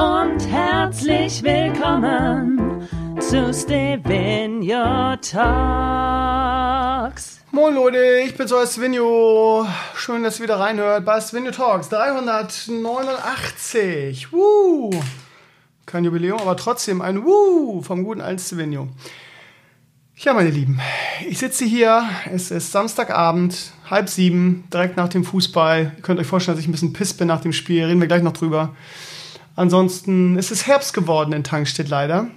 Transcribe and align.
Und 0.00 0.40
herzlich 0.48 1.42
willkommen 1.42 2.88
zu 3.20 3.52
Stevenio 3.52 5.16
Talks. 5.16 5.42
Moin 7.50 7.74
Leute, 7.74 8.22
ich 8.24 8.34
bin's 8.34 8.50
euer 8.50 8.66
Svenjo. 8.66 9.66
Schön, 9.94 10.22
dass 10.22 10.38
ihr 10.38 10.44
wieder 10.44 10.58
reinhört 10.58 11.04
bei 11.04 11.20
Svenjo 11.20 11.50
Talks 11.50 11.90
389. 11.90 14.32
Woo! 14.32 14.90
Kein 15.84 16.04
Jubiläum, 16.04 16.40
aber 16.40 16.56
trotzdem 16.56 17.02
ein 17.02 17.22
Woo 17.22 17.82
vom 17.82 18.02
guten 18.02 18.22
alten 18.22 18.38
Svenjo. 18.38 18.88
Ja, 20.16 20.32
meine 20.32 20.48
Lieben, 20.48 20.80
ich 21.28 21.36
sitze 21.36 21.66
hier, 21.66 22.08
es 22.32 22.50
ist 22.50 22.72
Samstagabend, 22.72 23.74
halb 23.90 24.08
sieben, 24.08 24.64
direkt 24.72 24.96
nach 24.96 25.10
dem 25.10 25.24
Fußball. 25.24 25.92
Ihr 25.94 26.02
könnt 26.02 26.18
euch 26.18 26.26
vorstellen, 26.26 26.56
dass 26.56 26.62
ich 26.62 26.68
ein 26.68 26.72
bisschen 26.72 26.94
piss 26.94 27.12
bin 27.12 27.28
nach 27.28 27.42
dem 27.42 27.52
Spiel, 27.52 27.84
reden 27.84 28.00
wir 28.00 28.08
gleich 28.08 28.22
noch 28.22 28.32
drüber. 28.32 28.74
Ansonsten 29.56 30.38
ist 30.38 30.50
es 30.50 30.66
Herbst 30.66 30.94
geworden 30.94 31.32
in 31.32 31.44
Tankstedt 31.44 31.88
leider. 31.88 32.28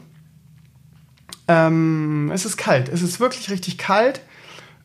Ähm, 1.48 2.32
es 2.34 2.46
ist 2.46 2.58
kalt, 2.58 2.90
es 2.90 3.02
ist 3.02 3.20
wirklich 3.20 3.50
richtig 3.50 3.78
kalt. 3.78 4.22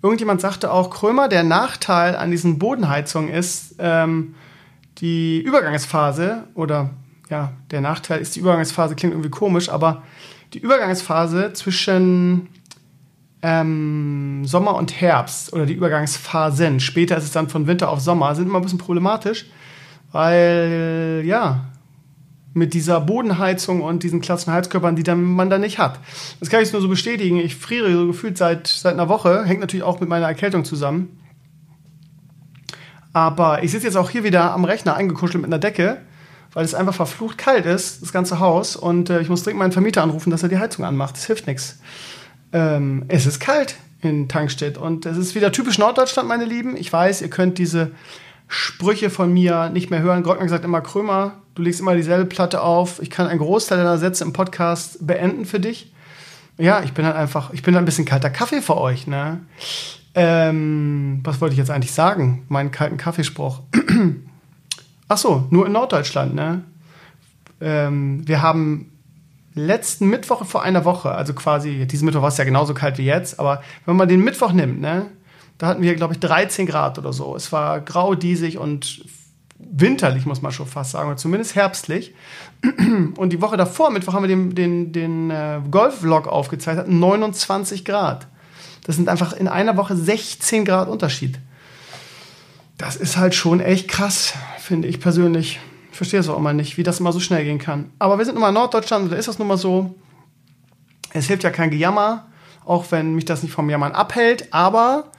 Irgendjemand 0.03 0.41
sagte 0.41 0.73
auch, 0.73 0.91
Krömer, 0.91 1.29
der 1.29 1.43
Nachteil 1.43 2.15
an 2.17 2.31
diesen 2.31 2.59
Bodenheizungen 2.59 3.33
ist 3.33 3.77
ähm, 3.79 4.35
die 4.99 5.41
Übergangsphase 5.41 6.45
oder 6.55 6.91
ja, 7.31 7.53
der 7.71 7.81
Nachteil 7.81 8.21
ist 8.21 8.37
die 8.37 8.41
Übergangsphase, 8.41 8.95
klingt 8.95 9.13
irgendwie 9.13 9.31
komisch, 9.31 9.69
aber 9.69 10.03
die 10.55 10.59
Übergangsphase 10.59 11.53
zwischen 11.53 12.49
ähm, 13.43 14.45
Sommer 14.47 14.75
und 14.77 15.01
Herbst 15.01 15.53
oder 15.53 15.67
die 15.67 15.75
Übergangsphasen, 15.75 16.81
später 16.81 17.17
ist 17.17 17.25
es 17.25 17.33
dann 17.33 17.49
von 17.49 17.67
Winter 17.67 17.91
auf 17.91 18.01
Sommer, 18.01 18.35
sind 18.35 18.47
immer 18.47 18.59
ein 18.59 18.63
bisschen 18.63 18.79
problematisch, 18.79 19.47
weil 20.11 21.23
ja, 21.25 21.67
mit 22.59 22.75
dieser 22.75 23.01
Bodenheizung 23.01 23.81
und 23.81 24.03
diesen 24.03 24.21
klassischen 24.21 24.53
Heizkörpern, 24.53 24.97
die 24.97 25.03
dann, 25.03 25.23
man 25.23 25.49
dann 25.49 25.61
nicht 25.61 25.79
hat. 25.79 26.01
Das 26.41 26.51
kann 26.51 26.63
ich 26.63 26.73
nur 26.73 26.83
so 26.83 26.89
bestätigen. 26.89 27.39
Ich 27.39 27.57
friere 27.57 27.93
so 27.93 28.07
gefühlt 28.09 28.37
seit, 28.37 28.67
seit 28.67 28.95
einer 28.95 29.09
Woche, 29.09 29.45
hängt 29.45 29.61
natürlich 29.61 29.85
auch 29.85 30.01
mit 30.01 30.09
meiner 30.09 30.27
Erkältung 30.27 30.65
zusammen. 30.65 31.21
Aber 33.13 33.63
ich 33.63 33.71
sitze 33.71 33.87
jetzt 33.87 33.97
auch 33.97 34.11
hier 34.11 34.25
wieder 34.25 34.53
am 34.53 34.65
Rechner 34.65 34.95
eingekuschelt 34.95 35.43
mit 35.43 35.47
einer 35.47 35.59
Decke, 35.59 35.99
weil 36.53 36.65
es 36.65 36.75
einfach 36.75 36.95
verflucht 36.95 37.39
kalt 37.39 37.67
ist, 37.67 38.03
das 38.03 38.13
ganze 38.13 38.39
Haus. 38.39 38.77
Und 38.77 39.11
äh, 39.11 39.21
ich 39.21 39.29
muss 39.29 39.43
dringend 39.43 39.61
meinen 39.61 39.73
Vermieter 39.73 40.03
anrufen, 40.03 40.31
dass 40.31 40.43
er 40.43 40.49
die 40.49 40.59
Heizung 40.59 40.85
anmacht. 40.85 41.17
Das 41.17 41.25
hilft 41.25 41.47
nichts. 41.47 41.81
Ähm, 42.53 43.05
es 43.09 43.27
ist 43.27 43.41
kalt 43.41 43.77
in 44.01 44.29
Tankstedt 44.29 44.79
und 44.79 45.07
es 45.07 45.17
ist 45.17 45.35
wieder 45.35 45.51
typisch 45.51 45.79
Norddeutschland, 45.79 46.29
meine 46.29 46.45
Lieben. 46.45 46.77
Ich 46.77 46.93
weiß, 46.93 47.23
ihr 47.23 47.31
könnt 47.31 47.59
diese 47.59 47.91
Sprüche 48.47 49.11
von 49.11 49.33
mir 49.33 49.71
nicht 49.71 49.91
mehr 49.91 50.01
hören. 50.01 50.23
Grottner 50.23 50.49
sagt 50.49 50.65
immer, 50.65 50.81
Krömer, 50.81 51.43
du 51.59 51.65
legst 51.65 51.81
immer 51.81 51.97
dieselbe 51.97 52.25
Platte 52.25 52.63
auf. 52.63 53.03
Ich 53.03 53.11
kann 53.11 53.27
einen 53.27 53.41
Großteil 53.41 53.79
deiner 53.79 53.99
Sätze 53.99 54.23
im 54.23 54.33
Podcast 54.33 55.05
beenden 55.05 55.45
für 55.45 55.59
dich. 55.59 55.93
Ja, 56.57 56.83
ich 56.85 56.93
bin 56.93 57.05
halt 57.05 57.17
einfach, 57.17 57.53
ich 57.53 57.63
bin 57.63 57.75
halt 57.75 57.83
ein 57.83 57.85
bisschen 57.85 58.05
kalter 58.05 58.31
Kaffee 58.31 58.63
für 58.63 58.77
euch, 58.77 59.09
ne? 59.09 59.41
Ähm, 60.15 61.21
was 61.25 61.41
wollte 61.41 61.55
ich 61.55 61.59
jetzt 61.59 61.71
eigentlich 61.71 61.93
sagen? 61.93 62.45
Meinen 62.49 62.71
kalten 62.71 62.97
Kaffeespruch. 62.97 63.61
Ach 65.09 65.19
so, 65.19 65.47
nur 65.51 65.67
in 65.67 65.73
Norddeutschland, 65.73 66.33
ne? 66.33 66.63
Ähm, 67.61 68.27
wir 68.27 68.41
haben 68.41 68.93
letzten 69.55 70.09
Mittwoch 70.09 70.45
vor 70.47 70.63
einer 70.63 70.85
Woche, 70.85 71.11
also 71.11 71.35
quasi, 71.35 71.87
diesen 71.87 72.07
Mittwoch 72.07 72.23
war 72.23 72.29
es 72.29 72.37
ja 72.37 72.45
genauso 72.45 72.73
kalt 72.73 72.99
wie 72.99 73.05
jetzt, 73.05 73.41
aber 73.41 73.63
wenn 73.85 73.97
man 73.97 74.09
den 74.09 74.23
Mittwoch 74.23 74.53
nimmt, 74.53 74.81
ne? 74.81 75.07
Da 75.59 75.67
hatten 75.67 75.83
wir, 75.83 75.97
glaube 75.97 76.15
ich, 76.15 76.21
13 76.21 76.67
Grad 76.67 76.99
oder 76.99 77.13
so. 77.13 77.35
Es 77.35 77.51
war 77.51 77.81
grau, 77.81 78.15
diesig 78.15 78.59
und 78.59 79.03
winterlich, 79.59 80.25
muss 80.25 80.43
man 80.43 80.53
schon 80.53 80.67
fast 80.67 80.93
sagen, 80.93 81.09
oder 81.09 81.17
zumindest 81.17 81.55
herbstlich. 81.55 82.15
Und 83.17 83.33
die 83.33 83.41
Woche 83.41 83.57
davor, 83.57 83.91
Mittwoch, 83.91 84.15
haben 84.15 84.23
wir 84.23 84.29
den, 84.29 84.55
den, 84.55 84.93
den 84.93 85.31
äh, 85.31 85.61
Golf-Vlog 85.71 86.29
aufgezeichnet, 86.29 86.89
29 86.89 87.85
Grad. 87.85 88.29
Das 88.85 88.97
sind 88.97 89.09
einfach 89.09 89.33
in 89.33 89.49
einer 89.49 89.77
Woche 89.77 89.97
16 89.97 90.65
Grad 90.65 90.89
Unterschied. 90.89 91.39
Das 92.79 92.97
ist 92.97 93.17
halt 93.17 93.35
schon 93.35 93.61
echt 93.61 93.89
krass, 93.89 94.35
finde 94.59 94.89
ich 94.89 95.01
persönlich. 95.01 95.61
Ich 95.91 95.97
verstehe 95.97 96.21
es 96.21 96.29
auch 96.29 96.39
immer 96.39 96.53
nicht, 96.53 96.77
wie 96.77 96.85
das 96.85 97.01
immer 97.01 97.13
so 97.13 97.19
schnell 97.19 97.45
gehen 97.45 97.59
kann. 97.59 97.91
Aber 97.99 98.19
wir 98.19 98.25
sind 98.25 98.35
nun 98.35 98.43
mal 98.43 98.49
in 98.49 98.55
Norddeutschland, 98.55 99.11
da 99.11 99.17
ist 99.17 99.27
das 99.27 99.39
nun 99.39 99.49
mal 99.49 99.57
so. 99.57 99.97
Es 101.13 101.27
hilft 101.27 101.43
ja 101.43 101.51
kein 101.51 101.71
Gejammer, 101.71 102.29
auch 102.65 102.87
wenn 102.91 103.15
mich 103.15 103.25
das 103.25 103.43
nicht 103.43 103.53
vom 103.53 103.69
Jammern 103.69 103.93
abhält, 103.93 104.53
aber 104.53 105.11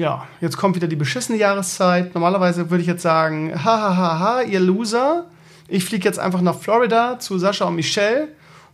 ja, 0.00 0.26
jetzt 0.40 0.56
kommt 0.56 0.76
wieder 0.76 0.88
die 0.88 0.96
beschissene 0.96 1.36
Jahreszeit. 1.36 2.14
Normalerweise 2.14 2.70
würde 2.70 2.80
ich 2.80 2.88
jetzt 2.88 3.02
sagen, 3.02 3.52
hahaha, 3.52 3.96
ha, 3.96 4.18
ha, 4.18 4.42
ihr 4.42 4.58
Loser. 4.58 5.26
Ich 5.68 5.84
fliege 5.84 6.08
jetzt 6.08 6.18
einfach 6.18 6.40
nach 6.40 6.58
Florida 6.58 7.18
zu 7.18 7.38
Sascha 7.38 7.66
und 7.66 7.76
Michelle 7.76 8.28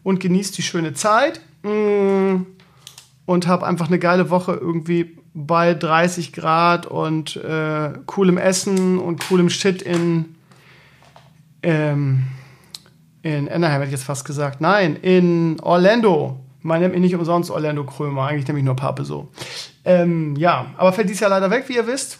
und 0.04 0.20
genieße 0.20 0.54
die 0.54 0.62
schöne 0.62 0.94
Zeit. 0.94 1.40
Mm, 1.64 2.42
und 3.26 3.46
habe 3.48 3.66
einfach 3.66 3.88
eine 3.88 3.98
geile 3.98 4.30
Woche 4.30 4.52
irgendwie 4.52 5.18
bei 5.34 5.74
30 5.74 6.32
Grad 6.32 6.86
und 6.86 7.34
äh, 7.34 7.90
coolem 8.06 8.38
Essen 8.38 9.00
und 9.00 9.26
coolem 9.28 9.50
Shit 9.50 9.82
in, 9.82 10.36
ähm, 11.64 12.22
in 13.22 13.48
Anaheim, 13.48 13.80
hätte 13.80 13.86
ich 13.86 13.98
jetzt 13.98 14.04
fast 14.04 14.24
gesagt. 14.24 14.60
Nein, 14.60 14.94
in 14.94 15.58
Orlando. 15.58 16.38
Man 16.62 16.80
nennt 16.80 16.94
mich 16.94 17.02
nicht 17.02 17.16
umsonst 17.16 17.50
Orlando 17.50 17.84
Krömer, 17.84 18.26
eigentlich 18.26 18.46
nehme 18.46 18.60
ich 18.60 18.64
nur 18.64 18.76
Pape 18.76 19.04
so. 19.04 19.28
Ähm, 19.86 20.34
ja, 20.36 20.74
aber 20.76 20.92
fällt 20.92 21.08
dies 21.08 21.20
Jahr 21.20 21.30
leider 21.30 21.48
weg, 21.50 21.64
wie 21.68 21.76
ihr 21.76 21.86
wisst. 21.86 22.18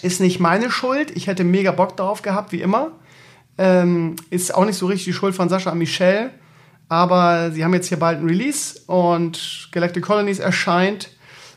Ist 0.00 0.20
nicht 0.20 0.38
meine 0.38 0.70
Schuld. 0.70 1.10
Ich 1.16 1.26
hätte 1.26 1.42
mega 1.42 1.72
Bock 1.72 1.96
darauf 1.96 2.22
gehabt, 2.22 2.52
wie 2.52 2.62
immer. 2.62 2.92
Ähm, 3.58 4.14
ist 4.30 4.54
auch 4.54 4.64
nicht 4.64 4.76
so 4.76 4.86
richtig 4.86 5.06
die 5.06 5.12
Schuld 5.12 5.34
von 5.34 5.48
Sascha 5.48 5.72
und 5.72 5.78
Michelle. 5.78 6.30
Aber 6.88 7.50
sie 7.50 7.64
haben 7.64 7.74
jetzt 7.74 7.88
hier 7.88 7.98
bald 7.98 8.20
ein 8.20 8.26
Release 8.26 8.80
und 8.86 9.68
Galactic 9.72 10.04
Colonies 10.04 10.38
erscheint. 10.38 11.10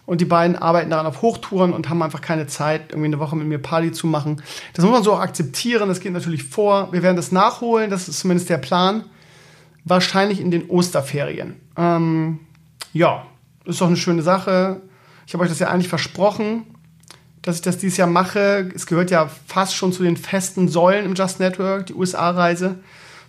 Und 0.05 0.21
die 0.21 0.25
beiden 0.25 0.55
arbeiten 0.55 0.89
daran 0.89 1.05
auf 1.05 1.21
Hochtouren 1.21 1.71
und 1.71 1.89
haben 1.89 2.01
einfach 2.01 2.21
keine 2.21 2.47
Zeit, 2.47 2.91
irgendwie 2.91 3.07
eine 3.07 3.19
Woche 3.19 3.35
mit 3.35 3.47
mir 3.47 3.59
Party 3.59 3.91
zu 3.91 4.07
machen. 4.07 4.41
Das 4.73 4.83
muss 4.83 4.91
man 4.93 5.03
so 5.03 5.13
auch 5.13 5.19
akzeptieren. 5.21 5.87
Das 5.87 5.99
geht 5.99 6.11
natürlich 6.11 6.43
vor. 6.43 6.91
Wir 6.91 7.03
werden 7.03 7.15
das 7.15 7.31
nachholen. 7.31 7.91
Das 7.91 8.09
ist 8.09 8.19
zumindest 8.19 8.49
der 8.49 8.57
Plan. 8.57 9.05
Wahrscheinlich 9.85 10.41
in 10.41 10.49
den 10.49 10.67
Osterferien. 10.69 11.55
Ähm, 11.77 12.39
ja, 12.91 13.25
ist 13.65 13.81
doch 13.81 13.87
eine 13.87 13.97
schöne 13.97 14.21
Sache. 14.21 14.81
Ich 15.25 15.33
habe 15.33 15.43
euch 15.43 15.49
das 15.49 15.59
ja 15.59 15.69
eigentlich 15.69 15.89
versprochen, 15.89 16.65
dass 17.41 17.57
ich 17.57 17.61
das 17.61 17.77
dieses 17.77 17.97
Jahr 17.97 18.07
mache. 18.07 18.69
Es 18.75 18.85
gehört 18.85 19.11
ja 19.11 19.29
fast 19.47 19.75
schon 19.75 19.93
zu 19.93 20.03
den 20.03 20.17
festen 20.17 20.67
Säulen 20.67 21.05
im 21.05 21.15
Just 21.15 21.39
Network, 21.39 21.87
die 21.87 21.93
USA-Reise. 21.93 22.79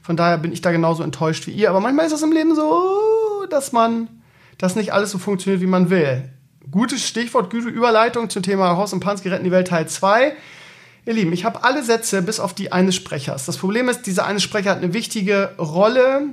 Von 0.03 0.17
daher 0.17 0.39
bin 0.39 0.53
ich 0.53 0.61
da 0.61 0.71
genauso 0.71 1.03
enttäuscht 1.03 1.47
wie 1.47 1.53
ihr. 1.53 1.71
Aber 1.71 1.81
manchmal 1.81 2.07
ist 2.07 2.13
es 2.13 2.23
im 2.23 2.33
Leben 2.33 2.55
so, 2.55 3.47
dass 3.49 3.73
man, 3.73 4.09
dass 4.59 4.77
nicht 4.77 4.93
alles 4.93 5.11
so 5.11 5.19
funktioniert, 5.19 5.63
wie 5.63 5.67
man 5.67 5.91
will. 5.91 6.29
Gutes 6.71 7.07
Stichwort, 7.07 7.51
gute 7.51 7.69
Überleitung 7.69 8.29
zum 8.31 8.43
Thema 8.43 8.77
Horst 8.77 8.93
und 8.93 9.01
Pansky 9.01 9.29
retten 9.29 9.45
die 9.45 9.51
Welt 9.51 9.69
Teil 9.69 9.89
2. 9.89 10.35
Ihr 11.07 11.13
Lieben, 11.13 11.33
ich 11.33 11.45
habe 11.45 11.63
alle 11.65 11.85
Sätze 11.85 12.23
bis 12.23 12.41
auf 12.41 12.55
die 12.55 12.73
eines 12.73 12.95
Sprechers. 12.95 13.45
Das 13.45 13.59
Problem 13.59 13.89
ist, 13.89 14.03
dieser 14.03 14.25
eine 14.27 14.41
Sprecher 14.41 14.71
hat 14.71 14.79
eine 14.79 14.95
wichtige 14.95 15.55
Rolle 15.59 16.29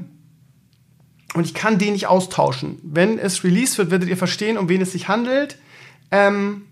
und 1.34 1.46
ich 1.46 1.54
kann 1.54 1.78
den 1.78 1.94
nicht 1.94 2.08
austauschen. 2.08 2.80
Wenn 2.84 3.18
es 3.18 3.44
released 3.44 3.78
wird, 3.78 3.92
werdet 3.92 4.10
ihr 4.10 4.18
verstehen, 4.18 4.58
um 4.58 4.68
wen 4.70 4.82
es 4.82 4.92
sich 4.92 5.08
handelt. 5.08 5.58
Ähm, 6.12 6.64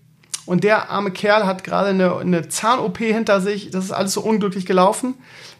und 0.46 0.64
der 0.64 0.90
arme 0.90 1.12
Kerl 1.12 1.46
hat 1.46 1.64
gerade 1.64 1.90
eine, 1.90 2.18
eine 2.18 2.50
Zahn-OP 2.50 2.98
hinter 2.98 3.40
sich. 3.40 3.70
Das 3.70 3.86
ist 3.86 3.92
alles 3.92 4.14
so 4.14 4.22
unglücklich 4.22 4.66
gelaufen. 4.66 5.14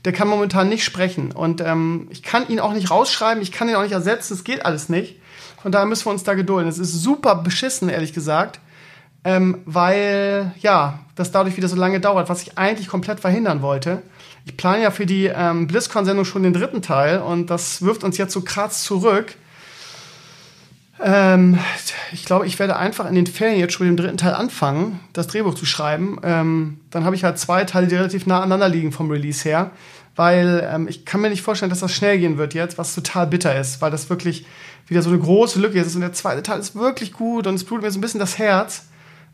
Der 0.04 0.14
kann 0.14 0.28
momentan 0.28 0.68
nicht 0.68 0.84
sprechen. 0.84 1.32
Und 1.32 1.62
ähm, 1.62 2.08
ich 2.10 2.24
kann 2.24 2.48
ihn 2.50 2.60
auch 2.60 2.74
nicht 2.74 2.90
rausschreiben, 2.90 3.42
ich 3.42 3.52
kann 3.52 3.70
ihn 3.70 3.76
auch 3.76 3.84
nicht 3.84 3.92
ersetzen. 3.92 4.34
Es 4.34 4.44
geht 4.44 4.66
alles 4.66 4.90
nicht. 4.90 5.18
Von 5.62 5.72
daher 5.72 5.86
müssen 5.86 6.06
wir 6.06 6.12
uns 6.12 6.24
da 6.24 6.34
gedulden. 6.34 6.70
Es 6.70 6.80
ist 6.80 6.94
super 6.94 7.36
beschissen, 7.36 7.90
ehrlich 7.90 8.14
gesagt. 8.14 8.60
Ähm, 9.24 9.60
weil, 9.66 10.54
ja, 10.60 11.00
das 11.16 11.32
dadurch 11.32 11.58
wieder 11.58 11.68
so 11.68 11.76
lange 11.76 12.00
dauert, 12.00 12.30
was 12.30 12.42
ich 12.42 12.58
eigentlich 12.58 12.88
komplett 12.88 13.20
verhindern 13.20 13.62
wollte 13.62 14.02
ich 14.50 14.58
plane 14.58 14.82
ja 14.82 14.90
für 14.90 15.06
die 15.06 15.28
ähm, 15.28 15.68
BlizzCon-Sendung 15.68 16.26
schon 16.26 16.42
den 16.42 16.54
dritten 16.54 16.82
Teil 16.82 17.20
und 17.20 17.52
das 17.52 17.84
wirft 17.84 18.04
uns 18.04 18.18
jetzt 18.18 18.34
so 18.34 18.42
krass 18.42 18.82
zurück. 18.84 19.36
Ähm, 21.00 21.60
ich 22.12 22.26
glaube, 22.26 22.48
ich 22.48 22.58
werde 22.58 22.76
einfach 22.76 23.08
in 23.08 23.14
den 23.14 23.28
Ferien 23.28 23.60
jetzt 23.60 23.74
schon 23.74 23.88
mit 23.88 23.96
dem 23.96 24.04
dritten 24.04 24.18
Teil 24.18 24.34
anfangen, 24.34 25.00
das 25.14 25.28
Drehbuch 25.28 25.54
zu 25.54 25.68
schreiben. 25.68 26.18
Ähm, 26.24 26.80
dann 26.90 27.06
habe 27.06 27.16
ich 27.16 27.24
halt 27.24 27.38
zwei 27.38 27.64
Teile, 27.64 27.86
die 27.86 27.96
relativ 27.96 28.26
nah 28.26 28.38
aneinander 28.38 28.70
liegen 28.70 28.92
vom 28.92 29.12
Release 29.12 29.48
her. 29.48 29.70
weil 30.16 30.68
ähm, 30.74 30.88
ich 30.88 31.06
kann 31.06 31.22
mir 31.22 31.30
nicht 31.30 31.44
vorstellen, 31.44 31.70
dass 31.70 31.80
das 31.80 31.94
schnell 31.94 32.18
gehen 32.18 32.40
wird 32.40 32.56
jetzt, 32.56 32.80
was 32.80 32.96
total 32.96 33.28
bitter 33.28 33.58
ist, 33.58 33.82
weil 33.82 33.92
das 33.92 34.10
wirklich 34.10 34.48
wieder 34.88 35.04
so 35.04 35.12
eine 35.12 35.20
große 35.20 35.60
Lücke 35.60 35.80
ist. 35.80 35.94
Und 35.94 36.02
der 36.02 36.14
zweite 36.14 36.42
Teil 36.42 36.60
ist 36.60 36.76
wirklich 36.76 37.14
gut 37.14 37.46
und 37.46 37.54
es 37.54 37.64
blutet 37.64 37.86
mir 37.86 37.92
so 37.92 38.00
ein 38.00 38.02
bisschen 38.02 38.20
das 38.20 38.40
Herz, 38.40 38.88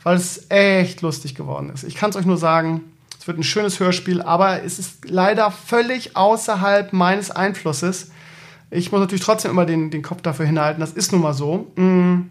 weil 0.04 0.18
es 0.18 0.46
echt 0.50 1.02
lustig 1.02 1.36
geworden 1.36 1.72
ist. 1.74 1.86
Ich 1.86 1.96
kann 1.96 2.10
es 2.10 2.18
euch 2.18 2.26
nur 2.26 2.38
sagen, 2.38 2.82
es 3.26 3.28
wird 3.28 3.40
ein 3.40 3.44
schönes 3.44 3.80
Hörspiel, 3.80 4.22
aber 4.22 4.62
es 4.62 4.78
ist 4.78 5.10
leider 5.10 5.50
völlig 5.50 6.16
außerhalb 6.16 6.94
meines 6.94 7.32
Einflusses. 7.32 8.12
Ich 8.70 8.92
muss 8.92 9.02
natürlich 9.02 9.24
trotzdem 9.24 9.50
immer 9.50 9.66
den, 9.66 9.90
den 9.90 10.04
Kopf 10.04 10.22
dafür 10.22 10.46
hinhalten, 10.46 10.80
das 10.80 10.92
ist 10.92 11.12
nun 11.12 11.22
mal 11.22 11.34
so. 11.34 11.72
Mm. 11.76 12.30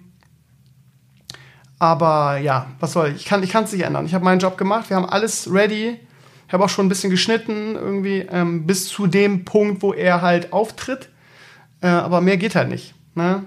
Aber 1.80 2.38
ja, 2.38 2.68
was 2.78 2.92
soll 2.92 3.08
ich? 3.08 3.16
Ich 3.16 3.24
kann 3.24 3.42
es 3.42 3.72
nicht 3.72 3.82
ändern. 3.82 4.06
Ich 4.06 4.14
habe 4.14 4.24
meinen 4.24 4.38
Job 4.38 4.56
gemacht, 4.56 4.88
wir 4.88 4.96
haben 4.96 5.08
alles 5.08 5.52
ready. 5.52 5.98
Ich 6.46 6.52
habe 6.52 6.62
auch 6.62 6.68
schon 6.68 6.86
ein 6.86 6.90
bisschen 6.90 7.10
geschnitten, 7.10 7.74
irgendwie, 7.74 8.20
ähm, 8.30 8.64
bis 8.64 8.86
zu 8.86 9.08
dem 9.08 9.44
Punkt, 9.44 9.82
wo 9.82 9.94
er 9.94 10.22
halt 10.22 10.52
auftritt. 10.52 11.08
Äh, 11.80 11.88
aber 11.88 12.20
mehr 12.20 12.36
geht 12.36 12.54
halt 12.54 12.68
nicht. 12.68 12.94
Ne? 13.16 13.42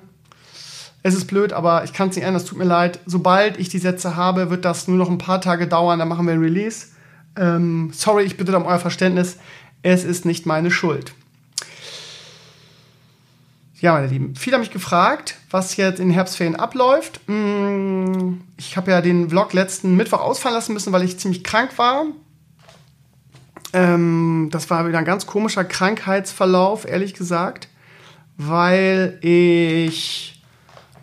Es 1.02 1.16
ist 1.16 1.28
blöd, 1.28 1.54
aber 1.54 1.86
ich 1.86 1.94
kann 1.94 2.10
es 2.10 2.18
nicht 2.18 2.26
ändern, 2.26 2.42
es 2.42 2.50
tut 2.50 2.58
mir 2.58 2.66
leid. 2.66 3.00
Sobald 3.06 3.58
ich 3.58 3.70
die 3.70 3.80
Sätze 3.80 4.18
habe, 4.18 4.50
wird 4.50 4.66
das 4.66 4.90
nur 4.90 4.98
noch 4.98 5.10
ein 5.10 5.18
paar 5.18 5.40
Tage 5.40 5.66
dauern, 5.66 5.98
dann 6.00 6.10
machen 6.10 6.26
wir 6.26 6.34
ein 6.34 6.42
Release. 6.42 6.88
Ähm, 7.38 7.92
sorry, 7.94 8.24
ich 8.24 8.38
bitte 8.38 8.56
um 8.58 8.66
euer 8.66 8.80
Verständnis. 8.80 9.38
Es 9.84 10.04
ist 10.04 10.26
nicht 10.26 10.46
meine 10.46 10.72
Schuld. 10.72 11.14
Ja, 13.80 13.94
meine 13.94 14.08
Lieben, 14.08 14.36
viele 14.36 14.56
haben 14.56 14.62
mich 14.62 14.72
gefragt, 14.72 15.36
was 15.52 15.78
jetzt 15.78 16.00
in 16.00 16.10
Herbstferien 16.10 16.56
abläuft. 16.56 17.22
Mm, 17.28 18.42
ich 18.58 18.76
habe 18.76 18.90
ja 18.90 19.02
den 19.02 19.30
Vlog 19.30 19.54
letzten 19.54 19.96
Mittwoch 19.96 20.20
ausfallen 20.20 20.56
lassen 20.56 20.74
müssen, 20.74 20.92
weil 20.94 21.04
ich 21.04 21.20
ziemlich 21.20 21.44
krank 21.44 21.78
war. 21.78 22.06
Ähm, 23.74 24.50
das 24.52 24.70
war 24.72 24.88
wieder 24.88 24.98
ein 24.98 25.06
ganz 25.06 25.28
komischer 25.28 25.64
Krankheitsverlauf, 25.64 26.88
ehrlich 26.88 27.14
gesagt, 27.14 27.68
weil 28.38 29.20
ich 29.22 30.42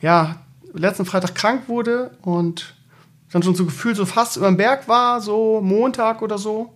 ja 0.00 0.42
letzten 0.72 1.04
Freitag 1.04 1.36
krank 1.36 1.68
wurde 1.68 2.16
und 2.22 2.73
dann 3.34 3.42
schon 3.42 3.56
so 3.56 3.64
gefühlt 3.64 3.96
so 3.96 4.06
fast 4.06 4.36
über 4.36 4.46
den 4.46 4.56
Berg 4.56 4.86
war, 4.86 5.20
so 5.20 5.60
Montag 5.60 6.22
oder 6.22 6.38
so. 6.38 6.72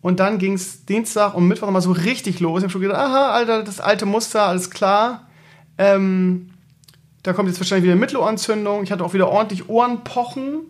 Und 0.00 0.20
dann 0.20 0.38
ging 0.38 0.54
es 0.54 0.86
Dienstag 0.86 1.34
und 1.34 1.46
Mittwoch 1.46 1.66
nochmal 1.66 1.82
so 1.82 1.92
richtig 1.92 2.40
los. 2.40 2.60
Ich 2.60 2.64
habe 2.64 2.72
schon 2.72 2.80
gedacht, 2.80 2.98
aha, 2.98 3.32
Alter, 3.32 3.62
das 3.62 3.78
alte 3.78 4.06
Muster, 4.06 4.44
alles 4.44 4.70
klar. 4.70 5.28
Ähm, 5.76 6.54
da 7.22 7.34
kommt 7.34 7.50
jetzt 7.50 7.60
wahrscheinlich 7.60 7.84
wieder 7.84 7.96
Mittelohrentzündung. 7.96 8.82
Ich 8.82 8.90
hatte 8.90 9.04
auch 9.04 9.12
wieder 9.12 9.28
ordentlich 9.28 9.68
Ohrenpochen. 9.68 10.60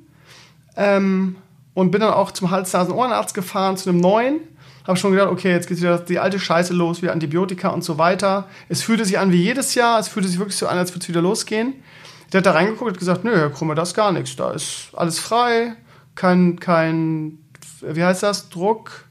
Ähm, 0.77 1.37
und 1.75 1.93
bin 1.93 2.01
dann 2.01 2.13
auch 2.13 2.33
zum 2.33 2.51
Hals-Nasen-Ohrenarzt 2.51 3.33
gefahren, 3.33 3.77
zu 3.77 3.91
einem 3.91 4.01
neuen. 4.01 4.41
Habe 4.89 4.99
schon 4.99 5.13
gedacht, 5.13 5.31
okay, 5.31 5.53
jetzt 5.53 5.69
geht 5.69 5.79
wieder 5.79 5.99
die 5.99 6.19
alte 6.19 6.41
Scheiße 6.41 6.75
los, 6.75 7.01
wieder 7.01 7.13
Antibiotika 7.13 7.69
und 7.69 7.85
so 7.85 7.97
weiter. 7.97 8.49
Es 8.69 8.83
fühlte 8.83 9.05
sich 9.05 9.21
an 9.21 9.31
wie 9.31 9.41
jedes 9.41 9.77
Jahr. 9.77 10.01
Es 10.01 10.09
fühlte 10.09 10.29
sich 10.29 10.41
wirklich 10.41 10.57
so 10.57 10.67
an, 10.67 10.79
als 10.79 10.91
würde 10.91 11.05
es 11.05 11.09
wieder 11.09 11.23
losgehen. 11.23 11.75
Der 12.33 12.39
hat 12.39 12.47
da 12.47 12.53
reingeguckt 12.53 12.93
und 12.93 12.99
gesagt, 12.99 13.25
nö, 13.25 13.37
Herr 13.37 13.51
Krumme, 13.51 13.75
das 13.75 13.91
ist 13.91 13.95
gar 13.95 14.13
nichts. 14.13 14.37
Da 14.37 14.53
ist 14.53 14.91
alles 14.95 15.19
frei. 15.19 15.75
Kein, 16.15 16.59
kein, 16.59 17.39
wie 17.83 18.03
heißt 18.03 18.23
das? 18.23 18.49
Druck 18.49 19.07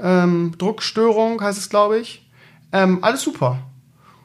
ähm, 0.00 0.52
Druckstörung 0.58 1.40
heißt 1.40 1.58
es, 1.58 1.68
glaube 1.68 1.98
ich. 1.98 2.28
Ähm, 2.72 3.02
alles 3.02 3.22
super. 3.22 3.58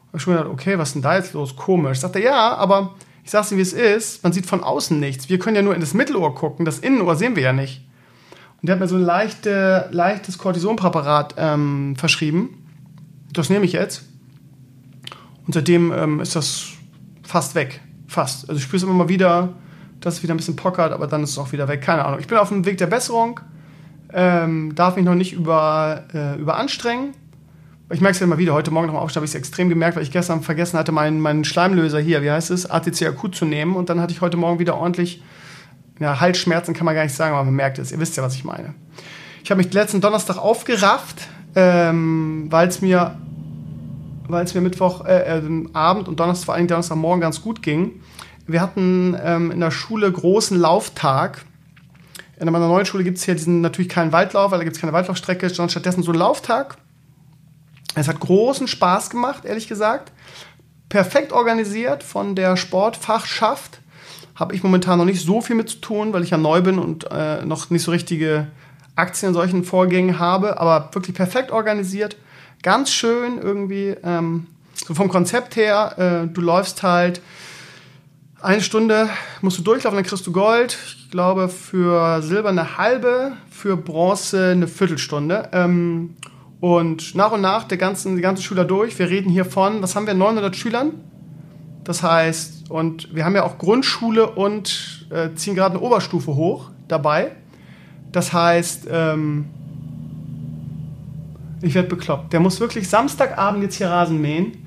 Hab 0.08 0.16
ich 0.16 0.22
schon 0.22 0.34
gedacht, 0.34 0.52
okay, 0.52 0.78
was 0.78 0.90
ist 0.90 0.94
denn 0.96 1.02
da 1.02 1.16
jetzt 1.16 1.34
los? 1.34 1.56
Komisch. 1.56 2.00
Sagt 2.00 2.16
er, 2.16 2.22
ja, 2.22 2.56
aber 2.56 2.96
ich 3.24 3.32
sag's 3.32 3.50
dir, 3.50 3.58
wie 3.58 3.62
es 3.62 3.74
ist. 3.74 4.24
Man 4.24 4.34
sieht 4.34 4.46
von 4.46 4.64
außen 4.64 5.00
nichts. 5.00 5.30
Wir 5.30 5.40
können 5.40 5.56
ja 5.56 5.62
nur 5.62 5.74
in 5.74 5.82
das 5.82 5.94
Mittelohr 5.94 6.36
gucken. 6.36 6.66
Das 6.66 6.80
Innenohr 6.80 7.16
sehen 7.16 7.36
wir 7.36 7.44
ja 7.44 7.54
nicht. 7.54 7.82
Und 8.62 8.68
der 8.68 8.76
hat 8.76 8.80
mir 8.80 8.88
so 8.88 8.96
ein 8.96 9.02
leichte, 9.02 9.90
leichtes 9.92 10.38
Cortisonpräparat 10.38 11.36
ähm, 11.38 11.96
verschrieben. 11.98 12.66
Das 13.32 13.50
nehme 13.50 13.66
ich 13.66 13.74
jetzt. 13.74 14.04
Und 15.48 15.54
seitdem 15.54 15.92
ähm, 15.92 16.20
ist 16.20 16.36
das 16.36 16.68
fast 17.24 17.56
weg. 17.56 17.82
Fast. 18.14 18.50
Also 18.50 18.58
ich 18.58 18.64
spüre 18.64 18.78
es 18.78 18.84
immer 18.84 18.94
mal 18.94 19.10
wieder, 19.10 19.50
dass 20.00 20.16
es 20.16 20.24
wieder 20.24 20.34
ein 20.34 20.38
bisschen 20.38 20.56
pockert, 20.56 20.92
aber 20.92 21.08
dann 21.08 21.24
ist 21.24 21.32
es 21.32 21.38
auch 21.38 21.52
wieder 21.52 21.68
weg. 21.68 21.82
Keine 21.82 22.06
Ahnung. 22.06 22.20
Ich 22.20 22.28
bin 22.28 22.38
auf 22.38 22.50
dem 22.50 22.66
Weg 22.66 22.78
der 22.78 22.88
Besserung 22.88 23.40
ähm, 24.14 24.76
darf 24.76 24.96
mich 24.96 25.06
noch 25.06 25.16
nicht 25.16 25.34
über, 25.34 26.04
äh, 26.14 26.40
überanstrengen. 26.40 27.14
Ich 27.92 28.00
merke 28.00 28.14
es 28.14 28.20
ja 28.20 28.26
immer 28.26 28.38
wieder. 28.38 28.54
Heute 28.54 28.72
Morgen 28.72 28.88
noch 28.88 28.94
mal 28.94 29.02
aufstehen, 29.02 29.22
habe 29.22 29.26
ich 29.26 29.32
es 29.32 29.36
extrem 29.36 29.70
gemerkt, 29.70 29.96
weil 29.96 30.04
ich 30.04 30.12
gestern 30.12 30.42
vergessen 30.42 30.80
hatte, 30.80 30.92
meinen, 30.92 31.20
meinen 31.20 31.44
Schleimlöser 31.44 32.00
hier, 32.00 32.22
wie 32.24 32.32
heißt 32.32 32.52
es, 32.52 32.70
ATC 32.70 33.14
zu 33.34 33.46
nehmen. 33.46 33.76
Und 33.76 33.90
dann 33.90 34.00
hatte 34.00 34.14
ich 34.14 34.22
heute 34.22 34.38
Morgen 34.38 34.60
wieder 34.60 34.76
ordentlich, 34.78 35.22
ja, 36.00 36.20
Halsschmerzen 36.20 36.74
kann 36.74 36.86
man 36.86 36.96
gar 36.96 37.04
nicht 37.04 37.16
sagen, 37.16 37.34
aber 37.34 37.44
man 37.44 37.56
merkt 37.56 37.80
es. 37.80 37.92
Ihr 37.92 38.00
wisst 38.00 38.16
ja, 38.18 38.24
was 38.24 38.36
ich 38.36 38.44
meine. 38.44 38.74
Ich 39.44 39.52
habe 39.52 39.62
mich 39.62 39.74
letzten 39.74 40.00
Donnerstag 40.00 40.38
aufgerafft, 40.38 41.28
ähm, 41.56 42.48
weil 42.50 42.68
es 42.68 42.82
mir, 42.82 43.16
weil 44.34 44.46
es 44.46 44.54
mir 44.54 44.62
Mittwoch, 44.62 45.06
äh, 45.06 45.40
äh, 45.40 45.42
und 45.42 46.20
Donnerstag, 46.20 46.46
vor 46.46 46.54
allem 46.56 46.68
Donnerstagmorgen 46.68 47.22
ganz 47.22 47.42
gut 47.42 47.62
ging. 47.62 48.02
Wir 48.46 48.62
hatten 48.62 49.18
ähm, 49.24 49.52
in 49.52 49.60
der 49.60 49.72
Schule 49.72 50.12
großen 50.12 50.58
Lauftag 50.58 51.46
in 52.48 52.52
meiner 52.52 52.68
neuen 52.68 52.86
Schule 52.86 53.04
gibt 53.04 53.18
es 53.18 53.24
hier 53.24 53.36
diesen 53.36 53.62
natürlich 53.62 53.90
keinen 53.90 54.12
Waldlauf, 54.12 54.52
weil 54.52 54.60
da 54.60 54.64
gibt 54.64 54.76
es 54.76 54.82
keine 54.82 54.94
Waldlaufstrecke, 54.94 55.50
sondern 55.50 55.70
stattdessen 55.70 56.04
so 56.04 56.12
einen 56.12 56.20
Lauftag. 56.20 56.78
Es 57.96 58.08
hat 58.08 58.20
großen 58.20 58.68
Spaß 58.68 59.10
gemacht, 59.10 59.46
ehrlich 59.46 59.68
gesagt. 59.68 60.12
Perfekt 60.90 61.32
organisiert 61.32 62.04
von 62.04 62.36
der 62.36 62.58
Sportfachschaft. 62.58 63.80
Habe 64.36 64.56
ich 64.56 64.64
momentan 64.64 64.98
noch 64.98 65.06
nicht 65.06 65.24
so 65.24 65.42
viel 65.42 65.56
mit 65.56 65.70
zu 65.70 65.78
tun, 65.78 66.12
weil 66.12 66.24
ich 66.24 66.32
ja 66.32 66.38
neu 66.38 66.62
bin 66.62 66.80
und 66.80 67.08
äh, 67.12 67.46
noch 67.46 67.70
nicht 67.70 67.84
so 67.84 67.92
richtige 67.92 68.48
Aktien 68.96 69.30
in 69.30 69.34
solchen 69.34 69.64
Vorgängen 69.64 70.20
habe, 70.20 70.60
aber 70.60 70.90
wirklich 70.94 71.16
perfekt 71.16 71.52
organisiert. 71.52 72.18
Ganz 72.64 72.92
schön 72.92 73.40
irgendwie, 73.40 73.96
ähm, 74.04 74.48
so 74.74 74.96
vom 74.96 75.10
Konzept 75.10 75.56
her, 75.56 76.24
äh, 76.26 76.34
du 76.34 76.42
läufst 76.42 76.82
halt 76.82 77.22
eine 78.44 78.62
Stunde 78.62 79.10
musst 79.42 79.58
du 79.58 79.64
durchlaufen, 79.64 79.96
dann 79.96 80.06
kriegst 80.06 80.28
du 80.28 80.32
Gold. 80.32 80.78
Ich 80.86 81.12
glaube, 81.12 81.48
für 81.48 82.22
Silber 82.22 82.50
eine 82.50 82.78
halbe, 82.78 83.34
für 83.50 83.78
Bronze 83.78 84.52
eine 84.52 84.68
Viertelstunde. 84.68 85.50
Ähm, 85.54 86.16
und 86.60 87.16
nach 87.16 87.32
und 87.32 87.42
nach 87.42 87.66
der 87.66 87.78
ganzen, 87.78 88.16
die 88.18 88.22
ganze 88.22 88.44
Schüler 88.44 88.66
durch. 88.66 88.98
Wir 89.00 89.10
reden 89.10 89.30
hier 89.30 89.46
von, 89.46 89.82
was 89.82 89.96
haben 89.96 90.08
wir, 90.08 90.14
900 90.14 90.56
Schülern? 90.56 90.92
Das 91.84 92.04
heißt, 92.04 92.70
und 92.70 93.14
wir 93.16 93.26
haben 93.26 93.36
ja 93.36 93.44
auch 93.44 93.58
Grundschule 93.58 94.30
und 94.30 95.08
äh, 95.10 95.34
ziehen 95.36 95.56
gerade 95.56 95.76
eine 95.76 95.84
Oberstufe 95.84 96.36
hoch 96.36 96.70
dabei. 96.88 97.32
Das 98.12 98.32
heißt, 98.32 98.88
ähm, 98.90 99.46
ich 101.64 101.76
werde 101.76 101.90
bekloppt. 101.90 102.34
Der 102.34 102.40
muss 102.40 102.60
wirklich 102.60 102.88
Samstagabend 102.88 103.64
jetzt 103.64 103.76
hier 103.76 103.90
Rasen 103.90 104.22
mähen 104.22 104.66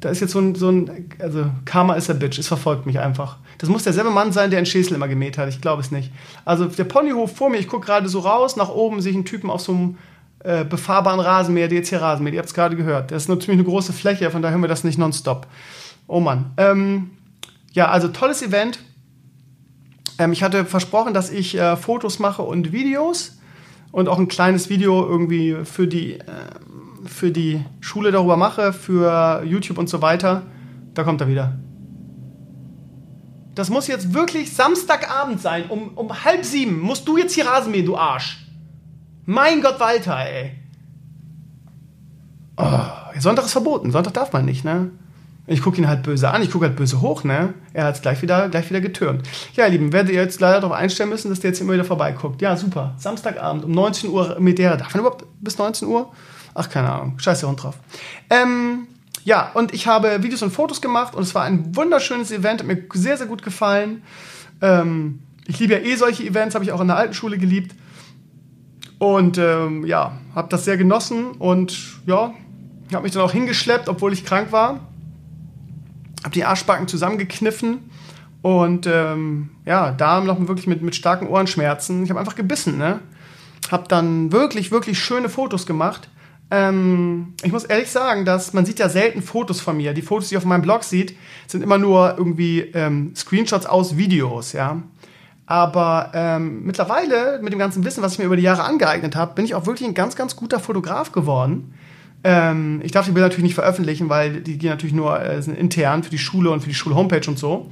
da 0.00 0.10
ist 0.10 0.20
jetzt 0.20 0.32
so 0.32 0.40
ein, 0.40 0.54
so 0.54 0.70
ein, 0.70 1.08
also 1.18 1.46
Karma 1.64 1.94
ist 1.94 2.10
a 2.10 2.12
Bitch, 2.12 2.38
es 2.38 2.48
verfolgt 2.48 2.86
mich 2.86 2.98
einfach. 3.00 3.38
Das 3.58 3.68
muss 3.68 3.84
derselbe 3.84 4.10
Mann 4.10 4.30
sein, 4.30 4.50
der 4.50 4.58
in 4.58 4.66
Schäsel 4.66 4.94
immer 4.94 5.08
gemäht 5.08 5.38
hat, 5.38 5.48
ich 5.48 5.60
glaube 5.60 5.80
es 5.80 5.90
nicht. 5.90 6.12
Also 6.44 6.66
der 6.66 6.84
Ponyhof 6.84 7.34
vor 7.34 7.48
mir, 7.48 7.58
ich 7.58 7.68
gucke 7.68 7.86
gerade 7.86 8.08
so 8.08 8.20
raus, 8.20 8.56
nach 8.56 8.68
oben 8.68 9.00
sehe 9.00 9.10
ich 9.10 9.16
einen 9.16 9.24
Typen 9.24 9.50
auf 9.50 9.62
so 9.62 9.72
einem 9.72 9.98
äh, 10.44 10.64
befahrbaren 10.64 11.20
Rasenmäher, 11.20 11.68
der 11.68 11.78
jetzt 11.78 11.88
hier 11.88 12.02
Rasenmäher, 12.02 12.34
ihr 12.34 12.38
habt 12.38 12.48
es 12.48 12.54
gerade 12.54 12.76
gehört. 12.76 13.10
Das 13.10 13.22
ist 13.22 13.26
ziemlich 13.26 13.48
eine 13.50 13.64
große 13.64 13.92
Fläche, 13.92 14.30
von 14.30 14.42
daher 14.42 14.52
hören 14.52 14.62
wir 14.62 14.68
das 14.68 14.84
nicht 14.84 14.98
nonstop. 14.98 15.46
Oh 16.06 16.20
Mann. 16.20 16.52
Ähm, 16.58 17.10
ja, 17.72 17.88
also 17.88 18.08
tolles 18.08 18.42
Event. 18.42 18.78
Ähm, 20.18 20.32
ich 20.32 20.42
hatte 20.42 20.66
versprochen, 20.66 21.14
dass 21.14 21.30
ich 21.30 21.56
äh, 21.56 21.76
Fotos 21.76 22.18
mache 22.18 22.42
und 22.42 22.70
Videos 22.70 23.35
und 23.92 24.08
auch 24.08 24.18
ein 24.18 24.28
kleines 24.28 24.68
Video 24.68 25.06
irgendwie 25.06 25.64
für 25.64 25.86
die 25.86 26.14
äh, 26.14 26.22
für 27.08 27.30
die 27.30 27.64
Schule 27.80 28.10
darüber 28.10 28.36
mache, 28.36 28.72
für 28.72 29.42
YouTube 29.44 29.78
und 29.78 29.88
so 29.88 30.02
weiter, 30.02 30.42
da 30.94 31.04
kommt 31.04 31.20
er 31.20 31.28
wieder. 31.28 31.58
Das 33.54 33.70
muss 33.70 33.86
jetzt 33.86 34.12
wirklich 34.12 34.52
Samstagabend 34.52 35.40
sein. 35.40 35.70
Um, 35.70 35.92
um 35.94 36.24
halb 36.24 36.44
sieben 36.44 36.78
musst 36.80 37.08
du 37.08 37.16
jetzt 37.16 37.34
hier 37.34 37.46
Rasen 37.46 37.70
mähen, 37.70 37.86
du 37.86 37.96
Arsch. 37.96 38.46
Mein 39.24 39.62
Gott, 39.62 39.80
Walter, 39.80 40.18
ey. 40.18 40.52
Oh, 42.58 43.18
Sonntag 43.18 43.46
ist 43.46 43.52
verboten. 43.52 43.90
Sonntag 43.90 44.14
darf 44.14 44.32
man 44.32 44.44
nicht, 44.44 44.64
ne? 44.64 44.90
Ich 45.48 45.62
gucke 45.62 45.78
ihn 45.78 45.86
halt 45.86 46.02
böse 46.02 46.30
an, 46.30 46.42
ich 46.42 46.50
gucke 46.50 46.66
halt 46.66 46.76
böse 46.76 47.00
hoch, 47.00 47.22
ne? 47.22 47.54
Er 47.72 47.84
hat 47.84 47.94
es 47.94 48.02
gleich 48.02 48.20
wieder, 48.20 48.48
gleich 48.48 48.68
wieder 48.68 48.80
getürnt. 48.80 49.28
Ja, 49.54 49.66
ihr 49.66 49.70
Lieben, 49.72 49.92
werdet 49.92 50.12
ihr 50.12 50.20
jetzt 50.20 50.40
leider 50.40 50.60
darauf 50.60 50.76
einstellen 50.76 51.08
müssen, 51.08 51.30
dass 51.30 51.38
der 51.38 51.50
jetzt 51.50 51.60
immer 51.60 51.74
wieder 51.74 51.84
vorbeiguckt. 51.84 52.42
Ja, 52.42 52.56
super. 52.56 52.94
Samstagabend 52.98 53.64
um 53.64 53.70
19 53.70 54.10
Uhr 54.10 54.36
mit 54.40 54.58
der. 54.58 54.76
Darf 54.76 54.92
man 54.94 55.00
überhaupt 55.00 55.24
bis 55.40 55.56
19 55.56 55.86
Uhr? 55.86 56.12
Ach, 56.54 56.68
keine 56.68 56.90
Ahnung. 56.90 57.18
Scheiß 57.18 57.40
der 57.40 57.48
Hund 57.48 57.62
drauf. 57.62 57.76
Ähm, 58.28 58.88
ja, 59.24 59.50
und 59.54 59.72
ich 59.72 59.86
habe 59.86 60.22
Videos 60.22 60.42
und 60.42 60.50
Fotos 60.50 60.80
gemacht 60.80 61.14
und 61.14 61.22
es 61.22 61.34
war 61.34 61.44
ein 61.44 61.76
wunderschönes 61.76 62.32
Event, 62.32 62.60
hat 62.60 62.66
mir 62.66 62.82
sehr, 62.94 63.16
sehr 63.16 63.26
gut 63.26 63.42
gefallen. 63.42 64.02
Ähm, 64.60 65.20
ich 65.46 65.60
liebe 65.60 65.74
ja 65.74 65.80
eh 65.80 65.94
solche 65.96 66.24
Events, 66.24 66.54
habe 66.54 66.64
ich 66.64 66.72
auch 66.72 66.80
in 66.80 66.88
der 66.88 66.96
alten 66.96 67.14
Schule 67.14 67.38
geliebt. 67.38 67.74
Und 68.98 69.36
ähm, 69.38 69.84
ja, 69.84 70.12
habe 70.34 70.48
das 70.48 70.64
sehr 70.64 70.76
genossen 70.76 71.32
und 71.32 72.00
ja, 72.06 72.32
habe 72.92 73.02
mich 73.02 73.12
dann 73.12 73.22
auch 73.22 73.32
hingeschleppt, 73.32 73.88
obwohl 73.88 74.12
ich 74.12 74.24
krank 74.24 74.52
war. 74.52 74.80
Habe 76.26 76.34
die 76.34 76.44
Arschbacken 76.44 76.88
zusammengekniffen 76.88 77.88
und 78.42 78.86
ähm, 78.86 79.50
ja, 79.64 79.92
da 79.92 80.20
noch 80.20 80.38
wirklich 80.48 80.66
mit, 80.66 80.82
mit 80.82 80.96
starken 80.96 81.28
Ohrenschmerzen. 81.28 82.02
Ich 82.02 82.10
habe 82.10 82.18
einfach 82.18 82.34
gebissen, 82.34 82.76
ne? 82.76 82.98
Habe 83.70 83.86
dann 83.86 84.32
wirklich, 84.32 84.72
wirklich 84.72 84.98
schöne 84.98 85.28
Fotos 85.28 85.66
gemacht 85.66 86.08
Ähm, 86.50 87.34
ich 87.42 87.50
muss 87.50 87.64
ehrlich 87.64 87.90
sagen, 87.90 88.24
dass 88.24 88.52
man 88.52 88.64
sieht 88.64 88.78
ja 88.78 88.88
selten 88.88 89.20
Fotos 89.22 89.60
von 89.60 89.76
mir. 89.76 89.94
Die 89.94 90.02
Fotos, 90.02 90.28
die 90.28 90.34
ihr 90.34 90.38
auf 90.38 90.44
meinem 90.44 90.62
Blog 90.62 90.84
sieht, 90.84 91.16
sind 91.46 91.62
immer 91.62 91.78
nur 91.78 92.14
irgendwie 92.16 92.60
ähm, 92.60 93.14
Screenshots 93.16 93.66
aus 93.66 93.96
Videos, 93.96 94.52
ja. 94.52 94.82
Aber 95.46 96.10
ähm, 96.14 96.64
mittlerweile, 96.64 97.38
mit 97.40 97.52
dem 97.52 97.58
ganzen 97.58 97.84
Wissen, 97.84 98.02
was 98.02 98.12
ich 98.12 98.18
mir 98.18 98.24
über 98.24 98.36
die 98.36 98.42
Jahre 98.42 98.64
angeeignet 98.64 99.14
habe, 99.14 99.34
bin 99.34 99.44
ich 99.44 99.54
auch 99.54 99.66
wirklich 99.66 99.88
ein 99.88 99.94
ganz, 99.94 100.16
ganz 100.16 100.36
guter 100.36 100.58
Fotograf 100.60 101.12
geworden. 101.12 101.74
Ähm, 102.24 102.80
ich 102.82 102.92
darf 102.92 103.06
die 103.06 103.12
Bilder 103.12 103.26
natürlich 103.28 103.44
nicht 103.44 103.54
veröffentlichen, 103.54 104.08
weil 104.08 104.40
die 104.40 104.58
gehen 104.58 104.70
natürlich 104.70 104.94
nur 104.94 105.20
äh, 105.20 105.40
sind 105.42 105.56
intern 105.56 106.02
für 106.02 106.10
die 106.10 106.18
Schule 106.18 106.50
und 106.50 106.60
für 106.60 106.68
die 106.68 106.74
Schulhomepage 106.74 107.28
und 107.28 107.38
so. 107.38 107.70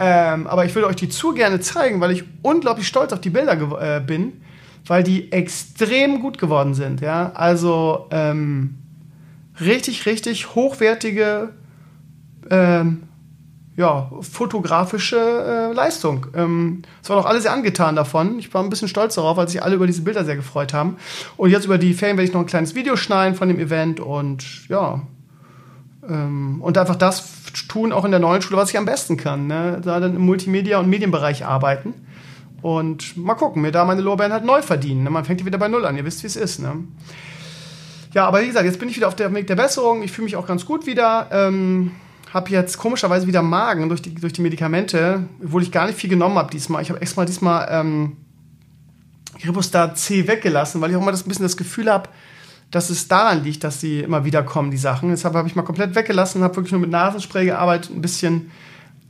Ähm, 0.00 0.46
aber 0.46 0.64
ich 0.64 0.74
würde 0.74 0.86
euch 0.86 0.96
die 0.96 1.08
zu 1.08 1.32
gerne 1.32 1.60
zeigen, 1.60 2.00
weil 2.00 2.12
ich 2.12 2.24
unglaublich 2.42 2.86
stolz 2.86 3.12
auf 3.12 3.20
die 3.20 3.30
Bilder 3.30 3.96
äh, 3.96 4.00
bin, 4.00 4.40
weil 4.86 5.02
die 5.02 5.32
extrem 5.32 6.20
gut 6.20 6.38
geworden 6.38 6.74
sind. 6.74 7.00
Ja? 7.00 7.32
Also 7.34 8.06
ähm, 8.10 8.76
richtig, 9.60 10.06
richtig 10.06 10.54
hochwertige 10.54 11.50
ähm, 12.50 13.07
ja, 13.78 14.10
fotografische 14.22 15.16
äh, 15.16 15.72
Leistung. 15.72 16.26
Ähm, 16.34 16.82
es 17.00 17.08
war 17.08 17.16
doch 17.16 17.26
alle 17.26 17.40
sehr 17.40 17.52
angetan 17.52 17.94
davon. 17.94 18.40
Ich 18.40 18.52
war 18.52 18.60
ein 18.60 18.70
bisschen 18.70 18.88
stolz 18.88 19.14
darauf, 19.14 19.36
weil 19.36 19.46
sich 19.46 19.62
alle 19.62 19.76
über 19.76 19.86
diese 19.86 20.02
Bilder 20.02 20.24
sehr 20.24 20.34
gefreut 20.34 20.74
haben. 20.74 20.96
Und 21.36 21.50
jetzt 21.50 21.64
über 21.64 21.78
die 21.78 21.94
Ferien 21.94 22.16
werde 22.16 22.26
ich 22.26 22.34
noch 22.34 22.40
ein 22.40 22.46
kleines 22.46 22.74
Video 22.74 22.96
schneiden 22.96 23.36
von 23.36 23.46
dem 23.46 23.60
Event 23.60 24.00
und 24.00 24.68
ja. 24.68 25.02
Ähm, 26.08 26.60
und 26.60 26.76
einfach 26.76 26.96
das 26.96 27.24
tun, 27.68 27.92
auch 27.92 28.04
in 28.04 28.10
der 28.10 28.18
neuen 28.18 28.42
Schule, 28.42 28.58
was 28.58 28.70
ich 28.70 28.78
am 28.78 28.84
besten 28.84 29.16
kann. 29.16 29.46
Ne? 29.46 29.80
Da 29.84 30.00
dann 30.00 30.16
im 30.16 30.26
Multimedia- 30.26 30.80
und 30.80 30.90
Medienbereich 30.90 31.46
arbeiten. 31.46 31.94
Und 32.62 33.16
mal 33.16 33.34
gucken, 33.34 33.62
mir 33.62 33.70
da 33.70 33.84
meine 33.84 34.00
Lorbeeren 34.00 34.32
halt 34.32 34.44
neu 34.44 34.60
verdienen. 34.60 35.04
Ne? 35.04 35.10
Man 35.10 35.24
fängt 35.24 35.44
wieder 35.44 35.58
bei 35.58 35.68
Null 35.68 35.86
an. 35.86 35.96
Ihr 35.96 36.04
wisst, 36.04 36.24
wie 36.24 36.26
es 36.26 36.34
ist. 36.34 36.58
Ne? 36.58 36.72
Ja, 38.12 38.26
aber 38.26 38.42
wie 38.42 38.48
gesagt, 38.48 38.64
jetzt 38.64 38.80
bin 38.80 38.88
ich 38.88 38.96
wieder 38.96 39.06
auf 39.06 39.14
dem 39.14 39.36
Weg 39.36 39.46
der 39.46 39.54
Besserung. 39.54 40.02
Ich 40.02 40.10
fühle 40.10 40.24
mich 40.24 40.34
auch 40.34 40.48
ganz 40.48 40.66
gut 40.66 40.84
wieder. 40.84 41.28
Ähm, 41.30 41.92
habe 42.32 42.50
jetzt 42.50 42.78
komischerweise 42.78 43.26
wieder 43.26 43.42
Magen 43.42 43.88
durch 43.88 44.02
die, 44.02 44.14
durch 44.14 44.32
die 44.32 44.42
Medikamente, 44.42 45.24
obwohl 45.42 45.62
ich 45.62 45.72
gar 45.72 45.86
nicht 45.86 45.98
viel 45.98 46.10
genommen 46.10 46.36
habe 46.36 46.50
diesmal. 46.50 46.82
Ich 46.82 46.90
habe 46.90 47.00
extra 47.00 47.24
diesmal 47.24 47.68
ähm, 47.70 48.16
Ribostar 49.44 49.94
C 49.94 50.26
weggelassen, 50.26 50.80
weil 50.80 50.90
ich 50.90 50.96
auch 50.96 51.02
immer 51.02 51.10
das, 51.10 51.24
ein 51.24 51.28
bisschen 51.28 51.44
das 51.44 51.56
Gefühl 51.56 51.90
habe, 51.90 52.08
dass 52.70 52.90
es 52.90 53.08
daran 53.08 53.44
liegt, 53.44 53.64
dass 53.64 53.80
sie 53.80 54.00
immer 54.00 54.24
wieder 54.24 54.42
kommen, 54.42 54.70
die 54.70 54.76
Sachen. 54.76 55.08
Deshalb 55.08 55.34
habe 55.34 55.48
ich 55.48 55.56
mal 55.56 55.62
komplett 55.62 55.94
weggelassen, 55.94 56.42
habe 56.42 56.56
wirklich 56.56 56.72
nur 56.72 56.80
mit 56.82 56.90
Nasenspray 56.90 57.46
gearbeitet, 57.46 57.90
ein 57.94 58.02
bisschen 58.02 58.50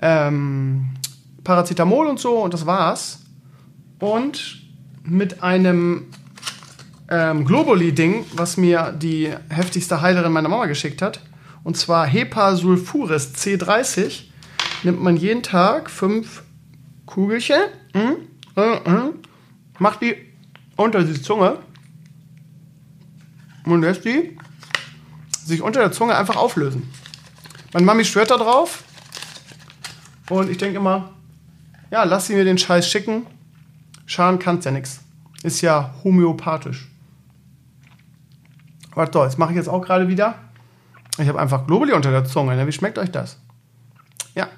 ähm, 0.01 0.91
Paracetamol 1.43 2.07
und 2.07 2.21
so 2.21 2.39
und 2.39 2.55
das 2.55 2.67
war's. 2.67 3.21
Und 3.99 4.63
mit 5.03 5.43
einem 5.43 6.07
ähm, 7.11 7.45
Globuli-Ding, 7.45 8.27
was 8.35 8.57
mir 8.57 8.93
die 8.93 9.33
heftigste 9.49 10.03
Heilerin 10.03 10.31
meiner 10.31 10.49
Mama 10.49 10.67
geschickt 10.67 11.03
hat, 11.03 11.21
und 11.65 11.77
zwar 11.77 12.07
Hepasulfuris 12.07 13.35
C30. 13.35 14.25
Nimmt 14.85 15.03
man 15.03 15.17
jeden 15.17 15.43
Tag 15.43 15.91
fünf 15.91 16.43
Kugelchen, 17.07 17.61
mm, 17.95 18.61
mm, 18.61 18.91
mm, 18.91 19.15
macht 19.79 20.03
die 20.03 20.15
unter 20.77 21.03
die 21.03 21.21
Zunge 21.21 21.59
und 23.65 23.81
lässt 23.81 24.05
die 24.05 24.37
sich 25.45 25.63
unter 25.63 25.81
der 25.81 25.93
Zunge 25.93 26.17
einfach 26.17 26.37
auflösen. 26.37 26.89
Meine 27.73 27.87
Mami 27.87 28.05
schwört 28.05 28.31
da 28.31 28.37
drauf 28.37 28.85
und 30.29 30.51
ich 30.51 30.59
denke 30.59 30.77
immer, 30.77 31.11
ja, 31.91 32.05
lass 32.05 32.27
sie 32.27 32.35
mir 32.35 32.45
den 32.45 32.59
Scheiß 32.59 32.89
schicken. 32.89 33.27
Schaden 34.07 34.39
kann's 34.39 34.65
ja 34.65 34.71
nichts. 34.71 35.01
Ist 35.43 35.61
ja 35.61 35.95
homöopathisch. 36.05 36.89
Warte, 38.95 39.19
das 39.19 39.39
mache 39.39 39.51
ich 39.53 39.57
jetzt 39.57 39.69
auch 39.69 39.81
gerade 39.81 40.09
wieder. 40.09 40.35
Ich 41.19 41.29
habe 41.29 41.41
einfach 41.41 41.67
Globuli 41.67 41.93
unter 41.93 42.11
der 42.11 42.25
Zunge. 42.25 42.55
Ne? 42.55 42.67
Wie 42.67 42.73
schmeckt 42.73 42.99
euch 42.99 43.11
das? 43.11 43.39
Ja. 44.35 44.49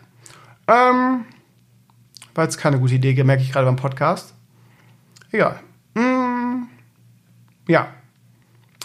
Ähm, 0.68 1.24
war 2.34 2.44
jetzt 2.44 2.58
keine 2.58 2.78
gute 2.78 2.94
Idee, 2.94 3.22
merke 3.24 3.42
ich 3.42 3.52
gerade 3.52 3.66
beim 3.66 3.76
Podcast. 3.76 4.34
Egal. 5.32 5.60
Mm, 5.94 6.64
ja. 7.66 7.88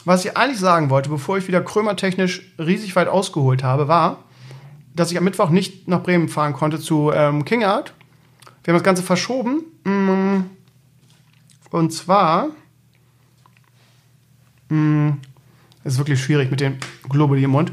Was 0.05 0.23
ich 0.23 0.37
eigentlich 0.37 0.59
sagen 0.59 0.89
wollte, 0.89 1.09
bevor 1.09 1.37
ich 1.37 1.47
wieder 1.47 1.61
krömertechnisch 1.61 2.53
riesig 2.59 2.95
weit 2.95 3.07
ausgeholt 3.07 3.63
habe, 3.63 3.87
war, 3.87 4.23
dass 4.93 5.11
ich 5.11 5.17
am 5.17 5.23
Mittwoch 5.23 5.49
nicht 5.49 5.87
nach 5.87 6.03
Bremen 6.03 6.29
fahren 6.29 6.53
konnte 6.53 6.79
zu 6.79 7.11
ähm, 7.13 7.43
King 7.43 7.63
Art. 7.63 7.93
Wir 8.63 8.73
haben 8.73 8.79
das 8.79 8.85
Ganze 8.85 9.03
verschoben. 9.03 9.63
Mm, 9.83 10.45
und 11.71 11.91
zwar. 11.91 12.49
Mm, 14.69 15.11
es 15.85 15.93
ist 15.93 15.99
wirklich 15.99 16.21
schwierig 16.21 16.49
mit 16.49 16.59
dem 16.59 16.77
Globuli 17.07 17.43
im 17.43 17.51
Mund. 17.51 17.71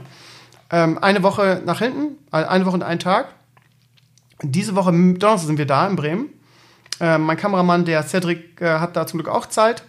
Ähm, 0.71 0.99
eine 0.99 1.23
Woche 1.23 1.62
nach 1.64 1.78
hinten, 1.78 2.19
also 2.31 2.49
eine 2.49 2.66
Woche 2.66 2.75
und 2.75 2.83
einen 2.83 3.00
Tag. 3.00 3.35
Diese 4.42 4.75
Woche, 4.75 4.92
Donnerstag 4.92 5.47
sind 5.47 5.59
wir 5.59 5.66
da 5.66 5.88
in 5.88 5.97
Bremen. 5.97 6.28
Ähm, 7.00 7.23
mein 7.23 7.38
Kameramann, 7.38 7.87
der 7.87 8.02
Cedric, 8.02 8.61
äh, 8.61 8.78
hat 8.78 8.97
da 8.97 9.07
zum 9.07 9.19
Glück 9.19 9.35
auch 9.35 9.47
Zeit. 9.47 9.83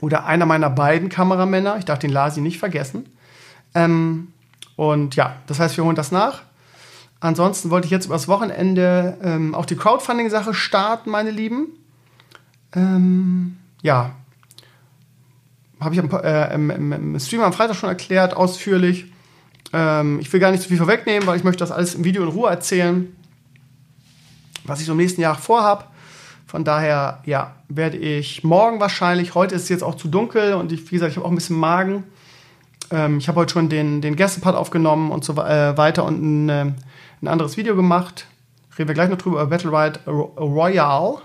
Oder 0.00 0.26
einer 0.26 0.44
meiner 0.44 0.70
beiden 0.70 1.08
Kameramänner. 1.08 1.78
Ich 1.78 1.84
darf 1.84 2.00
den 2.00 2.10
Lasi 2.10 2.40
nicht 2.40 2.58
vergessen. 2.58 3.06
Ähm, 3.74 4.32
und 4.74 5.14
ja, 5.14 5.36
das 5.46 5.60
heißt, 5.60 5.76
wir 5.76 5.84
holen 5.84 5.96
das 5.96 6.10
nach. 6.10 6.42
Ansonsten 7.20 7.70
wollte 7.70 7.84
ich 7.84 7.92
jetzt 7.92 8.06
übers 8.06 8.26
Wochenende 8.26 9.18
ähm, 9.22 9.54
auch 9.54 9.66
die 9.66 9.76
Crowdfunding-Sache 9.76 10.52
starten, 10.52 11.10
meine 11.10 11.30
Lieben. 11.30 11.68
Ähm, 12.74 13.56
ja, 13.82 14.16
habe 15.80 15.94
ich 15.94 16.00
am, 16.00 16.10
äh, 16.10 16.54
im, 16.54 16.70
im, 16.92 17.20
Stream 17.20 17.42
am 17.42 17.52
Freitag 17.52 17.76
schon 17.76 17.88
erklärt, 17.88 18.34
ausführlich. 18.34 19.06
Ähm, 19.72 20.20
ich 20.20 20.32
will 20.32 20.40
gar 20.40 20.50
nicht 20.50 20.62
zu 20.62 20.68
viel 20.68 20.78
vorwegnehmen, 20.78 21.26
weil 21.26 21.36
ich 21.36 21.44
möchte 21.44 21.60
das 21.60 21.72
alles 21.72 21.94
im 21.94 22.04
Video 22.04 22.22
in 22.22 22.28
Ruhe 22.28 22.48
erzählen, 22.48 23.14
was 24.64 24.80
ich 24.80 24.86
so 24.86 24.92
im 24.92 24.98
nächsten 24.98 25.20
Jahr 25.20 25.36
vorhabe. 25.36 25.84
Von 26.46 26.64
daher, 26.64 27.20
ja, 27.24 27.56
werde 27.68 27.96
ich 27.96 28.44
morgen 28.44 28.78
wahrscheinlich, 28.78 29.34
heute 29.34 29.56
ist 29.56 29.64
es 29.64 29.68
jetzt 29.68 29.82
auch 29.82 29.96
zu 29.96 30.08
dunkel 30.08 30.54
und 30.54 30.70
ich, 30.70 30.86
wie 30.90 30.96
gesagt, 30.96 31.10
ich 31.10 31.16
habe 31.16 31.26
auch 31.26 31.32
ein 31.32 31.34
bisschen 31.36 31.58
Magen. 31.58 32.04
Ähm, 32.90 33.18
ich 33.18 33.28
habe 33.28 33.40
heute 33.40 33.52
schon 33.52 33.68
den, 33.68 34.00
den 34.00 34.14
Gästepart 34.14 34.54
aufgenommen 34.54 35.10
und 35.10 35.24
so 35.24 35.32
äh, 35.32 35.76
weiter 35.76 36.04
und 36.04 36.22
ein, 36.22 36.48
äh, 36.48 36.72
ein 37.22 37.28
anderes 37.28 37.56
Video 37.56 37.74
gemacht. 37.74 38.26
Reden 38.78 38.88
wir 38.88 38.94
gleich 38.94 39.10
noch 39.10 39.18
drüber, 39.18 39.42
über 39.42 39.46
Battle 39.46 39.70
Ride 39.70 40.00
Royale. 40.06 41.18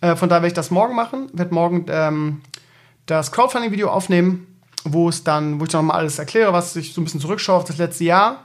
Äh, 0.00 0.16
von 0.16 0.28
daher 0.28 0.42
werde 0.42 0.48
ich 0.48 0.54
das 0.54 0.70
morgen 0.70 0.94
machen. 0.94 1.28
Werde 1.32 1.54
morgen 1.54 1.86
ähm, 1.88 2.40
das 3.06 3.32
Crowdfunding-Video 3.32 3.88
aufnehmen, 3.90 4.46
wo 4.84 5.08
es 5.08 5.24
dann, 5.24 5.60
wo 5.60 5.64
ich 5.64 5.70
dann 5.70 5.86
nochmal 5.86 6.00
alles 6.00 6.18
erkläre, 6.18 6.52
was 6.52 6.76
ich 6.76 6.92
so 6.92 7.00
ein 7.00 7.04
bisschen 7.04 7.20
zurückschaue 7.20 7.56
auf 7.56 7.64
das 7.64 7.78
letzte 7.78 8.04
Jahr 8.04 8.44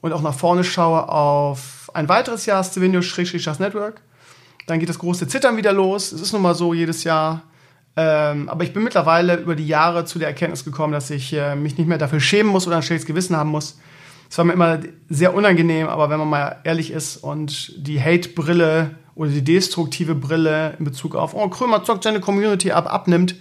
und 0.00 0.12
auch 0.12 0.22
nach 0.22 0.34
vorne 0.34 0.64
schaue 0.64 1.08
auf 1.08 1.90
ein 1.94 2.08
weiteres 2.08 2.46
Jahr 2.46 2.62
Stevenio 2.62 3.00
das 3.00 3.58
Network. 3.58 4.00
Dann 4.66 4.78
geht 4.78 4.88
das 4.88 4.98
große 4.98 5.26
Zittern 5.26 5.56
wieder 5.56 5.72
los. 5.72 6.12
Es 6.12 6.20
ist 6.20 6.32
nun 6.32 6.42
mal 6.42 6.54
so 6.54 6.74
jedes 6.74 7.04
Jahr. 7.04 7.42
Ähm, 7.96 8.48
aber 8.48 8.64
ich 8.64 8.72
bin 8.72 8.84
mittlerweile 8.84 9.36
über 9.36 9.56
die 9.56 9.66
Jahre 9.66 10.04
zu 10.04 10.18
der 10.18 10.28
Erkenntnis 10.28 10.64
gekommen, 10.64 10.92
dass 10.92 11.10
ich 11.10 11.32
äh, 11.32 11.56
mich 11.56 11.78
nicht 11.78 11.88
mehr 11.88 11.98
dafür 11.98 12.20
schämen 12.20 12.52
muss 12.52 12.66
oder 12.66 12.76
ein 12.76 12.82
schlechtes 12.82 13.06
Gewissen 13.06 13.36
haben 13.36 13.50
muss. 13.50 13.78
Es 14.30 14.36
war 14.36 14.44
mir 14.44 14.52
immer 14.52 14.78
sehr 15.08 15.34
unangenehm, 15.34 15.88
aber 15.88 16.10
wenn 16.10 16.18
man 16.18 16.28
mal 16.28 16.56
ehrlich 16.64 16.90
ist 16.90 17.16
und 17.16 17.72
die 17.78 18.00
Hate-Brille 18.00 18.94
oder 19.18 19.30
die 19.30 19.42
destruktive 19.42 20.14
Brille 20.14 20.76
in 20.78 20.84
Bezug 20.84 21.16
auf, 21.16 21.34
oh, 21.34 21.48
Krömer 21.48 21.82
zockt 21.82 22.04
seine 22.04 22.20
Community 22.20 22.70
ab, 22.70 22.90
abnimmt, 22.90 23.34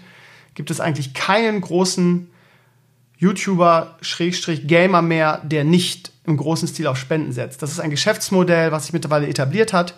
gibt 0.56 0.72
es 0.72 0.80
eigentlich 0.80 1.14
keinen 1.14 1.62
großen 1.62 2.32
YouTuber-Gamer 3.20 5.04
mehr, 5.04 5.40
der 5.44 5.64
nicht 5.64 6.12
im 6.26 6.36
großen 6.36 6.68
Stil 6.68 6.88
auf 6.88 6.98
Spenden 6.98 7.32
setzt. 7.32 7.62
Das 7.62 7.72
ist 7.72 7.80
ein 7.80 7.92
Geschäftsmodell, 7.92 8.72
was 8.72 8.86
sich 8.86 8.94
mittlerweile 8.94 9.28
etabliert 9.28 9.72
hat. 9.72 9.94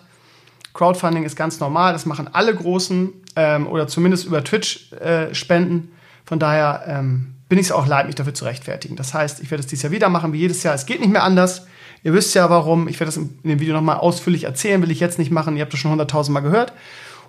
Crowdfunding 0.74 1.24
ist 1.24 1.34
ganz 1.34 1.60
normal, 1.60 1.94
das 1.94 2.04
machen 2.04 2.28
alle 2.30 2.54
Großen 2.54 3.14
ähm, 3.36 3.66
oder 3.66 3.88
zumindest 3.88 4.26
über 4.26 4.44
Twitch 4.44 4.92
äh, 4.92 5.34
spenden. 5.34 5.92
Von 6.26 6.38
daher 6.38 6.84
ähm, 6.86 7.36
bin 7.48 7.58
ich 7.58 7.66
es 7.66 7.72
auch 7.72 7.86
leid, 7.86 8.04
mich 8.04 8.16
dafür 8.16 8.34
zu 8.34 8.44
rechtfertigen. 8.44 8.96
Das 8.96 9.14
heißt, 9.14 9.40
ich 9.40 9.50
werde 9.50 9.60
es 9.60 9.66
dieses 9.66 9.82
Jahr 9.82 9.92
wieder 9.92 10.10
machen, 10.10 10.34
wie 10.34 10.40
jedes 10.40 10.62
Jahr. 10.62 10.74
Es 10.74 10.84
geht 10.84 11.00
nicht 11.00 11.10
mehr 11.10 11.24
anders. 11.24 11.66
Ihr 12.02 12.14
wisst 12.14 12.34
ja 12.34 12.48
warum. 12.48 12.88
Ich 12.88 12.98
werde 12.98 13.06
das 13.06 13.16
in 13.16 13.38
dem 13.44 13.60
Video 13.60 13.74
nochmal 13.74 13.98
ausführlich 13.98 14.44
erzählen, 14.44 14.80
will 14.82 14.90
ich 14.90 15.00
jetzt 15.00 15.18
nicht 15.18 15.30
machen. 15.30 15.56
Ihr 15.56 15.62
habt 15.62 15.72
das 15.72 15.80
schon 15.80 15.90
hunderttausend 15.90 16.32
Mal 16.32 16.40
gehört. 16.40 16.72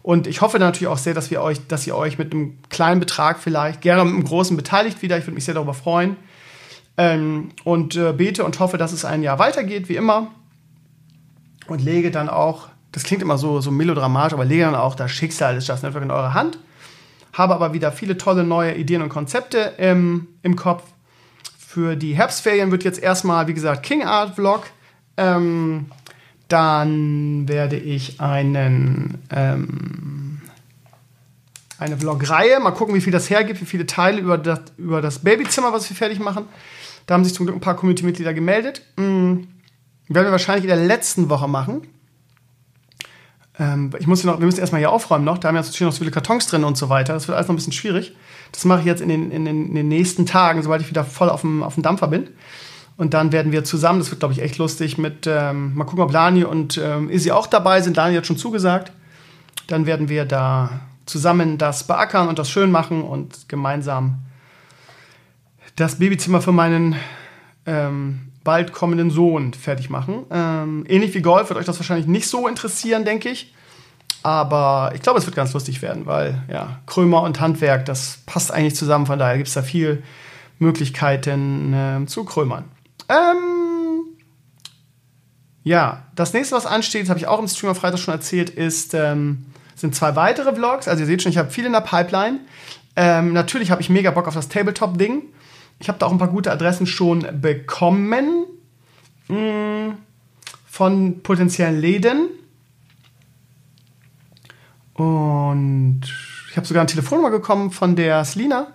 Und 0.03 0.27
ich 0.27 0.41
hoffe 0.41 0.57
natürlich 0.57 0.87
auch 0.87 0.97
sehr, 0.97 1.13
dass, 1.13 1.29
wir 1.29 1.41
euch, 1.41 1.65
dass 1.67 1.85
ihr 1.85 1.95
euch 1.95 2.17
mit 2.17 2.33
einem 2.33 2.57
kleinen 2.69 2.99
Betrag 2.99 3.39
vielleicht, 3.39 3.81
gerne 3.81 4.03
mit 4.03 4.13
einem 4.13 4.23
großen 4.23 4.57
beteiligt 4.57 5.01
wieder. 5.01 5.17
Ich 5.17 5.25
würde 5.25 5.35
mich 5.35 5.45
sehr 5.45 5.53
darüber 5.53 5.73
freuen. 5.73 6.15
Ähm, 6.97 7.49
und 7.63 7.95
äh, 7.95 8.13
bete 8.13 8.43
und 8.43 8.59
hoffe, 8.59 8.77
dass 8.77 8.91
es 8.91 9.05
ein 9.05 9.23
Jahr 9.23 9.39
weitergeht, 9.39 9.89
wie 9.89 9.95
immer. 9.95 10.27
Und 11.67 11.81
lege 11.81 12.09
dann 12.09 12.29
auch, 12.29 12.69
das 12.91 13.03
klingt 13.03 13.21
immer 13.21 13.37
so, 13.37 13.61
so 13.61 13.71
melodramatisch, 13.71 14.33
aber 14.33 14.45
lege 14.45 14.63
dann 14.63 14.75
auch 14.75 14.95
das 14.95 15.11
Schicksal 15.11 15.55
des 15.55 15.67
Just 15.67 15.83
Network 15.83 16.03
in 16.03 16.11
eure 16.11 16.33
Hand. 16.33 16.57
Habe 17.33 17.53
aber 17.53 17.73
wieder 17.73 17.91
viele 17.91 18.17
tolle 18.17 18.43
neue 18.43 18.75
Ideen 18.75 19.01
und 19.01 19.09
Konzepte 19.09 19.73
im, 19.77 20.27
im 20.41 20.55
Kopf 20.55 20.83
für 21.73 21.95
die 21.95 22.15
Herbstferien 22.17 22.69
wird 22.69 22.83
jetzt 22.83 23.01
erstmal, 23.01 23.47
wie 23.47 23.53
gesagt, 23.53 23.83
King 23.83 24.03
Art 24.03 24.35
Vlog. 24.35 24.63
Ähm, 25.15 25.85
dann 26.49 27.47
werde 27.47 27.77
ich 27.77 28.19
einen, 28.19 29.19
ähm, 29.29 30.41
eine 31.77 31.97
Vlog-Reihe. 31.97 32.59
Mal 32.59 32.71
gucken, 32.71 32.93
wie 32.93 32.99
viel 32.99 33.13
das 33.13 33.29
hergibt, 33.29 33.61
wie 33.61 33.65
viele 33.65 33.85
Teile 33.85 34.19
über 34.19 34.37
das, 34.37 34.59
über 34.77 35.01
das 35.01 35.19
Babyzimmer, 35.19 35.71
was 35.71 35.89
wir 35.89 35.95
fertig 35.95 36.19
machen. 36.19 36.43
Da 37.07 37.13
haben 37.13 37.23
sich 37.23 37.33
zum 37.33 37.45
Glück 37.45 37.55
ein 37.55 37.61
paar 37.61 37.77
Community-Mitglieder 37.77 38.33
gemeldet. 38.33 38.81
Mhm. 38.97 39.47
Werden 40.09 40.27
wir 40.27 40.31
wahrscheinlich 40.31 40.65
in 40.65 40.75
der 40.75 40.85
letzten 40.85 41.29
Woche 41.29 41.47
machen. 41.47 41.87
Ähm, 43.59 43.91
ich 43.97 44.07
muss 44.07 44.25
noch, 44.25 44.39
wir 44.39 44.45
müssen 44.45 44.59
erstmal 44.59 44.79
hier 44.79 44.91
aufräumen 44.91 45.23
noch. 45.23 45.37
Da 45.37 45.47
haben 45.47 45.55
wir 45.55 45.61
natürlich 45.61 45.79
noch 45.79 45.93
so 45.93 45.99
viele 45.99 46.11
Kartons 46.11 46.47
drin 46.47 46.65
und 46.65 46.77
so 46.77 46.89
weiter. 46.89 47.13
Das 47.13 47.29
wird 47.29 47.37
alles 47.37 47.47
noch 47.47 47.53
ein 47.53 47.57
bisschen 47.57 47.71
schwierig. 47.71 48.13
Das 48.51 48.65
mache 48.65 48.81
ich 48.81 48.85
jetzt 48.85 49.01
in 49.01 49.09
den, 49.09 49.31
in 49.31 49.45
den, 49.45 49.69
in 49.69 49.75
den 49.75 49.87
nächsten 49.87 50.25
Tagen, 50.25 50.61
sobald 50.61 50.81
ich 50.81 50.89
wieder 50.89 51.03
voll 51.03 51.29
auf 51.29 51.41
dem, 51.41 51.63
auf 51.63 51.75
dem 51.75 51.83
Dampfer 51.83 52.07
bin. 52.07 52.27
Und 52.97 53.13
dann 53.13 53.31
werden 53.31 53.51
wir 53.51 53.63
zusammen, 53.63 53.99
das 53.99 54.11
wird, 54.11 54.19
glaube 54.19 54.33
ich, 54.33 54.41
echt 54.41 54.57
lustig, 54.57 54.97
mit, 54.97 55.25
ähm, 55.25 55.73
mal 55.75 55.85
gucken, 55.85 56.03
ob 56.03 56.11
Lani 56.11 56.43
und 56.43 56.77
ähm, 56.77 57.09
Izzy 57.09 57.31
auch 57.31 57.47
dabei 57.47 57.81
sind. 57.81 57.97
Lani 57.97 58.15
hat 58.15 58.27
schon 58.27 58.37
zugesagt. 58.37 58.91
Dann 59.67 59.85
werden 59.85 60.09
wir 60.09 60.25
da 60.25 60.81
zusammen 61.05 61.57
das 61.57 61.87
beackern 61.87 62.27
und 62.27 62.37
das 62.37 62.49
schön 62.49 62.71
machen 62.71 63.01
und 63.01 63.49
gemeinsam 63.49 64.19
das 65.75 65.99
Babyzimmer 65.99 66.41
für 66.41 66.51
meinen 66.51 66.95
ähm, 67.65 68.31
bald 68.43 68.73
kommenden 68.73 69.09
Sohn 69.09 69.53
fertig 69.53 69.89
machen. 69.89 70.25
Ähm, 70.29 70.85
ähnlich 70.87 71.13
wie 71.13 71.21
Golf 71.21 71.49
wird 71.49 71.59
euch 71.59 71.65
das 71.65 71.79
wahrscheinlich 71.79 72.07
nicht 72.07 72.27
so 72.27 72.47
interessieren, 72.47 73.05
denke 73.05 73.29
ich. 73.29 73.53
Aber 74.23 74.91
ich 74.93 75.01
glaube, 75.01 75.19
es 75.19 75.25
wird 75.25 75.35
ganz 75.35 75.53
lustig 75.53 75.81
werden, 75.81 76.05
weil 76.05 76.43
ja, 76.51 76.79
Krömer 76.85 77.23
und 77.23 77.39
Handwerk, 77.39 77.85
das 77.85 78.19
passt 78.25 78.51
eigentlich 78.51 78.75
zusammen. 78.75 79.05
Von 79.05 79.17
daher 79.17 79.37
gibt 79.37 79.47
es 79.47 79.53
da 79.55 79.63
viel 79.63 80.03
Möglichkeiten 80.59 81.73
äh, 81.73 82.05
zu 82.05 82.23
krömern. 82.23 82.65
Ähm, 83.09 84.03
ja, 85.63 86.03
das 86.15 86.33
nächste, 86.33 86.55
was 86.55 86.65
ansteht, 86.65 87.03
das 87.03 87.09
habe 87.09 87.19
ich 87.19 87.27
auch 87.27 87.39
im 87.39 87.47
Stream 87.47 87.69
am 87.69 87.75
Freitag 87.75 87.99
schon 87.99 88.13
erzählt, 88.13 88.51
ist, 88.51 88.93
ähm, 88.93 89.45
sind 89.75 89.95
zwei 89.95 90.15
weitere 90.15 90.53
Vlogs. 90.53 90.87
Also 90.87 91.01
ihr 91.01 91.07
seht 91.07 91.23
schon, 91.23 91.31
ich 91.31 91.37
habe 91.37 91.49
viel 91.49 91.65
in 91.65 91.73
der 91.73 91.81
Pipeline. 91.81 92.39
Ähm, 92.95 93.33
natürlich 93.33 93.71
habe 93.71 93.81
ich 93.81 93.89
mega 93.89 94.11
Bock 94.11 94.27
auf 94.27 94.35
das 94.35 94.49
Tabletop-Ding. 94.49 95.23
Ich 95.79 95.87
habe 95.87 95.97
da 95.97 96.05
auch 96.05 96.11
ein 96.11 96.19
paar 96.19 96.27
gute 96.27 96.51
Adressen 96.51 96.85
schon 96.85 97.25
bekommen 97.41 98.45
mh, 99.27 99.37
mm, 99.37 99.97
von 100.67 101.23
potenziellen 101.23 101.79
Läden. 101.79 102.29
Und 105.01 106.01
ich 106.49 106.57
habe 106.57 106.67
sogar 106.67 106.81
eine 106.81 106.89
Telefonnummer 106.89 107.31
bekommen 107.31 107.71
von 107.71 107.95
der 107.95 108.23
Slina 108.23 108.67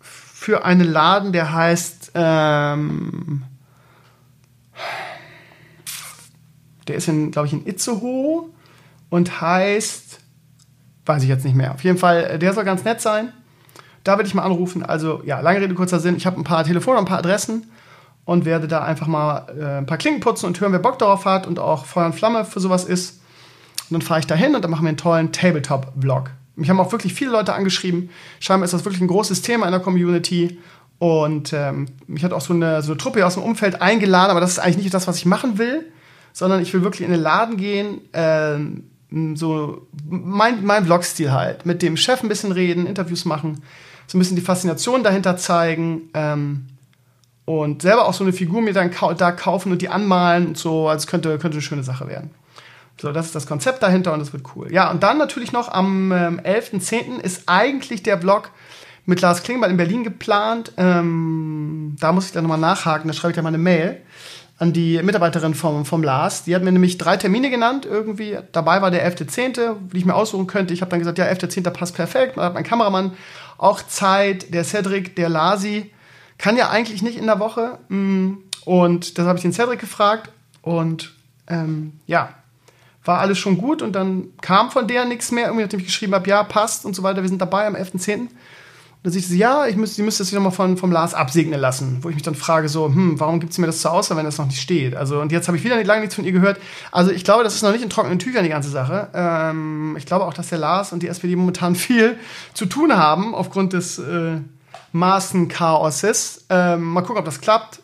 für 0.00 0.64
einen 0.64 0.90
Laden, 0.90 1.32
der 1.32 1.52
heißt. 1.52 2.12
Ähm, 2.14 3.44
der 6.88 6.96
ist 6.96 7.06
glaube 7.06 7.46
ich, 7.46 7.52
in 7.52 7.64
Itzehoe 7.64 8.50
und 9.08 9.40
heißt. 9.40 10.18
Weiß 11.06 11.22
ich 11.22 11.28
jetzt 11.28 11.44
nicht 11.44 11.54
mehr. 11.54 11.72
Auf 11.72 11.84
jeden 11.84 11.98
Fall, 11.98 12.24
äh, 12.24 12.38
der 12.38 12.54
soll 12.54 12.64
ganz 12.64 12.82
nett 12.84 13.00
sein. 13.00 13.32
Da 14.02 14.12
werde 14.12 14.26
ich 14.26 14.34
mal 14.34 14.42
anrufen. 14.42 14.84
Also, 14.84 15.22
ja, 15.24 15.40
lange 15.40 15.60
Rede, 15.60 15.74
kurzer 15.74 16.00
Sinn. 16.00 16.16
Ich 16.16 16.26
habe 16.26 16.40
ein 16.40 16.44
paar 16.44 16.64
Telefone, 16.64 16.98
ein 16.98 17.04
paar 17.04 17.18
Adressen 17.18 17.70
und 18.24 18.44
werde 18.44 18.66
da 18.66 18.82
einfach 18.82 19.06
mal 19.06 19.46
äh, 19.56 19.78
ein 19.78 19.86
paar 19.86 19.98
Klingen 19.98 20.20
putzen 20.20 20.46
und 20.46 20.60
hören, 20.60 20.72
wer 20.72 20.80
Bock 20.80 20.98
darauf 20.98 21.24
hat 21.24 21.46
und 21.46 21.60
auch 21.60 21.86
Feuer 21.86 22.06
und 22.06 22.14
Flamme 22.14 22.44
für 22.44 22.58
sowas 22.58 22.84
ist. 22.84 23.21
Und 23.92 24.00
dann 24.00 24.06
fahre 24.06 24.20
ich 24.20 24.26
da 24.26 24.34
hin 24.34 24.54
und 24.54 24.62
dann 24.62 24.70
machen 24.70 24.84
wir 24.84 24.88
einen 24.88 24.96
tollen 24.96 25.32
Tabletop-Vlog. 25.32 26.30
Mich 26.56 26.70
haben 26.70 26.80
auch 26.80 26.92
wirklich 26.92 27.14
viele 27.14 27.30
Leute 27.30 27.52
angeschrieben. 27.52 28.10
Scheinbar 28.40 28.64
ist 28.64 28.72
das 28.72 28.84
wirklich 28.84 29.02
ein 29.02 29.08
großes 29.08 29.42
Thema 29.42 29.66
in 29.66 29.72
der 29.72 29.80
Community. 29.80 30.58
Und 30.98 31.52
ähm, 31.52 31.88
mich 32.06 32.24
hat 32.24 32.32
auch 32.32 32.40
so 32.40 32.54
eine, 32.54 32.82
so 32.82 32.92
eine 32.92 32.98
Truppe 32.98 33.26
aus 33.26 33.34
dem 33.34 33.42
Umfeld 33.42 33.82
eingeladen, 33.82 34.30
aber 34.30 34.40
das 34.40 34.52
ist 34.52 34.58
eigentlich 34.60 34.84
nicht 34.84 34.94
das, 34.94 35.08
was 35.08 35.16
ich 35.16 35.26
machen 35.26 35.58
will, 35.58 35.90
sondern 36.32 36.62
ich 36.62 36.72
will 36.72 36.82
wirklich 36.82 37.02
in 37.02 37.10
den 37.10 37.20
Laden 37.20 37.56
gehen, 37.56 38.00
äh, 38.12 38.56
so 39.34 39.86
mein, 40.08 40.64
mein 40.64 40.84
Vlog-Stil 40.84 41.32
halt. 41.32 41.66
Mit 41.66 41.82
dem 41.82 41.96
Chef 41.96 42.22
ein 42.22 42.28
bisschen 42.28 42.52
reden, 42.52 42.86
Interviews 42.86 43.24
machen, 43.24 43.62
so 44.06 44.16
ein 44.16 44.20
bisschen 44.20 44.36
die 44.36 44.42
Faszination 44.42 45.02
dahinter 45.02 45.36
zeigen 45.36 46.02
ähm, 46.14 46.66
und 47.44 47.82
selber 47.82 48.06
auch 48.06 48.14
so 48.14 48.24
eine 48.24 48.32
Figur 48.32 48.62
mir 48.62 48.72
dann 48.72 48.90
da 49.18 49.32
kaufen 49.32 49.72
und 49.72 49.82
die 49.82 49.88
anmalen 49.88 50.48
und 50.48 50.58
so. 50.58 50.88
Also 50.88 51.08
könnte, 51.08 51.30
könnte 51.38 51.56
eine 51.56 51.62
schöne 51.62 51.82
Sache 51.82 52.08
werden. 52.08 52.30
So, 53.02 53.10
das 53.10 53.26
ist 53.26 53.34
das 53.34 53.48
Konzept 53.48 53.82
dahinter 53.82 54.12
und 54.12 54.20
das 54.20 54.32
wird 54.32 54.44
cool. 54.54 54.72
Ja, 54.72 54.88
und 54.88 55.02
dann 55.02 55.18
natürlich 55.18 55.50
noch 55.50 55.68
am 55.68 56.12
ähm, 56.12 56.40
11.10. 56.40 57.18
ist 57.18 57.42
eigentlich 57.48 58.04
der 58.04 58.16
Vlog 58.20 58.50
mit 59.06 59.20
Lars 59.20 59.42
Klingbeil 59.42 59.72
in 59.72 59.76
Berlin 59.76 60.04
geplant. 60.04 60.70
Ähm, 60.76 61.96
da 61.98 62.12
muss 62.12 62.26
ich 62.26 62.32
dann 62.32 62.44
nochmal 62.44 62.60
nachhaken, 62.60 63.08
da 63.08 63.12
schreibe 63.12 63.32
ich 63.32 63.34
dann 63.34 63.42
mal 63.42 63.48
eine 63.48 63.58
Mail 63.58 64.00
an 64.60 64.72
die 64.72 65.02
Mitarbeiterin 65.02 65.54
vom, 65.54 65.84
vom 65.84 66.04
Lars. 66.04 66.44
Die 66.44 66.54
hat 66.54 66.62
mir 66.62 66.70
nämlich 66.70 66.96
drei 66.96 67.16
Termine 67.16 67.50
genannt 67.50 67.86
irgendwie. 67.90 68.38
Dabei 68.52 68.80
war 68.82 68.92
der 68.92 69.04
11.10., 69.04 69.74
die 69.92 69.98
ich 69.98 70.04
mir 70.04 70.14
aussuchen 70.14 70.46
könnte. 70.46 70.72
Ich 70.72 70.80
habe 70.80 70.90
dann 70.92 71.00
gesagt, 71.00 71.18
ja, 71.18 71.24
11.10. 71.24 71.68
passt 71.70 71.96
perfekt. 71.96 72.36
Da 72.36 72.44
hat 72.44 72.54
mein 72.54 72.62
Kameramann 72.62 73.14
auch 73.58 73.82
Zeit. 73.82 74.54
Der 74.54 74.62
Cedric, 74.62 75.16
der 75.16 75.28
Lasi, 75.28 75.90
kann 76.38 76.56
ja 76.56 76.70
eigentlich 76.70 77.02
nicht 77.02 77.18
in 77.18 77.26
der 77.26 77.40
Woche. 77.40 77.80
Mm, 77.88 78.34
und 78.64 79.18
das 79.18 79.26
habe 79.26 79.38
ich 79.38 79.42
den 79.42 79.52
Cedric 79.52 79.80
gefragt. 79.80 80.30
Und 80.62 81.12
ähm, 81.48 81.94
ja, 82.06 82.32
war 83.04 83.18
alles 83.18 83.38
schon 83.38 83.58
gut. 83.58 83.82
Und 83.82 83.92
dann 83.92 84.28
kam 84.40 84.70
von 84.70 84.86
der 84.86 85.04
nichts 85.04 85.30
mehr. 85.32 85.46
Irgendwie, 85.46 85.62
nachdem 85.62 85.80
ich 85.80 85.86
geschrieben 85.86 86.14
habe, 86.14 86.28
ja, 86.28 86.42
passt 86.44 86.84
und 86.84 86.94
so 86.94 87.02
weiter. 87.02 87.22
Wir 87.22 87.28
sind 87.28 87.40
dabei 87.40 87.66
am 87.66 87.74
11.10. 87.74 88.28
Und 89.04 89.12
dann 89.12 89.20
sie, 89.20 89.36
ja, 89.36 89.66
ich 89.66 89.74
müsste, 89.74 89.96
sie 89.96 90.02
müsste 90.02 90.22
das 90.22 90.30
wieder 90.30 90.40
mal 90.40 90.52
von, 90.52 90.76
vom 90.76 90.92
Lars 90.92 91.12
absegnen 91.12 91.58
lassen. 91.58 91.98
Wo 92.02 92.08
ich 92.08 92.14
mich 92.14 92.22
dann 92.22 92.36
frage, 92.36 92.68
so, 92.68 92.86
hm, 92.86 93.18
warum 93.18 93.40
gibt 93.40 93.52
sie 93.52 93.60
mir 93.60 93.66
das 93.66 93.80
zur 93.80 93.92
Auswahl, 93.92 94.16
wenn 94.16 94.24
das 94.24 94.38
noch 94.38 94.46
nicht 94.46 94.60
steht? 94.60 94.94
Also, 94.94 95.20
und 95.20 95.32
jetzt 95.32 95.48
habe 95.48 95.56
ich 95.56 95.64
wieder 95.64 95.76
nicht, 95.76 95.88
lange 95.88 96.02
nichts 96.02 96.14
von 96.14 96.24
ihr 96.24 96.30
gehört. 96.30 96.60
Also, 96.92 97.10
ich 97.10 97.24
glaube, 97.24 97.42
das 97.42 97.56
ist 97.56 97.62
noch 97.62 97.72
nicht 97.72 97.82
in 97.82 97.90
trockenen 97.90 98.20
Tüchern, 98.20 98.44
die 98.44 98.50
ganze 98.50 98.70
Sache. 98.70 99.08
Ähm, 99.12 99.96
ich 99.98 100.06
glaube 100.06 100.24
auch, 100.24 100.34
dass 100.34 100.50
der 100.50 100.58
Lars 100.58 100.92
und 100.92 101.02
die 101.02 101.08
SPD 101.08 101.34
momentan 101.34 101.74
viel 101.76 102.16
zu 102.54 102.66
tun 102.66 102.96
haben, 102.96 103.34
aufgrund 103.34 103.72
des 103.72 103.98
äh, 103.98 104.36
Maßenchaoses. 104.92 106.46
Ähm, 106.48 106.84
mal 106.84 107.00
gucken, 107.00 107.18
ob 107.18 107.24
das 107.24 107.40
klappt. 107.40 107.80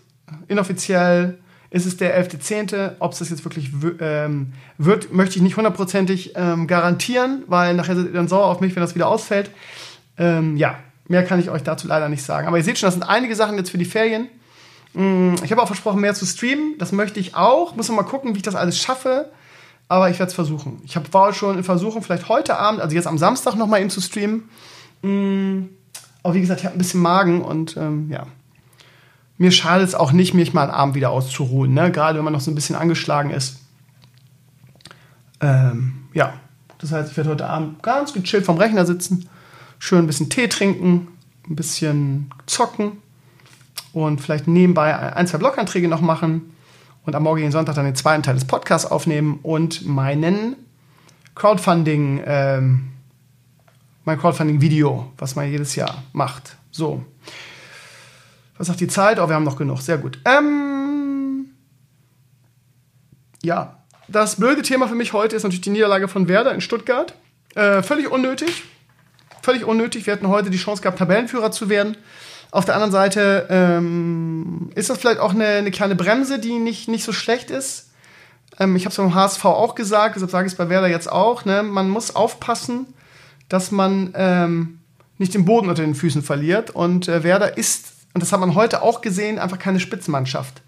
Inoffiziell 0.47 1.39
ist 1.71 1.87
es 1.87 1.97
der 1.97 2.19
11.10. 2.23 2.93
Ob 2.99 3.13
es 3.13 3.19
das 3.19 3.31
jetzt 3.31 3.45
wirklich 3.45 3.71
ähm, 4.01 4.53
wird, 4.79 5.13
möchte 5.13 5.37
ich 5.37 5.43
nicht 5.43 5.57
hundertprozentig 5.57 6.33
ähm, 6.35 6.67
garantieren, 6.67 7.45
weil 7.47 7.75
nachher 7.75 7.97
seid 7.97 8.07
ihr 8.07 8.13
dann 8.13 8.29
sauer 8.29 8.47
auf 8.47 8.61
mich, 8.61 8.75
wenn 8.75 8.83
das 8.83 8.95
wieder 8.95 9.09
ausfällt. 9.09 9.51
Ähm, 10.17 10.57
ja, 10.57 10.79
Mehr 11.09 11.25
kann 11.25 11.41
ich 11.41 11.49
euch 11.49 11.63
dazu 11.63 11.89
leider 11.89 12.11
nicht 12.11 12.23
sagen. 12.23 12.47
Aber 12.47 12.59
ihr 12.59 12.65
seht 12.65 12.79
schon, 12.79 12.87
das 12.87 12.95
sind 12.95 13.03
einige 13.03 13.35
Sachen 13.35 13.57
jetzt 13.57 13.71
für 13.71 13.79
die 13.79 13.87
Ferien. 13.87 14.29
Mm, 14.93 15.35
ich 15.43 15.51
habe 15.51 15.63
auch 15.63 15.67
versprochen, 15.67 16.03
mehr 16.03 16.15
zu 16.15 16.27
streamen. 16.27 16.77
Das 16.79 16.93
möchte 16.93 17.19
ich 17.19 17.35
auch. 17.35 17.75
Muss 17.75 17.89
noch 17.89 17.97
mal 17.97 18.03
gucken, 18.03 18.35
wie 18.35 18.39
ich 18.39 18.43
das 18.43 18.55
alles 18.55 18.79
schaffe. 18.79 19.31
Aber 19.89 20.11
ich 20.11 20.19
werde 20.19 20.29
es 20.29 20.35
versuchen. 20.35 20.83
Ich 20.85 20.97
hab, 20.97 21.13
war 21.15 21.33
schon 21.33 21.57
in 21.57 21.65
Versuchung, 21.65 22.03
vielleicht 22.03 22.29
heute 22.29 22.59
Abend, 22.59 22.83
also 22.83 22.95
jetzt 22.95 23.07
am 23.07 23.17
Samstag 23.17 23.55
noch 23.55 23.67
mal 23.67 23.81
eben 23.81 23.89
zu 23.89 24.03
streamen. 24.03 24.51
Mm, 25.01 25.71
aber 26.23 26.35
wie 26.35 26.43
gesagt, 26.43 26.61
ich 26.61 26.67
habe 26.67 26.77
ein 26.77 26.79
bisschen 26.79 27.01
Magen 27.01 27.41
und 27.41 27.79
ähm, 27.79 28.11
ja. 28.11 28.27
Mir 29.39 29.53
schadet 29.53 29.89
es 29.89 29.95
auch 29.95 30.13
nicht, 30.13 30.35
mich 30.35 30.53
mal 30.53 30.65
einen 30.65 30.71
Abend 30.73 30.95
wieder 30.95 31.11
auszuruhen. 31.11 31.73
Ne? 31.73 31.91
Gerade 31.91 32.19
wenn 32.19 32.25
man 32.25 32.33
noch 32.33 32.41
so 32.41 32.51
ein 32.51 32.55
bisschen 32.55 32.77
angeschlagen 32.77 33.31
ist. 33.31 33.61
Ähm, 35.41 36.09
ja, 36.13 36.35
das 36.79 36.93
heißt, 36.93 37.13
ich 37.13 37.17
werde 37.17 37.31
heute 37.31 37.47
Abend 37.47 37.83
ganz 37.83 38.13
gechillt 38.13 38.45
vom 38.45 38.59
Rechner 38.59 38.85
sitzen 38.85 39.29
schön 39.79 40.01
ein 40.01 40.07
bisschen 40.07 40.29
Tee 40.29 40.49
trinken, 40.49 41.09
ein 41.49 41.57
bisschen 41.57 42.31
zocken 42.47 42.99
und 43.93 44.21
vielleicht 44.21 44.47
nebenbei 44.47 45.15
ein, 45.15 45.27
zwei 45.27 45.39
Bloganträge 45.39 45.89
noch 45.89 46.01
machen 46.01 46.55
und 47.05 47.15
am 47.15 47.23
morgigen 47.23 47.51
Sonntag 47.51 47.77
dann 47.77 47.85
den 47.85 47.95
zweiten 47.95 48.23
Teil 48.23 48.35
des 48.35 48.45
Podcasts 48.45 48.91
aufnehmen 48.91 49.39
und 49.43 49.87
meinen 49.87 50.57
Crowdfunding, 51.35 52.23
ähm, 52.27 52.89
mein 54.05 54.19
Crowdfunding-Video, 54.19 55.13
was 55.17 55.37
man 55.37 55.51
jedes 55.51 55.77
Jahr 55.77 56.03
macht. 56.13 56.57
So. 56.71 57.05
Was 58.59 58.67
sagt 58.67 58.81
die 58.81 58.89
Zeit? 58.89 59.19
Oh, 59.19 59.29
wir 59.29 59.35
haben 59.35 59.45
noch 59.45 59.57
genug. 59.57 59.81
Sehr 59.81 59.99
gut. 59.99 60.19
Ähm, 60.25 61.55
ja, 63.43 63.79
das 64.09 64.37
blöde 64.37 64.63
Thema 64.63 64.89
für 64.89 64.95
mich 64.95 65.13
heute 65.13 65.37
ist 65.37 65.45
natürlich 65.45 65.63
die 65.63 65.71
Niederlage 65.71 66.09
von 66.09 66.29
Werder 66.29 66.53
in 66.53 66.61
Stuttgart. 66.61 67.15
Äh, 67.55 67.83
völlig 67.83 68.11
unnötig 68.11 68.65
völlig 69.49 69.65
unnötig. 69.65 70.05
Wir 70.05 70.13
hätten 70.13 70.29
heute 70.29 70.51
die 70.51 70.59
Chance 70.59 70.83
gehabt, 70.83 70.99
Tabellenführer 70.99 71.51
zu 71.51 71.71
werden. 71.71 71.97
Auf 72.51 72.67
der 72.67 72.75
anderen 72.75 72.93
Seite 72.93 73.47
ähm, 73.49 74.71
ist 74.75 74.91
das 74.91 74.99
vielleicht 74.99 75.21
auch 75.21 75.33
eine, 75.33 75.47
eine, 75.47 75.71
kleine 75.71 75.95
Bremse, 75.95 76.39
die 76.39 76.59
nicht, 76.59 76.87
nicht 76.87 77.03
so 77.03 77.13
schlecht 77.13 77.51
ist. 77.51 77.91
Ähm, 78.59 78.77
ich 78.77 78.85
habe 78.85 78.91
es 78.91 78.99
beim 78.99 79.15
HSV 79.15 79.43
auch 79.47 79.75
gesagt, 79.75 80.17
deshalb 80.17 80.31
sage 80.31 80.47
ich 80.47 80.53
es 80.53 80.59
bei 80.59 80.69
Werder 80.69 80.89
jetzt 80.89 81.11
auch. 81.11 81.47
Ne? 81.47 81.63
Man 81.63 81.89
muss 81.89 82.15
aufpassen, 82.15 82.87
dass 83.49 83.71
man 83.71 84.13
ähm, 84.15 84.81
nicht 85.17 85.33
den 85.33 85.47
Boden 85.47 85.71
unter 85.71 85.83
den 85.83 85.95
Füßen 85.95 86.23
verliert. 86.23 86.71
Und 86.71 87.09
äh, 87.09 87.23
Werder 87.23 87.57
ist, 87.57 87.87
und 88.19 88.23
das 88.23 88.33
hat 88.33 88.41
man 88.41 88.57
heute 88.57 88.83
auch 88.83 89.01
gesehen, 89.01 89.39
einfach 89.39 89.61
keine 89.61 89.79
Spitzenmannschaft. 89.79 90.63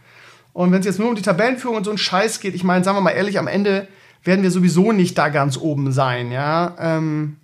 Und 0.52 0.70
wenn 0.70 0.78
es 0.78 0.86
jetzt 0.86 1.00
nur 1.00 1.08
um 1.08 1.16
die 1.16 1.22
Tabellenführung 1.22 1.78
und 1.78 1.82
so 1.82 1.90
einen 1.90 1.98
Scheiß 1.98 2.38
geht, 2.38 2.54
ich 2.54 2.62
meine, 2.62 2.84
sagen 2.84 2.96
wir 2.96 3.00
mal 3.00 3.10
ehrlich, 3.10 3.40
am 3.40 3.48
Ende 3.48 3.88
werden 4.22 4.44
wir 4.44 4.52
sowieso 4.52 4.92
nicht 4.92 5.18
da 5.18 5.30
ganz 5.30 5.56
oben 5.56 5.90
sein, 5.90 6.30
ja. 6.30 6.76
Ähm, 6.78 7.38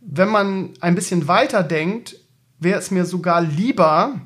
wenn 0.00 0.28
man 0.28 0.70
ein 0.80 0.96
bisschen 0.96 1.28
weiter 1.28 1.62
denkt, 1.62 2.16
wäre 2.58 2.80
es 2.80 2.90
mir 2.90 3.04
sogar 3.04 3.42
lieber, 3.42 4.20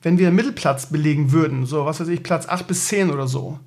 wenn 0.00 0.16
wir 0.16 0.28
einen 0.28 0.36
Mittelplatz 0.36 0.86
belegen 0.86 1.32
würden, 1.32 1.66
so 1.66 1.86
was 1.86 1.98
weiß 1.98 2.06
ich, 2.06 2.22
Platz 2.22 2.46
8 2.48 2.68
bis 2.68 2.86
10 2.86 3.10
oder 3.10 3.26
so. 3.26 3.58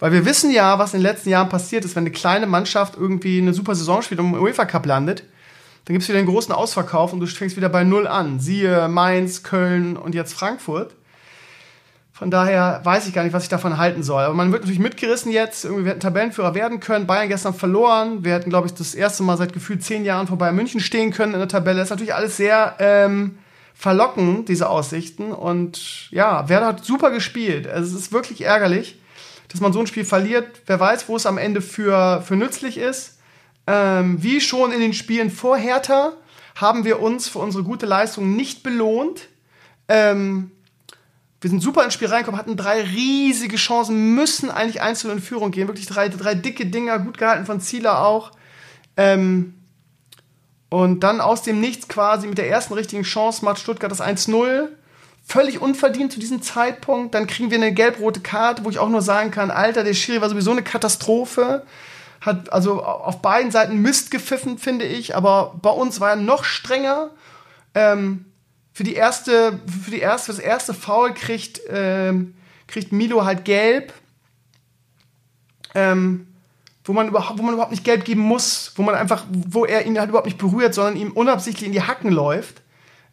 Weil 0.00 0.10
wir 0.10 0.24
wissen 0.24 0.50
ja, 0.50 0.80
was 0.80 0.92
in 0.92 0.98
den 0.98 1.06
letzten 1.06 1.28
Jahren 1.28 1.48
passiert 1.48 1.84
ist, 1.84 1.94
wenn 1.94 2.02
eine 2.02 2.10
kleine 2.10 2.48
Mannschaft 2.48 2.96
irgendwie 2.96 3.38
eine 3.38 3.54
super 3.54 3.76
Saison 3.76 4.02
spielt 4.02 4.18
und 4.18 4.34
im 4.34 4.42
UEFA 4.42 4.64
Cup 4.64 4.86
landet, 4.86 5.22
dann 5.84 5.94
gibt 5.94 6.02
es 6.02 6.08
wieder 6.08 6.18
den 6.18 6.26
großen 6.26 6.54
Ausverkauf 6.54 7.12
und 7.12 7.20
du 7.20 7.26
fängst 7.26 7.56
wieder 7.56 7.68
bei 7.68 7.84
Null 7.84 8.06
an. 8.06 8.40
Siehe 8.40 8.88
Mainz, 8.88 9.42
Köln 9.42 9.96
und 9.96 10.14
jetzt 10.14 10.32
Frankfurt. 10.32 10.94
Von 12.14 12.30
daher 12.30 12.80
weiß 12.84 13.08
ich 13.08 13.12
gar 13.12 13.24
nicht, 13.24 13.32
was 13.32 13.42
ich 13.42 13.48
davon 13.48 13.76
halten 13.76 14.04
soll. 14.04 14.22
Aber 14.22 14.34
man 14.34 14.52
wird 14.52 14.62
natürlich 14.62 14.78
mitgerissen 14.78 15.32
jetzt. 15.32 15.64
Irgendwie, 15.64 15.90
hätten 15.90 16.00
Tabellenführer 16.00 16.54
werden 16.54 16.78
können. 16.78 17.08
Bayern 17.08 17.28
gestern 17.28 17.54
verloren. 17.54 18.24
Wir 18.24 18.34
hätten, 18.34 18.50
glaube 18.50 18.68
ich, 18.68 18.72
das 18.72 18.94
erste 18.94 19.24
Mal 19.24 19.36
seit 19.36 19.52
gefühlt 19.52 19.82
zehn 19.82 20.04
Jahren 20.04 20.28
vor 20.28 20.38
Bayern 20.38 20.54
München 20.54 20.80
stehen 20.80 21.10
können 21.10 21.34
in 21.34 21.40
der 21.40 21.48
Tabelle. 21.48 21.78
Das 21.78 21.88
ist 21.88 21.90
natürlich 21.90 22.14
alles 22.14 22.36
sehr 22.36 22.76
ähm, 22.78 23.38
verlockend, 23.74 24.48
diese 24.48 24.70
Aussichten. 24.70 25.32
Und 25.32 26.08
ja, 26.12 26.48
Werder 26.48 26.66
hat 26.68 26.84
super 26.84 27.10
gespielt. 27.10 27.66
Also 27.66 27.94
es 27.94 28.04
ist 28.04 28.12
wirklich 28.12 28.42
ärgerlich, 28.42 28.96
dass 29.48 29.60
man 29.60 29.72
so 29.72 29.80
ein 29.80 29.88
Spiel 29.88 30.04
verliert. 30.04 30.46
Wer 30.66 30.78
weiß, 30.78 31.08
wo 31.08 31.16
es 31.16 31.26
am 31.26 31.36
Ende 31.36 31.60
für, 31.60 32.22
für 32.22 32.36
nützlich 32.36 32.78
ist. 32.78 33.13
Ähm, 33.66 34.22
wie 34.22 34.40
schon 34.40 34.72
in 34.72 34.80
den 34.80 34.92
Spielen 34.92 35.30
vor 35.30 35.56
Hertha 35.56 36.12
haben 36.54 36.84
wir 36.84 37.00
uns 37.00 37.28
für 37.28 37.38
unsere 37.38 37.64
gute 37.64 37.86
Leistung 37.86 38.36
nicht 38.36 38.62
belohnt. 38.62 39.28
Ähm, 39.88 40.50
wir 41.40 41.50
sind 41.50 41.60
super 41.60 41.84
ins 41.84 41.92
Spiel 41.92 42.08
reingekommen, 42.08 42.40
hatten 42.40 42.56
drei 42.56 42.82
riesige 42.82 43.56
Chancen, 43.56 44.14
müssen 44.14 44.50
eigentlich 44.50 44.80
einzeln 44.80 45.12
in 45.12 45.20
Führung 45.20 45.50
gehen. 45.50 45.68
Wirklich 45.68 45.86
drei, 45.86 46.08
drei 46.08 46.34
dicke 46.34 46.66
Dinger, 46.66 46.98
gut 46.98 47.18
gehalten 47.18 47.44
von 47.44 47.60
Zieler 47.60 48.04
auch. 48.06 48.30
Ähm, 48.96 49.54
und 50.70 51.00
dann 51.00 51.20
aus 51.20 51.42
dem 51.42 51.60
Nichts 51.60 51.86
quasi 51.86 52.26
mit 52.26 52.38
der 52.38 52.48
ersten 52.48 52.74
richtigen 52.74 53.02
Chance 53.02 53.44
macht 53.44 53.58
Stuttgart 53.58 53.90
das 53.90 54.00
1-0. 54.00 54.68
Völlig 55.26 55.60
unverdient 55.60 56.12
zu 56.12 56.18
diesem 56.18 56.42
Zeitpunkt. 56.42 57.14
Dann 57.14 57.26
kriegen 57.26 57.50
wir 57.50 57.58
eine 57.58 57.72
gelb-rote 57.72 58.20
Karte, 58.20 58.64
wo 58.64 58.70
ich 58.70 58.78
auch 58.78 58.88
nur 58.88 59.02
sagen 59.02 59.30
kann, 59.30 59.50
Alter, 59.50 59.84
der 59.84 59.94
Schiri 59.94 60.20
war 60.20 60.28
sowieso 60.28 60.50
eine 60.50 60.62
Katastrophe. 60.62 61.64
Hat 62.24 62.52
also 62.52 62.82
auf 62.82 63.20
beiden 63.20 63.50
Seiten 63.50 63.82
Mist 63.82 64.10
gepfiffen, 64.10 64.56
finde 64.56 64.86
ich. 64.86 65.14
Aber 65.14 65.58
bei 65.60 65.70
uns 65.70 66.00
war 66.00 66.10
er 66.10 66.16
noch 66.16 66.44
strenger. 66.44 67.10
Ähm, 67.74 68.24
für 68.72 68.82
die 68.82 68.94
erste, 68.94 69.60
für 69.84 69.90
die 69.90 70.00
erste, 70.00 70.32
das 70.32 70.40
erste 70.40 70.72
Foul 70.72 71.12
kriegt, 71.12 71.60
ähm, 71.68 72.34
kriegt 72.66 72.92
Milo 72.92 73.24
halt 73.24 73.44
gelb. 73.44 73.92
Ähm, 75.74 76.26
wo 76.84 76.92
man 76.92 77.08
überhaupt, 77.08 77.38
wo 77.38 77.42
man 77.42 77.54
überhaupt 77.54 77.72
nicht 77.72 77.84
gelb 77.84 78.04
geben 78.04 78.22
muss, 78.22 78.72
wo 78.76 78.82
man 78.82 78.94
einfach, 78.94 79.24
wo 79.30 79.64
er 79.64 79.84
ihn 79.84 79.98
halt 79.98 80.08
überhaupt 80.08 80.26
nicht 80.26 80.38
berührt, 80.38 80.74
sondern 80.74 80.96
ihm 80.96 81.12
unabsichtlich 81.12 81.66
in 81.66 81.72
die 81.72 81.82
Hacken 81.82 82.10
läuft, 82.10 82.62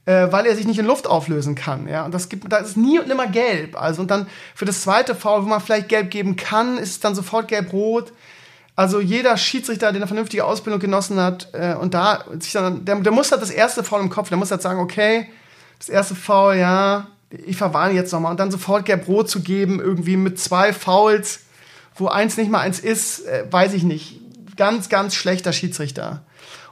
äh, 0.05 0.31
weil 0.31 0.45
er 0.45 0.55
sich 0.55 0.67
nicht 0.67 0.79
in 0.79 0.85
Luft 0.85 1.07
auflösen 1.07 1.55
kann. 1.55 1.87
Ja, 1.87 2.05
und 2.05 2.13
das 2.13 2.29
gibt, 2.29 2.51
da 2.51 2.57
ist 2.57 2.77
nie 2.77 2.99
und 2.99 3.07
nimmer 3.07 3.27
gelb. 3.27 3.81
Also 3.81 4.01
und 4.01 4.11
dann 4.11 4.27
für 4.55 4.65
das 4.65 4.81
zweite 4.81 5.15
Foul, 5.15 5.43
wo 5.43 5.47
man 5.47 5.61
vielleicht 5.61 5.89
gelb 5.89 6.11
geben 6.11 6.37
kann, 6.37 6.77
ist 6.77 6.91
es 6.91 6.99
dann 7.01 7.15
sofort 7.15 7.47
gelb-rot. 7.47 8.13
Also 8.75 8.99
jeder 8.99 9.37
Schiedsrichter, 9.37 9.91
der 9.91 10.01
eine 10.01 10.07
vernünftige 10.07 10.45
Ausbildung 10.45 10.79
genossen 10.79 11.19
hat, 11.19 11.49
äh, 11.53 11.75
und 11.75 11.93
da 11.93 12.23
sich 12.39 12.53
dann, 12.53 12.85
der, 12.85 12.95
der 12.95 13.11
muss 13.11 13.31
halt 13.31 13.41
das 13.41 13.49
erste 13.49 13.83
Foul 13.83 13.99
im 14.01 14.09
Kopf, 14.09 14.29
der 14.29 14.37
muss 14.37 14.51
halt 14.51 14.61
sagen, 14.61 14.79
okay, 14.79 15.29
das 15.77 15.89
erste 15.89 16.15
Foul, 16.15 16.55
ja, 16.55 17.07
ich 17.29 17.57
verwarne 17.57 17.93
jetzt 17.93 18.11
nochmal. 18.11 18.31
Und 18.31 18.39
dann 18.39 18.51
sofort 18.51 18.85
gelb-rot 18.85 19.29
zu 19.29 19.41
geben, 19.41 19.79
irgendwie 19.79 20.17
mit 20.17 20.39
zwei 20.39 20.73
Fouls, 20.73 21.41
wo 21.95 22.07
eins 22.07 22.37
nicht 22.37 22.49
mal 22.49 22.59
eins 22.59 22.79
ist, 22.79 23.25
äh, 23.25 23.45
weiß 23.49 23.73
ich 23.73 23.83
nicht. 23.83 24.19
Ganz, 24.57 24.89
ganz 24.89 25.15
schlechter 25.15 25.53
Schiedsrichter. 25.53 26.23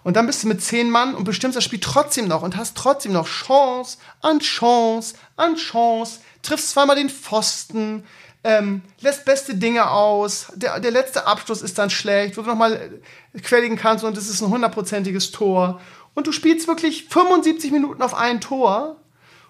Und 0.03 0.15
dann 0.15 0.27
bist 0.27 0.43
du 0.43 0.47
mit 0.47 0.61
zehn 0.61 0.89
Mann 0.89 1.13
und 1.13 1.23
bestimmst 1.23 1.57
das 1.57 1.63
Spiel 1.63 1.79
trotzdem 1.79 2.27
noch 2.27 2.41
und 2.41 2.55
hast 2.55 2.77
trotzdem 2.77 3.11
noch 3.11 3.27
Chance 3.27 3.97
an 4.21 4.39
Chance 4.39 5.15
an 5.35 5.55
Chance, 5.55 6.19
triffst 6.41 6.69
zweimal 6.69 6.95
den 6.95 7.09
Pfosten, 7.09 8.03
ähm, 8.43 8.81
lässt 9.01 9.25
beste 9.25 9.55
Dinge 9.55 9.89
aus, 9.91 10.51
der, 10.55 10.79
der 10.79 10.91
letzte 10.91 11.27
Abschluss 11.27 11.61
ist 11.61 11.77
dann 11.77 11.89
schlecht, 11.89 12.37
wo 12.37 12.41
du 12.41 12.47
nochmal 12.47 13.01
quäligen 13.43 13.75
kannst 13.75 14.03
und 14.03 14.17
es 14.17 14.29
ist 14.29 14.41
ein 14.41 14.49
hundertprozentiges 14.49 15.31
Tor. 15.31 15.81
Und 16.13 16.27
du 16.27 16.31
spielst 16.31 16.67
wirklich 16.67 17.07
75 17.09 17.71
Minuten 17.71 18.01
auf 18.01 18.13
ein 18.13 18.41
Tor 18.41 18.97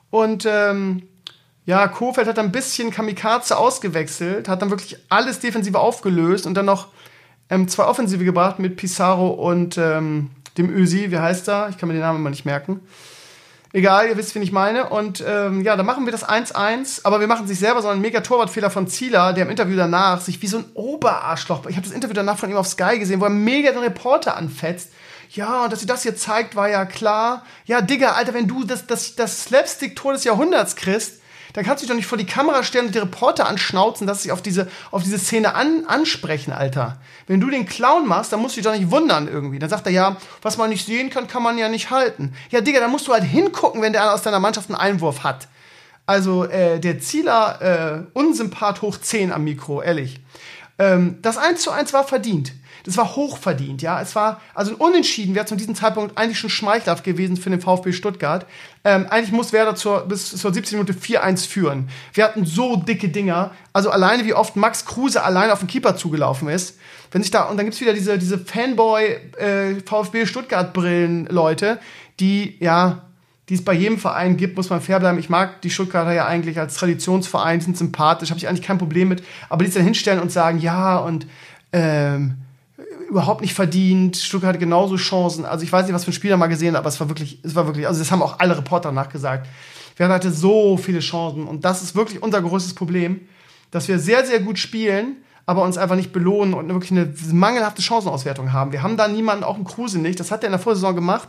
und 0.10 0.46
ähm, 0.48 1.08
ja, 1.66 1.88
Kofeld 1.88 2.28
hat 2.28 2.40
ein 2.40 2.52
bisschen 2.52 2.90
Kamikaze 2.90 3.56
ausgewechselt, 3.58 4.50
hat 4.50 4.62
dann 4.62 4.72
wirklich 4.72 4.98
alles 5.10 5.40
Defensive 5.40 5.80
aufgelöst 5.80 6.48
und 6.48 6.56
dann 6.56 6.66
noch 6.66 6.88
ähm, 7.50 7.68
zwei 7.68 7.86
Offensive 7.86 8.26
gebracht 8.26 8.58
mit 8.58 8.76
Pizarro 8.76 9.30
und 9.30 9.78
ähm, 9.78 10.32
dem 10.58 10.70
Ösi, 10.70 11.12
wie 11.12 11.20
heißt 11.20 11.48
er? 11.48 11.70
Ich 11.70 11.78
kann 11.78 11.88
mir 11.88 11.94
den 11.94 12.02
Namen 12.02 12.20
immer 12.20 12.32
nicht 12.32 12.46
merken. 12.46 12.82
Egal, 13.72 14.08
ihr 14.08 14.18
wisst, 14.18 14.34
wen 14.34 14.42
ich 14.42 14.52
meine. 14.52 14.90
Und 14.90 15.24
ähm, 15.26 15.62
ja, 15.62 15.76
dann 15.76 15.86
machen 15.86 16.06
wir 16.06 16.12
das 16.12 16.28
1-1, 16.28 17.02
aber 17.04 17.20
wir 17.20 17.28
machen 17.28 17.48
sich 17.48 17.60
selber 17.60 17.82
so 17.82 17.88
einen 17.88 18.02
mega 18.02 18.22
Torwartfehler 18.22 18.72
von 18.72 18.88
Zieler, 18.88 19.34
der 19.34 19.46
im 19.46 19.52
Interview 19.52 19.78
danach 19.78 20.22
sich 20.22 20.42
wie 20.42 20.48
so 20.48 20.58
ein 20.58 20.66
Oberarschloch, 20.74 21.66
ich 21.68 21.76
habe 21.76 21.86
das 21.86 21.96
Interview 21.96 22.16
danach 22.16 22.40
von 22.40 22.50
ihm 22.50 22.58
auf 22.58 22.68
Sky 22.68 22.98
gesehen, 22.98 23.20
wo 23.22 23.26
er 23.26 23.30
mega 23.30 23.72
den 23.72 23.82
Reporter 23.82 24.36
anfetzt 24.36 24.90
ja, 25.32 25.68
dass 25.68 25.82
sie 25.82 25.86
das 25.86 26.04
hier 26.04 26.16
zeigt, 26.16 26.56
war 26.56 26.70
ja 26.70 26.86
klar. 26.86 27.46
Ja, 27.66 27.82
Digga, 27.82 28.14
Alter, 28.14 28.34
wenn 28.34 28.48
du 28.48 28.64
das, 28.64 28.88
das, 28.88 29.16
das 29.16 29.44
Slapstick-Tor 29.44 30.14
des 30.14 30.24
Jahrhunderts 30.24 30.76
kriegst, 30.76 31.19
dann 31.54 31.66
kannst 31.66 31.82
du 31.82 31.86
dich 31.86 31.90
doch 31.90 31.96
nicht 31.96 32.08
vor 32.08 32.18
die 32.18 32.26
Kamera 32.26 32.64
stellen 32.64 32.88
und 32.88 32.96
die 32.96 33.00
Reporter 33.00 33.48
anschnauzen, 33.48 34.08
dass 34.08 34.24
sie 34.24 34.32
auf 34.32 34.42
diese, 34.42 34.68
auf 34.92 35.04
diese 35.04 35.20
Szene 35.20 35.56
an, 35.56 35.86
ansprechen, 35.88 36.54
Alter. 36.54 36.98
Wenn 37.28 37.42
du 37.42 37.50
den 37.50 37.66
Clown 37.66 38.08
machst, 38.08 38.32
dann 38.32 38.42
musst 38.42 38.56
du 38.56 38.62
dich 38.62 38.70
doch 38.70 38.78
nicht 38.78 38.92
wundern 38.92 39.28
irgendwie. 39.28 39.60
Dann 39.60 39.70
sagt 39.70 39.86
er 39.86 39.92
ja, 39.92 40.18
was 40.42 40.58
man 40.58 40.70
nicht 40.70 40.86
sehen 40.86 41.10
kann, 41.10 41.28
kann 41.28 41.44
man 41.44 41.58
ja 41.58 41.70
nicht 41.70 41.90
halten. 41.90 42.34
Ja, 42.52 42.62
Digga, 42.62 42.80
dann 42.80 42.92
musst 42.92 43.08
du 43.08 43.14
halt 43.14 43.24
hingucken, 43.24 43.82
wenn 43.82 43.94
der 43.94 44.14
aus 44.14 44.22
deiner 44.22 44.40
Mannschaft 44.40 44.70
einen 44.70 44.80
Einwurf 44.80 45.24
hat. 45.24 45.48
Also, 46.06 46.46
äh, 46.46 46.80
der 46.80 47.00
Zieler, 47.00 47.62
äh, 47.62 48.18
unsympath 48.18 48.82
hoch 48.82 48.98
10 48.98 49.32
am 49.32 49.44
Mikro, 49.44 49.82
ehrlich. 49.82 50.20
Ähm, 50.80 51.20
das 51.22 51.38
1 51.38 51.62
zu 51.62 51.72
1 51.72 51.94
war 51.94 52.04
verdient 52.04 52.54
das 52.84 52.98
war 52.98 53.16
hochverdient, 53.16 53.82
ja. 53.82 54.02
Es 54.02 54.16
war, 54.16 54.42
also 54.54 54.72
ein 54.72 54.78
Unentschieden 54.78 55.36
wäre 55.36 55.46
zu 55.46 55.56
diesem 55.56 55.76
Zeitpunkt 55.76 56.18
eigentlich 56.18 56.40
schon 56.40 56.50
schmeichelhaft 56.50 57.04
gewesen 57.04 57.38
für 57.38 57.50
den 57.50 57.62
VfB 57.62 57.92
Stuttgart. 57.92 58.46
Ähm, 58.84 59.08
eigentlich 59.10 59.32
muss 59.32 59.54
Werder 59.54 59.76
zur, 59.76 60.02
bis 60.08 60.36
zur 60.36 60.54
17 60.54 60.80
Minute 60.80 60.94
4-1 60.94 61.48
führen. 61.48 61.90
Wir 62.14 62.24
hatten 62.24 62.46
so 62.46 62.76
dicke 62.78 63.10
Dinger. 63.10 63.52
Also 63.74 63.90
alleine, 63.92 64.26
wie 64.26 64.34
oft 64.34 64.56
Max 64.56 64.86
Kruse 64.86 65.24
alleine 65.24 65.54
auf 65.54 65.60
den 65.60 65.68
Keeper 65.68 65.96
zugelaufen 65.96 66.50
ist. 66.50 66.78
Wenn 67.12 67.22
sich 67.22 67.32
da, 67.32 67.44
und 67.44 67.58
dann 67.58 67.66
gibt's 67.66 67.82
wieder 67.82 67.94
diese, 67.94 68.18
diese 68.18 68.38
Fanboy 68.38 69.18
äh, 69.38 70.26
Stuttgart-Brillen-Leute, 70.26 71.80
die, 72.20 72.58
ja, 72.60 73.04
die 73.50 73.56
es 73.56 73.66
bei 73.66 73.74
jedem 73.74 73.98
Verein 73.98 74.38
gibt, 74.38 74.56
muss 74.58 74.70
man 74.70 74.80
fair 74.80 75.00
bleiben. 75.00 75.18
Ich 75.18 75.30
mag 75.30 75.62
die 75.64 75.72
Stuttgarter 75.72 76.14
ja 76.14 76.28
eigentlich 76.28 76.60
als 76.60 76.76
Traditionsverein, 76.76 77.62
sind 77.62 77.78
sympathisch, 77.78 78.30
habe 78.30 78.38
ich 78.38 78.48
eigentlich 78.48 78.66
kein 78.66 78.78
Problem 78.78 79.10
mit. 79.10 79.24
Aber 79.50 79.66
die 79.66 79.72
dann 79.72 79.84
hinstellen 79.84 80.20
und 80.20 80.32
sagen, 80.32 80.60
ja, 80.60 80.98
und 80.98 81.26
ähm, 81.74 82.38
überhaupt 83.10 83.42
nicht 83.42 83.54
verdient. 83.54 84.18
Stuttgart 84.18 84.50
hatte 84.50 84.60
genauso 84.60 84.96
Chancen. 84.96 85.46
Also 85.46 85.64
ich 85.64 85.72
weiß 85.72 85.86
nicht, 85.86 85.96
was 85.96 86.06
für 86.06 86.12
ein 86.12 86.14
Spieler 86.14 86.38
mal 86.38 86.48
gesehen 86.48 86.74
hat, 86.74 86.80
aber 86.80 86.90
es 86.90 87.00
war 87.00 87.10
wirklich, 87.10 87.40
es 87.44 87.56
war 87.56 87.66
wirklich, 87.66 87.88
also 87.88 88.00
das 88.00 88.12
haben 88.12 88.22
auch 88.22 88.40
alle 88.40 88.58
Reporter 88.58 88.92
nachgesagt. 88.92 89.48
Wir 89.96 90.08
hatten 90.08 90.32
so 90.32 90.78
viele 90.78 91.00
Chancen 91.00 91.46
und 91.46 91.66
das 91.66 91.82
ist 91.82 91.96
wirklich 91.96 92.24
unser 92.24 92.42
größtes 92.42 92.74
Problem, 92.74 93.22
dass 93.72 93.88
wir 93.88 94.00
sehr, 94.00 94.26
sehr 94.26 94.40
gut 94.40 94.58
spielen, 94.58 95.18
aber 95.46 95.64
uns 95.64 95.78
einfach 95.78 95.96
nicht 95.96 96.14
belohnen 96.14 96.54
und 96.54 96.70
wirklich 96.70 96.92
eine 96.92 97.12
mangelhafte 97.34 97.82
Chancenauswertung 97.82 98.54
haben. 98.54 98.72
Wir 98.72 98.84
haben 98.84 98.98
da 98.98 99.08
niemanden, 99.08 99.44
auch 99.44 99.56
einen 99.56 99.66
Kruse 99.66 99.98
nicht. 99.98 100.20
Das 100.20 100.30
hat 100.30 100.44
er 100.44 100.48
in 100.48 100.52
der 100.52 100.60
Vorsaison 100.60 100.94
gemacht. 100.96 101.28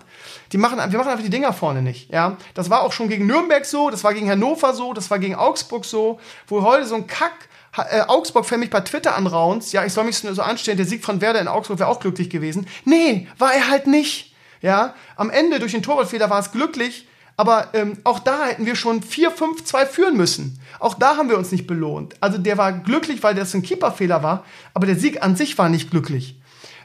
Die 0.52 0.58
machen, 0.58 0.76
wir 0.76 0.98
machen 0.98 1.08
einfach 1.08 1.24
die 1.24 1.30
Dinger 1.30 1.54
vorne 1.54 1.80
nicht. 1.80 2.12
Ja, 2.12 2.36
das 2.54 2.68
war 2.68 2.82
auch 2.82 2.92
schon 2.92 3.08
gegen 3.08 3.26
Nürnberg 3.26 3.64
so, 3.64 3.88
das 3.88 4.04
war 4.04 4.12
gegen 4.12 4.28
Hannover 4.28 4.74
so, 4.74 4.92
das 4.92 5.10
war 5.10 5.18
gegen 5.18 5.36
Augsburg 5.36 5.86
so, 5.86 6.20
wo 6.46 6.62
heute 6.62 6.86
so 6.86 6.96
ein 6.96 7.06
Kack 7.06 7.48
äh, 7.76 8.02
Augsburg-Fan 8.02 8.60
mich 8.60 8.70
bei 8.70 8.80
Twitter 8.80 9.16
anraunst, 9.16 9.72
ja, 9.72 9.84
ich 9.84 9.92
soll 9.92 10.04
mich 10.04 10.18
so 10.18 10.42
anstellen, 10.42 10.76
der 10.76 10.86
Sieg 10.86 11.04
von 11.04 11.20
Werder 11.20 11.40
in 11.40 11.48
Augsburg 11.48 11.78
wäre 11.78 11.88
auch 11.88 12.00
glücklich 12.00 12.30
gewesen. 12.30 12.66
Nee, 12.84 13.28
war 13.38 13.52
er 13.54 13.68
halt 13.68 13.86
nicht. 13.86 14.34
Ja, 14.62 14.94
am 15.16 15.30
Ende 15.30 15.58
durch 15.58 15.72
den 15.72 15.82
Torwartfehler 15.82 16.28
war 16.28 16.40
es 16.40 16.52
glücklich, 16.52 17.06
aber 17.36 17.68
ähm, 17.72 17.96
auch 18.04 18.18
da 18.18 18.46
hätten 18.46 18.66
wir 18.66 18.76
schon 18.76 19.00
4-5-2 19.00 19.86
führen 19.86 20.16
müssen. 20.16 20.60
Auch 20.78 20.94
da 20.94 21.16
haben 21.16 21.30
wir 21.30 21.38
uns 21.38 21.52
nicht 21.52 21.66
belohnt. 21.66 22.14
Also 22.20 22.36
der 22.36 22.58
war 22.58 22.72
glücklich, 22.72 23.22
weil 23.22 23.34
das 23.34 23.54
ein 23.54 23.62
Keeperfehler 23.62 24.22
war, 24.22 24.44
aber 24.74 24.86
der 24.86 24.96
Sieg 24.96 25.22
an 25.22 25.36
sich 25.36 25.56
war 25.56 25.70
nicht 25.70 25.90
glücklich. 25.90 26.39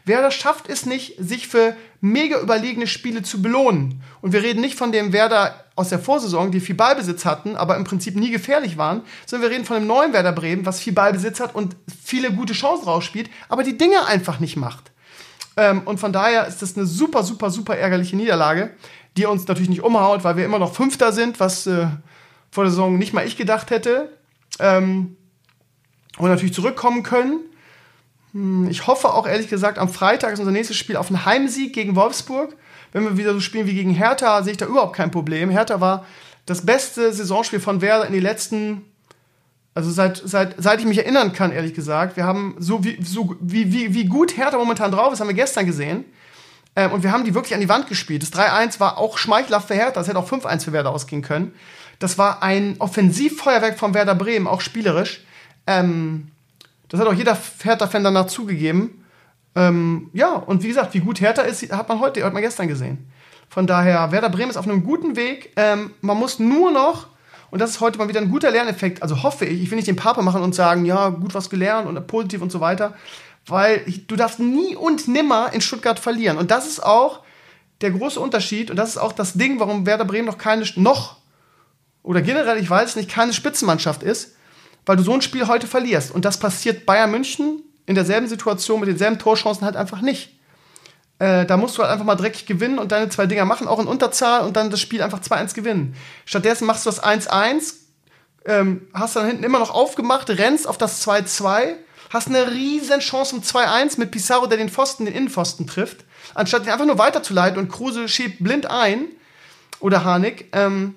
Werder 0.06 0.32
schafft 0.32 0.70
es 0.70 0.86
nicht, 0.86 1.16
sich 1.18 1.48
für 1.48 1.76
mega 2.00 2.40
überlegene 2.40 2.88
Spiele 2.88 3.24
zu 3.24 3.42
belohnen. 3.42 4.02
Und 4.22 4.34
wir 4.34 4.44
reden 4.44 4.62
nicht 4.62 4.78
von 4.78 4.92
dem 4.92 5.14
Werder 5.14 5.66
aus 5.76 5.90
der 5.90 6.00
Vorsaison, 6.00 6.52
die 6.52 6.60
viel 6.60 6.76
Ballbesitz 6.76 7.26
hatten, 7.26 7.56
aber 7.56 7.76
im 7.76 7.84
Prinzip 7.84 8.16
nie 8.16 8.30
gefährlich 8.30 8.78
waren, 8.78 9.02
sondern 9.26 9.50
wir 9.50 9.56
reden 9.56 9.66
von 9.66 9.78
dem 9.78 9.88
neuen 9.88 10.14
Werder 10.14 10.32
Bremen, 10.32 10.66
was 10.66 10.80
viel 10.80 10.94
Ballbesitz 10.94 11.40
hat 11.40 11.56
und 11.56 11.76
viele 12.04 12.32
gute 12.32 12.54
Chancen 12.54 12.86
rausspielt, 12.86 13.30
aber 13.50 13.64
die 13.64 13.78
Dinge 13.78 14.06
einfach 14.06 14.40
nicht 14.40 14.56
macht. 14.56 14.92
Ähm, 15.58 15.82
und 15.86 16.00
von 16.00 16.14
daher 16.14 16.48
ist 16.48 16.62
das 16.62 16.78
eine 16.78 16.86
super, 16.86 17.24
super, 17.24 17.50
super 17.50 17.76
ärgerliche 17.76 18.16
Niederlage, 18.16 18.72
die 19.18 19.26
uns 19.26 19.48
natürlich 19.48 19.70
nicht 19.70 19.84
umhaut, 19.84 20.24
weil 20.24 20.38
wir 20.38 20.46
immer 20.46 20.60
noch 20.60 20.74
Fünfter 20.74 21.12
sind, 21.12 21.40
was 21.40 21.66
äh, 21.66 21.88
vor 22.52 22.64
der 22.64 22.72
Saison 22.72 22.98
nicht 22.98 23.14
mal 23.14 23.26
ich 23.26 23.38
gedacht 23.38 23.72
hätte. 23.72 24.12
Ähm, 24.60 25.18
und 26.18 26.30
natürlich 26.30 26.54
zurückkommen 26.54 27.04
können. 27.04 27.40
Hm, 28.36 28.70
ich 28.70 28.86
hoffe 28.86 29.14
auch 29.14 29.26
ehrlich 29.26 29.48
gesagt, 29.48 29.80
am 29.80 29.88
Freitag 29.88 30.34
ist 30.34 30.40
unser 30.40 30.52
nächstes 30.52 30.76
Spiel 30.76 30.98
auf 30.98 31.08
einen 31.08 31.26
Heimsieg 31.26 31.74
gegen 31.74 31.96
Wolfsburg. 31.96 32.56
Wenn 32.92 33.06
wir 33.06 33.18
wieder 33.18 33.34
so 33.34 33.40
spielen 33.40 33.66
wie 33.66 33.74
gegen 33.74 33.92
Hertha, 33.92 34.44
sehe 34.44 34.52
ich 34.52 34.58
da 34.58 34.66
überhaupt 34.66 34.96
kein 34.96 35.10
Problem. 35.10 35.50
Hertha 35.50 35.80
war 35.80 36.06
das 36.46 36.66
beste 36.66 37.14
Saisonspiel 37.14 37.62
von 37.62 37.82
Werder 37.82 38.06
in 38.06 38.14
den 38.14 38.22
letzten, 38.22 38.84
also 39.74 39.90
seit, 39.90 40.22
seit, 40.24 40.56
seit 40.58 40.80
ich 40.82 40.86
mich 40.86 40.98
erinnern 40.98 41.32
kann, 41.32 41.54
ehrlich 41.54 41.74
gesagt. 41.74 42.18
Wir 42.18 42.26
haben 42.26 42.56
so 42.60 42.84
wie, 42.84 43.02
so 43.02 43.36
wie, 43.40 43.72
wie, 43.72 43.94
wie 43.94 44.06
gut 44.06 44.36
Hertha 44.36 44.58
momentan 44.58 44.92
drauf 44.92 45.14
ist, 45.14 45.22
haben 45.22 45.30
wir 45.30 45.34
gestern 45.34 45.66
gesehen. 45.66 46.04
Ähm, 46.76 46.92
und 46.92 47.04
wir 47.04 47.14
haben 47.14 47.24
die 47.24 47.34
wirklich 47.34 47.54
an 47.54 47.62
die 47.62 47.70
Wand 47.70 47.88
gespielt. 47.88 48.22
Das 48.22 48.34
3-1 48.34 48.82
war 48.82 48.98
auch 48.98 49.18
schmeichelhaft 49.18 49.70
für 49.70 49.76
Hertha. 49.76 49.94
Das 49.94 50.10
hätte 50.10 50.20
auch 50.20 50.30
5-1 50.30 50.66
für 50.66 50.74
Werder 50.74 50.92
ausgehen 50.92 51.22
können. 51.22 51.54
Das 52.00 52.18
war 52.18 52.44
ein 52.44 52.76
Offensivfeuerwerk 52.80 53.80
von 53.80 53.94
Werder 53.94 54.16
Bremen, 54.16 54.46
auch 54.46 54.60
spielerisch. 54.60 55.24
Ähm, 55.68 56.32
das 56.90 57.00
hat 57.00 57.08
auch 57.08 57.14
jeder 57.14 57.38
Hertha-Fan 57.64 58.04
danach 58.04 58.28
zugegeben. 58.28 59.06
Ähm, 59.56 60.10
ja, 60.14 60.34
und 60.34 60.64
wie 60.64 60.68
gesagt, 60.68 60.94
wie 60.94 61.00
gut 61.00 61.22
Hertha 61.22 61.42
ist, 61.42 61.72
hat 61.72 61.90
man 61.90 62.00
heute, 62.00 62.24
hat 62.24 62.34
man 62.34 62.42
gestern 62.42 62.68
gesehen. 62.68 63.10
Von 63.50 63.68
daher, 63.68 64.12
Werder 64.12 64.30
Bremen 64.30 64.50
ist 64.50 64.58
auf 64.58 64.68
einem 64.68 64.84
guten 64.84 65.16
Weg. 65.16 65.54
Ähm, 65.56 65.92
man 66.02 66.18
muss 66.18 66.40
nur 66.40 66.72
noch, 66.72 67.08
und 67.52 67.60
das 67.60 67.72
ist 67.72 67.80
heute 67.80 67.98
mal 67.98 68.10
wieder 68.10 68.20
ein 68.20 68.30
guter 68.30 68.52
Lerneffekt, 68.52 69.02
also 69.02 69.24
hoffe 69.24 69.46
ich, 69.46 69.62
ich 69.62 69.72
will 69.72 69.78
nicht 69.78 69.88
den 69.88 69.96
Papa 69.96 70.22
machen 70.22 70.42
und 70.42 70.54
sagen, 70.54 70.86
ja, 70.86 71.10
gut 71.10 71.34
was 71.34 71.50
gelernt 71.50 71.88
und 71.88 72.08
positiv 72.08 72.42
und 72.42 72.52
so 72.52 72.60
weiter, 72.60 72.96
weil 73.48 73.86
du 74.08 74.16
darfst 74.16 74.40
nie 74.40 74.76
und 74.76 75.08
nimmer 75.08 75.54
in 75.54 75.62
Stuttgart 75.62 76.00
verlieren. 76.00 76.38
Und 76.38 76.52
das 76.52 76.68
ist 76.68 76.84
auch 76.84 77.22
der 77.82 77.92
große 77.92 78.20
Unterschied 78.20 78.72
und 78.72 78.78
das 78.78 78.90
ist 78.90 78.98
auch 78.98 79.14
das 79.14 79.34
Ding, 79.34 79.60
warum 79.60 79.86
Werder 79.86 80.06
Bremen 80.06 80.28
noch 80.28 80.38
keine, 80.38 80.66
noch, 80.76 81.18
oder 82.04 82.22
generell, 82.22 82.58
ich 82.58 82.70
weiß 82.70 82.96
nicht, 82.98 83.10
keine 83.10 83.34
Spitzenmannschaft 83.34 84.04
ist, 84.04 84.35
weil 84.86 84.98
du 84.98 85.04
so 85.04 85.14
ein 85.14 85.22
Spiel 85.22 85.48
heute 85.48 85.68
verlierst. 85.68 86.12
Und 86.12 86.26
das 86.26 86.40
passiert 86.40 86.86
Bayern 86.86 87.12
München 87.12 87.64
in 87.86 87.96
derselben 87.96 88.28
Situation 88.28 88.80
mit 88.80 88.90
denselben 88.90 89.20
Torchancen 89.20 89.66
halt 89.66 89.76
einfach 89.76 90.02
nicht. 90.02 90.36
Äh, 91.20 91.46
da 91.46 91.56
musst 91.58 91.78
du 91.78 91.82
halt 91.82 91.92
einfach 91.92 92.06
mal 92.06 92.16
dreckig 92.16 92.46
gewinnen 92.46 92.78
und 92.78 92.92
deine 92.92 93.10
zwei 93.10 93.26
Dinger 93.26 93.46
machen, 93.46 93.68
auch 93.68 93.80
in 93.80 93.88
Unterzahl 93.88 94.46
und 94.46 94.58
dann 94.58 94.70
das 94.70 94.82
Spiel 94.82 95.02
einfach 95.02 95.22
2-1 95.22 95.56
gewinnen. 95.56 95.96
Stattdessen 96.26 96.66
machst 96.66 96.86
du 96.86 96.90
das 96.90 97.02
1-1, 97.02 97.76
ähm, 98.46 98.88
hast 98.94 99.16
dann 99.16 99.28
hinten 99.28 99.44
immer 99.44 99.60
noch 99.60 99.72
aufgemacht, 99.74 100.30
rennst 100.30 100.68
auf 100.68 100.78
das 100.78 101.08
2-2, 101.08 101.76
hast 102.10 102.28
eine 102.28 102.52
riesen 102.52 103.00
Chance 103.00 103.36
um 103.36 103.42
2-1 103.42 103.98
mit 103.98 104.12
Pizarro, 104.12 104.48
der 104.48 104.58
den 104.58 104.70
Pfosten, 104.70 105.06
den 105.06 105.16
Innenpfosten 105.16 105.68
trifft, 105.68 106.04
anstatt 106.34 106.66
ihn 106.66 106.70
einfach 106.70 106.86
nur 106.86 106.98
weiterzuleiten 106.98 107.60
und 107.60 107.72
Kruse 107.72 108.10
schiebt 108.10 108.44
blind 108.44 108.70
ein 108.70 109.08
oder 109.80 110.04
Harnik. 110.04 110.50
Ähm, 110.52 110.96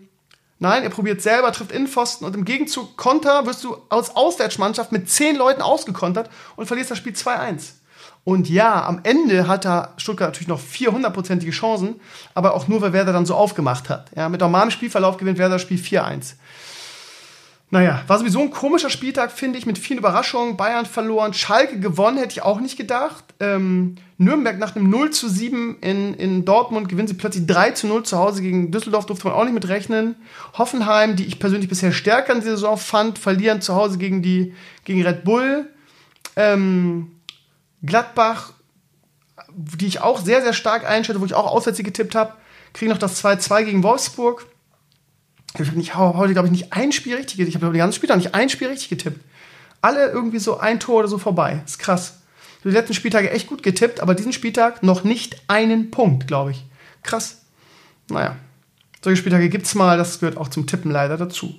nein, 0.59 0.83
er 0.83 0.91
probiert 0.91 1.23
selber, 1.23 1.53
trifft 1.53 1.73
Innenpfosten 1.73 2.27
und 2.27 2.35
im 2.35 2.45
Gegenzug 2.45 2.97
Konter 2.97 3.47
wirst 3.47 3.65
du 3.65 3.77
als 3.89 4.15
Auswärtsmannschaft 4.17 4.93
mit 4.93 5.09
zehn 5.09 5.37
Leuten 5.37 5.63
ausgekontert 5.63 6.31
und 6.57 6.67
verlierst 6.67 6.91
das 6.91 6.99
Spiel 6.99 7.13
2-1. 7.13 7.73
Und 8.25 8.51
ja, 8.51 8.85
am 8.85 9.01
Ende 9.05 9.49
hat 9.49 9.65
da 9.65 9.95
Stuttgart 9.97 10.29
natürlich 10.29 10.49
noch 10.49 10.61
400-prozentige 10.61 11.51
Chancen, 11.51 11.99
aber 12.35 12.55
auch 12.55 12.69
nur, 12.69 12.83
weil 12.83 12.93
Werder 12.93 13.13
dann 13.13 13.25
so 13.25 13.35
aufgemacht 13.35 13.89
hat. 13.89 14.11
Ja, 14.15 14.29
mit 14.29 14.41
normalem 14.41 14.71
Spielverlauf 14.71 15.17
gewinnt 15.17 15.39
Werder 15.39 15.55
das 15.55 15.63
Spiel 15.63 15.79
4-1. 15.79 16.35
Naja, 17.71 18.03
war 18.07 18.19
sowieso 18.19 18.41
ein 18.41 18.51
komischer 18.51 18.89
Spieltag, 18.89 19.31
finde 19.31 19.59
ich, 19.59 19.67
mit 19.67 19.77
vielen 19.77 19.99
Überraschungen. 19.99 20.57
Bayern 20.57 20.87
verloren, 20.87 21.35
Schalke 21.35 21.79
gewonnen, 21.79 22.17
hätte 22.17 22.33
ich 22.33 22.43
auch 22.43 22.61
nicht 22.61 22.79
gedacht. 22.79 23.25
Ähm, 23.41 23.97
Nürnberg 24.17 24.59
nach 24.59 24.75
einem 24.75 24.89
0 24.89 25.11
zu 25.11 25.29
7 25.29 25.77
in, 25.83 26.15
in 26.15 26.47
Dortmund 26.47 26.89
gewinnen 26.89 27.09
sie 27.09 27.15
plötzlich 27.15 27.47
3 27.47 27.73
zu 27.73 27.87
0 27.87 28.05
zu 28.05 28.17
Hause 28.17 28.41
gegen 28.41 28.71
Düsseldorf, 28.71 29.05
durfte 29.05 29.27
man 29.27 29.37
auch 29.37 29.45
nicht 29.45 29.53
mit 29.53 29.69
rechnen. 29.69 30.17
Hoffenheim, 30.57 31.15
die 31.15 31.27
ich 31.27 31.39
persönlich 31.39 31.69
bisher 31.69 31.93
stärker 31.93 32.33
in 32.33 32.41
dieser 32.41 32.53
Saison 32.53 32.79
fand, 32.79 33.19
verlieren 33.19 33.61
zu 33.61 33.75
Hause 33.75 33.99
gegen, 33.99 34.23
die, 34.23 34.55
gegen 34.85 35.03
Red 35.03 35.25
Bull. 35.25 35.69
Ähm, 36.37 37.13
Gladbach, 37.83 38.55
die 39.55 39.87
ich 39.87 40.01
auch 40.01 40.21
sehr, 40.21 40.41
sehr 40.41 40.55
stark 40.55 40.89
einschätze, 40.89 41.21
wo 41.21 41.27
ich 41.27 41.35
auch 41.35 41.47
auswärts 41.47 41.79
getippt 41.79 42.15
habe, 42.15 42.33
kriegen 42.73 42.91
noch 42.91 42.99
das 42.99 43.23
2-2 43.23 43.65
gegen 43.65 43.83
Wolfsburg. 43.83 44.47
Ich 45.61 45.69
habe 45.69 45.79
nicht, 45.79 45.95
heute, 45.95 46.33
glaube 46.33 46.49
ich, 46.49 46.53
nicht 46.53 46.73
ein 46.73 46.93
Spiel 46.93 47.17
richtig 47.17 47.37
getippt. 47.39 47.57
Ich 47.57 47.63
habe 47.63 47.73
die 47.73 47.79
ganzen 47.79 47.97
Spieltag 47.97 48.19
nicht 48.19 48.35
ein 48.35 48.49
Spiel 48.49 48.69
richtig 48.69 48.89
getippt. 48.89 49.21
Alle 49.81 50.11
irgendwie 50.11 50.39
so 50.39 50.59
ein 50.59 50.81
Tor 50.81 51.01
oder 51.01 51.09
so 51.09 51.19
vorbei. 51.19 51.63
ist 51.65 51.79
krass. 51.79 52.21
Die 52.65 52.71
letzten 52.71 52.95
Spieltage 52.95 53.31
echt 53.31 53.47
gut 53.47 53.63
getippt, 53.63 54.01
aber 54.01 54.15
diesen 54.15 54.33
Spieltag 54.33 54.83
noch 54.83 55.05
nicht 55.05 55.43
einen 55.49 55.91
Punkt, 55.91 56.27
glaube 56.27 56.51
ich. 56.51 56.65
Krass. 57.03 57.43
Naja, 58.09 58.37
solche 59.03 59.19
Spieltage 59.19 59.49
gibt 59.49 59.67
es 59.67 59.75
mal. 59.75 59.97
Das 59.97 60.19
gehört 60.21 60.37
auch 60.37 60.49
zum 60.49 60.67
Tippen 60.67 60.91
leider 60.91 61.17
dazu. 61.17 61.55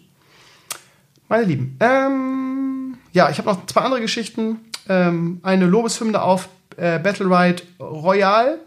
Meine 1.29 1.45
Lieben, 1.45 1.77
ähm, 1.79 2.97
ja, 3.13 3.29
ich 3.29 3.37
habe 3.37 3.49
noch 3.49 3.65
zwei 3.67 3.81
andere 3.81 4.01
Geschichten 4.01 4.59
ähm, 4.87 5.39
eine 5.43 5.65
Lobeshymne 5.65 6.21
auf 6.21 6.49
äh, 6.75 6.99
Battle 6.99 7.27
Ride 7.27 7.63
Royale. 7.79 8.59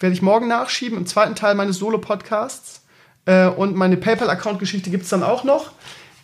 Werde 0.00 0.14
ich 0.14 0.22
morgen 0.22 0.48
nachschieben 0.48 0.98
im 0.98 1.06
zweiten 1.06 1.34
Teil 1.34 1.54
meines 1.54 1.78
Solo-Podcasts. 1.78 2.75
Äh, 3.26 3.48
und 3.48 3.76
meine 3.76 3.96
PayPal-Account-Geschichte 3.96 4.90
gibt 4.90 5.04
es 5.04 5.10
dann 5.10 5.22
auch 5.22 5.44
noch. 5.44 5.72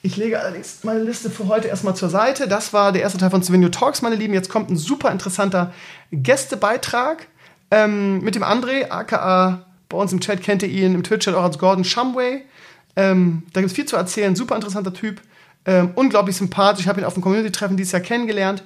Ich 0.04 0.16
lege 0.16 0.40
allerdings 0.40 0.82
meine 0.82 1.02
Liste 1.02 1.30
für 1.30 1.46
heute 1.46 1.68
erstmal 1.68 1.94
zur 1.94 2.08
Seite. 2.08 2.48
Das 2.48 2.72
war 2.72 2.90
der 2.90 3.02
erste 3.02 3.18
Teil 3.18 3.30
von 3.30 3.42
Stevenio 3.42 3.68
Talks, 3.68 4.02
meine 4.02 4.16
Lieben. 4.16 4.34
Jetzt 4.34 4.48
kommt 4.48 4.70
ein 4.70 4.76
super 4.76 5.12
interessanter 5.12 5.72
Gästebeitrag 6.10 7.28
ähm, 7.70 8.20
mit 8.20 8.34
dem 8.34 8.42
André, 8.42 8.90
aka 8.90 9.66
bei 9.92 9.98
uns 9.98 10.12
im 10.12 10.20
Chat 10.20 10.42
kennt 10.42 10.62
ihr 10.62 10.70
ihn, 10.70 10.94
im 10.94 11.04
Twitch-Chat 11.04 11.34
auch 11.34 11.44
als 11.44 11.58
Gordon 11.58 11.84
Shumway. 11.84 12.42
Ähm, 12.96 13.44
da 13.52 13.60
gibt 13.60 13.70
es 13.70 13.76
viel 13.76 13.84
zu 13.84 13.96
erzählen. 13.96 14.34
Super 14.34 14.56
interessanter 14.56 14.92
Typ. 14.92 15.20
Ähm, 15.66 15.90
unglaublich 15.94 16.36
sympathisch. 16.36 16.84
Ich 16.84 16.88
habe 16.88 17.00
ihn 17.00 17.04
auf 17.04 17.14
dem 17.14 17.22
Community-Treffen 17.22 17.76
dieses 17.76 17.92
Jahr 17.92 18.02
kennengelernt. 18.02 18.64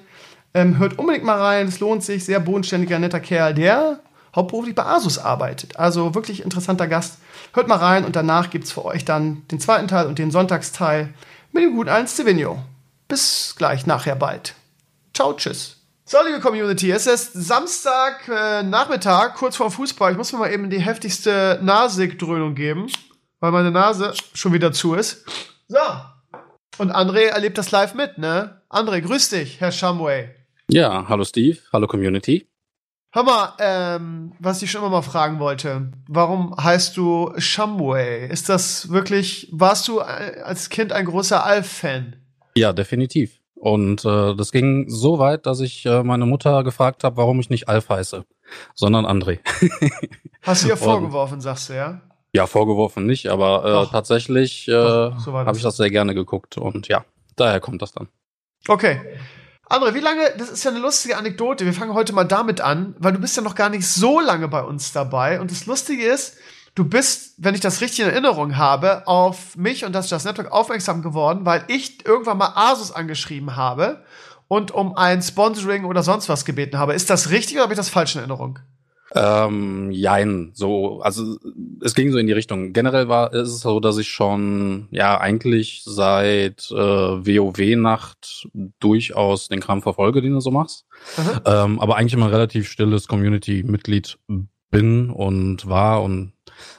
Ähm, 0.55 0.79
hört 0.79 0.99
unbedingt 0.99 1.25
mal 1.25 1.38
rein, 1.38 1.66
es 1.66 1.81
lohnt 1.81 2.05
sich. 2.05 2.25
Sehr 2.25 2.40
bodenständiger, 2.40 2.99
netter 2.99 3.20
Kerl, 3.20 3.55
der 3.55 4.01
hauptberuflich 4.35 4.75
bei 4.75 4.85
Asus 4.85 5.18
arbeitet. 5.18 5.77
Also 5.79 6.14
wirklich 6.14 6.42
interessanter 6.42 6.87
Gast. 6.87 7.18
Hört 7.52 7.68
mal 7.68 7.78
rein 7.78 8.04
und 8.04 8.16
danach 8.16 8.50
gibt 8.50 8.64
es 8.64 8.72
für 8.72 8.85
euch 8.85 9.04
dann 9.04 9.46
den 9.50 9.61
zweiten 9.61 9.88
Teil 9.88 10.06
und 10.06 10.18
den 10.18 10.30
Sonntagsteil 10.30 11.14
mit 11.52 11.64
dem 11.64 11.74
guten 11.74 11.90
alten 11.90 12.09
Stevino. 12.09 12.62
Bis 13.09 13.54
gleich 13.56 13.87
nachher 13.87 14.16
bald. 14.16 14.54
Ciao, 15.14 15.32
tschüss. 15.32 15.76
So, 16.04 16.18
liebe 16.24 16.38
Community, 16.38 16.90
es 16.92 17.06
ist 17.09 17.32
Samstag 17.32 18.28
äh, 18.28 18.62
Nachmittag, 18.62 19.35
kurz 19.35 19.56
vor 19.56 19.70
Fußball. 19.70 20.12
Ich 20.12 20.18
muss 20.18 20.32
mir 20.32 20.38
mal 20.38 20.52
eben 20.52 20.70
die 20.70 20.78
heftigste 20.78 21.59
Nasigdröhnung 21.62 22.54
geben, 22.54 22.87
weil 23.40 23.50
meine 23.50 23.72
Nase 23.72 24.14
schon 24.32 24.52
wieder 24.52 24.72
zu 24.72 24.94
ist. 24.94 25.24
So. 25.66 25.78
Und 26.78 26.92
André 26.92 27.28
erlebt 27.28 27.59
das 27.59 27.72
live 27.72 27.94
mit, 27.94 28.18
ne? 28.18 28.61
André, 28.68 29.00
grüß 29.00 29.30
dich, 29.30 29.61
Herr 29.61 29.72
Shumway. 29.72 30.28
Ja, 30.70 31.06
hallo 31.09 31.24
Steve, 31.24 31.59
hallo 31.72 31.87
Community. 31.87 32.46
Hör 33.16 33.22
mal, 33.22 33.55
ähm, 33.61 34.35
was 34.40 34.61
ich 34.61 34.70
schon 34.70 34.83
immer 34.83 34.90
mal 34.90 35.00
fragen 35.00 35.38
wollte. 35.38 35.90
Warum 36.07 36.55
heißt 36.55 36.98
du 36.98 37.33
Shumway? 37.38 38.29
Ist 38.29 38.50
das 38.50 38.90
wirklich, 38.90 39.48
warst 39.52 39.88
du 39.88 40.00
als 40.00 40.68
Kind 40.68 40.92
ein 40.92 41.07
großer 41.07 41.42
Alf-Fan? 41.42 42.16
Ja, 42.55 42.74
definitiv. 42.74 43.40
Und 43.55 44.05
äh, 44.05 44.35
das 44.35 44.52
ging 44.52 44.90
so 44.90 45.18
weit, 45.18 45.46
dass 45.46 45.61
ich 45.61 45.87
äh, 45.87 46.02
meine 46.02 46.26
Mutter 46.26 46.62
gefragt 46.62 47.05
habe, 47.05 47.16
warum 47.16 47.40
ich 47.40 47.48
nicht 47.48 47.70
Alf 47.70 47.88
heiße, 47.88 48.26
sondern 48.74 49.07
André. 49.07 49.38
Hast 50.42 50.64
du 50.64 50.68
ihr 50.68 50.76
vorgeworfen, 50.76 51.40
sagst 51.40 51.70
du, 51.70 51.72
ja? 51.72 52.02
Ja, 52.35 52.46
vorgeworfen 52.46 53.07
nicht, 53.07 53.29
aber 53.29 53.87
äh, 53.87 53.90
tatsächlich 53.90 54.68
äh, 54.68 54.72
so 54.72 55.33
habe 55.33 55.57
ich 55.57 55.62
das 55.62 55.79
sehr 55.79 55.90
gerne 55.90 56.14
geguckt 56.14 56.59
und 56.59 56.88
ja, 56.88 57.07
daher 57.35 57.61
kommt 57.61 57.81
das 57.81 57.92
dann. 57.92 58.09
Okay. 58.68 59.00
André, 59.68 59.94
wie 59.94 60.00
lange, 60.00 60.33
das 60.38 60.50
ist 60.50 60.64
ja 60.64 60.70
eine 60.70 60.79
lustige 60.79 61.16
Anekdote, 61.16 61.64
wir 61.64 61.74
fangen 61.74 61.92
heute 61.92 62.12
mal 62.12 62.24
damit 62.24 62.61
an, 62.61 62.94
weil 63.00 63.12
du 63.12 63.18
bist 63.18 63.37
ja 63.37 63.42
noch 63.42 63.57
gar 63.57 63.68
nicht 63.68 63.87
so 63.87 64.20
lange 64.20 64.46
bei 64.46 64.62
uns 64.62 64.92
dabei 64.92 65.40
und 65.40 65.50
das 65.50 65.66
Lustige 65.66 66.05
ist, 66.05 66.37
du 66.76 66.85
bist, 66.85 67.35
wenn 67.38 67.55
ich 67.55 67.61
das 67.61 67.81
richtig 67.81 68.00
in 68.00 68.11
Erinnerung 68.11 68.57
habe, 68.57 69.09
auf 69.09 69.57
mich 69.57 69.85
und 69.85 69.92
das 69.92 70.09
Just 70.09 70.24
Network 70.24 70.52
aufmerksam 70.52 71.02
geworden, 71.02 71.44
weil 71.44 71.64
ich 71.66 72.07
irgendwann 72.07 72.38
mal 72.38 72.52
Asus 72.55 72.92
angeschrieben 72.92 73.57
habe 73.57 74.05
und 74.46 74.70
um 74.70 74.96
ein 74.96 75.20
Sponsoring 75.20 75.85
oder 75.85 76.05
sonst 76.05 76.29
was 76.29 76.44
gebeten 76.44 76.79
habe. 76.79 76.94
Ist 76.94 77.11
das 77.11 77.31
richtig 77.31 77.57
oder 77.57 77.64
habe 77.64 77.72
ich 77.72 77.79
das 77.79 77.88
falsch 77.88 78.14
in 78.14 78.20
Erinnerung? 78.20 78.61
Ähm, 79.16 79.90
jein, 79.92 80.50
so, 80.52 81.00
also 81.00 81.38
es 81.83 81.94
ging 81.94 82.12
so 82.12 82.18
in 82.18 82.26
die 82.26 82.35
Richtung. 82.35 82.74
Generell 82.74 83.09
war 83.09 83.33
ist 83.33 83.48
es 83.48 83.61
so, 83.61 83.81
dass 83.81 83.96
ich 83.96 84.09
schon 84.09 84.88
ja 84.90 85.18
eigentlich 85.18 85.83
seit 85.87 86.70
äh, 86.70 86.74
WoW-Nacht 86.76 88.48
durchaus 88.79 89.48
den 89.48 89.61
Kram 89.61 89.81
verfolge, 89.81 90.20
den 90.20 90.35
du 90.35 90.40
so 90.40 90.50
machst. 90.50 90.85
Ähm, 91.46 91.81
aber 91.81 91.96
eigentlich 91.96 92.12
immer 92.12 92.26
ein 92.26 92.33
relativ 92.33 92.68
stilles 92.68 93.09
Community-Mitglied 93.09 94.18
bin 94.70 95.11
und 95.11 95.66
war 95.66 96.02
und 96.02 96.33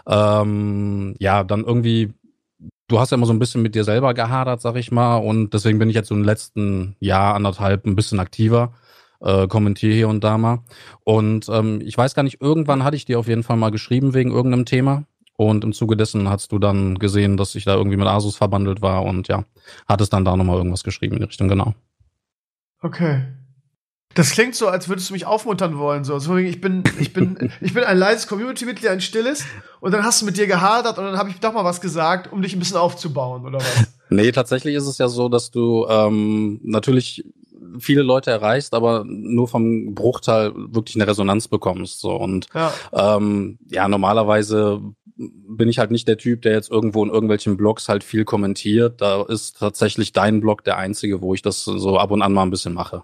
ähm, 0.05 1.15
ja, 1.19 1.43
dann 1.43 1.63
irgendwie 1.63 2.13
du 2.87 2.99
hast 2.99 3.11
ja 3.11 3.17
immer 3.17 3.25
so 3.25 3.33
ein 3.33 3.39
bisschen 3.39 3.61
mit 3.61 3.75
dir 3.75 3.83
selber 3.83 4.13
gehadert, 4.13 4.61
sag 4.61 4.75
ich 4.75 4.91
mal, 4.91 5.17
und 5.17 5.53
deswegen 5.53 5.79
bin 5.79 5.89
ich 5.89 5.95
jetzt 5.95 6.07
so 6.07 6.15
im 6.15 6.23
letzten 6.23 6.95
Jahr, 6.99 7.35
anderthalb, 7.35 7.85
ein 7.85 7.95
bisschen 7.95 8.19
aktiver 8.19 8.73
äh, 9.21 9.47
kommentiere 9.47 9.93
hier 9.93 10.09
und 10.09 10.23
da 10.23 10.37
mal. 10.37 10.59
Und 11.03 11.47
ähm, 11.49 11.81
ich 11.83 11.97
weiß 11.97 12.15
gar 12.15 12.23
nicht, 12.23 12.41
irgendwann 12.41 12.83
hatte 12.83 12.95
ich 12.95 13.05
dir 13.05 13.19
auf 13.19 13.27
jeden 13.27 13.43
Fall 13.43 13.57
mal 13.57 13.71
geschrieben 13.71 14.13
wegen 14.13 14.31
irgendeinem 14.31 14.65
Thema. 14.65 15.03
Und 15.35 15.63
im 15.63 15.71
Zuge 15.71 15.95
dessen 15.95 16.29
hast 16.29 16.51
du 16.51 16.57
dann 16.57 16.97
gesehen, 16.97 17.37
dass 17.37 17.53
ich 17.53 17.63
da 17.63 17.75
irgendwie 17.75 17.97
mit 17.97 18.07
Asus 18.07 18.35
verbandelt 18.35 18.81
war 18.81 19.03
und 19.03 19.27
ja, 19.27 19.45
hattest 19.87 20.11
dann 20.13 20.25
da 20.25 20.35
nochmal 20.35 20.57
irgendwas 20.57 20.83
geschrieben 20.83 21.13
in 21.13 21.21
die 21.21 21.27
Richtung, 21.27 21.47
genau. 21.47 21.75
Okay. 22.81 23.23
Das 24.15 24.31
klingt 24.31 24.55
so, 24.55 24.67
als 24.67 24.89
würdest 24.89 25.09
du 25.09 25.13
mich 25.13 25.27
aufmuntern 25.27 25.77
wollen. 25.77 26.03
So, 26.03 26.15
also 26.15 26.37
ich 26.37 26.59
bin, 26.59 26.83
ich 26.99 27.13
bin, 27.13 27.51
ich 27.61 27.75
bin 27.75 27.83
ein 27.83 27.99
leises 27.99 28.25
Community-Mitglied, 28.27 28.89
ein 28.89 29.01
stilles, 29.01 29.45
und 29.79 29.91
dann 29.91 30.03
hast 30.03 30.21
du 30.21 30.25
mit 30.25 30.37
dir 30.37 30.47
gehadert 30.47 30.97
und 30.97 31.05
dann 31.05 31.17
habe 31.17 31.29
ich 31.29 31.39
doch 31.39 31.53
mal 31.53 31.63
was 31.63 31.81
gesagt, 31.81 32.31
um 32.31 32.41
dich 32.41 32.55
ein 32.55 32.59
bisschen 32.59 32.77
aufzubauen, 32.77 33.45
oder 33.45 33.59
was? 33.59 33.87
Nee, 34.09 34.31
tatsächlich 34.31 34.73
ist 34.73 34.87
es 34.87 34.97
ja 34.97 35.07
so, 35.07 35.29
dass 35.29 35.51
du 35.51 35.85
ähm, 35.87 36.59
natürlich 36.63 37.25
viele 37.79 38.01
Leute 38.01 38.31
erreichst, 38.31 38.73
aber 38.73 39.03
nur 39.05 39.47
vom 39.47 39.93
Bruchteil 39.93 40.53
wirklich 40.55 40.95
eine 40.95 41.07
Resonanz 41.07 41.47
bekommst. 41.47 41.99
So 41.99 42.15
und 42.15 42.47
ja, 42.53 42.73
ähm, 42.93 43.59
ja 43.69 43.87
normalerweise 43.87 44.81
bin 45.17 45.69
ich 45.69 45.79
halt 45.79 45.91
nicht 45.91 46.07
der 46.07 46.17
Typ, 46.17 46.43
der 46.43 46.53
jetzt 46.53 46.69
irgendwo 46.69 47.03
in 47.03 47.09
irgendwelchen 47.09 47.57
Blogs 47.57 47.89
halt 47.89 48.03
viel 48.03 48.25
kommentiert. 48.25 49.01
Da 49.01 49.23
ist 49.23 49.57
tatsächlich 49.59 50.13
dein 50.13 50.41
Blog 50.41 50.63
der 50.63 50.77
einzige, 50.77 51.21
wo 51.21 51.33
ich 51.33 51.41
das 51.41 51.63
so 51.63 51.97
ab 51.97 52.11
und 52.11 52.21
an 52.21 52.33
mal 52.33 52.43
ein 52.43 52.51
bisschen 52.51 52.73
mache. 52.73 53.03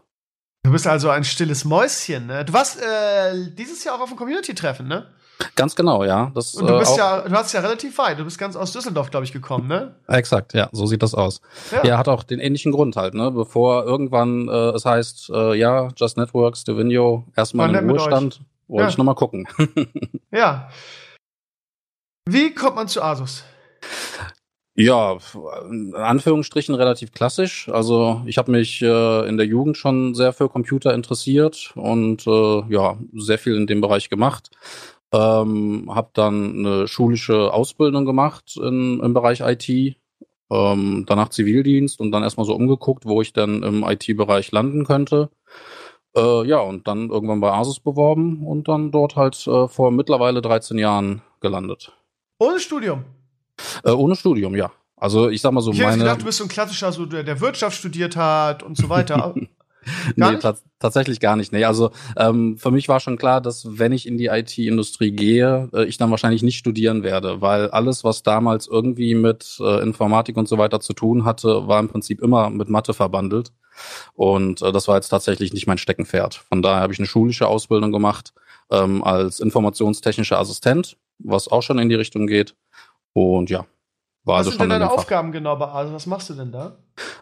Du 0.64 0.72
bist 0.72 0.88
also 0.88 1.10
ein 1.10 1.26
stilles 1.26 1.66
Mäuschen, 1.66 2.28
ne? 2.28 2.46
Du 2.46 2.54
warst 2.54 2.82
äh, 2.82 3.52
dieses 3.58 3.84
Jahr 3.84 3.96
auch 3.96 4.02
auf 4.02 4.10
dem 4.10 4.18
Community-Treffen, 4.18 4.88
ne? 4.88 5.08
Ganz 5.56 5.76
genau, 5.76 6.04
ja. 6.04 6.32
Das, 6.34 6.56
und 6.56 6.68
du 6.68 6.78
bist 6.80 6.96
äh, 6.96 7.00
ja, 7.00 7.22
du 7.22 7.32
hast 7.32 7.54
ja 7.54 7.62
relativ 7.62 7.98
weit. 7.98 8.20
Du 8.20 8.24
bist 8.24 8.38
ganz 8.38 8.56
aus 8.56 8.72
Düsseldorf, 8.72 9.12
glaube 9.12 9.26
ich, 9.26 9.32
gekommen, 9.32 9.68
ne? 9.68 9.96
Exakt, 10.08 10.54
ja, 10.54 10.70
so 10.72 10.86
sieht 10.86 11.04
das 11.04 11.14
aus. 11.16 11.42
Ja. 11.72 11.86
ja, 11.86 11.98
hat 11.98 12.08
auch 12.08 12.24
den 12.24 12.40
ähnlichen 12.40 12.72
Grund 12.72 12.96
halt, 12.96 13.14
ne? 13.14 13.32
Bevor 13.32 13.86
irgendwann 13.86 14.48
äh, 14.48 14.72
es 14.72 14.86
heißt, 14.86 15.30
äh, 15.34 15.56
ja, 15.56 15.90
Just 15.96 16.18
Networks, 16.18 16.64
Devinio, 16.64 17.26
erstmal 17.36 17.74
in 17.74 17.90
Ruhestand, 17.90 18.42
wollte 18.68 18.84
ja. 18.84 18.90
ich 18.90 18.98
nochmal 18.98 19.16
gucken. 19.16 19.48
ja. 20.32 20.70
Wie 22.28 22.54
kommt 22.54 22.76
man 22.76 22.88
zu 22.88 23.02
Asus? 23.02 23.44
Ja, 24.76 25.18
in 25.70 25.94
Anführungsstrichen 25.94 26.74
relativ 26.74 27.12
klassisch. 27.12 27.70
Also 27.70 28.24
ich 28.26 28.40
habe 28.40 28.52
mich 28.52 28.82
äh, 28.82 29.28
in 29.28 29.38
der 29.38 29.46
Jugend 29.46 29.78
schon 29.78 30.16
sehr 30.16 30.34
für 30.34 30.50
Computer 30.50 30.96
interessiert 30.96 31.74
und 31.76 32.26
äh, 32.26 32.64
ja, 32.70 32.98
sehr 33.14 33.38
viel 33.38 33.56
in 33.56 33.68
dem 33.68 33.82
Bereich 33.82 34.10
gemacht. 34.10 34.50
Ähm, 35.14 35.92
habe 35.94 36.10
dann 36.14 36.58
eine 36.58 36.88
schulische 36.88 37.54
Ausbildung 37.54 38.06
gemacht 38.06 38.58
in, 38.58 39.00
im 39.00 39.14
Bereich 39.14 39.42
IT, 39.42 39.96
ähm, 40.50 41.06
danach 41.08 41.30
Zivildienst 41.30 42.00
und 42.00 42.12
dann 42.12 42.24
erstmal 42.24 42.48
so 42.48 42.56
umgeguckt, 42.56 43.06
wo 43.06 43.22
ich 43.22 43.32
dann 43.32 43.62
im 43.62 43.84
IT-Bereich 43.84 44.52
landen 44.52 44.86
könnte. 44.86 45.30
Äh, 46.16 46.48
ja, 46.48 46.60
und 46.60 46.88
dann 46.88 47.10
irgendwann 47.10 47.42
bei 47.42 47.52
Asus 47.52 47.80
beworben 47.80 48.46
und 48.46 48.68
dann 48.68 48.92
dort 48.92 49.16
halt 49.16 49.48
äh, 49.48 49.68
vor 49.68 49.92
mittlerweile 49.92 50.42
13 50.42 50.78
Jahren 50.78 51.22
gelandet. 51.42 51.92
Ohne 52.40 52.60
Studium? 52.60 53.04
Äh, 53.84 53.92
ohne 53.92 54.16
Studium, 54.16 54.56
ja. 54.56 54.72
Also 54.96 55.30
ich 55.30 55.42
sag 55.42 55.52
mal 55.52 55.62
so 55.62 55.72
ich 55.72 55.80
meine. 55.80 55.98
Ich 55.98 56.00
gedacht, 56.00 56.22
du 56.22 56.26
bist 56.26 56.38
so 56.38 56.46
ein 56.46 56.50
klassischer, 56.50 56.92
so 56.92 57.06
der, 57.06 57.24
der 57.24 57.42
Wirtschaft 57.42 57.78
studiert 57.78 58.16
hat 58.16 58.64
und 58.64 58.78
so 58.78 58.90
weiter. 58.90 59.36
nee, 60.16 60.38
tatsächlich 60.80 61.20
gar 61.20 61.36
nicht. 61.36 61.52
Nee, 61.52 61.66
also 61.66 61.92
ähm, 62.18 62.58
für 62.58 62.72
mich 62.72 62.90
war 62.90 63.00
schon 63.00 63.18
klar, 63.18 63.42
dass 63.42 63.78
wenn 63.78 63.92
ich 63.92 64.08
in 64.08 64.18
die 64.18 64.28
IT-Industrie 64.28 65.12
gehe, 65.12 65.70
äh, 65.74 65.86
ich 65.86 65.98
dann 65.98 66.12
wahrscheinlich 66.12 66.44
nicht 66.44 66.58
studieren 66.58 67.04
werde, 67.04 67.42
weil 67.42 67.70
alles, 67.70 68.04
was 68.04 68.24
damals 68.24 68.68
irgendwie 68.68 69.16
mit 69.16 69.58
äh, 69.60 69.82
Informatik 69.82 70.38
und 70.38 70.48
so 70.48 70.58
weiter 70.58 70.80
zu 70.80 70.94
tun 70.94 71.26
hatte, 71.26 71.68
war 71.68 71.80
im 71.80 71.90
Prinzip 71.90 72.22
immer 72.22 72.50
mit 72.50 72.70
Mathe 72.70 72.94
verbandelt. 72.94 73.52
Und 74.14 74.62
äh, 74.62 74.72
das 74.72 74.88
war 74.88 74.96
jetzt 74.96 75.10
tatsächlich 75.10 75.54
nicht 75.54 75.68
mein 75.68 75.78
Steckenpferd. 75.78 76.36
Von 76.36 76.62
daher 76.62 76.82
habe 76.82 76.94
ich 76.94 77.00
eine 77.00 77.08
schulische 77.08 77.48
Ausbildung 77.48 77.92
gemacht 77.92 78.34
ähm, 78.72 79.04
als 79.04 79.40
informationstechnischer 79.40 80.40
Assistent, 80.40 80.98
was 81.20 81.48
auch 81.48 81.62
schon 81.62 81.80
in 81.80 81.90
die 81.90 81.96
Richtung 81.96 82.28
geht. 82.28 82.56
Und 83.14 83.50
ja, 83.50 83.66
war 84.24 84.36
was 84.36 84.48
also 84.48 84.52
sind 84.52 84.62
denn 84.62 84.70
deine 84.70 84.92
Aufgaben 84.92 85.32
genau 85.32 85.56
bei 85.56 85.68
Also 85.68 85.94
Was 85.94 86.06
machst 86.06 86.30
du 86.30 86.34
denn 86.34 86.52
da? 86.52 86.78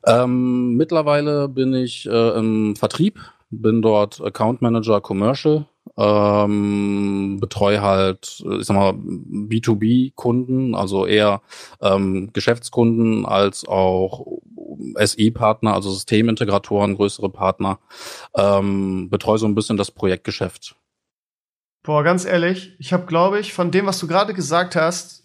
Ähm, 0.06 0.76
mittlerweile 0.76 1.48
bin 1.48 1.74
ich 1.74 2.08
äh, 2.08 2.38
im 2.38 2.76
Vertrieb, 2.76 3.20
bin 3.50 3.82
dort 3.82 4.22
Account 4.22 4.62
Manager 4.62 5.02
Commercial, 5.02 5.66
ähm, 5.98 7.40
betreue 7.40 7.82
halt, 7.82 8.44
ich 8.60 8.66
sag 8.66 8.76
mal, 8.76 8.92
B2B-Kunden, 8.94 10.76
also 10.76 11.06
eher 11.06 11.42
ähm, 11.82 12.32
Geschäftskunden 12.34 13.26
als 13.26 13.68
auch 13.68 14.26
SI-Partner, 14.98 15.74
also 15.74 15.92
Systemintegratoren, 15.92 16.96
größere 16.96 17.30
Partner, 17.30 17.80
ähm, 18.36 19.10
betreue 19.10 19.38
so 19.38 19.48
ein 19.48 19.56
bisschen 19.56 19.78
das 19.78 19.92
Projektgeschäft. 19.92 20.76
Boah, 21.84 22.04
ganz 22.04 22.26
ehrlich, 22.26 22.76
ich 22.78 22.94
habe, 22.94 23.08
glaube 23.08 23.40
ich, 23.40 23.54
von 23.54 23.72
dem, 23.72 23.88
was 23.88 24.00
du 24.00 24.08
gerade 24.08 24.34
gesagt 24.34 24.76
hast, 24.76 25.21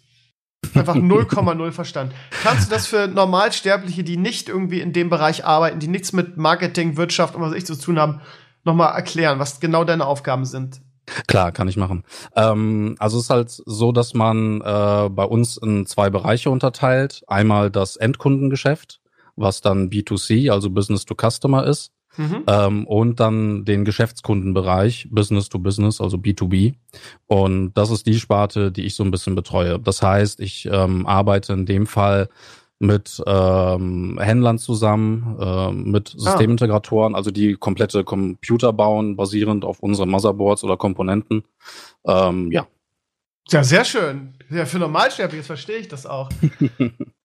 Einfach 0.73 0.95
0,0 0.95 1.71
verstanden. 1.71 2.13
Kannst 2.43 2.67
du 2.67 2.73
das 2.73 2.87
für 2.87 3.07
Normalsterbliche, 3.07 4.03
die 4.03 4.17
nicht 4.17 4.49
irgendwie 4.49 4.81
in 4.81 4.93
dem 4.93 5.09
Bereich 5.09 5.45
arbeiten, 5.45 5.79
die 5.79 5.87
nichts 5.87 6.13
mit 6.13 6.37
Marketing, 6.37 6.97
Wirtschaft 6.97 7.35
und 7.35 7.41
was 7.41 7.53
ich 7.53 7.65
zu 7.65 7.79
tun 7.79 7.99
haben, 7.99 8.21
nochmal 8.63 8.93
erklären, 8.93 9.39
was 9.39 9.59
genau 9.59 9.83
deine 9.83 10.05
Aufgaben 10.05 10.45
sind? 10.45 10.81
Klar, 11.27 11.51
kann 11.51 11.67
ich 11.67 11.77
machen. 11.77 12.03
Ähm, 12.35 12.95
also 12.99 13.17
es 13.17 13.25
ist 13.25 13.29
halt 13.29 13.49
so, 13.49 13.91
dass 13.91 14.13
man 14.13 14.61
äh, 14.61 15.09
bei 15.09 15.23
uns 15.23 15.57
in 15.57 15.85
zwei 15.85 16.09
Bereiche 16.09 16.49
unterteilt. 16.49 17.23
Einmal 17.27 17.71
das 17.71 17.95
Endkundengeschäft, 17.95 18.99
was 19.35 19.61
dann 19.61 19.89
B2C, 19.89 20.51
also 20.51 20.69
Business 20.69 21.05
to 21.05 21.15
Customer 21.15 21.65
ist. 21.65 21.91
Mhm. 22.17 22.43
Ähm, 22.47 22.87
und 22.87 23.19
dann 23.19 23.63
den 23.65 23.85
Geschäftskundenbereich, 23.85 25.07
Business 25.11 25.49
to 25.49 25.59
Business, 25.59 26.01
also 26.01 26.17
B2B. 26.17 26.75
Und 27.27 27.73
das 27.73 27.91
ist 27.91 28.07
die 28.07 28.19
Sparte, 28.19 28.71
die 28.71 28.85
ich 28.85 28.95
so 28.95 29.03
ein 29.03 29.11
bisschen 29.11 29.35
betreue. 29.35 29.79
Das 29.79 30.01
heißt, 30.01 30.39
ich 30.39 30.67
ähm, 30.71 31.05
arbeite 31.05 31.53
in 31.53 31.65
dem 31.65 31.87
Fall 31.87 32.29
mit 32.79 33.23
ähm, 33.25 34.19
Händlern 34.21 34.59
zusammen, 34.59 35.37
äh, 35.39 35.71
mit 35.71 36.13
ah. 36.15 36.19
Systemintegratoren, 36.19 37.15
also 37.15 37.31
die 37.31 37.55
komplette 37.55 38.03
Computer 38.03 38.73
bauen, 38.73 39.15
basierend 39.15 39.65
auf 39.65 39.79
unseren 39.79 40.09
Motherboards 40.09 40.63
oder 40.63 40.77
Komponenten. 40.77 41.43
Ähm, 42.05 42.51
ja. 42.51 42.67
Ja, 43.49 43.63
sehr 43.63 43.85
schön. 43.85 44.33
Ja, 44.49 44.65
für 44.65 44.77
Normalsterbliche 44.77 45.43
verstehe 45.43 45.77
ich 45.77 45.87
das 45.87 46.05
auch. 46.05 46.29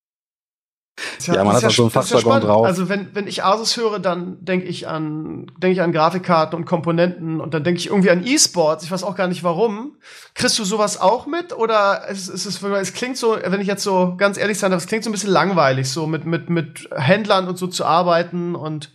Ja, 1.26 1.35
ja 1.35 1.44
man 1.44 1.55
hat 1.55 1.62
ja, 1.62 1.70
so 1.70 1.85
ein 1.85 1.90
Fachjargon 1.90 2.40
drauf. 2.40 2.66
Also 2.66 2.88
wenn, 2.88 3.14
wenn 3.14 3.26
ich 3.26 3.44
Asus 3.44 3.76
höre, 3.76 3.98
dann 3.98 4.44
denke 4.44 4.66
ich 4.66 4.88
an 4.88 5.50
denke 5.57 5.72
ich 5.72 5.81
an 5.81 5.92
Grafikkarten 5.92 6.57
und 6.57 6.64
Komponenten 6.66 7.40
und 7.40 7.55
dann 7.55 7.64
denke 7.64 7.78
ich 7.78 7.87
irgendwie 7.87 8.11
an 8.11 8.26
E-Sports. 8.26 8.85
Ich 8.85 8.90
weiß 8.90 9.02
auch 9.02 9.16
gar 9.16 9.28
nicht 9.28 9.42
warum. 9.42 9.96
Kriegst 10.35 10.59
du 10.59 10.64
sowas 10.64 11.00
auch 11.00 11.26
mit 11.26 11.57
oder 11.57 12.09
ist, 12.09 12.28
ist 12.28 12.44
es 12.44 12.62
es 12.62 12.92
klingt 12.92 13.16
so, 13.16 13.37
wenn 13.42 13.61
ich 13.61 13.68
jetzt 13.68 13.83
so 13.83 14.14
ganz 14.16 14.37
ehrlich 14.37 14.59
sein 14.59 14.70
darf, 14.70 14.83
es 14.83 14.87
klingt 14.87 15.05
so 15.05 15.11
ein 15.11 15.12
bisschen 15.12 15.31
langweilig, 15.31 15.90
so 15.90 16.07
mit 16.07 16.26
mit 16.26 16.50
mit 16.50 16.88
Händlern 16.94 17.48
und 17.48 17.57
so 17.57 17.66
zu 17.66 17.85
arbeiten 17.85 18.55
und 18.55 18.92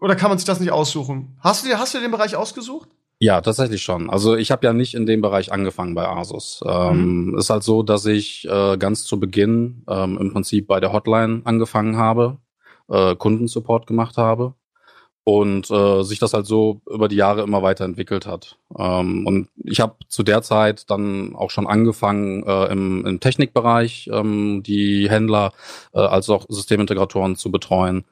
oder 0.00 0.16
kann 0.16 0.28
man 0.28 0.38
sich 0.38 0.46
das 0.46 0.60
nicht 0.60 0.70
aussuchen? 0.70 1.38
Hast 1.40 1.64
du 1.64 1.68
dir 1.68 1.78
hast 1.78 1.94
du 1.94 1.98
dir 1.98 2.06
den 2.06 2.12
Bereich 2.12 2.36
ausgesucht? 2.36 2.88
Ja, 3.24 3.40
tatsächlich 3.40 3.82
schon. 3.82 4.10
Also 4.10 4.36
ich 4.36 4.50
habe 4.50 4.66
ja 4.66 4.74
nicht 4.74 4.92
in 4.92 5.06
dem 5.06 5.22
Bereich 5.22 5.50
angefangen 5.50 5.94
bei 5.94 6.06
Asus. 6.06 6.62
Ähm, 6.68 7.28
mhm. 7.28 7.38
Ist 7.38 7.48
halt 7.48 7.62
so, 7.62 7.82
dass 7.82 8.04
ich 8.04 8.46
äh, 8.46 8.76
ganz 8.76 9.04
zu 9.04 9.18
Beginn 9.18 9.82
ähm, 9.88 10.18
im 10.18 10.30
Prinzip 10.30 10.66
bei 10.66 10.78
der 10.78 10.92
Hotline 10.92 11.40
angefangen 11.44 11.96
habe, 11.96 12.36
äh, 12.90 13.16
Kundensupport 13.16 13.86
gemacht 13.86 14.18
habe 14.18 14.52
und 15.24 15.70
äh, 15.70 16.02
sich 16.02 16.18
das 16.18 16.34
halt 16.34 16.44
so 16.44 16.82
über 16.86 17.08
die 17.08 17.16
Jahre 17.16 17.40
immer 17.40 17.62
weiterentwickelt 17.62 18.26
hat. 18.26 18.58
Ähm, 18.78 19.26
und 19.26 19.48
ich 19.56 19.80
habe 19.80 19.96
zu 20.08 20.22
der 20.22 20.42
Zeit 20.42 20.90
dann 20.90 21.34
auch 21.34 21.50
schon 21.50 21.66
angefangen 21.66 22.42
äh, 22.42 22.66
im, 22.66 23.06
im 23.06 23.20
Technikbereich 23.20 24.10
ähm, 24.12 24.62
die 24.62 25.08
Händler 25.08 25.54
äh, 25.94 26.00
als 26.00 26.28
auch 26.28 26.44
Systemintegratoren 26.50 27.36
zu 27.36 27.50
betreuen 27.50 28.04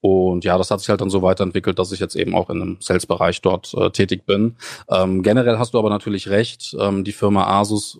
und 0.00 0.44
ja, 0.44 0.58
das 0.58 0.70
hat 0.70 0.80
sich 0.80 0.88
halt 0.88 1.00
dann 1.00 1.10
so 1.10 1.22
weiterentwickelt, 1.22 1.78
dass 1.78 1.92
ich 1.92 2.00
jetzt 2.00 2.16
eben 2.16 2.34
auch 2.34 2.50
in 2.50 2.60
einem 2.60 2.76
Sales-Bereich 2.80 3.40
dort 3.42 3.74
äh, 3.74 3.90
tätig 3.90 4.26
bin. 4.26 4.56
Ähm, 4.88 5.22
generell 5.22 5.58
hast 5.58 5.74
du 5.74 5.78
aber 5.78 5.90
natürlich 5.90 6.28
recht. 6.28 6.76
Ähm, 6.78 7.02
die 7.02 7.12
Firma 7.12 7.46
Asus 7.46 7.98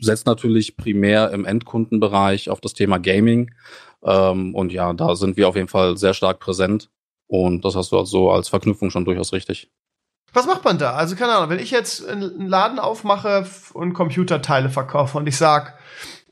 setzt 0.00 0.26
natürlich 0.26 0.76
primär 0.76 1.30
im 1.30 1.44
Endkundenbereich 1.44 2.48
auf 2.48 2.60
das 2.60 2.74
Thema 2.74 2.98
Gaming. 2.98 3.50
Ähm, 4.04 4.54
und 4.54 4.72
ja, 4.72 4.92
da 4.92 5.14
sind 5.16 5.36
wir 5.36 5.48
auf 5.48 5.56
jeden 5.56 5.68
Fall 5.68 5.96
sehr 5.96 6.14
stark 6.14 6.40
präsent. 6.40 6.90
Und 7.26 7.64
das 7.64 7.76
hast 7.76 7.92
du 7.92 7.98
also 7.98 8.30
als 8.30 8.48
Verknüpfung 8.48 8.90
schon 8.90 9.04
durchaus 9.04 9.32
richtig. 9.32 9.70
Was 10.32 10.46
macht 10.46 10.64
man 10.64 10.78
da? 10.78 10.94
Also 10.94 11.16
keine 11.16 11.32
Ahnung, 11.32 11.50
wenn 11.50 11.58
ich 11.58 11.70
jetzt 11.70 12.06
einen 12.06 12.46
Laden 12.46 12.78
aufmache 12.78 13.46
und 13.74 13.92
Computerteile 13.92 14.70
verkaufe 14.70 15.18
und 15.18 15.26
ich 15.26 15.36
sag, 15.36 15.78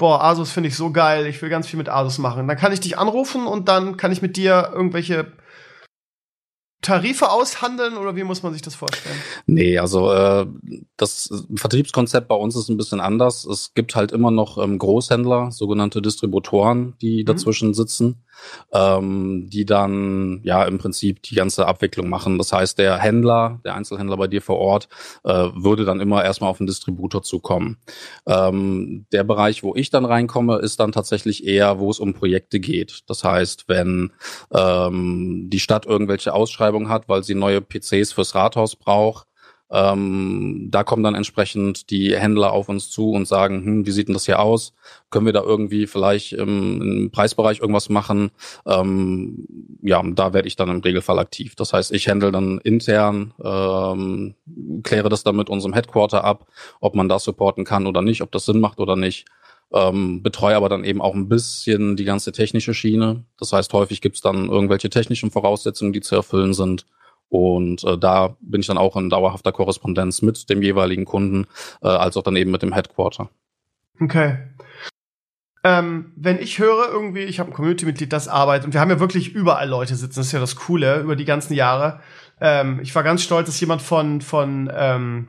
boah, 0.00 0.24
Asus 0.24 0.50
finde 0.50 0.70
ich 0.70 0.76
so 0.76 0.90
geil, 0.90 1.26
ich 1.26 1.40
will 1.42 1.50
ganz 1.50 1.68
viel 1.68 1.76
mit 1.76 1.90
Asus 1.90 2.18
machen. 2.18 2.48
Dann 2.48 2.56
kann 2.56 2.72
ich 2.72 2.80
dich 2.80 2.98
anrufen 2.98 3.46
und 3.46 3.68
dann 3.68 3.98
kann 3.98 4.10
ich 4.10 4.22
mit 4.22 4.36
dir 4.36 4.70
irgendwelche 4.72 5.30
Tarife 6.80 7.30
aushandeln 7.30 7.98
oder 7.98 8.16
wie 8.16 8.24
muss 8.24 8.42
man 8.42 8.54
sich 8.54 8.62
das 8.62 8.74
vorstellen? 8.74 9.14
Nee, 9.46 9.78
also 9.78 10.10
äh, 10.10 10.46
das 10.96 11.44
Vertriebskonzept 11.54 12.28
bei 12.28 12.34
uns 12.34 12.56
ist 12.56 12.70
ein 12.70 12.78
bisschen 12.78 13.00
anders. 13.00 13.44
Es 13.44 13.74
gibt 13.74 13.94
halt 13.94 14.10
immer 14.10 14.30
noch 14.30 14.56
ähm, 14.56 14.78
Großhändler, 14.78 15.52
sogenannte 15.52 16.00
Distributoren, 16.00 16.94
die 17.02 17.20
mhm. 17.20 17.26
dazwischen 17.26 17.74
sitzen 17.74 18.24
ähm, 18.72 19.48
die 19.48 19.64
dann 19.64 20.40
ja 20.42 20.64
im 20.64 20.78
Prinzip 20.78 21.22
die 21.22 21.34
ganze 21.34 21.66
Abwicklung 21.66 22.08
machen. 22.08 22.38
Das 22.38 22.52
heißt, 22.52 22.78
der 22.78 22.98
Händler, 22.98 23.60
der 23.64 23.74
Einzelhändler 23.74 24.16
bei 24.16 24.26
dir 24.26 24.42
vor 24.42 24.58
Ort, 24.58 24.88
äh, 25.24 25.48
würde 25.54 25.84
dann 25.84 26.00
immer 26.00 26.24
erstmal 26.24 26.50
auf 26.50 26.58
den 26.58 26.66
Distributor 26.66 27.22
zukommen. 27.22 27.78
Ähm, 28.26 29.06
der 29.12 29.24
Bereich, 29.24 29.62
wo 29.62 29.74
ich 29.74 29.90
dann 29.90 30.04
reinkomme, 30.04 30.56
ist 30.56 30.80
dann 30.80 30.92
tatsächlich 30.92 31.46
eher, 31.46 31.78
wo 31.78 31.90
es 31.90 32.00
um 32.00 32.14
Projekte 32.14 32.60
geht. 32.60 33.00
Das 33.06 33.24
heißt, 33.24 33.64
wenn 33.68 34.12
ähm, 34.52 35.48
die 35.50 35.60
Stadt 35.60 35.86
irgendwelche 35.86 36.34
Ausschreibungen 36.34 36.88
hat, 36.88 37.08
weil 37.08 37.22
sie 37.22 37.34
neue 37.34 37.60
PCs 37.60 38.12
fürs 38.12 38.34
Rathaus 38.34 38.76
braucht, 38.76 39.26
Ähm, 39.72 40.68
da 40.70 40.82
kommen 40.82 41.04
dann 41.04 41.14
entsprechend 41.14 41.90
die 41.90 42.16
Händler 42.16 42.52
auf 42.52 42.68
uns 42.68 42.90
zu 42.90 43.12
und 43.12 43.28
sagen, 43.28 43.64
hm, 43.64 43.86
wie 43.86 43.90
sieht 43.92 44.08
denn 44.08 44.14
das 44.14 44.26
hier 44.26 44.40
aus? 44.40 44.72
Können 45.10 45.26
wir 45.26 45.32
da 45.32 45.42
irgendwie 45.42 45.86
vielleicht 45.86 46.32
im, 46.32 46.82
im 46.82 47.10
Preisbereich 47.12 47.60
irgendwas 47.60 47.88
machen? 47.88 48.30
Ähm, 48.66 49.46
ja, 49.82 50.02
da 50.02 50.32
werde 50.32 50.48
ich 50.48 50.56
dann 50.56 50.70
im 50.70 50.80
Regelfall 50.80 51.20
aktiv. 51.20 51.54
Das 51.54 51.72
heißt, 51.72 51.92
ich 51.92 52.08
handle 52.08 52.32
dann 52.32 52.58
intern, 52.58 53.32
ähm, 53.42 54.34
kläre 54.82 55.08
das 55.08 55.22
dann 55.22 55.36
mit 55.36 55.48
unserem 55.48 55.72
Headquarter 55.74 56.24
ab, 56.24 56.46
ob 56.80 56.96
man 56.96 57.08
das 57.08 57.24
supporten 57.24 57.64
kann 57.64 57.86
oder 57.86 58.02
nicht, 58.02 58.22
ob 58.22 58.32
das 58.32 58.46
Sinn 58.46 58.60
macht 58.60 58.80
oder 58.80 58.96
nicht. 58.96 59.26
Ähm, 59.72 60.24
betreue 60.24 60.56
aber 60.56 60.68
dann 60.68 60.82
eben 60.82 61.00
auch 61.00 61.14
ein 61.14 61.28
bisschen 61.28 61.94
die 61.96 62.04
ganze 62.04 62.32
technische 62.32 62.74
Schiene. 62.74 63.24
Das 63.38 63.52
heißt, 63.52 63.72
häufig 63.72 64.00
gibt 64.00 64.16
es 64.16 64.22
dann 64.22 64.48
irgendwelche 64.48 64.90
technischen 64.90 65.30
Voraussetzungen, 65.30 65.92
die 65.92 66.00
zu 66.00 66.16
erfüllen 66.16 66.54
sind. 66.54 66.86
Und 67.30 67.84
äh, 67.84 67.96
da 67.96 68.36
bin 68.40 68.60
ich 68.60 68.66
dann 68.66 68.76
auch 68.76 68.96
in 68.96 69.08
dauerhafter 69.08 69.52
Korrespondenz 69.52 70.20
mit 70.20 70.50
dem 70.50 70.62
jeweiligen 70.62 71.04
Kunden, 71.06 71.46
äh, 71.80 71.88
als 71.88 72.16
auch 72.16 72.22
dann 72.22 72.36
eben 72.36 72.50
mit 72.50 72.62
dem 72.62 72.72
Headquarter. 72.72 73.30
Okay. 74.00 74.36
Ähm, 75.62 76.12
wenn 76.16 76.38
ich 76.38 76.58
höre 76.58 76.88
irgendwie, 76.90 77.20
ich 77.20 77.38
habe 77.38 77.50
ein 77.50 77.52
Community-Mitglied, 77.54 78.12
das 78.12 78.28
arbeitet, 78.28 78.66
und 78.66 78.72
wir 78.72 78.80
haben 78.80 78.90
ja 78.90 78.98
wirklich 78.98 79.34
überall 79.34 79.68
Leute 79.68 79.94
sitzen, 79.94 80.18
das 80.18 80.26
ist 80.26 80.32
ja 80.32 80.40
das 80.40 80.56
Coole 80.56 81.00
über 81.00 81.16
die 81.16 81.26
ganzen 81.26 81.54
Jahre. 81.54 82.00
Ähm, 82.40 82.80
ich 82.82 82.94
war 82.94 83.02
ganz 83.02 83.22
stolz, 83.22 83.46
dass 83.46 83.60
jemand 83.60 83.82
von, 83.82 84.22
von 84.22 84.70
ähm, 84.74 85.28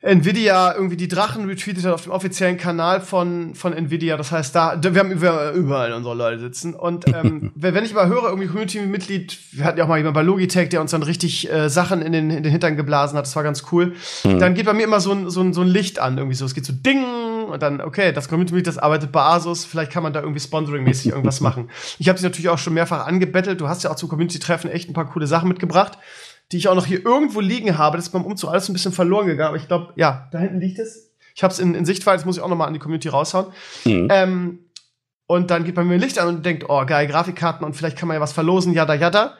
Nvidia 0.00 0.74
irgendwie 0.74 0.96
die 0.96 1.08
Drachen 1.08 1.46
retweetet 1.46 1.84
hat 1.84 1.92
auf 1.92 2.04
dem 2.04 2.12
offiziellen 2.12 2.56
Kanal 2.56 3.00
von, 3.00 3.56
von 3.56 3.72
Nvidia. 3.72 4.16
Das 4.16 4.30
heißt, 4.30 4.54
da, 4.54 4.80
wir 4.80 5.00
haben 5.00 5.10
überall 5.10 5.92
unsere 5.92 6.14
Leute 6.14 6.38
sitzen. 6.38 6.74
Und 6.74 7.08
ähm, 7.08 7.50
wenn 7.56 7.84
ich 7.84 7.94
mal 7.94 8.06
höre, 8.06 8.28
irgendwie 8.28 8.46
Community-Mitglied, 8.46 9.36
wir 9.52 9.64
hatten 9.64 9.76
ja 9.76 9.84
auch 9.84 9.88
mal 9.88 9.96
jemand 9.96 10.14
bei 10.14 10.22
Logitech, 10.22 10.68
der 10.68 10.80
uns 10.80 10.92
dann 10.92 11.02
richtig 11.02 11.50
äh, 11.50 11.68
Sachen 11.68 12.00
in 12.00 12.12
den, 12.12 12.30
in 12.30 12.44
den 12.44 12.52
Hintern 12.52 12.76
geblasen 12.76 13.18
hat, 13.18 13.26
das 13.26 13.34
war 13.34 13.42
ganz 13.42 13.64
cool. 13.72 13.94
Mhm. 14.22 14.38
Dann 14.38 14.54
geht 14.54 14.66
bei 14.66 14.72
mir 14.72 14.84
immer 14.84 15.00
so 15.00 15.10
ein, 15.10 15.30
so, 15.30 15.40
ein, 15.40 15.52
so 15.52 15.62
ein 15.62 15.68
Licht 15.68 15.98
an, 15.98 16.16
irgendwie 16.16 16.36
so. 16.36 16.44
Es 16.44 16.54
geht 16.54 16.64
so 16.64 16.72
Ding 16.72 17.04
und 17.50 17.60
dann, 17.60 17.80
okay, 17.80 18.12
das 18.12 18.28
Community-Mitglied, 18.28 18.68
das 18.68 18.78
arbeitet 18.78 19.10
bei 19.10 19.22
Asus, 19.22 19.64
vielleicht 19.64 19.90
kann 19.90 20.04
man 20.04 20.12
da 20.12 20.20
irgendwie 20.20 20.40
sponsoring-mäßig 20.40 21.10
irgendwas 21.10 21.40
machen. 21.40 21.70
Ich 21.98 22.08
habe 22.08 22.20
sie 22.20 22.24
natürlich 22.24 22.50
auch 22.50 22.58
schon 22.58 22.74
mehrfach 22.74 23.04
angebettelt. 23.04 23.60
Du 23.60 23.68
hast 23.68 23.82
ja 23.82 23.90
auch 23.90 23.96
zum 23.96 24.08
Community-Treffen 24.08 24.70
echt 24.70 24.88
ein 24.88 24.92
paar 24.92 25.06
coole 25.06 25.26
Sachen 25.26 25.48
mitgebracht 25.48 25.98
die 26.52 26.56
ich 26.56 26.68
auch 26.68 26.74
noch 26.74 26.86
hier 26.86 27.04
irgendwo 27.04 27.40
liegen 27.40 27.76
habe. 27.78 27.96
Das 27.96 28.06
ist 28.06 28.12
beim 28.12 28.24
Umzug 28.24 28.50
alles 28.50 28.68
ein 28.68 28.72
bisschen 28.72 28.92
verloren 28.92 29.26
gegangen. 29.26 29.48
Aber 29.48 29.56
ich 29.56 29.68
glaube, 29.68 29.92
ja, 29.96 30.28
da 30.32 30.38
hinten 30.38 30.60
liegt 30.60 30.78
es. 30.78 31.10
Ich 31.34 31.42
habe 31.42 31.52
es 31.52 31.60
in, 31.60 31.74
in 31.74 31.84
Sichtweite, 31.84 32.18
das 32.18 32.24
muss 32.24 32.36
ich 32.36 32.42
auch 32.42 32.48
noch 32.48 32.56
mal 32.56 32.66
an 32.66 32.72
die 32.72 32.78
Community 32.78 33.08
raushauen. 33.08 33.52
Mhm. 33.84 34.08
Ähm, 34.10 34.58
und 35.26 35.50
dann 35.50 35.64
geht 35.64 35.74
bei 35.74 35.84
mir 35.84 35.94
ein 35.94 36.00
Licht 36.00 36.18
an 36.18 36.28
und 36.28 36.46
denkt, 36.46 36.64
oh, 36.68 36.84
geil, 36.86 37.06
Grafikkarten 37.06 37.64
und 37.64 37.74
vielleicht 37.74 37.98
kann 37.98 38.08
man 38.08 38.14
ja 38.14 38.20
was 38.20 38.32
verlosen, 38.32 38.72
jada, 38.72 38.94
jada. 38.94 39.36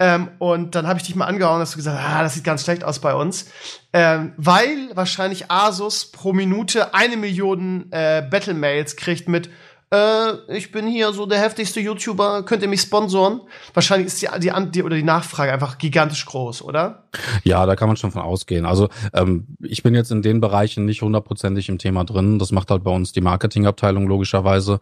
Ähm, 0.00 0.28
und 0.38 0.74
dann 0.74 0.86
habe 0.86 0.98
ich 0.98 1.06
dich 1.06 1.16
mal 1.16 1.26
angehauen, 1.26 1.60
hast 1.60 1.74
du 1.74 1.78
gesagt, 1.78 1.98
ah, 2.00 2.22
das 2.22 2.34
sieht 2.34 2.44
ganz 2.44 2.64
schlecht 2.64 2.84
aus 2.84 3.00
bei 3.00 3.14
uns. 3.14 3.50
Ähm, 3.92 4.32
weil 4.36 4.90
wahrscheinlich 4.94 5.50
Asus 5.50 6.10
pro 6.10 6.32
Minute 6.32 6.94
eine 6.94 7.16
Million 7.16 7.86
äh, 7.90 8.22
Battle-Mails 8.28 8.96
kriegt 8.96 9.28
mit 9.28 9.48
äh, 9.90 10.56
ich 10.56 10.70
bin 10.70 10.86
hier 10.86 11.12
so 11.12 11.24
der 11.24 11.40
heftigste 11.40 11.80
YouTuber, 11.80 12.42
könnt 12.44 12.62
ihr 12.62 12.68
mich 12.68 12.82
sponsoren? 12.82 13.40
Wahrscheinlich 13.72 14.08
ist 14.08 14.20
die, 14.20 14.28
die, 14.38 14.52
die 14.70 14.82
oder 14.82 14.96
die 14.96 15.02
Nachfrage 15.02 15.52
einfach 15.52 15.78
gigantisch 15.78 16.26
groß, 16.26 16.62
oder? 16.62 17.08
Ja, 17.42 17.64
da 17.64 17.74
kann 17.74 17.88
man 17.88 17.96
schon 17.96 18.10
von 18.10 18.20
ausgehen. 18.20 18.66
Also 18.66 18.88
ähm, 19.14 19.46
ich 19.60 19.82
bin 19.82 19.94
jetzt 19.94 20.10
in 20.10 20.20
den 20.20 20.40
Bereichen 20.40 20.84
nicht 20.84 21.00
hundertprozentig 21.00 21.68
im 21.70 21.78
Thema 21.78 22.04
drin. 22.04 22.38
Das 22.38 22.52
macht 22.52 22.70
halt 22.70 22.84
bei 22.84 22.90
uns 22.90 23.12
die 23.12 23.22
Marketingabteilung 23.22 24.06
logischerweise. 24.06 24.80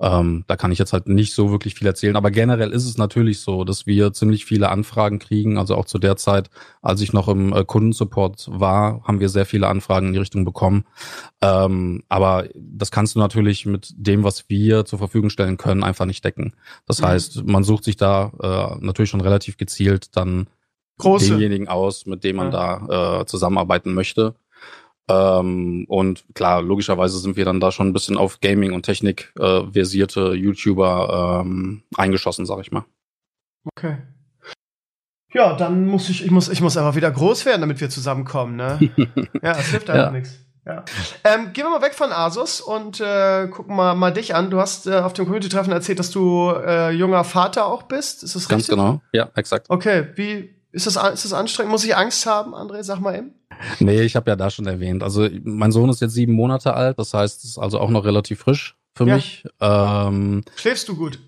Ähm, 0.00 0.44
da 0.46 0.56
kann 0.56 0.72
ich 0.72 0.78
jetzt 0.78 0.94
halt 0.94 1.08
nicht 1.08 1.34
so 1.34 1.50
wirklich 1.50 1.74
viel 1.74 1.86
erzählen. 1.86 2.16
Aber 2.16 2.30
generell 2.30 2.70
ist 2.70 2.86
es 2.86 2.96
natürlich 2.96 3.40
so, 3.40 3.64
dass 3.64 3.86
wir 3.86 4.14
ziemlich 4.14 4.46
viele 4.46 4.70
Anfragen 4.70 5.18
kriegen. 5.18 5.58
Also 5.58 5.76
auch 5.76 5.84
zu 5.84 5.98
der 5.98 6.16
Zeit, 6.16 6.48
als 6.80 7.02
ich 7.02 7.12
noch 7.12 7.28
im 7.28 7.52
äh, 7.52 7.64
Kundensupport 7.64 8.48
war, 8.50 9.02
haben 9.04 9.20
wir 9.20 9.28
sehr 9.28 9.44
viele 9.46 9.68
Anfragen 9.68 10.08
in 10.08 10.12
die 10.14 10.18
Richtung 10.18 10.46
bekommen. 10.46 10.84
Ähm, 11.42 12.02
aber 12.08 12.46
das 12.54 12.90
kannst 12.90 13.14
du 13.14 13.18
natürlich 13.18 13.66
mit 13.66 13.92
dem, 13.96 14.24
was 14.24 14.45
wir 14.48 14.84
zur 14.84 14.98
Verfügung 14.98 15.30
stellen 15.30 15.56
können, 15.56 15.84
einfach 15.84 16.06
nicht 16.06 16.24
decken. 16.24 16.54
Das 16.86 17.00
mhm. 17.00 17.06
heißt, 17.06 17.44
man 17.44 17.64
sucht 17.64 17.84
sich 17.84 17.96
da 17.96 18.32
äh, 18.40 18.84
natürlich 18.84 19.10
schon 19.10 19.20
relativ 19.20 19.56
gezielt 19.56 20.16
dann 20.16 20.48
Große. 20.98 21.30
denjenigen 21.30 21.68
aus, 21.68 22.06
mit 22.06 22.24
dem 22.24 22.36
man 22.36 22.52
ja. 22.52 22.80
da 22.88 23.20
äh, 23.20 23.26
zusammenarbeiten 23.26 23.94
möchte. 23.94 24.34
Ähm, 25.08 25.84
und 25.88 26.24
klar, 26.34 26.62
logischerweise 26.62 27.18
sind 27.18 27.36
wir 27.36 27.44
dann 27.44 27.60
da 27.60 27.70
schon 27.70 27.88
ein 27.88 27.92
bisschen 27.92 28.16
auf 28.16 28.40
Gaming 28.40 28.72
und 28.72 28.82
Technik 28.82 29.32
äh, 29.38 29.62
versierte 29.70 30.34
YouTuber 30.34 31.42
ähm, 31.44 31.82
eingeschossen, 31.96 32.46
sag 32.46 32.60
ich 32.60 32.72
mal. 32.72 32.84
Okay. 33.64 33.98
Ja, 35.32 35.54
dann 35.54 35.86
muss 35.86 36.08
ich, 36.08 36.24
ich 36.24 36.30
muss, 36.30 36.48
ich 36.48 36.60
muss 36.60 36.76
einfach 36.76 36.96
wieder 36.96 37.10
groß 37.10 37.46
werden, 37.46 37.60
damit 37.60 37.80
wir 37.80 37.90
zusammenkommen, 37.90 38.56
ne? 38.56 38.78
ja, 39.42 39.52
es 39.52 39.68
hilft 39.68 39.90
einfach 39.90 40.06
ja. 40.06 40.10
nichts. 40.10 40.45
Ja. 40.66 40.84
Ähm, 41.22 41.52
gehen 41.52 41.64
wir 41.64 41.70
mal 41.70 41.82
weg 41.82 41.94
von 41.94 42.10
Asus 42.10 42.60
und 42.60 43.00
äh, 43.00 43.46
gucken 43.46 43.76
mal, 43.76 43.94
mal 43.94 44.12
dich 44.12 44.34
an. 44.34 44.50
Du 44.50 44.58
hast 44.58 44.88
äh, 44.88 44.96
auf 44.96 45.12
dem 45.12 45.26
Community-Treffen 45.26 45.72
erzählt, 45.72 46.00
dass 46.00 46.10
du 46.10 46.50
äh, 46.50 46.90
junger 46.90 47.22
Vater 47.22 47.66
auch 47.66 47.84
bist. 47.84 48.24
Ist 48.24 48.34
das 48.34 48.48
Ganz 48.48 48.62
richtig? 48.62 48.76
Ganz 48.76 48.88
genau, 48.88 49.00
ja, 49.12 49.30
exakt. 49.36 49.70
Okay, 49.70 50.08
wie 50.16 50.56
ist 50.72 50.86
das, 50.88 50.96
ist 50.96 51.24
das 51.24 51.32
anstrengend? 51.32 51.70
Muss 51.70 51.84
ich 51.84 51.96
Angst 51.96 52.26
haben, 52.26 52.52
André? 52.52 52.82
Sag 52.82 52.98
mal 52.98 53.16
eben. 53.16 53.30
Nee, 53.78 54.02
ich 54.02 54.16
habe 54.16 54.28
ja 54.28 54.34
da 54.34 54.50
schon 54.50 54.66
erwähnt. 54.66 55.04
Also 55.04 55.28
mein 55.44 55.70
Sohn 55.70 55.88
ist 55.88 56.00
jetzt 56.00 56.14
sieben 56.14 56.32
Monate 56.32 56.74
alt, 56.74 56.98
das 56.98 57.14
heißt, 57.14 57.44
es 57.44 57.50
ist 57.50 57.58
also 57.58 57.78
auch 57.78 57.90
noch 57.90 58.04
relativ 58.04 58.40
frisch 58.40 58.76
für 58.96 59.06
ja. 59.06 59.14
mich. 59.14 59.44
Ähm, 59.60 60.42
Schläfst 60.56 60.88
du 60.88 60.96
gut? 60.96 61.20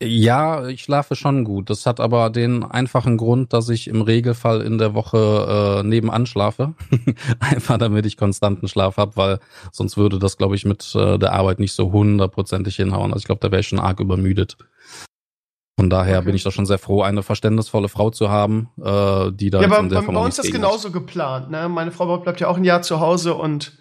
Ja, 0.00 0.68
ich 0.68 0.82
schlafe 0.82 1.16
schon 1.16 1.42
gut. 1.42 1.70
Das 1.70 1.84
hat 1.84 1.98
aber 1.98 2.30
den 2.30 2.62
einfachen 2.62 3.16
Grund, 3.16 3.52
dass 3.52 3.68
ich 3.68 3.88
im 3.88 4.00
Regelfall 4.00 4.60
in 4.60 4.78
der 4.78 4.94
Woche 4.94 5.80
äh, 5.80 5.82
nebenan 5.82 6.26
schlafe. 6.26 6.74
Einfach 7.40 7.78
damit 7.78 8.06
ich 8.06 8.16
konstanten 8.16 8.68
Schlaf 8.68 8.96
habe, 8.96 9.16
weil 9.16 9.40
sonst 9.72 9.96
würde 9.96 10.20
das, 10.20 10.36
glaube 10.36 10.54
ich, 10.54 10.64
mit 10.64 10.94
äh, 10.94 11.18
der 11.18 11.32
Arbeit 11.32 11.58
nicht 11.58 11.72
so 11.72 11.90
hundertprozentig 11.90 12.76
hinhauen. 12.76 13.12
Also 13.12 13.22
ich 13.22 13.26
glaube, 13.26 13.40
da 13.40 13.50
wäre 13.50 13.60
ich 13.60 13.68
schon 13.68 13.80
arg 13.80 13.98
übermüdet. 13.98 14.56
Von 15.76 15.90
daher 15.90 16.18
okay. 16.18 16.26
bin 16.26 16.36
ich 16.36 16.44
doch 16.44 16.52
schon 16.52 16.66
sehr 16.66 16.78
froh, 16.78 17.02
eine 17.02 17.24
verständnisvolle 17.24 17.88
Frau 17.88 18.10
zu 18.10 18.30
haben, 18.30 18.68
äh, 18.80 19.32
die 19.32 19.50
da 19.50 19.60
ja, 19.60 19.66
aber 19.66 19.82
bei, 19.82 20.00
bei 20.00 20.20
uns 20.20 20.38
ist 20.38 20.46
das 20.46 20.52
genauso 20.52 20.92
geplant. 20.92 21.50
Ne? 21.50 21.68
Meine 21.68 21.90
Frau 21.90 22.18
bleibt 22.18 22.40
ja 22.40 22.48
auch 22.48 22.56
ein 22.56 22.64
Jahr 22.64 22.82
zu 22.82 23.00
Hause 23.00 23.34
und 23.34 23.78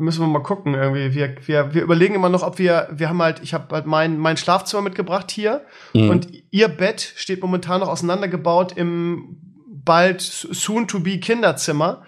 müssen 0.00 0.20
wir 0.20 0.26
mal 0.26 0.42
gucken 0.42 0.74
irgendwie. 0.74 1.14
Wir, 1.14 1.36
wir, 1.46 1.74
wir 1.74 1.82
überlegen 1.82 2.14
immer 2.14 2.28
noch, 2.28 2.42
ob 2.42 2.58
wir, 2.58 2.88
wir 2.90 3.08
haben 3.08 3.22
halt, 3.22 3.40
ich 3.42 3.54
habe 3.54 3.74
halt 3.74 3.86
mein, 3.86 4.18
mein 4.18 4.36
Schlafzimmer 4.36 4.82
mitgebracht 4.82 5.30
hier 5.30 5.62
mhm. 5.94 6.10
und 6.10 6.28
ihr 6.50 6.68
Bett 6.68 7.12
steht 7.16 7.42
momentan 7.42 7.80
noch 7.80 7.88
auseinandergebaut 7.88 8.72
im 8.76 9.36
bald 9.84 10.20
soon 10.20 10.88
to 10.88 11.00
be 11.00 11.18
Kinderzimmer. 11.18 12.02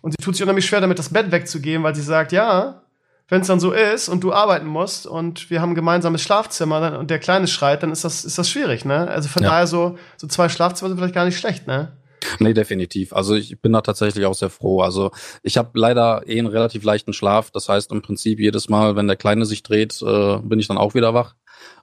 Und 0.00 0.12
sie 0.12 0.24
tut 0.24 0.36
sich 0.36 0.42
unheimlich 0.42 0.66
schwer 0.66 0.80
damit, 0.80 0.98
das 0.98 1.08
Bett 1.08 1.32
wegzugeben, 1.32 1.82
weil 1.82 1.94
sie 1.94 2.02
sagt, 2.02 2.32
ja, 2.32 2.82
wenn 3.28 3.40
es 3.40 3.48
dann 3.48 3.58
so 3.58 3.72
ist 3.72 4.08
und 4.08 4.22
du 4.22 4.32
arbeiten 4.32 4.66
musst 4.66 5.06
und 5.06 5.50
wir 5.50 5.60
haben 5.60 5.72
ein 5.72 5.74
gemeinsames 5.74 6.22
Schlafzimmer 6.22 6.80
dann, 6.80 6.96
und 6.96 7.10
der 7.10 7.18
Kleine 7.18 7.48
schreit, 7.48 7.82
dann 7.82 7.90
ist 7.90 8.04
das, 8.04 8.24
ist 8.24 8.38
das 8.38 8.48
schwierig, 8.48 8.84
ne? 8.84 9.08
Also 9.08 9.28
von 9.28 9.42
ja. 9.42 9.50
daher 9.50 9.66
so, 9.66 9.98
so 10.16 10.28
zwei 10.28 10.48
Schlafzimmer 10.48 10.90
sind 10.90 10.98
vielleicht 10.98 11.14
gar 11.14 11.24
nicht 11.24 11.38
schlecht, 11.38 11.66
ne? 11.66 11.96
Nee, 12.38 12.54
definitiv. 12.54 13.12
Also 13.12 13.34
ich 13.34 13.60
bin 13.60 13.72
da 13.72 13.80
tatsächlich 13.80 14.26
auch 14.26 14.34
sehr 14.34 14.50
froh. 14.50 14.80
Also 14.80 15.10
ich 15.42 15.56
habe 15.56 15.78
leider 15.78 16.22
eh 16.26 16.38
einen 16.38 16.48
relativ 16.48 16.84
leichten 16.84 17.12
Schlaf. 17.12 17.50
Das 17.50 17.68
heißt 17.68 17.92
im 17.92 18.02
Prinzip 18.02 18.40
jedes 18.40 18.68
Mal, 18.68 18.96
wenn 18.96 19.06
der 19.06 19.16
Kleine 19.16 19.46
sich 19.46 19.62
dreht, 19.62 20.00
äh, 20.02 20.38
bin 20.38 20.58
ich 20.58 20.68
dann 20.68 20.78
auch 20.78 20.94
wieder 20.94 21.14
wach. 21.14 21.34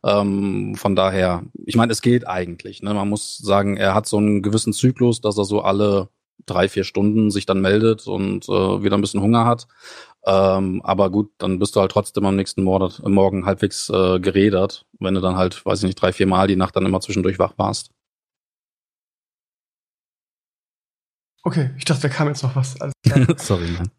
Ähm, 0.03 0.75
von 0.75 0.95
daher, 0.95 1.43
ich 1.65 1.75
meine, 1.75 1.91
es 1.91 2.01
geht 2.01 2.27
eigentlich. 2.27 2.81
Ne? 2.81 2.93
Man 2.93 3.09
muss 3.09 3.37
sagen, 3.37 3.77
er 3.77 3.95
hat 3.95 4.07
so 4.07 4.17
einen 4.17 4.41
gewissen 4.41 4.73
Zyklus, 4.73 5.21
dass 5.21 5.37
er 5.37 5.45
so 5.45 5.61
alle 5.61 6.09
drei, 6.45 6.67
vier 6.67 6.83
Stunden 6.83 7.31
sich 7.31 7.45
dann 7.45 7.61
meldet 7.61 8.07
und 8.07 8.47
äh, 8.49 8.83
wieder 8.83 8.97
ein 8.97 9.01
bisschen 9.01 9.21
Hunger 9.21 9.45
hat. 9.45 9.67
Ähm, 10.25 10.81
aber 10.83 11.09
gut, 11.09 11.31
dann 11.37 11.59
bist 11.59 11.75
du 11.75 11.81
halt 11.81 11.91
trotzdem 11.91 12.25
am 12.25 12.35
nächsten 12.35 12.63
Morgen, 12.63 13.45
halbwegs 13.45 13.89
äh, 13.89 14.19
gerädert, 14.19 14.85
wenn 14.99 15.13
du 15.13 15.21
dann 15.21 15.35
halt, 15.37 15.65
weiß 15.65 15.79
ich 15.79 15.85
nicht, 15.85 16.01
drei, 16.01 16.13
vier 16.13 16.27
Mal 16.27 16.47
die 16.47 16.55
Nacht 16.55 16.75
dann 16.75 16.85
immer 16.85 17.01
zwischendurch 17.01 17.39
wach 17.39 17.53
warst. 17.57 17.91
Okay, 21.43 21.71
ich 21.77 21.85
dachte, 21.85 22.03
da 22.03 22.09
kam 22.09 22.29
jetzt 22.29 22.41
noch 22.41 22.55
was. 22.55 22.75
Sorry, 23.37 23.67
Mann. 23.71 23.91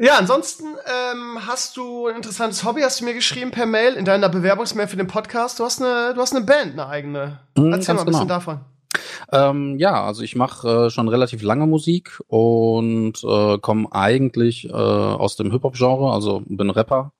Ja, 0.00 0.16
ansonsten 0.18 0.64
ähm, 0.64 1.38
hast 1.46 1.76
du 1.76 2.06
ein 2.06 2.16
interessantes 2.16 2.64
Hobby, 2.64 2.82
hast 2.82 3.00
du 3.00 3.04
mir 3.04 3.14
geschrieben 3.14 3.50
per 3.50 3.66
Mail 3.66 3.94
in 3.94 4.04
deiner 4.04 4.28
Bewerbungsmail 4.28 4.86
für 4.86 4.96
den 4.96 5.08
Podcast. 5.08 5.58
Du 5.58 5.64
hast 5.64 5.82
eine, 5.82 6.14
du 6.14 6.20
hast 6.20 6.34
eine 6.34 6.44
Band, 6.44 6.72
eine 6.72 6.86
eigene. 6.86 7.40
Mhm, 7.56 7.72
Erzähl 7.72 7.94
mal 7.94 8.02
ein 8.02 8.06
bisschen 8.06 8.22
genau. 8.22 8.34
davon. 8.34 8.60
Ähm, 9.32 9.76
ja, 9.78 10.04
also 10.04 10.22
ich 10.22 10.36
mache 10.36 10.86
äh, 10.86 10.90
schon 10.90 11.08
relativ 11.08 11.42
lange 11.42 11.66
Musik 11.66 12.20
und 12.28 13.22
äh, 13.24 13.58
komme 13.58 13.92
eigentlich 13.92 14.68
äh, 14.68 14.72
aus 14.72 15.36
dem 15.36 15.50
Hip-Hop-Genre, 15.50 16.12
also 16.12 16.42
bin 16.46 16.70
Rapper 16.70 17.12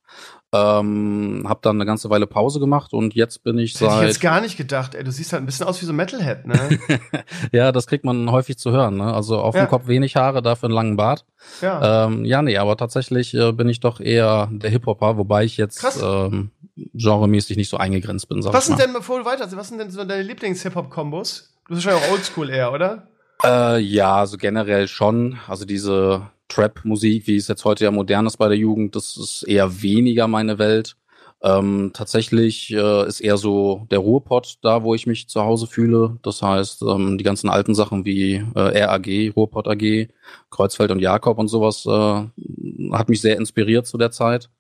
ähm, 0.52 1.44
hab 1.46 1.60
dann 1.62 1.76
eine 1.76 1.84
ganze 1.84 2.08
Weile 2.08 2.26
Pause 2.26 2.58
gemacht 2.58 2.94
und 2.94 3.14
jetzt 3.14 3.44
bin 3.44 3.58
ich 3.58 3.72
das 3.74 3.80
seit. 3.80 3.90
Hätte 3.90 4.02
ich 4.04 4.08
jetzt 4.08 4.20
gar 4.20 4.40
nicht 4.40 4.56
gedacht, 4.56 4.94
ey. 4.94 5.04
Du 5.04 5.12
siehst 5.12 5.32
halt 5.32 5.42
ein 5.42 5.46
bisschen 5.46 5.66
aus 5.66 5.82
wie 5.82 5.86
so 5.86 5.92
ein 5.92 5.96
Metalhead, 5.96 6.46
ne? 6.46 6.78
ja, 7.52 7.70
das 7.70 7.86
kriegt 7.86 8.04
man 8.04 8.30
häufig 8.30 8.58
zu 8.58 8.70
hören, 8.70 8.96
ne? 8.96 9.12
Also 9.12 9.38
auf 9.40 9.54
ja. 9.54 9.64
dem 9.64 9.68
Kopf 9.68 9.86
wenig 9.88 10.16
Haare, 10.16 10.40
dafür 10.40 10.68
einen 10.68 10.74
langen 10.74 10.96
Bart. 10.96 11.26
Ja. 11.60 12.06
Ähm, 12.06 12.24
ja, 12.24 12.40
nee, 12.40 12.56
aber 12.56 12.76
tatsächlich 12.76 13.34
äh, 13.34 13.52
bin 13.52 13.68
ich 13.68 13.80
doch 13.80 14.00
eher 14.00 14.48
der 14.50 14.70
Hip-Hopper, 14.70 15.18
wobei 15.18 15.44
ich 15.44 15.58
jetzt 15.58 15.84
ähm, 16.02 16.50
genremäßig 16.94 17.58
nicht 17.58 17.68
so 17.68 17.76
eingegrenzt 17.76 18.28
bin. 18.28 18.40
Sag 18.40 18.54
was 18.54 18.66
sind 18.66 18.80
denn, 18.80 18.94
bevor 18.94 19.18
du 19.18 19.24
weiter, 19.26 19.48
was 19.54 19.68
sind 19.68 19.78
denn 19.78 19.90
so 19.90 20.02
deine 20.04 20.22
Lieblings-Hip-Hop-Kombos? 20.22 21.50
Du 21.68 21.74
bist 21.74 21.84
wahrscheinlich 21.84 22.08
auch 22.08 22.14
Oldschool 22.14 22.48
eher, 22.48 22.72
oder? 22.72 23.08
Äh, 23.44 23.80
ja, 23.80 24.16
also 24.16 24.38
generell 24.38 24.88
schon. 24.88 25.38
Also 25.46 25.66
diese 25.66 26.22
Trap-Musik, 26.48 27.26
wie 27.26 27.36
es 27.36 27.48
jetzt 27.48 27.64
heute 27.64 27.84
ja 27.84 27.90
modern 27.90 28.26
ist 28.26 28.36
bei 28.38 28.48
der 28.48 28.56
Jugend, 28.56 28.96
das 28.96 29.16
ist 29.16 29.42
eher 29.42 29.82
weniger 29.82 30.28
meine 30.28 30.58
Welt. 30.58 30.96
Ähm, 31.40 31.92
tatsächlich 31.94 32.72
äh, 32.72 33.06
ist 33.06 33.20
eher 33.20 33.36
so 33.36 33.86
der 33.92 34.00
Ruhrpott 34.00 34.58
da, 34.62 34.82
wo 34.82 34.94
ich 34.94 35.06
mich 35.06 35.28
zu 35.28 35.42
Hause 35.42 35.68
fühle. 35.68 36.18
Das 36.22 36.42
heißt, 36.42 36.82
ähm, 36.82 37.16
die 37.16 37.24
ganzen 37.24 37.48
alten 37.48 37.76
Sachen 37.76 38.04
wie 38.04 38.44
äh, 38.54 38.84
RAG, 38.84 39.06
Ruhrpott 39.36 39.68
AG, 39.68 40.08
Kreuzfeld 40.50 40.90
und 40.90 40.98
Jakob 40.98 41.38
und 41.38 41.46
sowas 41.48 41.86
äh, 41.86 42.90
hat 42.92 43.08
mich 43.08 43.20
sehr 43.20 43.36
inspiriert 43.36 43.86
zu 43.86 43.98
der 43.98 44.10
Zeit. 44.10 44.50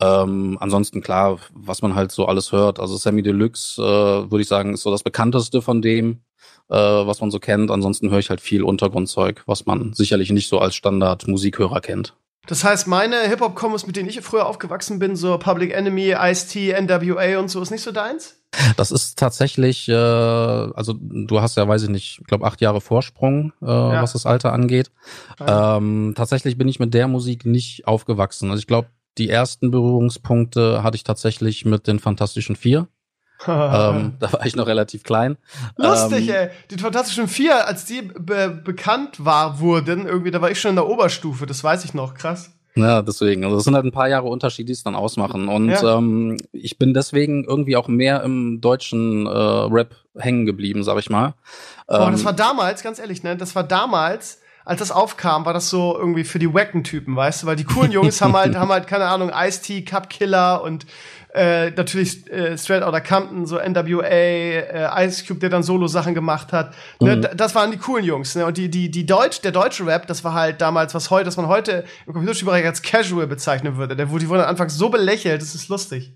Ähm, 0.00 0.56
ansonsten 0.60 1.02
klar, 1.02 1.38
was 1.52 1.82
man 1.82 1.94
halt 1.94 2.12
so 2.12 2.26
alles 2.26 2.52
hört. 2.52 2.80
Also 2.80 2.96
Sammy 2.96 3.22
Deluxe, 3.22 3.80
äh, 3.80 4.30
würde 4.30 4.42
ich 4.42 4.48
sagen, 4.48 4.74
ist 4.74 4.82
so 4.82 4.90
das 4.90 5.02
bekannteste 5.04 5.62
von 5.62 5.82
dem, 5.82 6.20
äh, 6.70 6.76
was 6.76 7.20
man 7.20 7.30
so 7.30 7.38
kennt. 7.38 7.70
Ansonsten 7.70 8.10
höre 8.10 8.18
ich 8.18 8.30
halt 8.30 8.40
viel 8.40 8.62
Untergrundzeug, 8.62 9.42
was 9.46 9.66
man 9.66 9.92
sicherlich 9.92 10.30
nicht 10.30 10.48
so 10.48 10.58
als 10.58 10.74
Standard-Musikhörer 10.74 11.80
kennt. 11.80 12.14
Das 12.46 12.64
heißt, 12.64 12.86
meine 12.86 13.20
Hip-Hop-Kombos, 13.28 13.86
mit 13.86 13.96
denen 13.96 14.08
ich 14.08 14.20
früher 14.22 14.46
aufgewachsen 14.46 14.98
bin, 14.98 15.16
so 15.16 15.36
Public 15.36 15.74
Enemy, 15.74 16.14
Ice-T, 16.18 16.72
NWA 16.80 17.38
und 17.38 17.48
so, 17.48 17.60
ist 17.60 17.70
nicht 17.70 17.82
so 17.82 17.92
deins? 17.92 18.36
Das 18.78 18.90
ist 18.90 19.18
tatsächlich, 19.18 19.86
äh, 19.90 19.92
also 19.92 20.94
du 20.98 21.42
hast 21.42 21.58
ja, 21.58 21.68
weiß 21.68 21.82
ich 21.82 21.88
nicht, 21.90 22.18
ich 22.20 22.26
glaube 22.26 22.46
acht 22.46 22.62
Jahre 22.62 22.80
Vorsprung, 22.80 23.52
äh, 23.60 23.66
ja. 23.66 24.02
was 24.02 24.14
das 24.14 24.24
Alter 24.24 24.54
angeht. 24.54 24.90
Ähm, 25.46 26.14
tatsächlich 26.16 26.56
bin 26.56 26.68
ich 26.68 26.80
mit 26.80 26.94
der 26.94 27.08
Musik 27.08 27.44
nicht 27.44 27.86
aufgewachsen. 27.86 28.50
Also 28.50 28.60
ich 28.60 28.66
glaube, 28.66 28.88
die 29.18 29.28
ersten 29.28 29.70
Berührungspunkte 29.70 30.82
hatte 30.82 30.96
ich 30.96 31.04
tatsächlich 31.04 31.66
mit 31.66 31.86
den 31.86 31.98
Fantastischen 31.98 32.56
Vier. 32.56 32.88
Ähm, 33.46 34.14
da 34.20 34.32
war 34.32 34.46
ich 34.46 34.56
noch 34.56 34.66
relativ 34.66 35.02
klein. 35.02 35.36
Lustig, 35.76 36.28
ähm, 36.28 36.34
ey. 36.34 36.48
Die 36.70 36.78
Fantastischen 36.78 37.28
Vier, 37.28 37.66
als 37.66 37.84
die 37.84 38.02
be 38.02 38.60
bekannt 38.64 39.24
war, 39.24 39.60
wurden, 39.60 40.06
irgendwie, 40.06 40.30
da 40.30 40.40
war 40.40 40.50
ich 40.50 40.60
schon 40.60 40.70
in 40.70 40.76
der 40.76 40.88
Oberstufe, 40.88 41.46
das 41.46 41.62
weiß 41.62 41.84
ich 41.84 41.94
noch, 41.94 42.14
krass. 42.14 42.50
Ja, 42.78 43.02
deswegen. 43.02 43.44
Also 43.44 43.56
das 43.56 43.64
sind 43.64 43.74
halt 43.74 43.84
ein 43.84 43.92
paar 43.92 44.08
Jahre 44.08 44.28
Unterschied, 44.28 44.68
die 44.68 44.72
es 44.72 44.84
dann 44.84 44.94
ausmachen. 44.94 45.48
Und 45.48 45.70
ja. 45.70 45.98
ähm, 45.98 46.36
ich 46.52 46.78
bin 46.78 46.94
deswegen 46.94 47.44
irgendwie 47.44 47.76
auch 47.76 47.88
mehr 47.88 48.22
im 48.22 48.60
deutschen 48.60 49.26
äh, 49.26 49.30
Rap 49.30 49.96
hängen 50.16 50.46
geblieben, 50.46 50.84
sag 50.84 50.98
ich 50.98 51.10
mal. 51.10 51.34
Boah, 51.86 52.06
ähm, 52.06 52.12
das 52.12 52.24
war 52.24 52.32
damals, 52.32 52.82
ganz 52.82 52.98
ehrlich, 52.98 53.22
ne? 53.22 53.36
Das 53.36 53.56
war 53.56 53.64
damals, 53.64 54.40
als 54.64 54.80
das 54.80 54.90
aufkam, 54.90 55.44
war 55.44 55.54
das 55.54 55.70
so 55.70 55.96
irgendwie 55.98 56.24
für 56.24 56.38
die 56.38 56.52
wacken 56.52 56.84
Typen, 56.84 57.16
weißt 57.16 57.42
du? 57.42 57.46
Weil 57.46 57.56
die 57.56 57.64
coolen 57.64 57.90
Jungs 57.90 58.20
haben 58.20 58.36
halt, 58.36 58.54
haben 58.56 58.70
halt, 58.70 58.86
keine 58.86 59.06
Ahnung, 59.06 59.32
Ice-T, 59.34 59.82
Cup 59.82 60.08
Killer 60.08 60.62
und 60.62 60.86
äh, 61.34 61.70
natürlich 61.70 62.30
äh, 62.30 62.56
Straight 62.56 62.82
Outta 62.82 63.00
Compton, 63.00 63.46
so 63.46 63.58
NWA, 63.58 64.02
äh, 64.06 65.06
Ice 65.06 65.24
Cube, 65.26 65.40
der 65.40 65.50
dann 65.50 65.62
Solo-Sachen 65.62 66.14
gemacht 66.14 66.52
hat. 66.52 66.74
Ne, 67.00 67.16
mhm. 67.16 67.26
Das 67.36 67.54
waren 67.54 67.70
die 67.70 67.76
coolen 67.76 68.04
Jungs. 68.04 68.34
Ne? 68.34 68.46
Und 68.46 68.56
die, 68.56 68.70
die, 68.70 68.90
die 68.90 69.04
Deutsch, 69.04 69.42
der 69.42 69.52
deutsche 69.52 69.86
Rap, 69.86 70.06
das 70.06 70.24
war 70.24 70.34
halt 70.34 70.60
damals, 70.60 70.94
was 70.94 71.10
heute, 71.10 71.26
was 71.26 71.36
man 71.36 71.48
heute 71.48 71.84
im 72.06 72.12
Computerspielbereich 72.14 72.64
als 72.64 72.82
Casual 72.82 73.26
bezeichnen 73.26 73.76
würde. 73.76 73.94
Der, 73.94 74.06
die 74.06 74.28
wurden 74.28 74.42
anfangs 74.42 74.76
so 74.76 74.88
belächelt, 74.88 75.42
das 75.42 75.54
ist 75.54 75.68
lustig. 75.68 76.12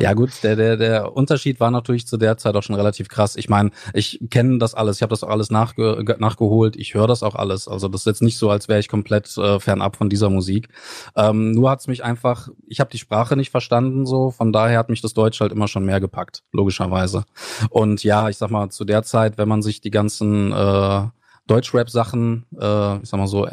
Ja. 0.00 0.12
gut, 0.14 0.30
der, 0.42 0.56
der, 0.56 0.76
der 0.76 1.16
Unterschied 1.16 1.60
war 1.60 1.70
natürlich 1.70 2.06
zu 2.06 2.16
der 2.16 2.36
Zeit 2.36 2.56
auch 2.56 2.62
schon 2.62 2.76
relativ 2.76 3.08
krass. 3.08 3.36
Ich 3.36 3.48
meine, 3.48 3.70
ich 3.92 4.20
kenne 4.30 4.58
das 4.58 4.74
alles, 4.74 4.96
ich 4.96 5.02
habe 5.02 5.10
das 5.10 5.22
auch 5.22 5.28
alles 5.28 5.50
nachge 5.50 6.16
nachgeholt, 6.18 6.76
ich 6.76 6.94
höre 6.94 7.06
das 7.06 7.22
auch 7.22 7.34
alles. 7.34 7.68
Also 7.68 7.88
das 7.88 8.02
ist 8.02 8.06
jetzt 8.06 8.22
nicht 8.22 8.38
so, 8.38 8.50
als 8.50 8.68
wäre 8.68 8.80
ich 8.80 8.88
komplett 8.88 9.36
äh, 9.36 9.60
fernab 9.60 9.96
von 9.96 10.08
dieser 10.08 10.30
Musik. 10.30 10.68
Ähm, 11.16 11.52
nur 11.52 11.70
hat's 11.70 11.86
mich 11.86 12.04
einfach, 12.04 12.48
ich 12.66 12.80
habe 12.80 12.90
die 12.90 12.98
Sprache 12.98 13.36
nicht 13.36 13.50
verstanden, 13.50 14.06
so, 14.06 14.30
von 14.30 14.52
daher 14.52 14.78
hat 14.78 14.88
mich 14.88 15.00
das 15.02 15.14
Deutsch 15.14 15.40
halt 15.40 15.52
immer 15.52 15.68
schon 15.68 15.84
mehr 15.84 16.00
gepackt, 16.00 16.42
logischerweise. 16.52 17.24
Und 17.70 18.02
ja, 18.04 18.28
ich 18.28 18.36
sag 18.36 18.50
mal, 18.50 18.70
zu 18.70 18.84
der 18.84 19.02
Zeit, 19.02 19.38
wenn 19.38 19.48
man 19.48 19.62
sich 19.62 19.80
die 19.80 19.90
ganzen 19.90 20.52
äh, 20.52 21.02
Deutschrap-Sachen, 21.46 22.44
äh, 22.60 22.96
ich 22.98 23.08
sag 23.08 23.18
mal 23.18 23.26
so, 23.28 23.46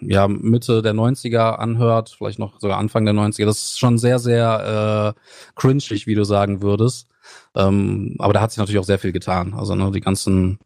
ja, 0.00 0.28
Mitte 0.28 0.82
der 0.82 0.94
90er 0.94 1.56
anhört, 1.56 2.14
vielleicht 2.16 2.38
noch 2.38 2.60
sogar 2.60 2.78
Anfang 2.78 3.04
der 3.04 3.14
90er, 3.14 3.46
das 3.46 3.58
ist 3.58 3.78
schon 3.78 3.98
sehr, 3.98 4.18
sehr 4.18 5.14
äh, 5.16 5.20
cringig, 5.54 6.06
wie 6.06 6.14
du 6.14 6.24
sagen 6.24 6.62
würdest. 6.62 7.08
Ähm, 7.54 8.16
aber 8.18 8.32
da 8.32 8.40
hat 8.40 8.50
sich 8.50 8.58
natürlich 8.58 8.78
auch 8.78 8.84
sehr 8.84 8.98
viel 8.98 9.12
getan. 9.12 9.54
Also 9.54 9.74
ne, 9.74 9.90
die 9.90 10.00
ganzen 10.00 10.58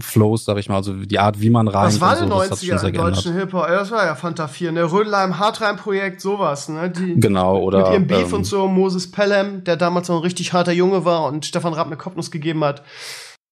Flows, 0.00 0.44
sag 0.44 0.58
ich 0.58 0.68
mal, 0.68 0.76
also 0.76 0.92
die 0.92 1.18
Art, 1.18 1.40
wie 1.40 1.50
man 1.50 1.68
rein. 1.68 1.86
Was 1.86 2.00
war 2.00 2.16
so, 2.16 2.26
90er 2.26 2.86
im 2.86 2.94
deutschen 2.94 3.34
Hip-Hop? 3.34 3.66
Das 3.66 3.90
war 3.90 4.04
ja 4.04 4.14
Fanta 4.14 4.46
4, 4.46 4.72
ne? 4.72 4.92
Rödelheim, 4.92 5.38
Hartreim-Projekt, 5.38 6.20
sowas, 6.20 6.68
ne? 6.68 6.90
Die, 6.90 7.18
genau, 7.18 7.58
oder. 7.58 7.78
Mit 7.78 7.92
ihrem 7.92 8.06
Beef 8.06 8.28
ähm, 8.28 8.34
und 8.34 8.44
so, 8.44 8.68
Moses 8.68 9.10
Pelham, 9.10 9.64
der 9.64 9.76
damals 9.76 10.08
noch 10.08 10.16
ein 10.16 10.22
richtig 10.22 10.52
harter 10.52 10.72
Junge 10.72 11.04
war 11.04 11.24
und 11.24 11.46
Stefan 11.46 11.72
Rapp 11.72 11.86
eine 11.86 11.96
Kopfnuss 11.96 12.30
gegeben 12.30 12.62
hat. 12.62 12.82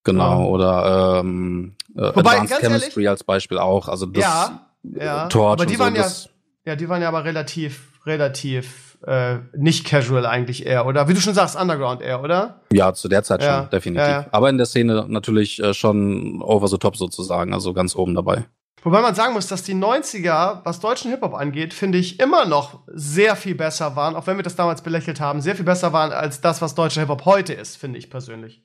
Genau, 0.05 0.49
oder 0.49 1.21
ähm, 1.21 1.77
äh, 1.95 2.01
Wobei, 2.15 2.41
Advanced 2.41 2.59
Chemistry 2.59 3.03
ehrlich, 3.03 3.09
als 3.09 3.25
Beispiel 3.25 3.59
auch. 3.59 3.89
Also 3.89 4.07
das 4.07 4.23
ja, 4.23 4.72
ja. 4.83 5.29
Torch 5.29 5.53
aber 5.53 5.67
die 5.67 5.79
waren 5.79 5.95
so, 5.95 6.01
ja, 6.01 6.73
ja, 6.73 6.77
die 6.77 6.89
waren 6.89 7.03
ja 7.03 7.09
aber 7.09 7.25
relativ, 7.25 8.01
relativ 8.07 8.99
äh, 9.07 9.39
nicht 9.57 9.85
casual 9.87 10.27
eigentlich 10.27 10.67
eher, 10.67 10.87
oder? 10.87 11.09
Wie 11.09 11.15
du 11.15 11.21
schon 11.21 11.35
sagst, 11.35 11.57
Underground 11.61 12.03
eher, 12.03 12.23
oder? 12.23 12.61
Ja, 12.73 12.93
zu 12.95 13.09
der 13.09 13.23
Zeit 13.23 13.43
ja, 13.43 13.63
schon, 13.63 13.71
definitiv. 13.71 14.07
Ja, 14.07 14.21
ja. 14.23 14.27
Aber 14.31 14.49
in 14.49 14.59
der 14.59 14.67
Szene 14.67 15.07
natürlich 15.09 15.63
äh, 15.63 15.75
schon 15.75 16.41
over 16.43 16.69
the 16.69 16.79
top 16.79 16.97
sozusagen, 16.97 17.53
also 17.53 17.73
ganz 17.73 17.97
oben 17.97 18.15
dabei. 18.15 18.45
Wobei 18.85 19.01
man 19.01 19.15
sagen 19.15 19.33
muss, 19.33 19.47
dass 19.47 19.63
die 19.63 19.75
90er, 19.75 20.61
was 20.65 20.81
deutschen 20.81 21.11
Hip-Hop 21.13 21.35
angeht, 21.35 21.73
finde 21.73 21.99
ich 21.99 22.19
immer 22.19 22.47
noch 22.47 22.81
sehr 22.89 23.37
viel 23.37 23.55
besser 23.55 23.95
waren, 23.95 24.17
auch 24.17 24.27
wenn 24.27 24.37
wir 24.37 24.43
das 24.43 24.57
damals 24.57 24.83
belächelt 24.83 25.21
haben, 25.21 25.41
sehr 25.41 25.55
viel 25.55 25.65
besser 25.65 25.93
waren 25.93 26.13
als 26.13 26.41
das, 26.41 26.61
was 26.61 26.75
deutscher 26.75 27.03
Hip-Hop 27.03 27.25
heute 27.25 27.53
ist, 27.53 27.77
finde 27.77 27.99
ich 27.99 28.11
persönlich. 28.11 28.65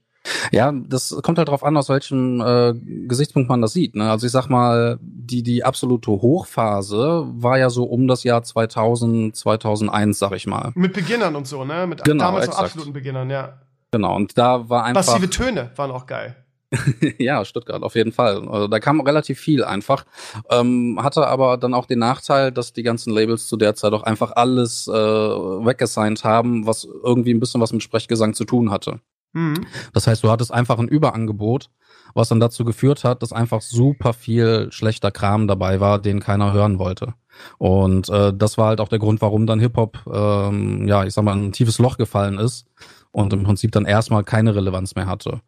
Ja, 0.51 0.71
das 0.71 1.15
kommt 1.23 1.37
halt 1.37 1.49
drauf 1.49 1.63
an, 1.63 1.77
aus 1.77 1.89
welchem 1.89 2.41
äh, 2.41 2.73
Gesichtspunkt 3.07 3.49
man 3.49 3.61
das 3.61 3.73
sieht. 3.73 3.95
Ne? 3.95 4.09
Also 4.09 4.25
ich 4.25 4.31
sag 4.31 4.49
mal, 4.49 4.97
die 5.01 5.43
die 5.43 5.63
absolute 5.63 6.11
Hochphase 6.11 7.25
war 7.27 7.57
ja 7.57 7.69
so 7.69 7.83
um 7.83 8.07
das 8.07 8.23
Jahr 8.23 8.43
2000, 8.43 9.35
2001, 9.35 10.19
sag 10.19 10.31
ich 10.33 10.47
mal. 10.47 10.71
Mit 10.75 10.93
Beginnern 10.93 11.35
und 11.35 11.47
so, 11.47 11.63
ne? 11.63 11.87
Mit 11.87 12.03
genau, 12.03 12.25
damals 12.25 12.47
noch 12.47 12.59
absoluten 12.59 12.93
Beginnern, 12.93 13.29
ja. 13.29 13.61
Genau, 13.91 14.15
und 14.15 14.37
da 14.37 14.69
war 14.69 14.83
einfach. 14.83 15.05
Passive 15.05 15.29
Töne 15.29 15.71
waren 15.75 15.91
auch 15.91 16.05
geil. 16.05 16.35
ja, 17.17 17.45
Stuttgart, 17.45 17.81
auf 17.83 17.95
jeden 17.95 18.11
Fall. 18.11 18.47
Also 18.49 18.67
da 18.67 18.79
kam 18.79 18.99
relativ 18.99 19.39
viel 19.39 19.63
einfach. 19.63 20.05
Ähm, 20.49 20.99
hatte 21.01 21.27
aber 21.27 21.57
dann 21.57 21.73
auch 21.73 21.85
den 21.85 21.99
Nachteil, 21.99 22.51
dass 22.51 22.73
die 22.73 22.83
ganzen 22.83 23.13
Labels 23.13 23.47
zu 23.47 23.55
der 23.55 23.75
Zeit 23.75 23.93
auch 23.93 24.03
einfach 24.03 24.33
alles 24.35 24.87
äh, 24.87 24.91
weggesigned 24.93 26.23
haben, 26.23 26.65
was 26.67 26.83
irgendwie 26.85 27.33
ein 27.33 27.39
bisschen 27.39 27.61
was 27.61 27.71
mit 27.71 27.83
Sprechgesang 27.83 28.33
zu 28.33 28.43
tun 28.43 28.69
hatte. 28.69 28.99
Mhm. 29.37 29.67
Das 29.93 30.07
heißt, 30.07 30.23
du 30.23 30.31
hattest 30.31 30.51
einfach 30.51 30.79
ein 30.79 30.87
Überangebot, 30.87 31.69
was 32.15 32.29
dann 32.29 32.39
dazu 32.39 32.65
geführt 32.65 33.03
hat, 33.03 33.21
dass 33.21 33.31
einfach 33.31 33.61
super 33.61 34.13
viel 34.13 34.71
schlechter 34.71 35.11
Kram 35.11 35.47
dabei 35.47 35.79
war, 35.79 35.99
den 35.99 36.19
keiner 36.19 36.53
hören 36.53 36.79
wollte. 36.79 37.13
Und 37.59 38.09
äh, 38.09 38.33
das 38.35 38.57
war 38.57 38.69
halt 38.69 38.81
auch 38.81 38.87
der 38.87 38.97
Grund, 38.97 39.21
warum 39.21 39.45
dann 39.45 39.59
Hip-Hop, 39.59 39.99
ähm, 40.11 40.87
ja, 40.87 41.05
ich 41.05 41.13
sag 41.13 41.23
mal, 41.23 41.35
ein 41.35 41.51
tiefes 41.51 41.77
Loch 41.77 41.97
gefallen 41.97 42.39
ist 42.39 42.65
und 43.11 43.31
im 43.31 43.43
Prinzip 43.43 43.71
dann 43.71 43.85
erstmal 43.85 44.23
keine 44.23 44.55
Relevanz 44.55 44.95
mehr 44.95 45.05
hatte. 45.05 45.41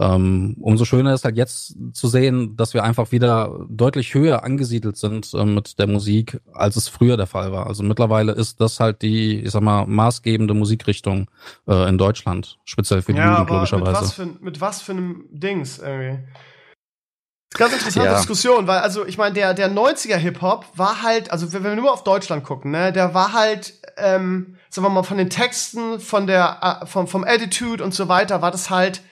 Ähm, 0.00 0.56
umso 0.60 0.86
schöner 0.86 1.12
ist 1.12 1.26
halt 1.26 1.36
jetzt 1.36 1.76
zu 1.92 2.08
sehen, 2.08 2.56
dass 2.56 2.72
wir 2.72 2.84
einfach 2.84 3.12
wieder 3.12 3.66
deutlich 3.68 4.14
höher 4.14 4.44
angesiedelt 4.44 4.96
sind 4.96 5.34
äh, 5.34 5.44
mit 5.44 5.78
der 5.78 5.86
Musik, 5.86 6.40
als 6.54 6.76
es 6.76 6.88
früher 6.88 7.18
der 7.18 7.26
Fall 7.26 7.52
war. 7.52 7.66
Also 7.66 7.82
mittlerweile 7.82 8.32
ist 8.32 8.62
das 8.62 8.80
halt 8.80 9.02
die, 9.02 9.40
ich 9.40 9.50
sag 9.50 9.60
mal, 9.60 9.86
maßgebende 9.86 10.54
Musikrichtung 10.54 11.30
äh, 11.68 11.86
in 11.86 11.98
Deutschland, 11.98 12.58
speziell 12.64 13.02
für 13.02 13.12
die 13.12 13.18
ja, 13.18 13.32
Jugend 13.32 13.50
logischerweise. 13.50 13.90
Mit 13.90 14.00
was, 14.00 14.12
für, 14.12 14.26
mit 14.40 14.60
was 14.62 14.80
für 14.80 14.92
einem 14.92 15.26
Dings 15.30 15.78
irgendwie? 15.78 16.24
Ganz 17.52 17.74
interessante 17.74 18.08
ja. 18.08 18.16
Diskussion, 18.16 18.66
weil 18.66 18.78
also 18.78 19.04
ich 19.04 19.18
meine, 19.18 19.34
der, 19.34 19.52
der 19.52 19.70
90er 19.70 20.16
Hip-Hop 20.16 20.64
war 20.76 21.02
halt, 21.02 21.30
also 21.30 21.52
wenn 21.52 21.62
wir 21.62 21.76
nur 21.76 21.92
auf 21.92 22.04
Deutschland 22.04 22.42
gucken, 22.42 22.70
ne, 22.70 22.90
der 22.90 23.12
war 23.12 23.34
halt, 23.34 23.74
ähm, 23.98 24.56
sagen 24.70 24.86
wir 24.86 24.90
mal, 24.90 25.02
von 25.02 25.18
den 25.18 25.28
Texten, 25.28 26.00
von 26.00 26.26
der, 26.26 26.80
äh, 26.82 26.86
vom, 26.86 27.06
vom 27.06 27.22
Attitude 27.22 27.84
und 27.84 27.92
so 27.92 28.08
weiter, 28.08 28.40
war 28.40 28.50
das 28.50 28.70
halt 28.70 29.02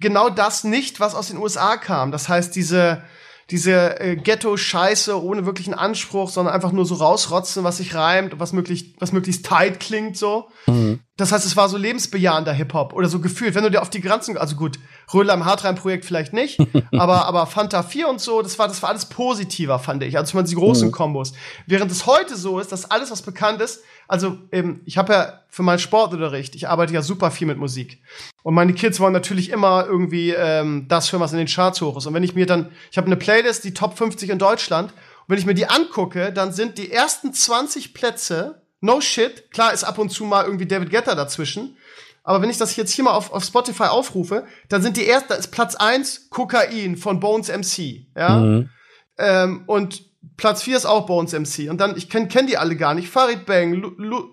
genau 0.00 0.28
das 0.30 0.64
nicht, 0.64 1.00
was 1.00 1.14
aus 1.14 1.28
den 1.28 1.38
USA 1.38 1.76
kam. 1.76 2.12
Das 2.12 2.28
heißt, 2.28 2.54
diese, 2.54 3.02
diese 3.50 4.00
äh, 4.00 4.16
Ghetto-Scheiße 4.16 5.22
ohne 5.22 5.46
wirklichen 5.46 5.74
Anspruch, 5.74 6.30
sondern 6.30 6.54
einfach 6.54 6.72
nur 6.72 6.86
so 6.86 6.94
rausrotzen, 6.94 7.64
was 7.64 7.78
sich 7.78 7.94
reimt 7.94 8.34
und 8.34 8.40
was 8.40 8.52
möglichst, 8.52 9.00
was 9.00 9.12
möglichst 9.12 9.46
tight 9.46 9.80
klingt, 9.80 10.16
so. 10.16 10.48
Mhm. 10.66 11.00
Das 11.16 11.30
heißt, 11.30 11.46
es 11.46 11.56
war 11.56 11.68
so 11.68 11.76
lebensbejahender 11.76 12.52
Hip-Hop 12.52 12.92
oder 12.92 13.08
so 13.08 13.20
gefühlt. 13.20 13.54
Wenn 13.54 13.62
du 13.62 13.70
dir 13.70 13.82
auf 13.82 13.90
die 13.90 14.00
Grenzen, 14.00 14.36
also 14.36 14.56
gut, 14.56 14.80
Rödler 15.12 15.34
im 15.34 15.44
Hartrein-Projekt 15.44 16.04
vielleicht 16.04 16.32
nicht, 16.32 16.58
aber, 16.92 17.26
aber 17.26 17.46
Fanta 17.46 17.84
4 17.84 18.08
und 18.08 18.20
so, 18.20 18.42
das 18.42 18.58
war, 18.58 18.66
das 18.66 18.82
war 18.82 18.90
alles 18.90 19.06
positiver, 19.06 19.78
fand 19.78 20.02
ich. 20.02 20.18
Also, 20.18 20.30
ich 20.30 20.34
meine, 20.34 20.48
die 20.48 20.56
großen 20.56 20.88
mhm. 20.88 20.92
Kombos. 20.92 21.32
Während 21.66 21.92
es 21.92 22.06
heute 22.06 22.36
so 22.36 22.58
ist, 22.58 22.72
dass 22.72 22.90
alles, 22.90 23.12
was 23.12 23.22
bekannt 23.22 23.60
ist, 23.60 23.84
also 24.08 24.38
ähm, 24.50 24.80
ich 24.86 24.98
habe 24.98 25.12
ja 25.12 25.40
für 25.48 25.62
meinen 25.62 25.78
Sportunterricht, 25.78 26.56
ich 26.56 26.68
arbeite 26.68 26.92
ja 26.92 27.00
super 27.00 27.30
viel 27.30 27.46
mit 27.46 27.58
Musik. 27.58 28.02
Und 28.42 28.54
meine 28.54 28.74
Kids 28.74 28.98
wollen 28.98 29.12
natürlich 29.12 29.50
immer 29.50 29.86
irgendwie 29.86 30.30
ähm, 30.30 30.86
das 30.88 31.12
hören, 31.12 31.22
was 31.22 31.32
in 31.32 31.38
den 31.38 31.46
Charts 31.46 31.80
hoch 31.80 31.96
ist. 31.96 32.06
Und 32.06 32.14
wenn 32.14 32.24
ich 32.24 32.34
mir 32.34 32.46
dann, 32.46 32.72
ich 32.90 32.98
habe 32.98 33.06
eine 33.06 33.16
Playlist, 33.16 33.62
die 33.62 33.72
Top 33.72 33.96
50 33.96 34.30
in 34.30 34.38
Deutschland, 34.40 34.90
und 34.90 35.28
wenn 35.28 35.38
ich 35.38 35.46
mir 35.46 35.54
die 35.54 35.68
angucke, 35.68 36.32
dann 36.32 36.52
sind 36.52 36.76
die 36.76 36.90
ersten 36.90 37.32
20 37.32 37.94
Plätze, 37.94 38.63
no 38.84 39.00
shit, 39.00 39.50
klar 39.50 39.72
ist 39.72 39.82
ab 39.82 39.98
und 39.98 40.10
zu 40.10 40.24
mal 40.24 40.44
irgendwie 40.44 40.66
David 40.66 40.90
Guetta 40.90 41.14
dazwischen, 41.14 41.76
Aber 42.22 42.40
wenn 42.40 42.50
ich 42.50 42.58
das 42.58 42.76
jetzt 42.76 42.92
hier 42.92 43.04
mal 43.04 43.12
auf, 43.12 43.32
auf 43.32 43.44
Spotify 43.44 43.84
aufrufe, 43.84 44.46
dann 44.68 44.82
sind 44.82 44.96
die 44.96 45.06
ersten, 45.06 45.28
da 45.28 45.34
ist 45.34 45.48
Platz 45.48 45.74
eins 45.74 46.30
Kokain 46.30 46.96
von 46.96 47.20
Bones 47.20 47.48
MC. 47.48 48.06
Ja. 48.16 48.38
Mhm. 48.38 48.70
Ähm, 49.18 49.64
und 49.66 50.04
Platz 50.36 50.62
vier 50.62 50.76
ist 50.76 50.86
auch 50.86 51.06
Bones 51.06 51.32
MC. 51.32 51.70
Und 51.70 51.78
dann, 51.78 51.96
ich 51.96 52.08
kenne 52.08 52.28
kenn 52.28 52.46
die 52.46 52.56
alle 52.56 52.76
gar 52.76 52.94
nicht. 52.94 53.10
Farid 53.10 53.44
Bang, 53.46 53.74
Lu, 53.74 53.92
Lu, 53.98 54.28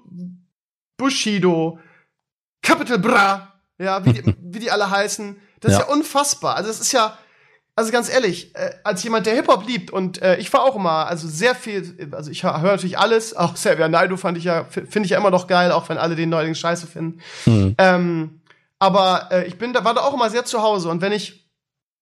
Bushido, 0.97 1.80
Capital 2.62 2.99
Bra, 2.99 3.62
ja, 3.78 4.06
wie 4.06 4.14
die, 4.14 4.36
wie 4.41 4.60
die 4.60 4.72
alle 4.72 4.89
heißen. 4.89 5.39
Das 5.60 5.74
ja. 5.74 5.80
ist 5.80 5.88
ja 5.88 5.93
unfassbar. 5.93 6.56
Also, 6.56 6.70
das 6.70 6.80
ist 6.80 6.93
ja, 6.93 7.18
also 7.76 7.92
ganz 7.92 8.12
ehrlich, 8.12 8.56
äh, 8.56 8.72
als 8.84 9.04
jemand, 9.04 9.26
der 9.26 9.36
Hip-Hop 9.36 9.66
liebt 9.66 9.92
und 9.92 10.22
äh, 10.22 10.38
ich 10.38 10.52
war 10.52 10.64
auch 10.64 10.76
immer, 10.76 11.08
also 11.08 11.28
sehr 11.28 11.56
viel, 11.56 12.10
also 12.12 12.30
ich 12.30 12.44
höre 12.44 12.62
natürlich 12.62 13.00
alles, 13.00 13.34
auch 13.38 13.54
Xavier 13.54 13.88
Naidoo 13.88 14.18
fand 14.18 14.38
ich 14.38 14.44
ja, 14.44 14.66
finde 14.66 15.04
ich 15.04 15.12
ja 15.12 15.18
immer 15.18 15.32
noch 15.32 15.48
geil, 15.48 15.72
auch 15.72 15.88
wenn 15.90 15.98
alle 15.98 16.16
den 16.16 16.30
Neuling 16.30 16.56
scheiße 16.56 16.88
finden. 16.88 17.22
Mhm. 17.46 17.76
Ähm, 17.78 18.42
aber 18.80 19.30
äh, 19.32 19.48
ich 19.48 19.58
bin 19.58 19.74
da, 19.74 19.84
war 19.86 19.94
da 19.94 20.02
auch 20.02 20.14
immer 20.14 20.30
sehr 20.30 20.46
zu 20.46 20.62
Hause 20.62 20.90
und 20.90 21.02
wenn 21.02 21.12
ich 21.12 21.50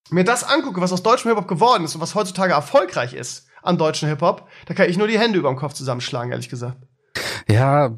mir 0.09 0.23
das 0.23 0.43
angucke, 0.43 0.81
was 0.81 0.91
aus 0.91 1.03
deutschem 1.03 1.29
Hip-Hop 1.29 1.47
geworden 1.47 1.83
ist 1.83 1.93
und 1.93 2.01
was 2.01 2.15
heutzutage 2.15 2.53
erfolgreich 2.53 3.13
ist 3.13 3.47
an 3.61 3.77
deutschen 3.77 4.09
Hip-Hop, 4.09 4.47
da 4.65 4.73
kann 4.73 4.89
ich 4.89 4.97
nur 4.97 5.07
die 5.07 5.19
Hände 5.19 5.37
über 5.37 5.49
dem 5.49 5.57
Kopf 5.57 5.73
zusammenschlagen, 5.73 6.31
ehrlich 6.31 6.49
gesagt. 6.49 6.77
Ja, 7.47 7.95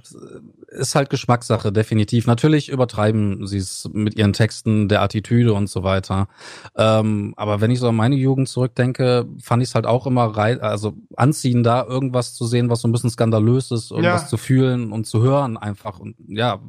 ist 0.72 0.96
halt 0.96 1.10
Geschmackssache, 1.10 1.72
definitiv. 1.72 2.28
Natürlich 2.28 2.70
übertreiben 2.70 3.46
sie 3.46 3.58
es 3.58 3.90
mit 3.92 4.16
ihren 4.16 4.32
Texten, 4.32 4.88
der 4.88 5.02
Attitüde 5.02 5.54
und 5.54 5.70
so 5.70 5.84
weiter. 5.84 6.28
Ähm, 6.76 7.34
aber 7.36 7.60
wenn 7.60 7.72
ich 7.72 7.80
so 7.80 7.90
an 7.90 7.96
meine 7.96 8.16
Jugend 8.16 8.48
zurückdenke, 8.48 9.28
fand 9.42 9.62
ich 9.62 9.70
es 9.70 9.76
halt 9.76 9.86
auch 9.86 10.08
immer 10.08 10.26
rei 10.26 10.60
also 10.62 10.94
anziehen, 11.18 11.64
da 11.64 11.84
irgendwas 11.84 12.34
zu 12.34 12.46
sehen, 12.46 12.70
was 12.70 12.82
so 12.82 12.88
ein 12.88 12.94
bisschen 12.94 13.10
skandalös 13.10 13.70
ist, 13.72 13.92
irgendwas 13.92 14.24
ja. 14.24 14.28
zu 14.28 14.38
fühlen 14.38 14.94
und 14.94 15.06
zu 15.06 15.22
hören 15.22 15.58
einfach. 15.58 16.00
Und 16.00 16.16
ja, 16.28 16.62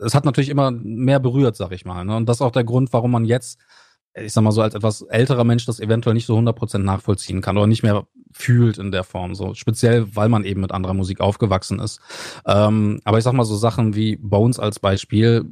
es 0.00 0.14
hat 0.14 0.24
natürlich 0.24 0.48
immer 0.50 0.70
mehr 0.70 1.18
berührt, 1.18 1.56
sag 1.56 1.72
ich 1.72 1.84
mal. 1.84 2.04
Ne? 2.04 2.16
Und 2.16 2.28
das 2.28 2.36
ist 2.36 2.42
auch 2.42 2.52
der 2.52 2.64
Grund, 2.64 2.92
warum 2.92 3.10
man 3.10 3.24
jetzt 3.24 3.58
ich 4.14 4.32
sag 4.32 4.42
mal 4.42 4.52
so, 4.52 4.62
als 4.62 4.74
etwas 4.74 5.02
älterer 5.02 5.44
Mensch 5.44 5.64
das 5.64 5.80
eventuell 5.80 6.14
nicht 6.14 6.26
so 6.26 6.36
100% 6.36 6.78
nachvollziehen 6.78 7.40
kann 7.40 7.56
oder 7.56 7.66
nicht 7.66 7.82
mehr 7.82 8.06
fühlt 8.32 8.78
in 8.78 8.90
der 8.90 9.04
Form, 9.04 9.34
so 9.34 9.54
speziell, 9.54 10.14
weil 10.14 10.28
man 10.28 10.44
eben 10.44 10.60
mit 10.60 10.72
anderer 10.72 10.94
Musik 10.94 11.20
aufgewachsen 11.20 11.78
ist. 11.78 12.00
Ähm, 12.46 13.00
aber 13.04 13.18
ich 13.18 13.24
sag 13.24 13.32
mal 13.32 13.44
so 13.44 13.56
Sachen 13.56 13.94
wie 13.94 14.16
Bones 14.16 14.58
als 14.58 14.80
Beispiel, 14.80 15.44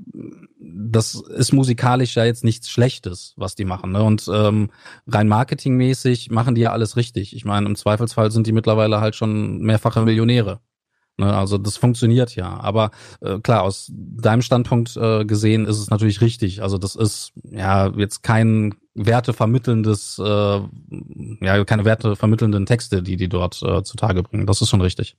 das 0.59 1.15
ist 1.15 1.53
musikalisch 1.53 2.17
ja 2.17 2.25
jetzt 2.25 2.45
nichts 2.45 2.69
Schlechtes, 2.69 3.35
was 3.37 3.55
die 3.55 3.65
machen. 3.65 3.93
Ne? 3.93 4.03
Und 4.03 4.29
ähm, 4.33 4.71
rein 5.07 5.29
marketingmäßig 5.29 6.31
machen 6.31 6.55
die 6.55 6.63
ja 6.63 6.73
alles 6.73 6.97
richtig. 6.97 7.35
Ich 7.35 7.45
meine, 7.45 7.67
im 7.67 7.77
Zweifelsfall 7.77 8.31
sind 8.31 8.47
die 8.47 8.53
mittlerweile 8.53 9.01
halt 9.01 9.17
schon 9.17 9.59
mehrfache 9.59 10.03
Millionäre. 10.03 10.61
Ne? 11.21 11.37
Also 11.37 11.59
das 11.59 11.77
funktioniert 11.77 12.35
ja. 12.35 12.59
Aber 12.61 12.91
äh, 13.21 13.39
klar, 13.39 13.63
aus 13.63 13.93
deinem 13.95 14.43
Standpunkt 14.43 14.97
äh, 14.97 15.25
gesehen 15.25 15.67
ist 15.67 15.79
es 15.79 15.91
natürlich 15.91 16.21
richtig. 16.21 16.63
Also 16.63 16.79
das 16.79 16.97
ist 16.97 17.33
ja 17.45 17.89
jetzt 17.97 18.23
kein 18.23 18.75
wertevermittelndes, 18.95 20.19
äh, 20.19 20.61
ja, 21.41 21.65
keine 21.65 21.85
wertevermittelnden 21.85 22.67
Texte, 22.67 23.03
die 23.03 23.17
die 23.17 23.29
dort 23.29 23.63
äh, 23.63 23.83
zutage 23.83 24.23
bringen. 24.23 24.47
Das 24.47 24.61
ist 24.61 24.69
schon 24.69 24.81
richtig. 24.81 25.17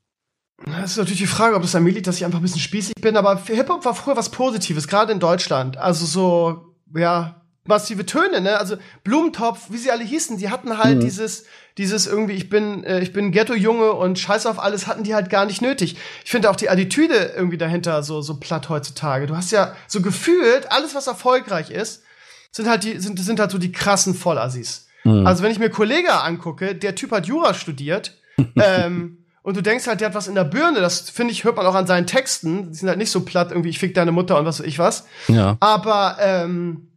Das 0.65 0.91
ist 0.91 0.97
natürlich 0.97 1.19
die 1.19 1.27
Frage, 1.27 1.55
ob 1.55 1.63
das 1.63 1.73
an 1.75 1.83
mir 1.83 1.91
liegt, 1.91 2.07
dass 2.07 2.17
ich 2.17 2.25
einfach 2.25 2.39
ein 2.39 2.43
bisschen 2.43 2.59
spießig 2.59 2.95
bin, 3.01 3.17
aber 3.17 3.41
Hip-Hop 3.43 3.83
war 3.83 3.95
früher 3.95 4.15
was 4.15 4.29
Positives, 4.29 4.87
gerade 4.87 5.11
in 5.11 5.19
Deutschland. 5.19 5.77
Also 5.77 6.05
so, 6.05 6.75
ja, 6.95 7.41
massive 7.65 8.05
Töne, 8.05 8.41
ne? 8.41 8.57
Also 8.57 8.75
Blumentopf, 9.03 9.67
wie 9.69 9.77
sie 9.77 9.91
alle 9.91 10.03
hießen, 10.03 10.37
die 10.37 10.49
hatten 10.49 10.77
halt 10.77 10.97
mhm. 10.97 11.01
dieses, 11.01 11.45
dieses 11.77 12.07
irgendwie, 12.07 12.33
ich 12.33 12.49
bin, 12.49 12.83
äh, 12.83 13.01
ich 13.01 13.13
bin 13.13 13.31
Ghetto-Junge 13.31 13.93
und 13.93 14.19
scheiß 14.19 14.45
auf 14.45 14.59
alles, 14.59 14.87
hatten 14.87 15.03
die 15.03 15.15
halt 15.15 15.29
gar 15.29 15.45
nicht 15.45 15.61
nötig. 15.61 15.97
Ich 16.23 16.31
finde 16.31 16.49
auch 16.49 16.55
die 16.55 16.69
Attitüde 16.69 17.33
irgendwie 17.35 17.57
dahinter 17.57 18.03
so, 18.03 18.21
so 18.21 18.39
platt 18.39 18.69
heutzutage. 18.69 19.27
Du 19.27 19.35
hast 19.35 19.51
ja 19.51 19.75
so 19.87 20.01
gefühlt, 20.01 20.71
alles, 20.71 20.93
was 20.93 21.07
erfolgreich 21.07 21.71
ist, 21.71 22.03
sind 22.51 22.67
halt 22.67 22.83
die, 22.83 22.99
sind, 22.99 23.19
sind 23.19 23.39
halt 23.39 23.51
so 23.51 23.57
die 23.57 23.71
krassen 23.71 24.13
Vollassis. 24.13 24.87
Mhm. 25.03 25.25
Also 25.25 25.43
wenn 25.43 25.51
ich 25.51 25.59
mir 25.59 25.69
Kollega 25.69 26.21
angucke, 26.21 26.75
der 26.75 26.95
Typ 26.95 27.11
hat 27.11 27.25
Jura 27.25 27.53
studiert, 27.53 28.17
ähm, 28.55 29.17
und 29.43 29.57
du 29.57 29.61
denkst 29.61 29.87
halt, 29.87 30.01
der 30.01 30.09
hat 30.09 30.15
was 30.15 30.27
in 30.27 30.35
der 30.35 30.43
Birne, 30.43 30.81
das 30.81 31.09
finde 31.09 31.31
ich, 31.31 31.43
hört 31.43 31.55
man 31.55 31.65
auch 31.65 31.73
an 31.73 31.87
seinen 31.87 32.05
Texten. 32.05 32.71
Die 32.71 32.77
sind 32.77 32.87
halt 32.87 32.99
nicht 32.99 33.09
so 33.09 33.21
platt, 33.21 33.49
irgendwie, 33.49 33.69
ich 33.69 33.79
fick 33.79 33.95
deine 33.95 34.11
Mutter 34.11 34.37
und 34.37 34.45
was 34.45 34.59
weiß 34.59 34.67
ich 34.67 34.77
was. 34.77 35.07
Ja. 35.27 35.57
Aber 35.59 36.17
ähm, 36.19 36.91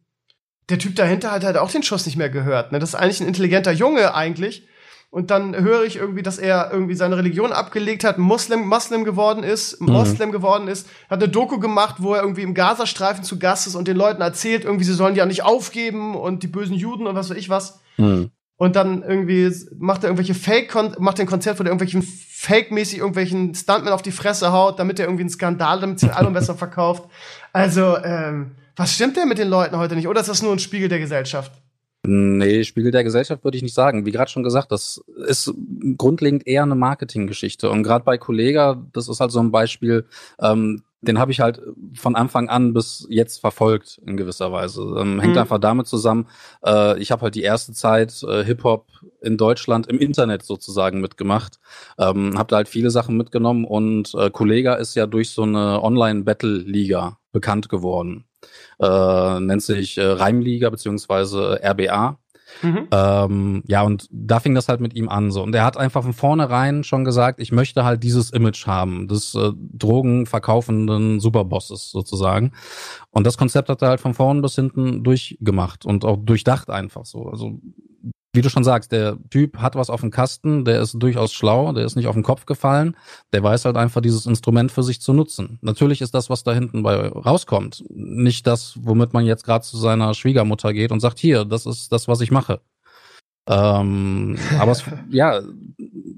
der 0.68 0.78
Typ 0.78 0.94
dahinter 0.96 1.30
hat 1.30 1.44
halt 1.44 1.56
auch 1.56 1.70
den 1.70 1.82
Schuss 1.82 2.04
nicht 2.04 2.16
mehr 2.16 2.28
gehört. 2.28 2.72
Ne? 2.72 2.78
Das 2.78 2.90
ist 2.90 2.94
eigentlich 2.94 3.20
ein 3.20 3.28
intelligenter 3.28 3.72
Junge 3.72 4.14
eigentlich. 4.14 4.68
Und 5.14 5.30
dann 5.30 5.54
höre 5.54 5.84
ich 5.84 5.94
irgendwie, 5.94 6.24
dass 6.24 6.38
er 6.38 6.72
irgendwie 6.72 6.96
seine 6.96 7.16
Religion 7.16 7.52
abgelegt 7.52 8.02
hat, 8.02 8.18
Muslim, 8.18 8.66
Muslim 8.66 9.04
geworden 9.04 9.44
ist, 9.44 9.80
mhm. 9.80 9.92
Moslem 9.92 10.32
geworden 10.32 10.66
ist, 10.66 10.88
hat 11.08 11.22
eine 11.22 11.30
Doku 11.30 11.60
gemacht, 11.60 11.98
wo 12.00 12.14
er 12.14 12.22
irgendwie 12.22 12.42
im 12.42 12.52
Gazastreifen 12.52 13.22
zu 13.22 13.38
Gast 13.38 13.68
ist 13.68 13.76
und 13.76 13.86
den 13.86 13.96
Leuten 13.96 14.22
erzählt, 14.22 14.64
irgendwie, 14.64 14.84
sie 14.84 14.92
sollen 14.92 15.14
ja 15.14 15.24
nicht 15.24 15.44
aufgeben 15.44 16.16
und 16.16 16.42
die 16.42 16.48
bösen 16.48 16.74
Juden 16.74 17.06
und 17.06 17.14
was 17.14 17.30
weiß 17.30 17.36
ich 17.36 17.48
was. 17.48 17.78
Mhm. 17.96 18.32
Und 18.56 18.74
dann 18.74 19.04
irgendwie 19.04 19.54
macht 19.78 20.02
er 20.02 20.08
irgendwelche 20.08 20.34
Fake, 20.34 20.74
macht 20.98 21.20
ein 21.20 21.26
Konzert, 21.26 21.60
wo 21.60 21.62
er 21.62 21.68
irgendwelchen 21.68 22.02
Fake-mäßig 22.02 22.98
irgendwelchen 22.98 23.54
Stuntmen 23.54 23.92
auf 23.92 24.02
die 24.02 24.10
Fresse 24.10 24.50
haut, 24.50 24.80
damit 24.80 24.98
er 24.98 25.06
irgendwie 25.06 25.22
einen 25.22 25.30
Skandal, 25.30 25.78
damit 25.78 26.00
sein 26.00 26.10
Album 26.10 26.32
besser 26.32 26.54
verkauft. 26.56 27.04
Also, 27.52 27.98
ähm, 27.98 28.56
was 28.74 28.92
stimmt 28.92 29.16
denn 29.16 29.28
mit 29.28 29.38
den 29.38 29.46
Leuten 29.46 29.78
heute 29.78 29.94
nicht? 29.94 30.08
Oder 30.08 30.22
ist 30.22 30.28
das 30.28 30.42
nur 30.42 30.50
ein 30.50 30.58
Spiegel 30.58 30.88
der 30.88 30.98
Gesellschaft? 30.98 31.52
Nee, 32.06 32.64
Spiegel 32.64 32.90
der 32.90 33.02
Gesellschaft 33.02 33.44
würde 33.44 33.56
ich 33.56 33.62
nicht 33.62 33.74
sagen. 33.74 34.04
Wie 34.04 34.10
gerade 34.10 34.30
schon 34.30 34.42
gesagt, 34.42 34.70
das 34.72 35.02
ist 35.26 35.52
grundlegend 35.96 36.46
eher 36.46 36.62
eine 36.62 36.74
Marketinggeschichte. 36.74 37.70
Und 37.70 37.82
gerade 37.82 38.04
bei 38.04 38.18
Kollega, 38.18 38.82
das 38.92 39.08
ist 39.08 39.20
halt 39.20 39.30
so 39.30 39.40
ein 39.40 39.50
Beispiel, 39.50 40.04
ähm, 40.38 40.82
den 41.00 41.18
habe 41.18 41.32
ich 41.32 41.40
halt 41.40 41.62
von 41.94 42.14
Anfang 42.14 42.48
an 42.50 42.74
bis 42.74 43.06
jetzt 43.08 43.40
verfolgt 43.40 44.00
in 44.06 44.18
gewisser 44.18 44.52
Weise. 44.52 44.82
Ähm, 44.98 45.18
hängt 45.18 45.34
mhm. 45.34 45.40
einfach 45.40 45.58
damit 45.58 45.86
zusammen, 45.86 46.26
äh, 46.64 46.98
ich 46.98 47.10
habe 47.10 47.22
halt 47.22 47.34
die 47.34 47.42
erste 47.42 47.72
Zeit 47.72 48.22
äh, 48.22 48.44
Hip-Hop 48.44 48.86
in 49.22 49.38
Deutschland 49.38 49.86
im 49.86 49.98
Internet 49.98 50.42
sozusagen 50.42 51.00
mitgemacht. 51.00 51.58
Ähm, 51.98 52.38
habe 52.38 52.48
da 52.48 52.56
halt 52.56 52.68
viele 52.68 52.90
Sachen 52.90 53.16
mitgenommen 53.16 53.64
und 53.64 54.14
äh, 54.14 54.30
Kollega 54.30 54.74
ist 54.74 54.94
ja 54.94 55.06
durch 55.06 55.30
so 55.30 55.42
eine 55.42 55.82
Online-Battle-Liga 55.82 57.18
bekannt 57.32 57.68
geworden 57.70 58.24
äh, 58.80 59.40
nennt 59.40 59.62
sich 59.62 59.98
äh, 59.98 60.04
Reimliga 60.04 60.70
beziehungsweise 60.70 61.60
RBA. 61.62 62.18
Mhm. 62.62 62.88
Ähm, 62.90 63.62
ja, 63.66 63.82
und 63.82 64.08
da 64.10 64.40
fing 64.40 64.54
das 64.54 64.68
halt 64.68 64.80
mit 64.80 64.94
ihm 64.94 65.08
an 65.08 65.30
so. 65.30 65.42
Und 65.42 65.54
er 65.54 65.64
hat 65.64 65.76
einfach 65.76 66.02
von 66.02 66.12
vornherein 66.12 66.84
schon 66.84 67.04
gesagt, 67.04 67.40
ich 67.40 67.52
möchte 67.52 67.84
halt 67.84 68.02
dieses 68.02 68.30
Image 68.30 68.66
haben, 68.66 69.08
des 69.08 69.34
äh, 69.34 69.52
drogenverkaufenden 69.56 71.20
Superbosses 71.20 71.90
sozusagen. 71.90 72.52
Und 73.10 73.26
das 73.26 73.38
Konzept 73.38 73.68
hat 73.68 73.82
er 73.82 73.88
halt 73.88 74.00
von 74.00 74.14
vorn 74.14 74.42
bis 74.42 74.54
hinten 74.54 75.02
durchgemacht 75.02 75.84
und 75.84 76.04
auch 76.04 76.16
durchdacht 76.16 76.70
einfach 76.70 77.04
so. 77.04 77.26
Also 77.26 77.58
wie 78.34 78.42
du 78.42 78.50
schon 78.50 78.64
sagst, 78.64 78.90
der 78.90 79.16
Typ 79.30 79.58
hat 79.58 79.76
was 79.76 79.90
auf 79.90 80.00
dem 80.00 80.10
Kasten, 80.10 80.64
der 80.64 80.82
ist 80.82 80.94
durchaus 80.94 81.32
schlau, 81.32 81.72
der 81.72 81.84
ist 81.84 81.94
nicht 81.94 82.08
auf 82.08 82.14
den 82.16 82.24
Kopf 82.24 82.46
gefallen, 82.46 82.96
der 83.32 83.44
weiß 83.44 83.64
halt 83.64 83.76
einfach, 83.76 84.00
dieses 84.00 84.26
Instrument 84.26 84.72
für 84.72 84.82
sich 84.82 85.00
zu 85.00 85.12
nutzen. 85.12 85.58
Natürlich 85.62 86.00
ist 86.00 86.14
das, 86.14 86.30
was 86.30 86.42
da 86.42 86.52
hinten 86.52 86.82
bei 86.82 86.96
rauskommt, 86.96 87.84
nicht 87.90 88.46
das, 88.48 88.74
womit 88.82 89.12
man 89.12 89.24
jetzt 89.24 89.44
gerade 89.44 89.64
zu 89.64 89.76
seiner 89.76 90.14
Schwiegermutter 90.14 90.72
geht 90.72 90.90
und 90.90 90.98
sagt, 90.98 91.20
hier, 91.20 91.44
das 91.44 91.64
ist 91.64 91.92
das, 91.92 92.08
was 92.08 92.20
ich 92.20 92.32
mache. 92.32 92.60
Ähm, 93.46 94.36
aber 94.58 94.72
es, 94.72 94.82
ja, 95.10 95.40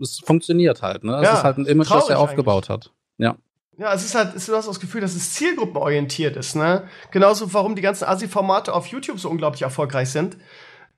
es 0.00 0.20
funktioniert 0.20 0.80
halt, 0.80 1.04
ne? 1.04 1.16
Es 1.16 1.24
ja, 1.24 1.34
ist 1.34 1.44
halt 1.44 1.58
ein 1.58 1.66
Image, 1.66 1.90
das 1.90 2.08
er 2.08 2.18
aufgebaut 2.18 2.70
eigentlich. 2.70 2.86
hat. 2.86 2.92
Ja. 3.18 3.36
Ja, 3.78 3.92
es 3.92 4.06
ist 4.06 4.14
halt, 4.14 4.34
du 4.34 4.56
hast 4.56 4.68
das 4.68 4.80
Gefühl, 4.80 5.02
dass 5.02 5.14
es 5.14 5.34
zielgruppenorientiert 5.34 6.34
ist, 6.36 6.56
ne? 6.56 6.84
Genauso, 7.10 7.52
warum 7.52 7.76
die 7.76 7.82
ganzen 7.82 8.04
Asi-Formate 8.04 8.72
auf 8.72 8.86
YouTube 8.86 9.20
so 9.20 9.28
unglaublich 9.28 9.62
erfolgreich 9.62 10.08
sind 10.08 10.38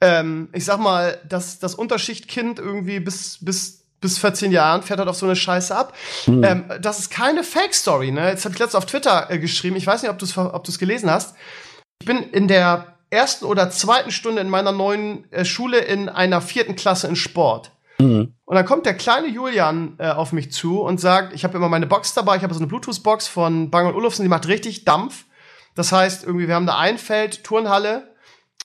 ähm, 0.01 0.49
ich 0.53 0.65
sag 0.65 0.79
mal, 0.79 1.19
dass 1.29 1.59
das 1.59 1.75
Unterschichtkind 1.75 2.59
irgendwie 2.59 3.01
bis, 3.01 3.39
bis, 3.41 3.85
bis 4.01 4.19
14 4.19 4.53
Jahren 4.53 4.83
fährt 4.83 5.01
halt 5.01 5.09
auf 5.09 5.17
so 5.17 5.27
eine 5.27 5.37
Scheiße 5.37 5.75
ab. 5.77 5.95
Mhm. 6.27 6.45
Ähm, 6.45 6.65
das 6.81 6.99
ist 6.99 7.11
keine 7.11 7.43
Fake-Story, 7.43 8.13
ne? 8.13 8.29
Jetzt 8.29 8.45
habe 8.45 8.55
ich 8.55 8.59
letztens 8.59 8.77
auf 8.77 8.87
Twitter 8.87 9.31
äh, 9.31 9.39
geschrieben, 9.39 9.77
ich 9.77 9.87
weiß 9.87 10.03
nicht, 10.03 10.11
ob 10.11 10.19
du 10.19 10.25
es 10.25 10.37
ob 10.39 10.65
du's 10.65 10.79
gelesen 10.79 11.11
hast. 11.11 11.35
Ich 12.01 12.07
bin 12.07 12.19
in 12.19 12.47
der 12.47 12.95
ersten 13.11 13.45
oder 13.45 13.71
zweiten 13.71 14.11
Stunde 14.11 14.41
in 14.41 14.51
meiner 14.51 14.73
neuen 14.73 15.31
äh, 15.33 15.45
Schule 15.45 15.79
in 15.79 16.09
einer 16.09 16.41
vierten 16.41 16.77
Klasse 16.77 17.09
in 17.09 17.17
Sport. 17.17 17.73
Mhm. 17.99 18.35
Und 18.45 18.55
dann 18.55 18.65
kommt 18.65 18.87
der 18.87 18.95
kleine 18.95 19.27
Julian 19.29 19.97
äh, 19.99 20.11
auf 20.11 20.33
mich 20.33 20.53
zu 20.53 20.81
und 20.81 21.01
sagt, 21.01 21.33
ich 21.33 21.45
habe 21.45 21.57
immer 21.57 21.69
meine 21.69 21.87
Box 21.87 22.15
dabei, 22.15 22.37
ich 22.37 22.43
habe 22.43 22.55
so 22.55 22.61
eine 22.61 22.67
Bluetooth-Box 22.69 23.27
von 23.27 23.71
Bang 23.71 23.93
Olufsen, 23.95 24.23
die 24.23 24.29
macht 24.29 24.47
richtig 24.47 24.85
Dampf. 24.85 25.25
Das 25.75 25.93
heißt, 25.93 26.25
irgendwie, 26.25 26.49
wir 26.49 26.55
haben 26.55 26.67
da 26.67 26.79
ein 26.79 26.99
Feld, 26.99 27.45
Turnhalle, 27.45 28.08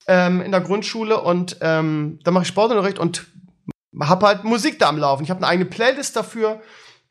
ähm, 0.08 0.42
in 0.42 0.52
der 0.52 0.62
Grundschule 0.62 1.22
und 1.22 1.58
ähm, 1.62 2.20
da 2.24 2.32
mache 2.32 2.44
ich 2.44 2.48
Sportunterricht 2.50 3.00
und 3.00 3.26
hab 4.00 4.24
halt 4.24 4.44
Musik 4.44 4.80
da 4.80 4.90
am 4.90 4.98
Laufen. 4.98 5.24
Ich 5.24 5.30
habe 5.30 5.40
eine 5.40 5.48
eigene 5.48 5.70
Playlist 5.70 6.16
dafür. 6.16 6.62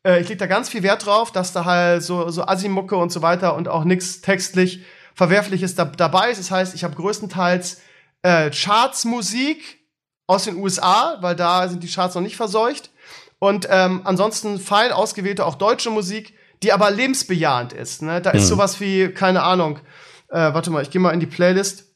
Äh, 0.05 0.21
ich 0.21 0.29
leg 0.29 0.37
da 0.37 0.47
ganz 0.47 0.69
viel 0.69 0.83
Wert 0.83 1.05
drauf, 1.05 1.31
dass 1.31 1.53
da 1.53 1.65
halt 1.65 2.03
so, 2.03 2.29
so 2.29 2.45
Asimucke 2.45 2.95
und 2.95 3.11
so 3.11 3.21
weiter 3.21 3.55
und 3.55 3.67
auch 3.67 3.83
nichts 3.85 4.21
textlich 4.21 4.83
Verwerfliches 5.15 5.75
da, 5.75 5.85
dabei 5.85 6.31
ist. 6.31 6.39
Das 6.39 6.51
heißt, 6.51 6.75
ich 6.75 6.83
habe 6.83 6.95
größtenteils 6.95 7.81
äh, 8.23 8.49
Charts-Musik 8.49 9.79
aus 10.27 10.45
den 10.45 10.57
USA, 10.57 11.17
weil 11.21 11.35
da 11.35 11.67
sind 11.67 11.83
die 11.83 11.87
Charts 11.89 12.15
noch 12.15 12.21
nicht 12.21 12.35
verseucht. 12.35 12.91
Und 13.39 13.67
ähm, 13.69 14.01
ansonsten 14.05 14.59
fein 14.59 14.91
ausgewählte 14.91 15.45
auch 15.45 15.55
deutsche 15.55 15.89
Musik, 15.89 16.33
die 16.63 16.71
aber 16.71 16.91
lebensbejahend 16.91 17.73
ist. 17.73 18.01
Ne? 18.01 18.21
Da 18.21 18.31
ist 18.31 18.43
Mhm. 18.43 18.47
sowas 18.47 18.79
wie, 18.79 19.09
keine 19.09 19.43
Ahnung, 19.43 19.79
äh, 20.29 20.53
warte 20.53 20.69
mal, 20.71 20.81
ich 20.81 20.91
gehe 20.91 21.01
mal 21.01 21.11
in 21.11 21.19
die 21.19 21.25
Playlist. 21.25 21.92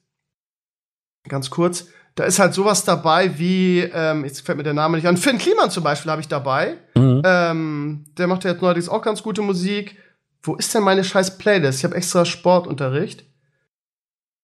Ganz 1.28 1.50
kurz. 1.50 1.88
Da 2.16 2.24
ist 2.24 2.40
halt 2.40 2.54
sowas 2.54 2.84
dabei 2.84 3.38
wie, 3.38 3.82
ähm, 3.82 4.26
jetzt 4.26 4.42
fällt 4.42 4.58
mir 4.58 4.64
der 4.64 4.74
Name 4.74 4.98
nicht 4.98 5.08
an, 5.08 5.18
Finn 5.18 5.38
Kliman 5.38 5.70
zum 5.70 5.84
Beispiel 5.84 6.12
habe 6.12 6.22
ich 6.22 6.28
dabei. 6.28 6.78
Mhm. 6.96 7.22
Ähm, 7.24 8.06
der 8.18 8.28
macht 8.28 8.44
ja 8.44 8.52
jetzt 8.52 8.62
neuerdings 8.62 8.90
auch 8.90 9.04
ganz 9.04 9.22
gute 9.22 9.44
Musik. 9.44 9.98
Wo 10.42 10.56
ist 10.56 10.74
denn 10.74 10.84
meine 10.84 11.04
scheiß 11.04 11.38
Playlist? 11.38 11.80
Ich 11.80 11.84
habe 11.84 11.96
extra 11.96 12.26
Sportunterricht. 12.26 13.26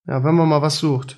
Ja, 0.05 0.23
wenn 0.23 0.35
man 0.35 0.49
mal 0.49 0.61
was 0.61 0.77
sucht. 0.77 1.17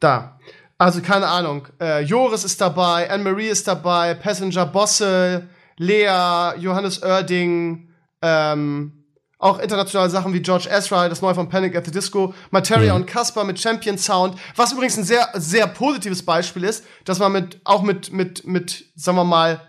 Da. 0.00 0.38
Also 0.76 1.00
keine 1.00 1.28
Ahnung. 1.28 1.68
Äh, 1.80 2.02
Joris 2.02 2.44
ist 2.44 2.60
dabei, 2.60 3.08
Anne-Marie 3.08 3.46
ist 3.46 3.68
dabei, 3.68 4.14
Passenger 4.14 4.66
Bosse, 4.66 5.48
Lea, 5.78 6.58
Johannes 6.58 7.02
Oerding, 7.02 7.88
ähm, 8.20 9.03
auch 9.44 9.58
internationale 9.58 10.08
Sachen 10.08 10.32
wie 10.32 10.40
George 10.40 10.68
Ezra, 10.70 11.08
das 11.08 11.20
neue 11.20 11.34
von 11.34 11.50
Panic 11.50 11.76
at 11.76 11.84
the 11.84 11.90
Disco, 11.90 12.32
Materia 12.50 12.94
Mhm. 12.94 13.02
und 13.02 13.06
Casper 13.06 13.44
mit 13.44 13.60
Champion 13.60 13.98
Sound, 13.98 14.38
was 14.56 14.72
übrigens 14.72 14.96
ein 14.96 15.04
sehr, 15.04 15.28
sehr 15.34 15.66
positives 15.66 16.24
Beispiel 16.24 16.64
ist, 16.64 16.84
dass 17.04 17.18
man 17.18 17.32
mit, 17.32 17.60
auch 17.64 17.82
mit, 17.82 18.10
mit, 18.10 18.46
mit, 18.46 18.86
sagen 18.96 19.18
wir 19.18 19.24
mal, 19.24 19.60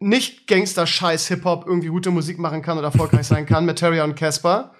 nicht 0.00 0.46
Gangster-Scheiß-Hip-Hop 0.48 1.64
irgendwie 1.66 1.88
gute 1.88 2.10
Musik 2.10 2.38
machen 2.38 2.62
kann 2.62 2.78
oder 2.78 2.88
erfolgreich 2.88 3.26
sein 3.26 3.46
kann. 3.46 3.64
Materia 3.64 4.02
und 4.04 4.16
Casper. 4.16 4.72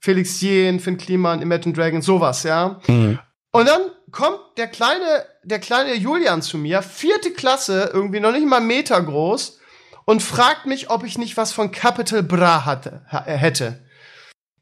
Felix 0.00 0.40
Jen, 0.40 0.80
Finn 0.80 0.96
Kliman, 0.96 1.42
Imagine 1.42 1.74
Dragons, 1.74 2.06
sowas, 2.06 2.42
ja. 2.42 2.80
Mhm. 2.86 3.18
Und 3.52 3.68
dann 3.68 3.82
kommt 4.10 4.40
der 4.56 4.66
kleine, 4.66 5.24
der 5.44 5.58
kleine 5.58 5.94
Julian 5.94 6.42
zu 6.42 6.56
mir, 6.58 6.82
vierte 6.82 7.32
Klasse, 7.32 7.90
irgendwie 7.92 8.20
noch 8.20 8.32
nicht 8.32 8.46
mal 8.46 8.60
Meter 8.60 9.00
groß, 9.00 9.60
und 10.04 10.22
fragt 10.22 10.66
mich, 10.66 10.90
ob 10.90 11.04
ich 11.04 11.18
nicht 11.18 11.36
was 11.36 11.52
von 11.52 11.70
Capital 11.70 12.22
Bra 12.22 12.64
hatte, 12.64 13.02
ha- 13.10 13.24
äh, 13.26 13.36
hätte. 13.36 13.80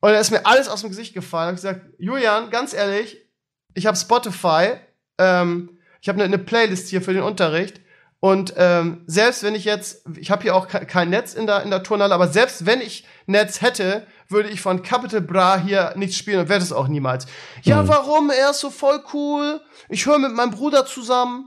Und 0.00 0.12
da 0.12 0.18
ist 0.18 0.30
mir 0.30 0.46
alles 0.46 0.68
aus 0.68 0.80
dem 0.80 0.90
Gesicht 0.90 1.14
gefallen. 1.14 1.54
Ich 1.54 1.62
gesagt, 1.62 1.82
Julian, 1.98 2.50
ganz 2.50 2.74
ehrlich, 2.74 3.18
ich 3.74 3.86
habe 3.86 3.96
Spotify, 3.96 4.72
ähm, 5.18 5.78
ich 6.00 6.08
habe 6.08 6.20
eine 6.22 6.28
ne 6.28 6.38
Playlist 6.38 6.88
hier 6.88 7.02
für 7.02 7.12
den 7.12 7.22
Unterricht. 7.22 7.80
Und 8.18 8.54
ähm, 8.56 9.02
selbst 9.06 9.42
wenn 9.42 9.54
ich 9.56 9.64
jetzt, 9.64 10.04
ich 10.16 10.30
habe 10.30 10.42
hier 10.42 10.54
auch 10.54 10.68
ke- 10.68 10.86
kein 10.86 11.10
Netz 11.10 11.34
in 11.34 11.46
der, 11.46 11.62
in 11.62 11.70
der 11.70 11.82
Turnhalle, 11.82 12.14
aber 12.14 12.28
selbst 12.28 12.66
wenn 12.66 12.80
ich 12.80 13.04
Netz 13.26 13.60
hätte, 13.62 14.06
würde 14.28 14.48
ich 14.48 14.60
von 14.60 14.82
Capital 14.82 15.20
Bra 15.20 15.58
hier 15.58 15.92
nichts 15.96 16.16
spielen 16.16 16.38
und 16.40 16.48
werde 16.48 16.64
es 16.64 16.72
auch 16.72 16.86
niemals. 16.88 17.26
Ja, 17.62 17.82
Mhm. 17.82 17.88
warum? 17.88 18.30
Er 18.30 18.50
ist 18.50 18.60
so 18.60 18.70
voll 18.70 19.02
cool. 19.12 19.60
Ich 19.88 20.06
höre 20.06 20.18
mit 20.18 20.32
meinem 20.34 20.52
Bruder 20.52 20.86
zusammen. 20.86 21.46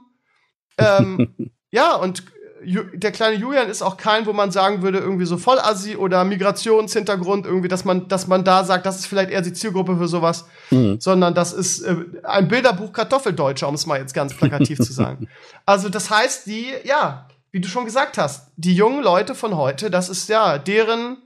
Ähm, 0.78 1.34
ja, 1.72 1.96
und 1.96 2.24
der 2.66 3.12
kleine 3.12 3.36
Julian 3.38 3.70
ist 3.70 3.82
auch 3.82 3.98
kein, 3.98 4.26
wo 4.26 4.34
man 4.34 4.52
sagen 4.52 4.82
würde, 4.82 4.98
irgendwie 5.00 5.26
so 5.26 5.38
Vollassi 5.38 5.96
oder 5.96 6.24
Migrationshintergrund, 6.24 7.46
irgendwie, 7.46 7.68
dass 7.68 7.86
man, 7.86 8.08
dass 8.08 8.28
man 8.28 8.44
da 8.44 8.64
sagt, 8.64 8.86
das 8.86 8.98
ist 9.00 9.06
vielleicht 9.08 9.30
eher 9.30 9.42
die 9.42 9.54
Zielgruppe 9.54 9.98
für 9.98 10.08
sowas, 10.08 10.46
Mhm. 10.72 11.00
sondern 11.00 11.34
das 11.36 11.54
ist 11.54 11.82
äh, 11.82 11.96
ein 12.24 12.48
Bilderbuch 12.48 12.92
Kartoffeldeutscher, 12.92 13.68
um 13.68 13.76
es 13.76 13.86
mal 13.86 14.00
jetzt 14.00 14.14
ganz 14.14 14.34
plakativ 14.34 14.80
zu 14.80 14.92
sagen. 14.94 15.28
Also, 15.66 15.90
das 15.90 16.10
heißt, 16.10 16.46
die, 16.48 16.68
ja, 16.84 17.28
wie 17.52 17.62
du 17.62 17.68
schon 17.68 17.86
gesagt 17.86 18.18
hast, 18.18 18.52
die 18.58 18.76
jungen 18.76 19.02
Leute 19.04 19.34
von 19.36 19.56
heute, 19.58 19.90
das 19.90 20.10
ist 20.10 20.28
ja 20.30 20.58
deren, 20.58 21.18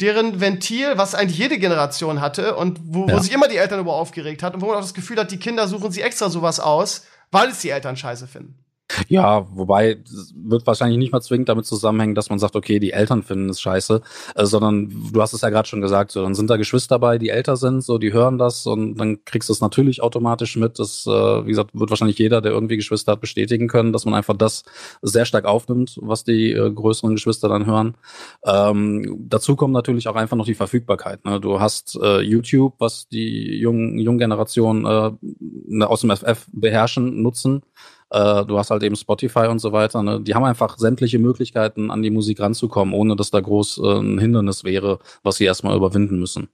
deren 0.00 0.40
Ventil, 0.40 0.92
was 0.96 1.14
eigentlich 1.14 1.38
jede 1.38 1.58
Generation 1.58 2.20
hatte 2.20 2.56
und 2.56 2.80
wo, 2.84 3.04
wo 3.06 3.08
Ja. 3.10 3.20
sich 3.20 3.32
immer 3.32 3.48
die 3.48 3.56
Eltern 3.56 3.80
über 3.80 3.94
aufgeregt 3.94 4.42
hat 4.42 4.54
und 4.54 4.60
wo 4.60 4.66
man 4.66 4.76
auch 4.76 4.80
das 4.82 4.92
Gefühl 4.94 5.16
hat, 5.18 5.30
die 5.30 5.38
Kinder 5.38 5.68
suchen 5.68 5.90
sie 5.90 6.02
extra 6.02 6.28
sowas 6.28 6.60
aus, 6.60 7.06
weil 7.30 7.48
es 7.48 7.60
die 7.60 7.70
Eltern 7.70 7.96
scheiße 7.96 8.26
finden. 8.26 8.58
Ja, 9.08 9.46
wobei 9.52 9.98
wird 10.34 10.66
wahrscheinlich 10.66 10.98
nicht 10.98 11.12
mal 11.12 11.20
zwingend 11.20 11.48
damit 11.48 11.66
zusammenhängen, 11.66 12.14
dass 12.14 12.30
man 12.30 12.38
sagt, 12.38 12.54
okay, 12.54 12.78
die 12.78 12.92
Eltern 12.92 13.22
finden 13.22 13.50
es 13.50 13.60
scheiße, 13.60 14.00
äh, 14.34 14.44
sondern 14.46 15.10
du 15.12 15.20
hast 15.20 15.32
es 15.32 15.40
ja 15.40 15.50
gerade 15.50 15.68
schon 15.68 15.80
gesagt, 15.80 16.12
so 16.12 16.22
dann 16.22 16.34
sind 16.34 16.50
da 16.50 16.56
Geschwister 16.56 16.96
dabei, 16.96 17.18
die 17.18 17.30
älter 17.30 17.56
sind, 17.56 17.82
so 17.82 17.98
die 17.98 18.12
hören 18.12 18.38
das 18.38 18.64
und 18.66 18.94
dann 18.96 19.24
kriegst 19.24 19.48
du 19.48 19.52
es 19.52 19.60
natürlich 19.60 20.02
automatisch 20.02 20.56
mit. 20.56 20.78
Das, 20.78 21.04
äh, 21.06 21.10
wie 21.10 21.48
gesagt, 21.48 21.70
wird 21.74 21.90
wahrscheinlich 21.90 22.18
jeder, 22.18 22.40
der 22.40 22.52
irgendwie 22.52 22.76
Geschwister 22.76 23.12
hat, 23.12 23.20
bestätigen 23.20 23.66
können, 23.66 23.92
dass 23.92 24.04
man 24.04 24.14
einfach 24.14 24.36
das 24.36 24.62
sehr 25.02 25.24
stark 25.24 25.46
aufnimmt, 25.46 25.98
was 26.00 26.24
die 26.24 26.52
äh, 26.52 26.70
größeren 26.70 27.14
Geschwister 27.14 27.48
dann 27.48 27.66
hören. 27.66 27.96
Ähm, 28.44 29.26
dazu 29.28 29.56
kommt 29.56 29.74
natürlich 29.74 30.06
auch 30.08 30.16
einfach 30.16 30.36
noch 30.36 30.46
die 30.46 30.54
Verfügbarkeit. 30.54 31.24
Ne? 31.24 31.40
Du 31.40 31.60
hast 31.60 31.98
äh, 32.00 32.20
YouTube, 32.20 32.74
was 32.78 33.08
die 33.08 33.58
jungen 33.58 33.98
jungen 33.98 34.18
Generationen 34.18 34.84
äh, 34.84 35.84
aus 35.84 36.02
dem 36.02 36.10
FF 36.16 36.46
beherrschen, 36.52 37.22
nutzen. 37.22 37.62
Äh, 38.10 38.44
du 38.44 38.58
hast 38.58 38.70
halt 38.70 38.82
eben 38.82 38.96
Spotify 38.96 39.46
und 39.46 39.58
so 39.58 39.72
weiter. 39.72 40.02
Ne? 40.02 40.20
Die 40.20 40.34
haben 40.34 40.44
einfach 40.44 40.78
sämtliche 40.78 41.18
Möglichkeiten, 41.18 41.90
an 41.90 42.02
die 42.02 42.10
Musik 42.10 42.40
ranzukommen, 42.40 42.94
ohne 42.94 43.16
dass 43.16 43.30
da 43.30 43.40
groß 43.40 43.78
äh, 43.78 43.98
ein 43.98 44.18
Hindernis 44.18 44.64
wäre, 44.64 44.98
was 45.22 45.36
sie 45.36 45.44
erstmal 45.44 45.76
überwinden 45.76 46.18
müssen. 46.18 46.48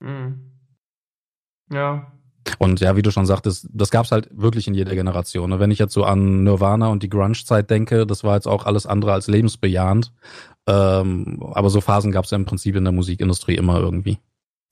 Mhm. 0.00 0.52
Ja. 1.72 2.12
Und 2.58 2.80
ja, 2.80 2.96
wie 2.96 3.02
du 3.02 3.10
schon 3.10 3.26
sagtest, 3.26 3.68
das 3.72 3.90
gab's 3.90 4.12
halt 4.12 4.28
wirklich 4.30 4.68
in 4.68 4.74
jeder 4.74 4.94
Generation. 4.94 5.50
Ne? 5.50 5.58
Wenn 5.58 5.70
ich 5.70 5.78
jetzt 5.78 5.94
so 5.94 6.04
an 6.04 6.44
Nirvana 6.44 6.88
und 6.88 7.02
die 7.02 7.08
Grunge-Zeit 7.08 7.70
denke, 7.70 8.06
das 8.06 8.22
war 8.22 8.34
jetzt 8.34 8.46
auch 8.46 8.66
alles 8.66 8.86
andere 8.86 9.12
als 9.12 9.26
lebensbejahend. 9.26 10.12
Ähm, 10.68 11.42
aber 11.54 11.70
so 11.70 11.80
Phasen 11.80 12.12
gab's 12.12 12.30
ja 12.30 12.36
im 12.36 12.44
Prinzip 12.44 12.76
in 12.76 12.84
der 12.84 12.92
Musikindustrie 12.92 13.56
immer 13.56 13.80
irgendwie. 13.80 14.18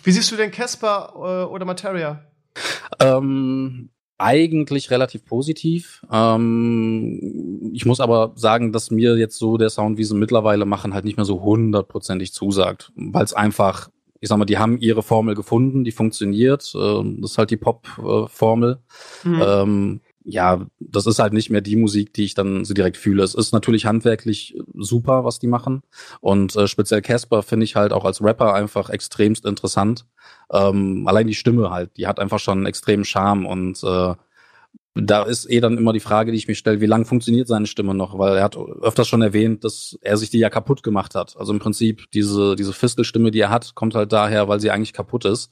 Wie 0.02 0.12
siehst 0.12 0.30
du 0.30 0.36
denn 0.36 0.50
Casper 0.50 1.12
äh, 1.16 1.44
oder 1.50 1.64
Materia? 1.64 2.24
Ähm, 3.00 3.90
eigentlich 4.18 4.90
relativ 4.90 5.24
positiv. 5.24 6.02
Ähm, 6.10 7.70
ich 7.72 7.84
muss 7.84 8.00
aber 8.00 8.32
sagen, 8.36 8.72
dass 8.72 8.90
mir 8.90 9.16
jetzt 9.16 9.38
so 9.38 9.56
der 9.56 9.70
Sound, 9.70 9.98
wie 9.98 10.04
sie 10.04 10.14
mittlerweile 10.14 10.64
machen, 10.64 10.94
halt 10.94 11.04
nicht 11.04 11.16
mehr 11.16 11.24
so 11.26 11.42
hundertprozentig 11.42 12.32
zusagt, 12.32 12.92
weil 12.96 13.24
es 13.24 13.34
einfach, 13.34 13.90
ich 14.20 14.28
sag 14.28 14.38
mal, 14.38 14.44
die 14.44 14.58
haben 14.58 14.78
ihre 14.78 15.02
Formel 15.02 15.34
gefunden, 15.34 15.84
die 15.84 15.92
funktioniert. 15.92 16.72
Ähm, 16.76 17.18
das 17.20 17.32
ist 17.32 17.38
halt 17.38 17.50
die 17.50 17.56
Pop-Formel. 17.56 18.78
Mhm. 19.24 19.42
Ähm, 19.44 20.00
ja, 20.24 20.66
das 20.80 21.06
ist 21.06 21.18
halt 21.18 21.34
nicht 21.34 21.50
mehr 21.50 21.60
die 21.60 21.76
Musik, 21.76 22.14
die 22.14 22.24
ich 22.24 22.34
dann 22.34 22.64
so 22.64 22.72
direkt 22.72 22.96
fühle. 22.96 23.22
Es 23.22 23.34
ist 23.34 23.52
natürlich 23.52 23.84
handwerklich 23.84 24.56
super, 24.74 25.24
was 25.24 25.38
die 25.38 25.46
machen. 25.46 25.82
Und 26.20 26.56
äh, 26.56 26.66
speziell 26.66 27.02
Casper 27.02 27.42
finde 27.42 27.64
ich 27.64 27.76
halt 27.76 27.92
auch 27.92 28.06
als 28.06 28.22
Rapper 28.22 28.54
einfach 28.54 28.88
extremst 28.88 29.44
interessant. 29.44 30.06
Ähm, 30.52 31.06
allein 31.06 31.26
die 31.26 31.34
Stimme 31.34 31.70
halt, 31.70 31.96
die 31.96 32.06
hat 32.06 32.20
einfach 32.20 32.38
schon 32.38 32.58
einen 32.58 32.66
extremen 32.66 33.04
Charme 33.04 33.46
und 33.46 33.82
äh, 33.82 34.14
da 34.96 35.24
ist 35.24 35.50
eh 35.50 35.60
dann 35.60 35.76
immer 35.76 35.92
die 35.92 36.00
Frage, 36.00 36.30
die 36.30 36.38
ich 36.38 36.46
mir 36.46 36.54
stelle, 36.54 36.80
wie 36.80 36.86
lange 36.86 37.04
funktioniert 37.04 37.48
seine 37.48 37.66
Stimme 37.66 37.94
noch? 37.94 38.16
Weil 38.16 38.36
er 38.36 38.44
hat 38.44 38.56
öfters 38.56 39.08
schon 39.08 39.22
erwähnt, 39.22 39.64
dass 39.64 39.98
er 40.02 40.16
sich 40.16 40.30
die 40.30 40.38
ja 40.38 40.50
kaputt 40.50 40.84
gemacht 40.84 41.16
hat. 41.16 41.36
Also 41.36 41.52
im 41.52 41.58
Prinzip 41.58 42.08
diese, 42.12 42.54
diese 42.54 42.72
Fistelstimme, 42.72 43.32
die 43.32 43.40
er 43.40 43.50
hat, 43.50 43.74
kommt 43.74 43.96
halt 43.96 44.12
daher, 44.12 44.46
weil 44.46 44.60
sie 44.60 44.70
eigentlich 44.70 44.92
kaputt 44.92 45.24
ist. 45.24 45.50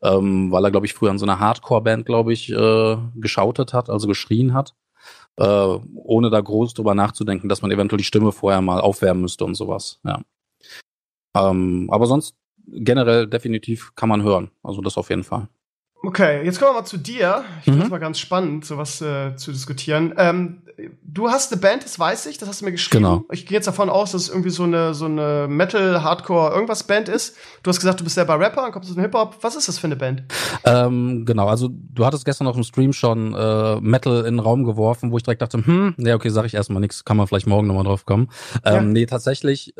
Ähm, 0.00 0.52
weil 0.52 0.64
er, 0.64 0.70
glaube 0.70 0.86
ich, 0.86 0.94
früher 0.94 1.10
an 1.10 1.18
so 1.18 1.26
einer 1.26 1.40
Hardcore-Band, 1.40 2.06
glaube 2.06 2.32
ich, 2.32 2.52
äh, 2.52 2.96
geschautet 3.16 3.72
hat, 3.72 3.90
also 3.90 4.06
geschrien 4.06 4.54
hat. 4.54 4.74
Äh, 5.36 5.44
ohne 5.96 6.30
da 6.30 6.40
groß 6.40 6.74
drüber 6.74 6.94
nachzudenken, 6.94 7.48
dass 7.48 7.62
man 7.62 7.72
eventuell 7.72 7.98
die 7.98 8.04
Stimme 8.04 8.30
vorher 8.30 8.60
mal 8.60 8.80
aufwärmen 8.80 9.22
müsste 9.22 9.44
und 9.44 9.56
sowas. 9.56 9.98
Ja. 10.04 10.20
Ähm, 11.36 11.88
aber 11.90 12.06
sonst 12.06 12.36
generell 12.66 13.26
definitiv 13.26 13.94
kann 13.94 14.08
man 14.08 14.22
hören. 14.22 14.50
Also 14.62 14.80
das 14.80 14.96
auf 14.96 15.10
jeden 15.10 15.24
Fall. 15.24 15.48
Okay, 16.06 16.44
jetzt 16.44 16.58
kommen 16.58 16.72
wir 16.74 16.80
mal 16.80 16.84
zu 16.86 16.98
dir. 16.98 17.44
Ich 17.60 17.64
finde 17.64 17.78
Mhm. 17.78 17.82
das 17.84 17.90
mal 17.90 17.98
ganz 17.98 18.18
spannend, 18.18 18.66
sowas 18.66 19.00
äh, 19.00 19.36
zu 19.36 19.52
diskutieren. 19.52 20.12
Ähm, 20.18 20.60
du 21.02 21.30
hast 21.30 21.50
eine 21.50 21.62
Band, 21.62 21.82
das 21.82 21.98
weiß 21.98 22.26
ich, 22.26 22.36
das 22.36 22.46
hast 22.46 22.60
du 22.60 22.66
mir 22.66 22.72
geschrieben. 22.72 23.04
Genau. 23.04 23.24
Ich 23.32 23.46
gehe 23.46 23.56
jetzt 23.56 23.66
davon 23.68 23.88
aus, 23.88 24.12
dass 24.12 24.24
es 24.24 24.28
irgendwie 24.28 24.50
so 24.50 24.64
eine, 24.64 24.92
so 24.92 25.06
eine 25.06 25.46
Metal, 25.48 26.02
Hardcore, 26.02 26.52
irgendwas 26.52 26.82
Band 26.82 27.08
ist. 27.08 27.36
Du 27.62 27.70
hast 27.70 27.78
gesagt, 27.80 28.00
du 28.00 28.04
bist 28.04 28.16
selber 28.16 28.38
Rapper 28.38 28.66
und 28.66 28.72
kommst 28.72 28.90
aus 28.90 28.96
dem 28.96 29.02
Hip-Hop. 29.02 29.38
Was 29.40 29.56
ist 29.56 29.66
das 29.66 29.78
für 29.78 29.86
eine 29.86 29.96
Band? 29.96 30.24
Ähm, 30.66 31.24
genau, 31.24 31.48
also 31.48 31.70
du 31.72 32.04
hattest 32.04 32.26
gestern 32.26 32.48
auf 32.48 32.54
dem 32.54 32.64
Stream 32.64 32.92
schon 32.92 33.34
äh, 33.34 33.80
Metal 33.80 34.18
in 34.26 34.34
den 34.34 34.40
Raum 34.40 34.64
geworfen, 34.64 35.10
wo 35.10 35.16
ich 35.16 35.22
direkt 35.22 35.40
dachte, 35.40 35.64
hm, 35.64 35.94
nee, 35.96 36.12
okay, 36.12 36.28
sag 36.28 36.44
ich 36.44 36.52
erstmal 36.52 36.80
nichts, 36.82 37.06
kann 37.06 37.16
man 37.16 37.26
vielleicht 37.28 37.46
morgen 37.46 37.66
nochmal 37.66 37.84
drauf 37.84 38.04
kommen. 38.04 38.28
Ähm, 38.62 38.74
Ja. 38.74 38.80
Nee, 38.82 39.06
tatsächlich, 39.06 39.74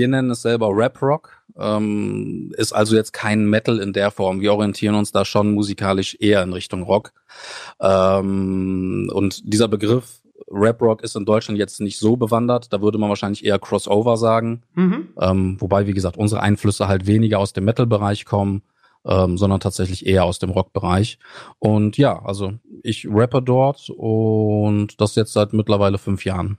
wir 0.00 0.08
nennen 0.08 0.30
es 0.30 0.40
selber 0.40 0.70
Rap 0.72 1.02
Rock, 1.02 1.42
ähm, 1.58 2.54
ist 2.56 2.72
also 2.72 2.96
jetzt 2.96 3.12
kein 3.12 3.44
Metal 3.44 3.78
in 3.78 3.92
der 3.92 4.10
Form. 4.10 4.40
Wir 4.40 4.54
orientieren 4.54 4.94
uns 4.94 5.12
da 5.12 5.26
schon 5.26 5.52
musikalisch 5.52 6.16
eher 6.18 6.42
in 6.42 6.54
Richtung 6.54 6.84
Rock. 6.84 7.12
Ähm, 7.80 9.10
und 9.12 9.52
dieser 9.52 9.68
Begriff 9.68 10.22
Rap 10.50 10.80
Rock 10.80 11.02
ist 11.02 11.16
in 11.16 11.26
Deutschland 11.26 11.58
jetzt 11.58 11.80
nicht 11.80 11.98
so 11.98 12.16
bewandert, 12.16 12.72
da 12.72 12.80
würde 12.80 12.96
man 12.96 13.10
wahrscheinlich 13.10 13.44
eher 13.44 13.58
Crossover 13.58 14.16
sagen. 14.16 14.62
Mhm. 14.74 15.08
Ähm, 15.20 15.56
wobei, 15.60 15.86
wie 15.86 15.92
gesagt, 15.92 16.16
unsere 16.16 16.40
Einflüsse 16.40 16.88
halt 16.88 17.06
weniger 17.06 17.38
aus 17.38 17.52
dem 17.52 17.66
Metal-Bereich 17.66 18.24
kommen, 18.24 18.62
ähm, 19.04 19.36
sondern 19.36 19.60
tatsächlich 19.60 20.06
eher 20.06 20.24
aus 20.24 20.38
dem 20.38 20.48
Rock-Bereich. 20.48 21.18
Und 21.58 21.98
ja, 21.98 22.24
also 22.24 22.54
ich 22.82 23.06
rappe 23.06 23.42
dort 23.42 23.90
und 23.90 24.98
das 24.98 25.14
jetzt 25.14 25.34
seit 25.34 25.52
mittlerweile 25.52 25.98
fünf 25.98 26.24
Jahren. 26.24 26.56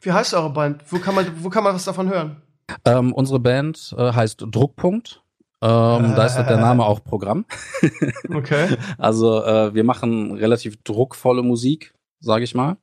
Wie 0.00 0.12
heißt 0.12 0.32
eure 0.34 0.50
Band? 0.50 0.84
Wo 0.90 1.00
kann 1.00 1.16
man, 1.16 1.26
wo 1.42 1.50
kann 1.50 1.64
man 1.64 1.74
was 1.74 1.84
davon 1.84 2.08
hören? 2.08 2.36
Ähm, 2.84 3.12
unsere 3.12 3.40
Band 3.40 3.94
äh, 3.96 4.12
heißt 4.12 4.44
Druckpunkt. 4.50 5.22
Ähm, 5.60 6.14
da 6.14 6.26
ist 6.26 6.36
halt 6.36 6.48
der 6.50 6.58
Name 6.58 6.84
auch 6.84 7.02
Programm. 7.02 7.44
Okay. 8.34 8.76
Also 8.96 9.42
äh, 9.42 9.74
wir 9.74 9.82
machen 9.84 10.36
relativ 10.36 10.82
druckvolle 10.84 11.42
Musik. 11.42 11.94
sage 12.20 12.44
ich 12.44 12.54
mal. 12.54 12.76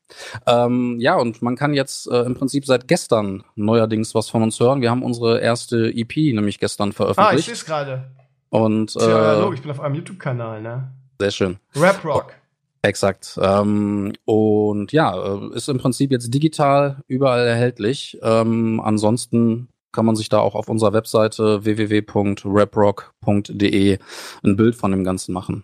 Ähm, 0.47 0.97
ja, 0.99 1.15
und 1.15 1.41
man 1.41 1.55
kann 1.55 1.73
jetzt 1.73 2.07
äh, 2.07 2.21
im 2.23 2.35
Prinzip 2.35 2.65
seit 2.65 2.87
gestern 2.87 3.43
neuerdings 3.55 4.15
was 4.15 4.29
von 4.29 4.43
uns 4.43 4.59
hören. 4.59 4.81
Wir 4.81 4.89
haben 4.91 5.03
unsere 5.03 5.39
erste 5.39 5.93
EP 5.93 6.15
nämlich 6.17 6.59
gestern 6.59 6.93
veröffentlicht. 6.93 7.33
Ah, 7.33 7.37
ich 7.37 7.45
sehe 7.45 7.53
es 7.53 7.65
gerade. 7.65 8.11
Und 8.49 8.95
äh, 8.95 9.09
ja, 9.09 9.51
ich 9.51 9.61
bin 9.61 9.71
auf 9.71 9.79
einem 9.81 9.95
YouTube-Kanal, 9.95 10.61
ne? 10.61 10.91
Sehr 11.19 11.31
schön. 11.31 11.57
Rap 11.75 12.03
Rock. 12.05 12.33
Exakt. 12.81 13.37
Ähm, 13.41 14.13
und 14.25 14.91
ja, 14.91 15.15
äh, 15.15 15.55
ist 15.55 15.69
im 15.69 15.79
Prinzip 15.79 16.11
jetzt 16.11 16.33
digital 16.33 17.01
überall 17.07 17.45
erhältlich. 17.45 18.17
Ähm, 18.21 18.79
ansonsten 18.83 19.69
kann 19.95 20.05
man 20.05 20.15
sich 20.15 20.29
da 20.29 20.37
auch 20.39 20.53
auf 20.53 20.69
unserer 20.69 20.93
Webseite 20.93 21.65
www.raprock.de 21.65 23.97
ein 24.43 24.55
Bild 24.55 24.75
von 24.75 24.91
dem 24.91 25.03
Ganzen 25.03 25.33
machen. 25.33 25.63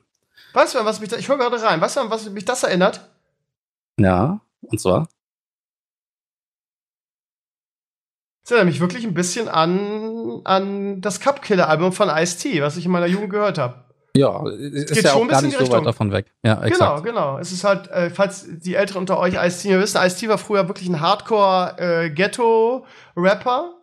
Weißt 0.54 0.76
du, 0.76 0.80
was 0.84 1.00
mich 1.00 1.10
da, 1.10 1.18
ich 1.18 1.30
höre 1.30 1.38
gerade 1.38 1.62
rein, 1.62 1.80
weißt 1.82 1.98
du, 1.98 2.10
was 2.10 2.28
mich 2.30 2.46
das 2.46 2.64
erinnert? 2.64 3.08
Ja, 3.98 4.42
und 4.62 4.80
zwar? 4.80 5.08
Das 8.44 8.52
erinnert 8.52 8.74
mich 8.74 8.82
wirklich 8.82 9.06
ein 9.06 9.14
bisschen 9.14 9.48
an, 9.48 10.42
an 10.46 11.02
das 11.02 11.20
Cupkiller-Album 11.20 11.92
von 11.92 12.10
Ice-T, 12.10 12.60
was 12.62 12.78
ich 12.78 12.86
in 12.86 12.92
meiner 12.92 13.06
Jugend 13.06 13.30
gehört 13.30 13.60
habe. 13.60 13.86
Ja, 14.14 14.46
ist 14.50 14.94
Geht 14.94 15.06
ja 15.06 15.14
auch 15.14 15.26
gar 15.28 15.42
nicht 15.42 15.58
so 15.58 15.72
weit 15.72 15.86
davon 15.86 16.12
weg. 16.12 16.34
Ja, 16.44 16.56
genau, 16.56 16.68
exakt. 16.68 17.06
Genau, 17.06 17.22
genau. 17.22 17.38
Es 17.38 17.54
ist 17.54 17.64
halt, 17.64 17.90
äh, 17.92 18.10
falls 18.10 18.46
die 18.50 18.76
Älteren 18.76 19.00
unter 19.02 19.20
euch 19.20 19.36
Ice-T 19.36 19.80
wissen, 19.80 20.02
Ice-T 20.04 20.28
war 20.28 20.38
früher 20.38 20.68
wirklich 20.68 20.90
ein 20.90 21.00
Hardcore-Ghetto-Rapper. 21.00 23.81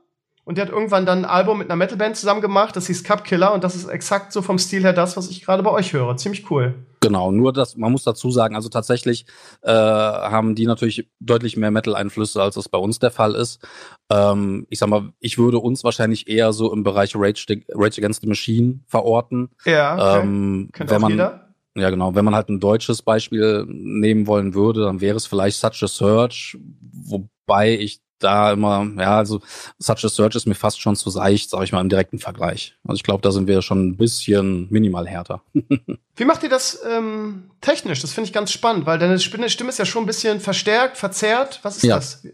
Und 0.49 0.57
der 0.57 0.65
hat 0.65 0.73
irgendwann 0.73 1.05
dann 1.05 1.19
ein 1.19 1.25
Album 1.27 1.59
mit 1.59 1.69
einer 1.69 1.77
Metalband 1.77 2.17
zusammen 2.17 2.41
gemacht, 2.41 2.75
das 2.75 2.87
hieß 2.87 3.05
Cup 3.05 3.23
Killer 3.23 3.53
und 3.53 3.65
das 3.65 3.77
ist 3.77 3.87
exakt 3.87 4.33
so 4.33 4.41
vom 4.41 4.59
Stil 4.59 4.83
her 4.83 4.95
das, 4.95 5.15
was 5.15 5.29
ich 5.29 5.45
gerade 5.45 5.63
bei 5.63 5.71
euch 5.71 5.93
höre. 5.93 6.17
Ziemlich 6.17 6.51
cool. 6.51 6.87
Genau, 7.01 7.31
nur 7.31 7.53
das, 7.53 7.77
man 7.77 7.93
muss 7.93 8.03
dazu 8.03 8.31
sagen, 8.31 8.57
also 8.57 8.71
tatsächlich 8.71 9.27
äh, 9.61 9.71
haben 9.71 10.55
die 10.55 10.65
natürlich 10.65 11.07
deutlich 11.21 11.59
mehr 11.59 11.71
Metal-Einflüsse, 11.71 12.41
als 12.41 12.57
es 12.57 12.71
bei 12.71 12.79
uns 12.79 12.99
der 12.99 13.11
Fall 13.11 13.35
ist. 13.35 13.63
Ähm, 14.09 14.67
ich 14.71 14.79
sag 14.79 14.89
mal, 14.89 15.13
ich 15.21 15.37
würde 15.37 15.59
uns 15.59 15.85
wahrscheinlich 15.85 16.31
eher 16.31 16.55
so 16.55 16.73
im 16.73 16.83
Bereich 16.83 17.15
Rage, 17.15 17.61
Rage 17.75 17.99
Against 18.01 18.23
the 18.23 18.27
Machine 18.27 18.81
verorten. 18.87 19.51
Ja, 19.67 19.97
okay. 19.97 20.27
ähm, 20.27 20.71
Könnte 20.73 20.95
wenn 20.95 21.03
man, 21.03 21.11
jeder. 21.11 21.49
Ja, 21.77 21.91
genau. 21.91 22.15
Wenn 22.15 22.25
man 22.25 22.35
halt 22.35 22.49
ein 22.49 22.59
deutsches 22.59 23.03
Beispiel 23.03 23.67
nehmen 23.69 24.27
wollen 24.27 24.55
würde, 24.55 24.81
dann 24.85 25.03
wäre 25.03 25.19
es 25.19 25.27
vielleicht 25.27 25.59
Such 25.59 25.83
a 25.83 25.89
Search, 25.89 26.57
wobei 26.91 27.75
ich 27.75 28.01
da 28.19 28.53
immer, 28.53 28.87
ja, 28.99 29.17
also 29.17 29.41
Such 29.79 30.05
a 30.05 30.09
Search 30.09 30.35
ist 30.35 30.47
mir 30.47 30.55
fast 30.55 30.81
schon 30.81 30.97
zu 30.97 31.11
seicht, 31.11 31.51
sage 31.51 31.65
ich 31.65 31.73
mal, 31.73 31.81
im 31.81 31.89
direkten 31.89 32.19
Vergleich. 32.19 32.77
Also 32.85 32.97
ich 32.97 33.03
glaube, 33.03 33.23
da 33.23 33.31
sind 33.31 33.47
wir 33.47 33.63
schon 33.63 33.89
ein 33.89 33.97
bisschen 33.97 34.67
minimal 34.71 35.07
härter. 35.07 35.43
Wie 36.17 36.25
macht 36.25 36.43
ihr 36.43 36.49
das 36.49 36.81
ähm, 36.89 37.51
technisch? 37.61 38.01
Das 38.01 38.13
finde 38.13 38.27
ich 38.27 38.33
ganz 38.33 38.51
spannend, 38.51 38.87
weil 38.87 38.99
deine 38.99 39.19
Stimme 39.19 39.47
ist 39.47 39.79
ja 39.79 39.85
schon 39.85 40.03
ein 40.03 40.07
bisschen 40.07 40.41
verstärkt, 40.41 40.97
verzerrt. 40.97 41.61
Was 41.63 41.77
ist 41.77 41.85
ja. 41.85 41.97
das? 41.97 42.27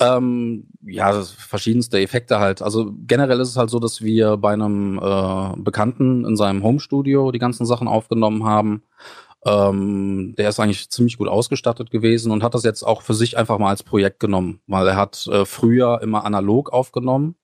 Ähm, 0.00 0.66
ja, 0.82 1.22
verschiedenste 1.22 2.00
Effekte 2.00 2.38
halt. 2.38 2.62
Also 2.62 2.92
generell 3.06 3.40
ist 3.40 3.50
es 3.50 3.56
halt 3.56 3.70
so, 3.70 3.78
dass 3.78 4.00
wir 4.00 4.36
bei 4.38 4.52
einem 4.52 4.98
äh, 4.98 5.60
Bekannten 5.60 6.24
in 6.24 6.36
seinem 6.36 6.62
Homestudio 6.62 7.32
die 7.32 7.38
ganzen 7.38 7.66
Sachen 7.66 7.88
aufgenommen 7.88 8.44
haben 8.44 8.82
ähm, 9.44 10.34
der 10.36 10.48
ist 10.48 10.60
eigentlich 10.60 10.90
ziemlich 10.90 11.18
gut 11.18 11.28
ausgestattet 11.28 11.90
gewesen 11.90 12.30
und 12.30 12.42
hat 12.42 12.54
das 12.54 12.64
jetzt 12.64 12.82
auch 12.82 13.02
für 13.02 13.14
sich 13.14 13.36
einfach 13.36 13.58
mal 13.58 13.70
als 13.70 13.82
Projekt 13.82 14.20
genommen, 14.20 14.60
weil 14.66 14.86
er 14.86 14.96
hat 14.96 15.26
äh, 15.26 15.44
früher 15.44 16.00
immer 16.02 16.24
analog 16.24 16.72
aufgenommen, 16.72 17.34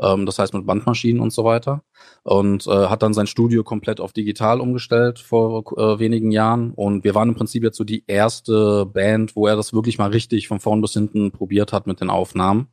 ähm, 0.00 0.26
das 0.26 0.38
heißt 0.38 0.54
mit 0.54 0.66
Bandmaschinen 0.66 1.20
und 1.20 1.32
so 1.32 1.44
weiter 1.44 1.82
und 2.24 2.66
äh, 2.66 2.88
hat 2.88 3.02
dann 3.02 3.14
sein 3.14 3.28
Studio 3.28 3.62
komplett 3.62 4.00
auf 4.00 4.12
digital 4.12 4.60
umgestellt 4.60 5.20
vor 5.20 5.64
äh, 5.78 6.00
wenigen 6.00 6.32
Jahren 6.32 6.72
und 6.72 7.04
wir 7.04 7.14
waren 7.14 7.28
im 7.28 7.36
Prinzip 7.36 7.62
jetzt 7.62 7.76
so 7.76 7.84
die 7.84 8.04
erste 8.08 8.84
Band, 8.86 9.36
wo 9.36 9.46
er 9.46 9.54
das 9.54 9.72
wirklich 9.72 9.98
mal 9.98 10.10
richtig 10.10 10.48
von 10.48 10.58
vorn 10.58 10.80
bis 10.80 10.94
hinten 10.94 11.30
probiert 11.30 11.72
hat 11.72 11.86
mit 11.86 12.00
den 12.00 12.10
Aufnahmen. 12.10 12.68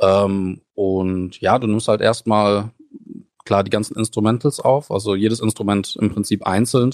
Ähm, 0.00 0.62
und 0.74 1.40
ja, 1.40 1.58
du 1.58 1.66
nimmst 1.66 1.88
halt 1.88 2.00
erstmal 2.00 2.70
klar 3.44 3.64
die 3.64 3.70
ganzen 3.70 3.96
Instrumentals 3.96 4.60
auf, 4.60 4.90
also 4.90 5.14
jedes 5.14 5.40
Instrument 5.40 5.96
im 6.00 6.10
Prinzip 6.10 6.46
einzeln 6.46 6.92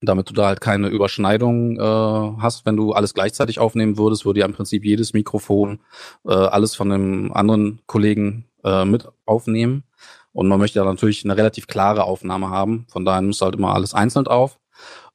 damit 0.00 0.28
du 0.30 0.34
da 0.34 0.46
halt 0.46 0.60
keine 0.60 0.88
Überschneidung 0.88 1.78
äh, 1.78 2.40
hast. 2.40 2.64
Wenn 2.66 2.76
du 2.76 2.92
alles 2.92 3.14
gleichzeitig 3.14 3.58
aufnehmen 3.58 3.98
würdest, 3.98 4.24
würde 4.24 4.40
ja 4.40 4.46
im 4.46 4.54
Prinzip 4.54 4.84
jedes 4.84 5.12
Mikrofon 5.12 5.80
äh, 6.26 6.32
alles 6.32 6.74
von 6.74 6.90
einem 6.90 7.32
anderen 7.32 7.80
Kollegen 7.86 8.46
äh, 8.64 8.84
mit 8.84 9.08
aufnehmen. 9.26 9.84
Und 10.32 10.48
man 10.48 10.58
möchte 10.58 10.78
ja 10.78 10.84
natürlich 10.84 11.24
eine 11.24 11.36
relativ 11.36 11.66
klare 11.66 12.04
Aufnahme 12.04 12.50
haben. 12.50 12.86
Von 12.88 13.04
daher 13.04 13.20
du 13.22 13.32
halt 13.40 13.56
immer 13.56 13.74
alles 13.74 13.94
einzeln 13.94 14.26
auf. 14.26 14.58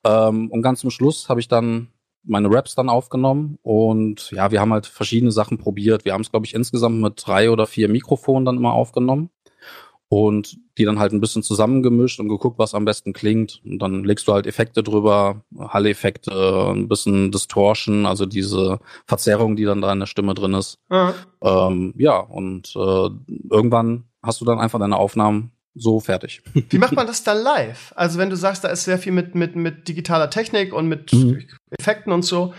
Ähm, 0.04 0.52
und 0.52 0.62
ganz 0.62 0.82
zum 0.82 0.92
Schluss 0.92 1.30
habe 1.30 1.40
ich 1.40 1.48
dann 1.48 1.88
meine 2.28 2.50
Raps 2.50 2.76
dann 2.76 2.90
aufgenommen 2.90 3.60
und 3.62 4.32
ja, 4.32 4.50
wir 4.50 4.60
haben 4.60 4.74
halt 4.74 4.88
verschiedene 4.88 5.32
Sachen 5.32 5.60
probiert. 5.60 6.06
Wir 6.06 6.14
haben 6.14 6.22
es, 6.22 6.32
glaube 6.32 6.48
ich, 6.48 6.56
insgesamt 6.56 7.00
mit 7.00 7.22
drei 7.24 7.52
oder 7.52 7.68
vier 7.68 7.88
Mikrofonen 7.88 8.46
dann 8.46 8.58
immer 8.58 8.74
aufgenommen 8.74 9.30
und 10.10 10.58
die 10.78 10.86
dann 10.86 11.00
halt 11.00 11.14
ein 11.14 11.22
bisschen 11.22 11.44
zusammengemischt 11.44 12.20
und 12.20 12.30
geguckt, 12.30 12.60
was 12.60 12.76
am 12.76 12.86
besten 12.86 13.14
klingt. 13.14 13.62
Und 13.66 13.80
dann 13.80 14.04
legst 14.04 14.28
du 14.28 14.34
halt 14.34 14.46
Effekte 14.46 14.84
drüber, 14.84 15.44
Hall-Effekte, 15.58 16.72
ein 16.74 16.88
bisschen 16.88 17.32
Distortion, 17.32 18.06
also 18.06 18.26
diese 18.26 18.80
Verzerrung, 19.08 19.56
die 19.56 19.66
dann 19.66 19.82
da 19.82 19.92
in 19.92 20.00
der 20.00 20.06
Stimme 20.06 20.34
drin 20.34 20.54
ist. 20.54 20.78
Mhm. 20.90 21.14
Ähm, 21.42 21.94
ja, 21.98 22.20
und 22.20 22.76
äh, 22.76 23.10
irgendwann 23.50 24.06
hast 24.22 24.42
du 24.42 24.46
dann 24.46 24.60
einfach 24.60 24.80
deine 24.80 24.98
Aufnahmen 24.98 25.52
so 25.76 26.00
fertig. 26.00 26.42
Wie 26.70 26.78
macht 26.78 26.94
man 26.94 27.08
das 27.08 27.24
dann 27.24 27.44
live? 27.44 27.94
Also 27.96 28.18
wenn 28.18 28.30
du 28.30 28.38
sagst, 28.38 28.64
da 28.64 28.70
ist 28.70 28.86
sehr 28.86 28.98
viel 28.98 29.12
mit, 29.12 29.36
mit, 29.36 29.56
mit 29.56 29.88
digitaler 29.88 30.30
Technik 30.30 30.74
und 30.74 30.88
mit 30.88 31.12
mhm. 31.14 31.44
Effekten 31.78 32.14
und 32.14 32.24
so, 32.24 32.54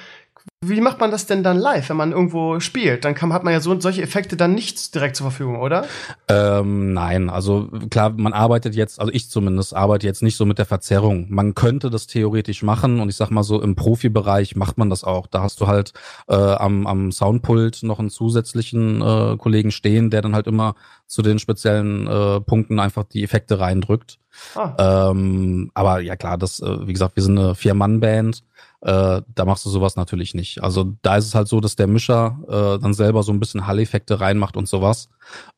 wie 0.64 0.80
macht 0.80 1.00
man 1.00 1.10
das 1.10 1.26
denn 1.26 1.42
dann 1.42 1.58
live, 1.58 1.88
wenn 1.90 1.96
man 1.96 2.12
irgendwo 2.12 2.60
spielt? 2.60 3.04
Dann 3.04 3.14
kann, 3.14 3.32
hat 3.32 3.44
man 3.44 3.52
ja 3.52 3.60
so 3.60 3.78
solche 3.78 4.02
Effekte 4.02 4.36
dann 4.36 4.54
nicht 4.54 4.94
direkt 4.94 5.14
zur 5.14 5.30
Verfügung, 5.30 5.60
oder? 5.60 5.84
Ähm, 6.28 6.92
nein, 6.92 7.30
also 7.30 7.68
klar, 7.90 8.10
man 8.16 8.32
arbeitet 8.32 8.74
jetzt, 8.74 8.98
also 8.98 9.12
ich 9.12 9.30
zumindest 9.30 9.74
arbeite 9.74 10.06
jetzt 10.06 10.22
nicht 10.22 10.36
so 10.36 10.46
mit 10.46 10.58
der 10.58 10.64
Verzerrung. 10.64 11.26
Man 11.28 11.54
könnte 11.54 11.90
das 11.90 12.06
theoretisch 12.06 12.62
machen 12.62 13.00
und 13.00 13.08
ich 13.08 13.16
sag 13.16 13.30
mal 13.30 13.42
so 13.42 13.60
im 13.60 13.76
Profibereich 13.76 14.56
macht 14.56 14.78
man 14.78 14.90
das 14.90 15.04
auch. 15.04 15.26
Da 15.26 15.42
hast 15.42 15.60
du 15.60 15.66
halt 15.66 15.92
äh, 16.28 16.34
am, 16.34 16.86
am 16.86 17.12
Soundpult 17.12 17.82
noch 17.82 17.98
einen 17.98 18.10
zusätzlichen 18.10 19.02
äh, 19.02 19.36
Kollegen 19.36 19.70
stehen, 19.70 20.10
der 20.10 20.22
dann 20.22 20.34
halt 20.34 20.46
immer 20.46 20.74
zu 21.06 21.22
den 21.22 21.38
speziellen 21.38 22.06
äh, 22.06 22.40
Punkten 22.40 22.80
einfach 22.80 23.04
die 23.04 23.22
Effekte 23.22 23.60
reindrückt. 23.60 24.18
Ah. 24.54 25.10
Ähm, 25.10 25.70
aber 25.74 26.00
ja 26.00 26.16
klar, 26.16 26.38
das, 26.38 26.60
äh, 26.60 26.86
wie 26.86 26.92
gesagt, 26.92 27.16
wir 27.16 27.22
sind 27.22 27.38
eine 27.38 27.54
Vier-Mann-Band. 27.54 28.42
Äh, 28.82 29.22
da 29.34 29.44
machst 29.44 29.64
du 29.64 29.70
sowas 29.70 29.96
natürlich 29.96 30.34
nicht. 30.34 30.62
Also 30.62 30.94
da 31.02 31.16
ist 31.16 31.26
es 31.26 31.34
halt 31.34 31.48
so, 31.48 31.60
dass 31.60 31.76
der 31.76 31.86
Mischer 31.86 32.38
äh, 32.48 32.80
dann 32.80 32.94
selber 32.94 33.22
so 33.22 33.32
ein 33.32 33.40
bisschen 33.40 33.66
Hall-Effekte 33.66 34.20
reinmacht 34.20 34.56
und 34.56 34.68
sowas. 34.68 35.08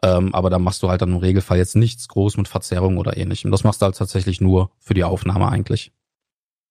Ähm, 0.02 0.34
aber 0.34 0.50
da 0.50 0.58
machst 0.58 0.82
du 0.82 0.88
halt 0.88 1.02
dann 1.02 1.10
im 1.10 1.16
Regelfall 1.16 1.58
jetzt 1.58 1.76
nichts 1.76 2.08
groß 2.08 2.36
mit 2.36 2.48
Verzerrung 2.48 2.96
oder 2.98 3.16
ähnlichem. 3.16 3.50
Das 3.50 3.64
machst 3.64 3.82
du 3.82 3.86
halt 3.86 3.96
tatsächlich 3.96 4.40
nur 4.40 4.70
für 4.78 4.94
die 4.94 5.04
Aufnahme 5.04 5.48
eigentlich. 5.48 5.92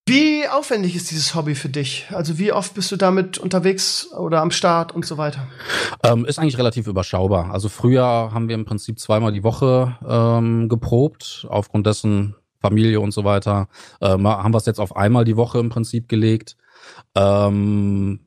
Wie 0.07 0.47
aufwendig 0.47 0.95
ist 0.95 1.11
dieses 1.11 1.35
Hobby 1.35 1.53
für 1.53 1.67
dich? 1.67 2.05
Also 2.13 2.39
wie 2.39 2.53
oft 2.53 2.73
bist 2.73 2.89
du 2.93 2.95
damit 2.95 3.37
unterwegs 3.37 4.07
oder 4.17 4.41
am 4.41 4.51
Start 4.51 4.95
und 4.95 5.05
so 5.05 5.17
weiter? 5.17 5.47
Ähm, 6.01 6.23
ist 6.23 6.39
eigentlich 6.39 6.57
relativ 6.57 6.87
überschaubar. 6.87 7.51
Also 7.51 7.67
früher 7.67 8.05
haben 8.05 8.47
wir 8.47 8.55
im 8.55 8.63
Prinzip 8.63 8.99
zweimal 8.99 9.33
die 9.33 9.43
Woche 9.43 9.97
ähm, 10.07 10.69
geprobt. 10.69 11.45
Aufgrund 11.49 11.87
dessen 11.87 12.35
Familie 12.59 12.99
und 12.99 13.11
so 13.11 13.23
weiter, 13.23 13.67
ähm, 14.01 14.27
haben 14.27 14.53
wir 14.53 14.57
es 14.57 14.65
jetzt 14.65 14.79
auf 14.79 14.95
einmal 14.95 15.25
die 15.25 15.37
Woche 15.37 15.59
im 15.59 15.69
Prinzip 15.69 16.07
gelegt. 16.09 16.57
Ähm, 17.15 18.21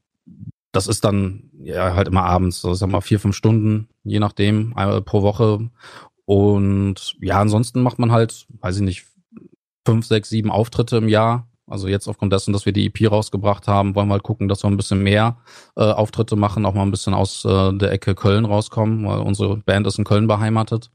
das 0.73 0.87
ist 0.87 1.05
dann 1.05 1.51
ja 1.63 1.95
halt 1.95 2.09
immer 2.09 2.25
abends, 2.25 2.61
so 2.61 2.75
sagen 2.75 2.93
wir 2.93 3.03
vier, 3.03 3.21
fünf 3.21 3.37
Stunden, 3.37 3.89
je 4.05 4.21
nachdem, 4.21 4.77
einmal 4.77 5.03
pro 5.03 5.23
Woche. 5.23 5.71
Und 6.25 7.17
ja, 7.21 7.41
ansonsten 7.41 7.83
macht 7.83 7.99
man 7.99 8.13
halt, 8.13 8.47
weiß 8.61 8.77
ich 8.77 8.83
nicht, 8.83 9.07
fünf, 9.85 10.07
sechs, 10.07 10.29
sieben 10.29 10.51
Auftritte 10.51 10.99
im 10.99 11.09
Jahr. 11.09 11.49
Also 11.67 11.87
jetzt 11.89 12.09
aufgrund 12.09 12.33
dessen, 12.33 12.53
dass 12.53 12.67
wir 12.67 12.73
die 12.73 12.87
EP 12.87 13.11
rausgebracht 13.11 13.69
haben, 13.69 13.95
wollen 13.95 14.09
wir 14.09 14.15
halt 14.15 14.25
gucken, 14.25 14.49
dass 14.49 14.65
wir 14.65 14.71
ein 14.71 14.77
bisschen 14.77 15.03
mehr 15.03 15.39
äh, 15.77 15.83
Auftritte 15.83 16.35
machen, 16.37 16.67
auch 16.67 16.75
mal 16.75 16.83
ein 16.83 16.91
bisschen 16.91 17.15
aus 17.15 17.45
äh, 17.45 17.73
der 17.73 17.93
Ecke 17.93 18.15
Köln 18.15 18.45
rauskommen, 18.45 19.07
weil 19.07 19.21
unsere 19.21 19.59
Band 19.59 19.87
ist 19.87 19.99
in 19.99 20.05
Köln 20.05 20.27
beheimatet. 20.27 20.91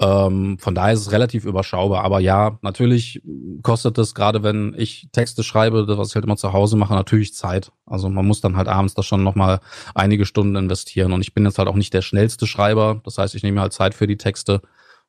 Ähm, 0.00 0.58
von 0.58 0.74
daher 0.76 0.94
ist 0.94 1.00
es 1.00 1.12
relativ 1.12 1.44
überschaubar. 1.44 2.04
Aber 2.04 2.20
ja, 2.20 2.58
natürlich 2.62 3.20
kostet 3.62 3.98
es, 3.98 4.14
gerade 4.14 4.42
wenn 4.42 4.74
ich 4.78 5.08
Texte 5.12 5.42
schreibe, 5.42 5.86
was 5.98 6.10
ich 6.10 6.14
halt 6.14 6.24
immer 6.24 6.36
zu 6.36 6.52
Hause 6.52 6.76
mache, 6.76 6.94
natürlich 6.94 7.34
Zeit. 7.34 7.72
Also 7.84 8.08
man 8.08 8.26
muss 8.26 8.40
dann 8.40 8.56
halt 8.56 8.68
abends 8.68 8.94
da 8.94 9.02
schon 9.02 9.24
nochmal 9.24 9.60
einige 9.94 10.24
Stunden 10.24 10.54
investieren. 10.56 11.12
Und 11.12 11.22
ich 11.22 11.34
bin 11.34 11.44
jetzt 11.44 11.58
halt 11.58 11.68
auch 11.68 11.74
nicht 11.74 11.94
der 11.94 12.02
schnellste 12.02 12.46
Schreiber. 12.46 13.00
Das 13.04 13.18
heißt, 13.18 13.34
ich 13.34 13.42
nehme 13.42 13.60
halt 13.60 13.72
Zeit 13.72 13.94
für 13.94 14.06
die 14.06 14.16
Texte. 14.16 14.62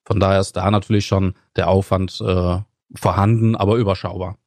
Von 0.05 0.19
daher 0.19 0.39
ist 0.39 0.55
da 0.55 0.71
natürlich 0.71 1.05
schon 1.05 1.35
der 1.55 1.67
Aufwand 1.67 2.19
äh, 2.21 2.57
vorhanden, 2.95 3.55
aber 3.55 3.75
überschaubar. 3.75 4.37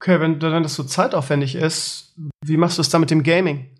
Okay, 0.00 0.18
wenn, 0.20 0.40
wenn 0.40 0.62
das 0.62 0.74
so 0.74 0.84
zeitaufwendig 0.84 1.54
ist, 1.54 2.16
wie 2.44 2.56
machst 2.56 2.78
du 2.78 2.80
es 2.80 2.88
da 2.88 2.98
mit 2.98 3.10
dem 3.10 3.22
Gaming? 3.22 3.71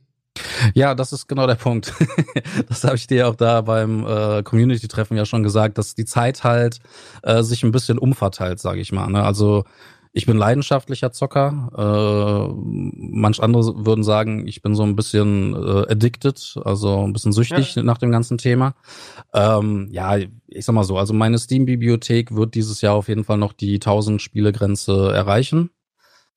Ja, 0.75 0.95
das 0.95 1.13
ist 1.13 1.27
genau 1.27 1.47
der 1.47 1.57
Punkt. 1.57 1.93
das 2.69 2.85
habe 2.85 2.97
ich 2.97 3.07
dir 3.07 3.29
auch 3.29 3.35
da 3.35 3.61
beim 3.61 4.07
äh, 4.07 4.43
Community-Treffen 4.43 5.17
ja 5.17 5.27
schon 5.27 5.43
gesagt, 5.43 5.79
dass 5.79 5.95
die 5.95 6.05
Zeit 6.05 6.45
halt 6.45 6.79
äh, 7.23 7.43
sich 7.43 7.63
ein 7.63 7.73
bisschen 7.73 7.99
umverteilt, 7.99 8.59
sage 8.59 8.81
ich 8.81 8.93
mal. 8.93 9.09
Ne? 9.09 9.23
Also 9.23 9.65
ich 10.15 10.27
bin 10.27 10.37
leidenschaftlicher 10.37 11.13
Zocker. 11.13 11.71
Äh, 11.77 12.55
manch 12.55 13.43
andere 13.43 13.87
würden 13.87 14.05
sagen, 14.05 14.47
ich 14.47 14.61
bin 14.63 14.75
so 14.75 14.83
ein 14.83 14.95
bisschen 14.95 15.55
äh, 15.55 15.91
addicted, 15.91 16.57
also 16.65 17.05
ein 17.05 17.13
bisschen 17.13 17.33
süchtig 17.33 17.75
ja. 17.75 17.83
nach 17.83 17.99
dem 17.99 18.11
ganzen 18.11 18.37
Thema. 18.37 18.75
Ähm, 19.33 19.89
ja, 19.91 20.17
ich 20.17 20.65
sag 20.65 20.75
mal 20.75 20.85
so, 20.85 20.99
also 20.99 21.15
meine 21.15 21.39
Steam-Bibliothek 21.39 22.35
wird 22.35 22.55
dieses 22.55 22.83
Jahr 22.83 22.95
auf 22.95 23.09
jeden 23.09 23.25
Fall 23.25 23.39
noch 23.39 23.55
die 23.55 23.75
1000 23.75 24.21
Spiele-Grenze 24.21 25.13
erreichen. 25.15 25.71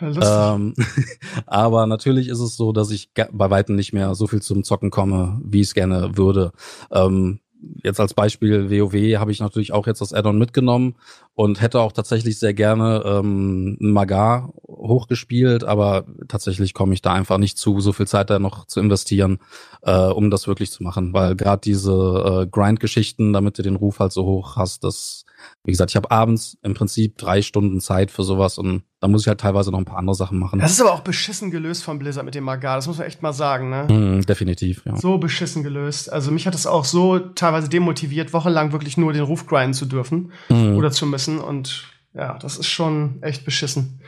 Ja, 0.01 0.55
ähm, 0.55 0.73
aber 1.45 1.87
natürlich 1.87 2.27
ist 2.27 2.39
es 2.39 2.57
so, 2.57 2.71
dass 2.71 2.91
ich 2.91 3.11
bei 3.13 3.49
weitem 3.49 3.75
nicht 3.75 3.93
mehr 3.93 4.13
so 4.15 4.27
viel 4.27 4.41
zum 4.41 4.63
Zocken 4.63 4.91
komme, 4.91 5.39
wie 5.43 5.61
ich 5.61 5.67
es 5.67 5.73
gerne 5.73 6.17
würde. 6.17 6.51
Ähm, 6.91 7.39
jetzt 7.83 7.99
als 7.99 8.13
Beispiel 8.13 8.69
WoW 8.69 9.17
habe 9.19 9.31
ich 9.31 9.39
natürlich 9.39 9.73
auch 9.73 9.87
jetzt 9.87 10.01
das 10.01 10.13
Add-on 10.13 10.37
mitgenommen 10.37 10.95
und 11.33 11.61
hätte 11.61 11.79
auch 11.79 11.91
tatsächlich 11.91 12.39
sehr 12.39 12.53
gerne 12.53 13.03
ähm, 13.05 13.77
Magar 13.79 14.53
hochgespielt, 14.67 15.63
aber 15.63 16.05
tatsächlich 16.27 16.73
komme 16.73 16.93
ich 16.93 17.01
da 17.01 17.13
einfach 17.13 17.37
nicht 17.37 17.57
zu, 17.57 17.79
so 17.79 17.93
viel 17.93 18.07
Zeit 18.07 18.29
da 18.29 18.39
noch 18.39 18.65
zu 18.65 18.79
investieren, 18.79 19.39
äh, 19.81 19.95
um 19.95 20.29
das 20.29 20.47
wirklich 20.47 20.71
zu 20.71 20.83
machen, 20.83 21.13
weil 21.13 21.35
gerade 21.35 21.61
diese 21.61 22.43
äh, 22.43 22.47
Grind-Geschichten, 22.47 23.33
damit 23.33 23.57
du 23.57 23.63
den 23.63 23.75
Ruf 23.75 23.99
halt 23.99 24.11
so 24.11 24.25
hoch 24.25 24.57
hast, 24.57 24.83
das 24.83 25.25
wie 25.63 25.71
gesagt, 25.71 25.91
ich 25.91 25.95
habe 25.95 26.11
abends 26.11 26.57
im 26.61 26.73
Prinzip 26.73 27.17
drei 27.17 27.41
Stunden 27.41 27.81
Zeit 27.81 28.11
für 28.11 28.23
sowas 28.23 28.57
und 28.57 28.83
da 28.99 29.07
muss 29.07 29.21
ich 29.21 29.27
halt 29.27 29.39
teilweise 29.39 29.71
noch 29.71 29.79
ein 29.79 29.85
paar 29.85 29.97
andere 29.97 30.15
Sachen 30.15 30.37
machen. 30.39 30.59
Das 30.59 30.71
ist 30.71 30.81
aber 30.81 30.93
auch 30.93 31.01
beschissen 31.01 31.51
gelöst 31.51 31.83
von 31.83 31.99
Blizzard 31.99 32.25
mit 32.25 32.35
dem 32.35 32.43
Magar, 32.43 32.75
das 32.75 32.87
muss 32.87 32.97
man 32.97 33.07
echt 33.07 33.21
mal 33.21 33.33
sagen, 33.33 33.69
ne? 33.69 33.87
Mm, 33.87 34.21
definitiv, 34.25 34.83
ja. 34.85 34.95
So 34.97 35.17
beschissen 35.17 35.63
gelöst. 35.63 36.11
Also 36.11 36.31
mich 36.31 36.47
hat 36.47 36.55
es 36.55 36.67
auch 36.67 36.85
so 36.85 37.19
teilweise 37.19 37.69
demotiviert, 37.69 38.33
wochenlang 38.33 38.71
wirklich 38.71 38.97
nur 38.97 39.13
den 39.13 39.23
Ruf 39.23 39.47
grinden 39.47 39.73
zu 39.73 39.85
dürfen 39.85 40.31
mm. 40.49 40.75
oder 40.75 40.91
zu 40.91 41.05
müssen 41.05 41.39
und 41.39 41.85
ja, 42.13 42.37
das 42.39 42.57
ist 42.57 42.67
schon 42.67 43.21
echt 43.21 43.43
beschissen. 43.43 43.99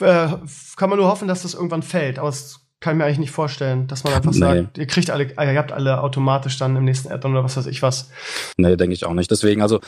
Äh, 0.00 0.28
kann 0.76 0.90
man 0.90 0.98
nur 0.98 1.08
hoffen, 1.08 1.26
dass 1.26 1.42
das 1.42 1.54
irgendwann 1.54 1.82
fällt, 1.82 2.18
aber 2.18 2.28
es 2.28 2.66
kann 2.80 2.94
ich 2.94 2.98
mir 2.98 3.04
eigentlich 3.04 3.18
nicht 3.18 3.30
vorstellen, 3.30 3.86
dass 3.86 4.04
man 4.04 4.12
einfach 4.12 4.32
nee. 4.32 4.38
sagt, 4.38 4.78
ihr 4.78 4.86
kriegt 4.86 5.10
alle, 5.10 5.24
ihr 5.24 5.58
habt 5.58 5.72
alle 5.72 6.02
automatisch 6.02 6.58
dann 6.58 6.76
im 6.76 6.84
nächsten 6.84 7.10
Add-on 7.10 7.32
oder 7.32 7.44
was 7.44 7.56
weiß 7.56 7.66
ich 7.66 7.82
was. 7.82 8.10
Nee, 8.58 8.76
denke 8.76 8.94
ich 8.94 9.06
auch 9.06 9.14
nicht. 9.14 9.30
Deswegen, 9.30 9.62
also 9.62 9.80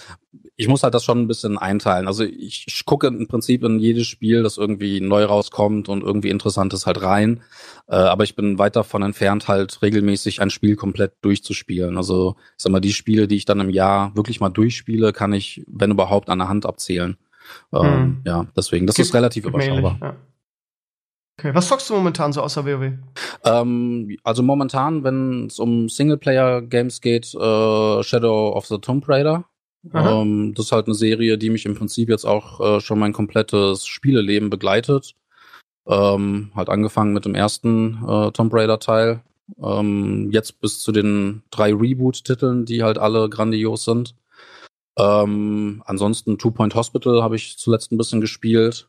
ich 0.60 0.66
muss 0.66 0.82
halt 0.82 0.92
das 0.92 1.04
schon 1.04 1.20
ein 1.20 1.28
bisschen 1.28 1.56
einteilen. 1.56 2.08
Also 2.08 2.24
ich, 2.24 2.64
ich 2.66 2.84
gucke 2.84 3.06
im 3.06 3.28
Prinzip 3.28 3.62
in 3.62 3.78
jedes 3.78 4.08
Spiel, 4.08 4.42
das 4.42 4.58
irgendwie 4.58 5.00
neu 5.00 5.24
rauskommt 5.24 5.88
und 5.88 6.02
irgendwie 6.02 6.30
interessant 6.30 6.74
ist, 6.74 6.84
halt 6.84 7.00
rein. 7.00 7.42
Äh, 7.86 7.94
aber 7.94 8.24
ich 8.24 8.34
bin 8.34 8.58
weit 8.58 8.74
davon 8.74 9.02
entfernt, 9.02 9.46
halt 9.46 9.80
regelmäßig 9.82 10.42
ein 10.42 10.50
Spiel 10.50 10.74
komplett 10.74 11.12
durchzuspielen. 11.22 11.96
Also 11.96 12.34
ich 12.56 12.64
sag 12.64 12.72
mal, 12.72 12.80
die 12.80 12.92
Spiele, 12.92 13.28
die 13.28 13.36
ich 13.36 13.44
dann 13.44 13.60
im 13.60 13.70
Jahr 13.70 14.16
wirklich 14.16 14.40
mal 14.40 14.48
durchspiele, 14.48 15.12
kann 15.12 15.32
ich, 15.32 15.64
wenn 15.68 15.92
überhaupt, 15.92 16.28
an 16.28 16.40
der 16.40 16.48
Hand 16.48 16.66
abzählen. 16.66 17.16
Ähm, 17.72 17.84
hm. 17.84 18.22
Ja, 18.26 18.46
deswegen, 18.56 18.88
das 18.88 18.96
Gibt 18.96 19.06
ist 19.06 19.14
relativ 19.14 19.46
überschaubar. 19.46 19.96
ja. 20.02 20.16
Okay, 21.38 21.54
was 21.54 21.68
zockst 21.68 21.88
du 21.88 21.94
momentan 21.94 22.32
so 22.32 22.42
außer 22.42 22.66
WoW? 22.66 22.94
Ähm, 23.44 24.16
also 24.24 24.42
momentan, 24.42 25.04
wenn 25.04 25.46
es 25.46 25.60
um 25.60 25.88
Singleplayer-Games 25.88 27.00
geht, 27.00 27.32
äh, 27.32 28.02
Shadow 28.02 28.56
of 28.56 28.66
the 28.66 28.78
Tomb 28.78 29.08
Raider. 29.08 29.44
Ähm, 29.92 30.54
das 30.54 30.66
ist 30.66 30.72
halt 30.72 30.86
eine 30.86 30.94
Serie, 30.94 31.38
die 31.38 31.50
mich 31.50 31.66
im 31.66 31.74
Prinzip 31.74 32.08
jetzt 32.08 32.24
auch 32.24 32.60
äh, 32.60 32.80
schon 32.80 32.98
mein 32.98 33.12
komplettes 33.12 33.86
Spieleleben 33.86 34.50
begleitet. 34.50 35.14
Ähm, 35.86 36.52
halt 36.54 36.68
angefangen 36.68 37.14
mit 37.14 37.24
dem 37.24 37.34
ersten 37.34 38.04
äh, 38.06 38.30
Tomb 38.32 38.52
Raider 38.52 38.78
Teil. 38.78 39.22
Ähm, 39.62 40.30
jetzt 40.30 40.60
bis 40.60 40.80
zu 40.80 40.92
den 40.92 41.42
drei 41.50 41.72
Reboot-Titeln, 41.72 42.66
die 42.66 42.82
halt 42.82 42.98
alle 42.98 43.28
grandios 43.30 43.84
sind. 43.84 44.14
Ähm, 44.98 45.82
ansonsten 45.86 46.38
Two 46.38 46.50
Point 46.50 46.74
Hospital 46.74 47.22
habe 47.22 47.36
ich 47.36 47.56
zuletzt 47.56 47.92
ein 47.92 47.98
bisschen 47.98 48.20
gespielt. 48.20 48.88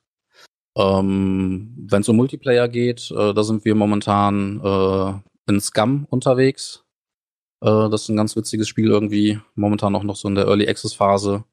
Ähm, 0.75 1.75
Wenn 1.77 2.01
es 2.01 2.09
um 2.09 2.15
Multiplayer 2.15 2.67
geht, 2.67 3.11
äh, 3.11 3.33
da 3.33 3.43
sind 3.43 3.63
wir 3.63 3.75
momentan 3.75 4.59
äh, 4.61 5.51
in 5.51 5.61
Scum 5.61 6.05
unterwegs. 6.09 6.83
Äh, 7.61 7.89
das 7.89 8.03
ist 8.03 8.09
ein 8.09 8.17
ganz 8.17 8.35
witziges 8.35 8.67
Spiel 8.67 8.89
irgendwie. 8.89 9.39
Momentan 9.55 9.95
auch 9.95 10.03
noch 10.03 10.15
so 10.15 10.27
in 10.27 10.35
der 10.35 10.45
Early 10.45 10.67
Access 10.67 10.93
Phase. 10.93 11.43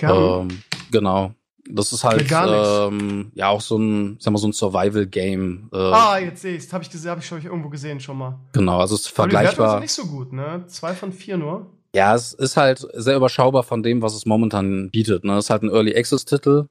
Ähm, 0.00 0.62
genau. 0.90 1.32
Das 1.68 1.92
ist 1.92 2.04
halt 2.04 2.30
ähm, 2.30 3.32
ja 3.34 3.48
auch 3.48 3.60
so 3.60 3.76
ein, 3.76 4.18
sag 4.20 4.32
mal, 4.32 4.38
so 4.38 4.46
ein 4.46 4.52
Survival-Game. 4.52 5.70
Äh, 5.72 5.76
ah, 5.76 6.18
jetzt 6.18 6.42
sehe. 6.42 6.60
Habe 6.72 6.84
ich 6.84 6.90
gesehen, 6.90 7.10
habe 7.10 7.20
ich, 7.20 7.30
hab 7.30 7.38
ich 7.38 7.44
irgendwo 7.44 7.68
gesehen 7.70 7.98
schon 7.98 8.18
mal. 8.18 8.38
Genau, 8.52 8.78
also 8.78 8.94
es 8.94 9.02
ist 9.02 9.08
vergleichbar. 9.08 9.68
Aber 9.70 9.76
die 9.78 9.82
nicht 9.82 9.92
so 9.92 10.06
gut, 10.06 10.32
ne? 10.32 10.64
Zwei 10.68 10.94
von 10.94 11.12
vier 11.12 11.36
nur. 11.36 11.66
Ja, 11.94 12.14
es 12.14 12.34
ist 12.34 12.56
halt 12.56 12.86
sehr 12.92 13.16
überschaubar 13.16 13.62
von 13.62 13.82
dem, 13.82 14.02
was 14.02 14.14
es 14.14 14.26
momentan 14.26 14.90
bietet. 14.90 15.24
Ne? 15.24 15.38
Es 15.38 15.46
ist 15.46 15.50
halt 15.50 15.62
ein 15.62 15.70
Early 15.70 15.96
Access-Titel 15.96 16.66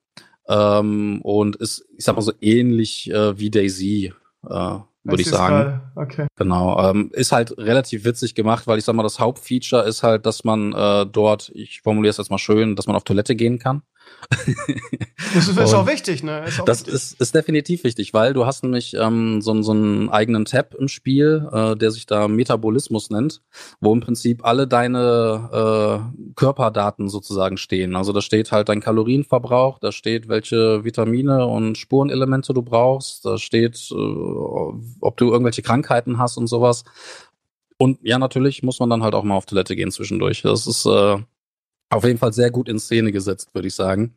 ähm, 0.48 1.20
und 1.24 1.56
ist, 1.56 1.84
ich 1.98 2.06
sag 2.06 2.16
mal 2.16 2.22
so 2.22 2.32
ähnlich 2.42 3.10
äh, 3.12 3.38
wie 3.38 3.50
Daisy. 3.50 4.14
Äh, 4.48 4.78
würde 5.06 5.22
ich 5.22 5.30
sagen. 5.30 5.82
Okay. 5.96 6.28
Genau. 6.36 6.90
Ähm, 6.90 7.12
ist 7.14 7.32
halt 7.32 7.58
relativ 7.58 8.06
witzig 8.06 8.36
gemacht, 8.36 8.68
weil 8.68 8.78
ich 8.78 8.86
sag 8.86 8.96
mal, 8.96 9.04
das 9.04 9.20
Hauptfeature 9.20 9.84
ist 9.84 10.04
halt, 10.04 10.26
dass 10.26 10.44
man 10.44 10.74
äh, 10.74 11.06
dort, 11.06 11.52
ich 11.54 11.82
formuliere 11.82 12.10
es 12.10 12.18
jetzt 12.18 12.32
mal 12.32 12.38
schön, 12.38 12.76
dass 12.76 12.88
man 12.88 12.96
auf 12.96 13.04
Toilette 13.04 13.36
gehen 13.36 13.60
kann. 13.60 13.84
Das 15.34 15.48
ist, 15.48 15.58
ist 15.58 15.74
auch 15.74 15.88
wichtig, 15.88 16.24
ne? 16.24 16.46
Ist 16.46 16.60
auch 16.60 16.66
das 16.66 16.80
wichtig. 16.80 16.94
Ist, 16.94 17.22
ist 17.22 17.36
definitiv 17.36 17.84
wichtig, 17.84 18.14
weil 18.14 18.34
du 18.34 18.46
hast 18.46 18.64
nämlich 18.64 18.96
ähm, 18.96 19.42
so, 19.42 19.62
so 19.62 19.72
einen 19.72 20.10
eigenen 20.10 20.46
Tab 20.46 20.74
im 20.76 20.88
Spiel, 20.88 21.48
äh, 21.52 21.76
der 21.76 21.92
sich 21.92 22.06
da 22.06 22.28
Metabolismus 22.28 23.10
nennt, 23.10 23.42
wo 23.80 23.94
im 23.94 24.00
Prinzip 24.00 24.44
alle 24.46 24.68
deine 24.68 26.10
äh, 26.12 26.34
Körperdaten 26.36 27.10
sozusagen 27.10 27.58
stehen. 27.58 27.96
Also 27.96 28.14
da 28.14 28.22
steht 28.22 28.52
halt 28.52 28.70
dein 28.70 28.82
Kalorienverbrauch, 28.82 29.80
da 29.80 29.92
steht, 29.92 30.28
welche 30.28 30.84
Vitamine 30.84 31.46
und 31.46 31.78
Spurenelemente 31.78 32.54
du 32.54 32.62
brauchst, 32.62 33.26
da 33.26 33.38
steht, 33.38 33.90
äh, 33.92 33.96
ob 33.96 35.18
du 35.18 35.32
irgendwelche 35.32 35.62
Krankheiten 35.62 36.18
hast 36.18 36.38
und 36.38 36.48
sowas. 36.48 36.84
Und 37.78 38.00
ja, 38.04 38.18
natürlich 38.18 38.64
muss 38.64 38.80
man 38.80 38.90
dann 38.90 39.04
halt 39.04 39.16
auch 39.16 39.24
mal 39.24 39.36
auf 39.36 39.46
Toilette 39.46 39.76
gehen 39.76 39.92
zwischendurch. 39.92 40.42
Das 40.42 40.66
ist 40.66 40.86
äh, 40.86 41.18
auf 41.96 42.04
jeden 42.04 42.20
Fall 42.20 42.34
sehr 42.34 42.52
gut 42.52 42.70
in 42.70 42.80
Szene 42.80 43.12
gesetzt, 43.12 43.50
würde 43.54 43.68
ich 43.68 43.76
sagen. 43.76 44.16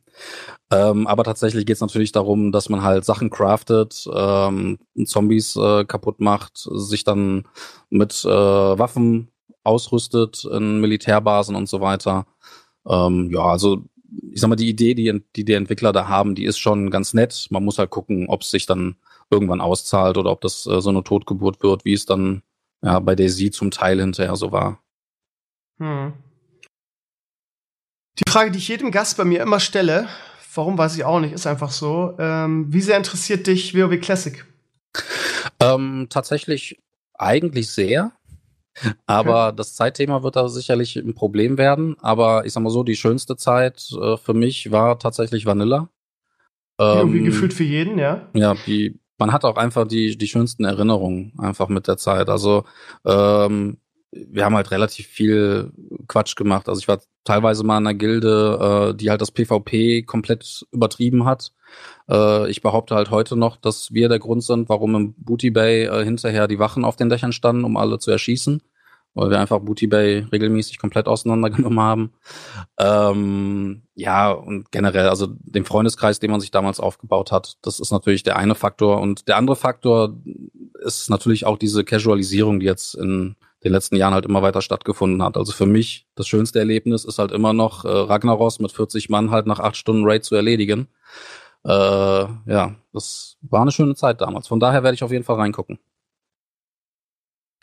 Ähm, 0.70 1.06
aber 1.06 1.24
tatsächlich 1.24 1.64
geht 1.64 1.76
es 1.76 1.80
natürlich 1.80 2.12
darum, 2.12 2.52
dass 2.52 2.68
man 2.68 2.82
halt 2.82 3.04
Sachen 3.04 3.30
craftet, 3.30 4.08
ähm, 4.12 4.78
Zombies 5.04 5.56
äh, 5.56 5.84
kaputt 5.84 6.20
macht, 6.20 6.56
sich 6.56 7.04
dann 7.04 7.46
mit 7.88 8.24
äh, 8.24 8.28
Waffen 8.28 9.28
ausrüstet 9.64 10.44
in 10.44 10.80
Militärbasen 10.80 11.54
und 11.54 11.68
so 11.68 11.80
weiter. 11.80 12.26
Ähm, 12.86 13.30
ja, 13.32 13.44
also 13.44 13.84
ich 14.30 14.40
sag 14.40 14.48
mal, 14.48 14.56
die 14.56 14.68
Idee, 14.68 14.94
die, 14.94 15.22
die 15.36 15.44
die 15.44 15.52
Entwickler 15.52 15.92
da 15.92 16.08
haben, 16.08 16.34
die 16.34 16.44
ist 16.44 16.58
schon 16.58 16.90
ganz 16.90 17.14
nett. 17.14 17.46
Man 17.50 17.64
muss 17.64 17.78
halt 17.78 17.90
gucken, 17.90 18.26
ob 18.28 18.42
es 18.42 18.50
sich 18.50 18.66
dann 18.66 18.96
irgendwann 19.30 19.60
auszahlt 19.60 20.16
oder 20.16 20.30
ob 20.30 20.40
das 20.40 20.66
äh, 20.66 20.80
so 20.80 20.90
eine 20.90 21.04
Totgeburt 21.04 21.62
wird, 21.62 21.84
wie 21.84 21.92
es 21.92 22.06
dann 22.06 22.42
ja, 22.82 22.98
bei 23.00 23.14
Daisy 23.14 23.50
zum 23.50 23.70
Teil 23.70 24.00
hinterher 24.00 24.36
so 24.36 24.52
war. 24.52 24.80
Hm. 25.78 26.12
Die 28.18 28.30
Frage, 28.30 28.50
die 28.50 28.58
ich 28.58 28.68
jedem 28.68 28.90
Gast 28.90 29.16
bei 29.16 29.24
mir 29.24 29.40
immer 29.40 29.60
stelle, 29.60 30.08
warum 30.54 30.76
weiß 30.76 30.96
ich 30.96 31.04
auch 31.04 31.20
nicht, 31.20 31.32
ist 31.32 31.46
einfach 31.46 31.70
so. 31.70 32.14
Ähm, 32.18 32.66
wie 32.72 32.80
sehr 32.80 32.96
interessiert 32.96 33.46
dich 33.46 33.74
WoW 33.74 34.00
Classic? 34.00 34.44
Ähm, 35.60 36.06
tatsächlich 36.10 36.80
eigentlich 37.14 37.70
sehr. 37.70 38.12
Aber 39.06 39.48
okay. 39.48 39.56
das 39.56 39.74
Zeitthema 39.74 40.22
wird 40.22 40.36
da 40.36 40.48
sicherlich 40.48 40.96
ein 40.96 41.14
Problem 41.14 41.58
werden. 41.58 41.96
Aber 42.00 42.46
ich 42.46 42.52
sag 42.52 42.62
mal 42.62 42.70
so, 42.70 42.82
die 42.82 42.96
schönste 42.96 43.36
Zeit 43.36 43.88
äh, 44.00 44.16
für 44.16 44.34
mich 44.34 44.70
war 44.70 44.98
tatsächlich 44.98 45.46
Vanilla. 45.46 45.88
Irgendwie 46.80 47.18
ähm, 47.18 47.24
gefühlt 47.24 47.52
für 47.52 47.64
jeden, 47.64 47.98
ja. 47.98 48.28
Ja, 48.34 48.54
die, 48.66 49.00
man 49.18 49.32
hat 49.32 49.44
auch 49.44 49.56
einfach 49.56 49.86
die, 49.86 50.16
die 50.16 50.28
schönsten 50.28 50.64
Erinnerungen 50.64 51.32
einfach 51.38 51.68
mit 51.68 51.88
der 51.88 51.96
Zeit. 51.96 52.28
Also 52.28 52.64
ähm, 53.04 53.78
wir 54.10 54.44
haben 54.44 54.56
halt 54.56 54.70
relativ 54.70 55.06
viel 55.06 55.72
Quatsch 56.06 56.36
gemacht. 56.36 56.68
Also 56.68 56.80
ich 56.80 56.88
war 56.88 57.00
teilweise 57.24 57.64
mal 57.64 57.78
in 57.78 57.86
einer 57.86 57.98
Gilde, 57.98 58.92
äh, 58.92 58.96
die 58.96 59.10
halt 59.10 59.20
das 59.20 59.30
PvP 59.30 60.02
komplett 60.02 60.66
übertrieben 60.70 61.24
hat. 61.24 61.52
Äh, 62.08 62.50
ich 62.50 62.62
behaupte 62.62 62.94
halt 62.94 63.10
heute 63.10 63.36
noch, 63.36 63.56
dass 63.56 63.92
wir 63.92 64.08
der 64.08 64.18
Grund 64.18 64.42
sind, 64.42 64.68
warum 64.68 64.94
im 64.94 65.14
Booty 65.18 65.50
Bay 65.50 65.84
äh, 65.84 66.04
hinterher 66.04 66.48
die 66.48 66.58
Wachen 66.58 66.84
auf 66.84 66.96
den 66.96 67.10
Dächern 67.10 67.32
standen, 67.32 67.64
um 67.64 67.76
alle 67.76 67.98
zu 67.98 68.10
erschießen. 68.10 68.62
Weil 69.14 69.30
wir 69.30 69.40
einfach 69.40 69.58
Booty 69.58 69.88
Bay 69.88 70.26
regelmäßig 70.30 70.78
komplett 70.78 71.06
auseinandergenommen 71.06 71.80
haben. 71.80 72.12
Ähm, 72.78 73.82
ja, 73.94 74.30
und 74.30 74.70
generell, 74.70 75.08
also 75.08 75.26
den 75.26 75.64
Freundeskreis, 75.64 76.20
den 76.20 76.30
man 76.30 76.40
sich 76.40 76.50
damals 76.50 76.78
aufgebaut 76.78 77.32
hat, 77.32 77.56
das 77.62 77.80
ist 77.80 77.90
natürlich 77.90 78.22
der 78.22 78.36
eine 78.36 78.54
Faktor. 78.54 79.00
Und 79.00 79.26
der 79.26 79.36
andere 79.36 79.56
Faktor 79.56 80.16
ist 80.84 81.10
natürlich 81.10 81.46
auch 81.46 81.58
diese 81.58 81.84
Casualisierung, 81.84 82.60
die 82.60 82.66
jetzt 82.66 82.94
in 82.94 83.36
den 83.64 83.72
letzten 83.72 83.96
Jahren 83.96 84.14
halt 84.14 84.24
immer 84.26 84.42
weiter 84.42 84.62
stattgefunden 84.62 85.22
hat. 85.22 85.36
Also 85.36 85.52
für 85.52 85.66
mich 85.66 86.06
das 86.14 86.28
schönste 86.28 86.58
Erlebnis 86.60 87.04
ist 87.04 87.18
halt 87.18 87.32
immer 87.32 87.52
noch 87.52 87.84
äh, 87.84 87.88
Ragnaros 87.88 88.60
mit 88.60 88.70
40 88.72 89.08
Mann 89.08 89.30
halt 89.30 89.46
nach 89.46 89.58
acht 89.58 89.76
Stunden 89.76 90.04
Raid 90.06 90.24
zu 90.24 90.34
erledigen. 90.36 90.88
Äh, 91.64 91.70
ja, 91.70 92.76
das 92.92 93.36
war 93.42 93.62
eine 93.62 93.72
schöne 93.72 93.94
Zeit 93.96 94.20
damals. 94.20 94.46
Von 94.48 94.60
daher 94.60 94.82
werde 94.84 94.94
ich 94.94 95.02
auf 95.02 95.10
jeden 95.10 95.24
Fall 95.24 95.36
reingucken. 95.36 95.78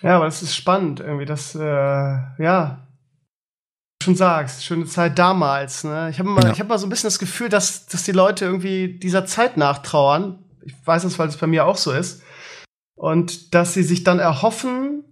Ja, 0.01 0.17
aber 0.17 0.27
es 0.27 0.41
ist 0.41 0.55
spannend 0.55 0.99
irgendwie, 0.99 1.25
dass 1.25 1.55
äh, 1.55 1.59
ja 1.61 2.81
schon 4.03 4.15
sagst, 4.15 4.63
schöne 4.63 4.85
Zeit 4.85 5.17
damals. 5.17 5.83
Ne? 5.85 6.09
Ich 6.11 6.19
habe 6.19 6.29
mal, 6.29 6.43
Ja. 6.43 6.51
ich 6.51 6.59
hab 6.59 6.67
mal 6.67 6.77
so 6.77 6.85
ein 6.85 6.89
bisschen 6.89 7.07
das 7.07 7.17
Gefühl, 7.19 7.49
dass, 7.49 7.87
dass 7.87 8.03
die 8.03 8.11
Leute 8.11 8.45
irgendwie 8.45 8.99
dieser 8.99 9.25
Zeit 9.25 9.57
nachtrauern. 9.57 10.43
Ich 10.63 10.73
weiß 10.85 11.03
das, 11.03 11.17
weil 11.17 11.29
es 11.29 11.37
bei 11.37 11.47
mir 11.47 11.65
auch 11.65 11.77
so 11.77 11.91
ist. 11.91 12.21
Und 12.95 13.55
dass 13.55 13.73
sie 13.73 13.83
sich 13.83 14.03
dann 14.03 14.19
erhoffen, 14.19 15.03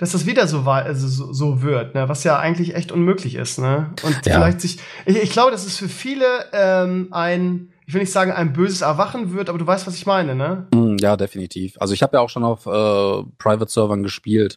dass 0.00 0.12
das 0.12 0.24
wieder 0.24 0.46
so, 0.46 0.60
also 0.62 1.06
so, 1.08 1.30
so 1.34 1.60
wird, 1.60 1.94
ne? 1.94 2.08
was 2.08 2.24
ja 2.24 2.38
eigentlich 2.38 2.74
echt 2.74 2.90
unmöglich 2.90 3.34
ist. 3.34 3.58
Ne? 3.58 3.92
Und 4.02 4.24
Ja. 4.24 4.32
vielleicht 4.32 4.62
sich, 4.62 4.78
ich, 5.04 5.16
ich 5.22 5.30
glaube, 5.30 5.50
dass 5.50 5.66
es 5.66 5.76
für 5.76 5.90
viele 5.90 6.24
ähm, 6.54 7.08
ein, 7.10 7.68
ich 7.86 7.92
will 7.92 8.00
nicht 8.00 8.10
sagen, 8.12 8.32
ein 8.32 8.54
böses 8.54 8.80
Erwachen 8.80 9.34
wird, 9.34 9.50
aber 9.50 9.58
du 9.58 9.66
weißt, 9.66 9.86
was 9.86 9.96
ich 9.96 10.06
meine, 10.06 10.34
ne? 10.34 10.68
Mm, 10.72 10.96
Ja, 11.00 11.18
definitiv. 11.18 11.76
Also 11.78 11.92
ich 11.92 12.02
habe 12.02 12.16
ja 12.16 12.22
auch 12.22 12.30
schon 12.30 12.44
auf 12.44 12.64
äh, 12.64 13.22
Private-Servern 13.38 14.02
gespielt 14.02 14.56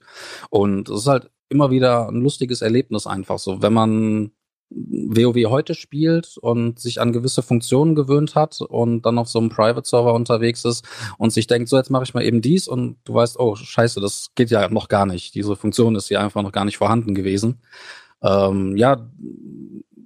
und 0.49 0.87
es 0.87 1.01
ist 1.01 1.07
halt 1.07 1.29
immer 1.49 1.69
wieder 1.71 2.07
ein 2.07 2.21
lustiges 2.21 2.61
Erlebnis 2.61 3.05
einfach 3.05 3.37
so, 3.37 3.61
wenn 3.61 3.73
man 3.73 4.31
WoW 4.75 5.49
heute 5.49 5.75
spielt 5.75 6.37
und 6.37 6.79
sich 6.79 6.99
an 6.99 7.13
gewisse 7.13 7.41
Funktionen 7.41 7.95
gewöhnt 7.95 8.35
hat 8.35 8.61
und 8.61 9.03
dann 9.03 9.17
auf 9.17 9.29
so 9.29 9.39
einem 9.39 9.49
Private-Server 9.49 10.13
unterwegs 10.13 10.65
ist 10.65 10.85
und 11.17 11.31
sich 11.31 11.47
denkt, 11.47 11.69
so 11.69 11.77
jetzt 11.77 11.89
mache 11.89 12.03
ich 12.03 12.13
mal 12.13 12.23
eben 12.23 12.41
dies 12.41 12.67
und 12.67 12.97
du 13.03 13.13
weißt, 13.13 13.39
oh 13.39 13.55
scheiße, 13.55 14.01
das 14.01 14.31
geht 14.35 14.49
ja 14.49 14.67
noch 14.69 14.87
gar 14.87 15.05
nicht. 15.05 15.35
Diese 15.35 15.55
Funktion 15.55 15.95
ist 15.95 16.07
hier 16.07 16.21
einfach 16.21 16.41
noch 16.41 16.51
gar 16.51 16.65
nicht 16.65 16.77
vorhanden 16.77 17.13
gewesen. 17.13 17.61
Ähm, 18.21 18.75
ja, 18.77 19.09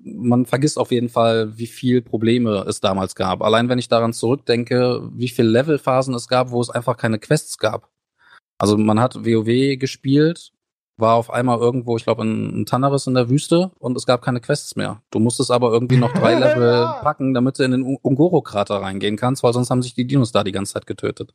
man 0.04 0.46
vergisst 0.46 0.78
auf 0.78 0.92
jeden 0.92 1.10
Fall, 1.10 1.58
wie 1.58 1.68
viel 1.68 2.02
Probleme 2.02 2.66
es 2.68 2.80
damals 2.80 3.16
gab. 3.16 3.42
Allein 3.42 3.70
wenn 3.70 3.80
ich 3.80 3.90
daran 3.90 4.14
zurückdenke, 4.14 5.10
wie 5.14 5.28
viele 5.28 5.50
Levelphasen 5.50 6.14
es 6.14 6.28
gab, 6.28 6.52
wo 6.52 6.62
es 6.62 6.70
einfach 6.70 6.98
keine 6.98 7.20
Quests 7.20 7.58
gab. 7.58 7.90
Also 8.58 8.78
man 8.78 9.00
hat 9.00 9.26
WoW 9.26 9.78
gespielt, 9.78 10.52
war 10.98 11.16
auf 11.16 11.30
einmal 11.32 11.60
irgendwo, 11.60 11.96
ich 11.98 12.04
glaube, 12.04 12.24
in, 12.24 12.50
in 12.54 12.66
Tanneris 12.66 13.08
in 13.08 13.14
der 13.14 13.30
Wüste 13.30 13.72
und 13.80 13.96
es 13.96 14.06
gab 14.06 14.22
keine 14.22 14.40
Quests 14.42 14.76
mehr. 14.76 15.02
Du 15.12 15.20
musstest 15.20 15.52
aber 15.52 15.72
irgendwie 15.72 15.98
noch 15.98 16.12
drei 16.12 16.34
Level 16.40 16.86
packen, 17.02 17.34
damit 17.34 17.60
du 17.60 17.64
in 17.64 17.72
den 17.72 17.84
Un- 17.84 17.98
Ungoro-Krater 18.02 18.76
reingehen 18.82 19.16
kannst, 19.16 19.44
weil 19.44 19.54
sonst 19.54 19.70
haben 19.70 19.82
sich 19.84 19.94
die 19.94 20.08
Dinos 20.08 20.32
da 20.32 20.44
die 20.44 20.52
ganze 20.52 20.74
Zeit 20.74 20.88
getötet. 20.88 21.34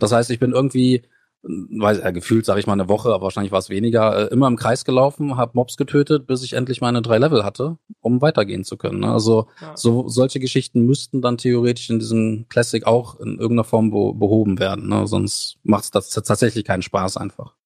Das 0.00 0.12
heißt, 0.12 0.30
ich 0.30 0.38
bin 0.40 0.52
irgendwie 0.52 1.02
weiß 1.44 1.98
ja, 1.98 2.12
gefühlt 2.12 2.46
sage 2.46 2.60
ich 2.60 2.68
mal 2.68 2.74
eine 2.74 2.88
Woche, 2.88 3.08
aber 3.12 3.24
wahrscheinlich 3.24 3.50
war 3.50 3.58
es 3.58 3.68
weniger, 3.68 4.30
äh, 4.30 4.32
immer 4.32 4.46
im 4.46 4.54
Kreis 4.54 4.84
gelaufen, 4.84 5.36
habe 5.36 5.50
Mobs 5.54 5.76
getötet, 5.76 6.28
bis 6.28 6.44
ich 6.44 6.52
endlich 6.52 6.80
meine 6.80 7.02
drei 7.02 7.18
Level 7.18 7.44
hatte, 7.44 7.78
um 8.00 8.20
weitergehen 8.22 8.62
zu 8.62 8.76
können. 8.76 9.00
Ne? 9.00 9.10
Also 9.12 9.48
Ja. 9.60 9.76
so 9.76 10.06
solche 10.08 10.38
Geschichten 10.38 10.86
müssten 10.86 11.20
dann 11.20 11.38
theoretisch 11.38 11.90
in 11.90 11.98
diesem 11.98 12.46
Classic 12.48 12.86
auch 12.86 13.18
in 13.18 13.38
irgendeiner 13.40 13.64
Form 13.64 13.90
be 13.90 14.12
behoben 14.14 14.60
werden. 14.60 14.88
Ne? 14.88 15.08
Sonst 15.08 15.56
macht 15.64 15.82
es 15.82 15.90
das 15.90 16.10
tatsächlich 16.10 16.64
keinen 16.64 16.82
Spaß 16.82 17.16
einfach. 17.16 17.56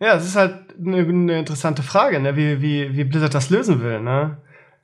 Ja, 0.00 0.14
es 0.14 0.24
ist 0.24 0.36
halt 0.36 0.54
eine, 0.78 0.98
eine 0.98 1.38
interessante 1.38 1.82
Frage, 1.82 2.20
ne? 2.20 2.34
wie, 2.36 2.62
wie, 2.62 2.96
wie 2.96 3.04
Blizzard 3.04 3.34
das 3.34 3.50
lösen 3.50 3.82
will. 3.82 4.00
Ne? 4.00 4.38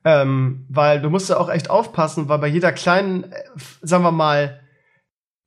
Ähm, 0.05 0.67
weil 0.69 1.01
du 1.01 1.09
musst 1.11 1.31
ja 1.31 1.39
auch 1.39 1.49
echt 1.49 1.71
aufpassen, 1.71 2.29
weil 2.29 2.39
bei 2.39 2.47
jeder 2.49 2.71
kleinen, 2.73 3.25
äh, 3.33 3.43
sagen 3.83 4.05
wir 4.05 4.13
mal, 4.13 4.61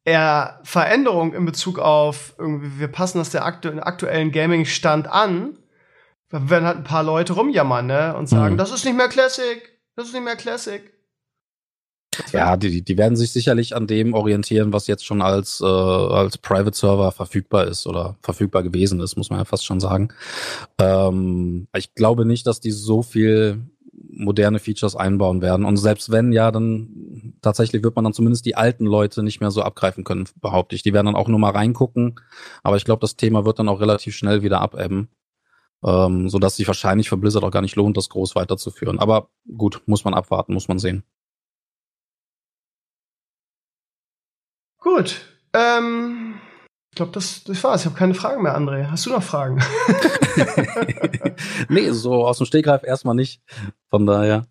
eher 0.05 0.59
Veränderung 0.63 1.33
in 1.33 1.45
Bezug 1.45 1.77
auf 1.77 2.33
irgendwie, 2.39 2.79
wir 2.79 2.87
passen 2.87 3.19
das 3.19 3.29
der 3.29 3.45
aktu 3.45 3.69
aktuellen 3.79 4.31
Gaming-Stand 4.31 5.07
an, 5.07 5.57
werden 6.31 6.65
halt 6.65 6.77
ein 6.77 6.83
paar 6.83 7.03
Leute 7.03 7.33
rumjammern 7.33 7.85
ne? 7.85 8.15
und 8.17 8.27
sagen, 8.27 8.53
Mhm. 8.53 8.57
das 8.57 8.71
ist 8.71 8.85
nicht 8.85 8.97
mehr 8.97 9.07
Classic, 9.07 9.61
das 9.95 10.07
ist 10.07 10.13
nicht 10.13 10.23
mehr 10.23 10.35
Classic. 10.35 10.81
Ja, 12.33 12.57
die, 12.57 12.81
die 12.81 12.97
werden 12.97 13.15
sich 13.15 13.31
sicherlich 13.31 13.75
an 13.75 13.87
dem 13.87 14.13
orientieren, 14.13 14.73
was 14.73 14.87
jetzt 14.87 15.05
schon 15.05 15.21
als, 15.21 15.61
äh, 15.61 15.65
als 15.65 16.37
Private 16.37 16.77
Server 16.77 17.11
verfügbar 17.11 17.67
ist 17.67 17.87
oder 17.87 18.17
verfügbar 18.21 18.63
gewesen 18.63 18.99
ist, 18.99 19.15
muss 19.15 19.29
man 19.29 19.39
ja 19.39 19.45
fast 19.45 19.65
schon 19.65 19.79
sagen. 19.79 20.09
Ähm, 20.77 21.67
ich 21.75 21.95
glaube 21.95 22.25
nicht, 22.25 22.47
dass 22.47 22.59
die 22.59 22.71
so 22.71 23.01
viel 23.01 23.61
moderne 24.11 24.59
Features 24.59 24.95
einbauen 24.95 25.41
werden. 25.41 25.65
Und 25.65 25.77
selbst 25.77 26.11
wenn, 26.11 26.31
ja, 26.31 26.51
dann 26.51 27.33
tatsächlich 27.41 27.83
wird 27.83 27.95
man 27.95 28.03
dann 28.03 28.13
zumindest 28.13 28.45
die 28.45 28.55
alten 28.55 28.85
Leute 28.85 29.23
nicht 29.23 29.39
mehr 29.39 29.51
so 29.51 29.61
abgreifen 29.61 30.03
können, 30.03 30.27
behaupte 30.41 30.75
ich. 30.75 30.83
Die 30.83 30.93
werden 30.93 31.07
dann 31.07 31.15
auch 31.15 31.27
nur 31.27 31.39
mal 31.39 31.51
reingucken. 31.51 32.19
Aber 32.63 32.77
ich 32.77 32.85
glaube, 32.85 33.01
das 33.01 33.15
Thema 33.15 33.45
wird 33.45 33.59
dann 33.59 33.69
auch 33.69 33.79
relativ 33.79 34.15
schnell 34.15 34.43
wieder 34.43 34.61
abebben. 34.61 35.09
Ähm, 35.81 36.27
sodass 36.27 36.57
sich 36.57 36.67
wahrscheinlich 36.67 37.07
für 37.07 37.15
Blizzard 37.15 37.43
auch 37.43 37.51
gar 37.51 37.61
nicht 37.61 37.77
lohnt, 37.77 37.95
das 37.95 38.09
groß 38.09 38.35
weiterzuführen. 38.35 38.99
Aber 38.99 39.29
gut, 39.57 39.81
muss 39.85 40.03
man 40.03 40.13
abwarten, 40.13 40.53
muss 40.53 40.67
man 40.67 40.79
sehen. 40.79 41.03
Gut. 44.79 45.21
Ähm, 45.53 46.35
ich 46.91 46.95
glaube, 46.95 47.11
das, 47.11 47.43
das 47.43 47.63
war's. 47.63 47.81
Ich 47.81 47.85
habe 47.85 47.97
keine 47.97 48.13
Fragen 48.13 48.43
mehr, 48.43 48.57
André. 48.57 48.89
Hast 48.89 49.05
du 49.05 49.11
noch 49.11 49.23
Fragen? 49.23 49.61
nee, 51.69 51.91
so 51.91 52.25
aus 52.25 52.37
dem 52.37 52.45
Stegreif 52.45 52.83
erstmal 52.83 53.15
nicht. 53.15 53.41
Von 53.89 54.05
daher. 54.05 54.47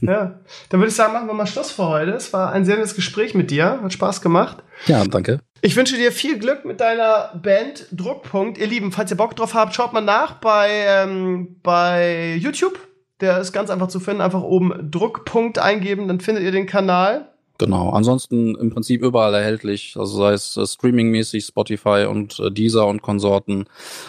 ja. 0.00 0.40
Dann 0.68 0.80
würde 0.80 0.88
ich 0.88 0.94
sagen, 0.94 1.12
machen 1.12 1.28
wir 1.28 1.34
mal 1.34 1.46
Schluss 1.46 1.70
für 1.70 1.86
heute. 1.86 2.12
Es 2.12 2.32
war 2.32 2.52
ein 2.52 2.64
sehr 2.64 2.76
nettes 2.76 2.94
Gespräch 2.94 3.34
mit 3.34 3.50
dir. 3.50 3.80
Hat 3.82 3.92
Spaß 3.92 4.20
gemacht. 4.20 4.58
Ja, 4.86 5.04
danke. 5.04 5.40
Ich 5.60 5.76
wünsche 5.76 5.96
dir 5.96 6.12
viel 6.12 6.38
Glück 6.38 6.64
mit 6.64 6.80
deiner 6.80 7.32
Band 7.42 7.86
Druckpunkt. 7.92 8.58
Ihr 8.58 8.66
Lieben, 8.66 8.92
falls 8.92 9.10
ihr 9.10 9.16
Bock 9.16 9.34
drauf 9.36 9.54
habt, 9.54 9.74
schaut 9.74 9.92
mal 9.92 10.00
nach 10.00 10.34
bei, 10.34 10.68
ähm, 10.70 11.60
bei 11.62 12.34
YouTube. 12.36 12.78
Der 13.20 13.38
ist 13.38 13.52
ganz 13.52 13.70
einfach 13.70 13.88
zu 13.88 14.00
finden. 14.00 14.20
Einfach 14.20 14.42
oben 14.42 14.90
Druckpunkt 14.90 15.58
eingeben, 15.58 16.06
dann 16.08 16.20
findet 16.20 16.44
ihr 16.44 16.52
den 16.52 16.66
Kanal. 16.66 17.32
Genau. 17.58 17.90
Ansonsten 17.90 18.54
im 18.54 18.70
Prinzip 18.70 19.02
überall 19.02 19.34
erhältlich. 19.34 19.96
Also 19.98 20.16
sei 20.16 20.32
es 20.32 20.56
äh, 20.56 20.64
streamingmäßig, 20.64 21.44
Spotify 21.44 22.06
und 22.08 22.38
äh, 22.38 22.52
Deezer 22.52 22.86
und 22.86 23.02
Konsorten. 23.02 23.66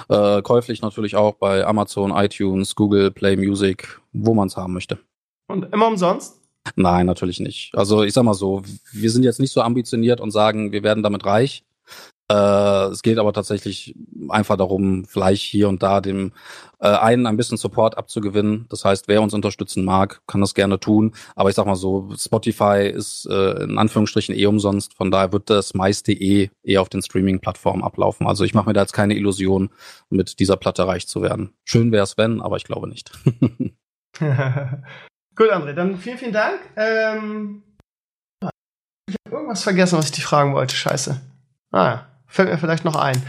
Äh, 0.08 0.44
käuflich 0.44 0.84
natürlich 0.84 1.16
auch 1.16 1.34
bei 1.34 1.66
Amazon, 1.66 2.12
iTunes, 2.12 2.76
Google, 2.76 3.10
Play 3.10 3.36
Music, 3.36 4.00
wo 4.14 4.36
man 4.36 4.48
es 4.48 4.56
haben 4.56 4.74
möchte. 4.74 5.00
Und 5.48 5.74
immer 5.74 5.88
umsonst. 5.88 6.40
Nein, 6.76 7.08
natürlich 7.08 7.40
nicht. 7.40 7.72
Also 7.74 8.04
ich 8.04 8.14
sag 8.14 8.24
mal 8.24 8.36
so, 8.36 8.62
wir 8.92 9.10
sind 9.10 9.24
jetzt 9.24 9.40
nicht 9.40 9.52
so 9.52 9.62
ambitioniert 9.62 10.22
und 10.22 10.30
sagen, 10.30 10.72
wir 10.72 10.84
werden 10.84 11.02
damit 11.02 11.26
reich. 11.26 11.64
Äh, 12.32 12.90
es 12.92 13.02
geht 13.02 13.18
aber 13.18 13.34
tatsächlich 13.34 13.96
einfach 14.30 14.56
darum, 14.56 15.06
vielleicht 15.06 15.42
hier 15.42 15.68
und 15.68 15.82
da 15.82 16.00
dem 16.00 16.32
äh, 16.80 16.88
einen 16.88 17.26
ein 17.26 17.38
bisschen 17.38 17.58
Support 17.58 17.98
abzugewinnen. 17.98 18.68
Das 18.70 18.86
heißt, 18.86 19.08
wer 19.08 19.24
uns 19.24 19.34
unterstützen 19.34 19.84
mag, 19.84 20.22
kann 20.28 20.40
das 20.42 20.54
gerne 20.54 20.80
tun. 20.80 21.14
Aber 21.36 21.50
ich 21.50 21.56
sag 21.56 21.66
mal 21.66 21.76
so, 21.76 22.10
Spotify 22.16 22.88
ist 22.88 23.26
äh, 23.30 23.64
in 23.64 23.80
Anführungsstrichen 23.80 24.36
eh 24.36 24.46
umsonst. 24.46 24.94
Von 24.94 25.10
daher 25.10 25.34
wird 25.34 25.50
das 25.50 25.74
meiste 25.74 26.14
eh 26.14 26.52
eher 26.62 26.82
auf 26.82 26.90
den 26.90 27.02
Streaming-Plattformen 27.02 27.84
ablaufen. 27.84 28.28
Also 28.28 28.44
ich 28.44 28.54
mache 28.54 28.68
mir 28.68 28.74
da 28.74 28.82
jetzt 28.82 28.94
keine 28.94 29.16
Illusion, 29.16 29.72
mit 30.10 30.40
dieser 30.40 30.58
Platte 30.58 30.86
reich 30.86 31.08
zu 31.08 31.24
werden. 31.24 31.54
Schön 31.64 31.92
wäre 31.92 32.04
es, 32.04 32.16
wenn, 32.18 32.42
aber 32.42 32.58
ich 32.58 32.64
glaube 32.64 32.88
nicht. 32.88 33.12
Gut, 34.20 35.52
André, 35.52 35.74
dann 35.74 35.98
vielen, 35.98 36.18
vielen 36.18 36.34
Dank. 36.34 36.60
Ähm, 36.76 37.64
ich 39.08 39.16
habe 39.26 39.36
irgendwas 39.36 39.64
vergessen, 39.64 39.98
was 39.98 40.06
ich 40.06 40.12
dich 40.12 40.26
fragen 40.26 40.54
wollte. 40.54 40.76
Scheiße. 40.76 41.20
Ah, 41.72 41.86
ja. 41.86 42.10
Fällt 42.30 42.50
mir 42.50 42.58
vielleicht 42.58 42.86
noch 42.86 42.96
ein. 42.96 43.22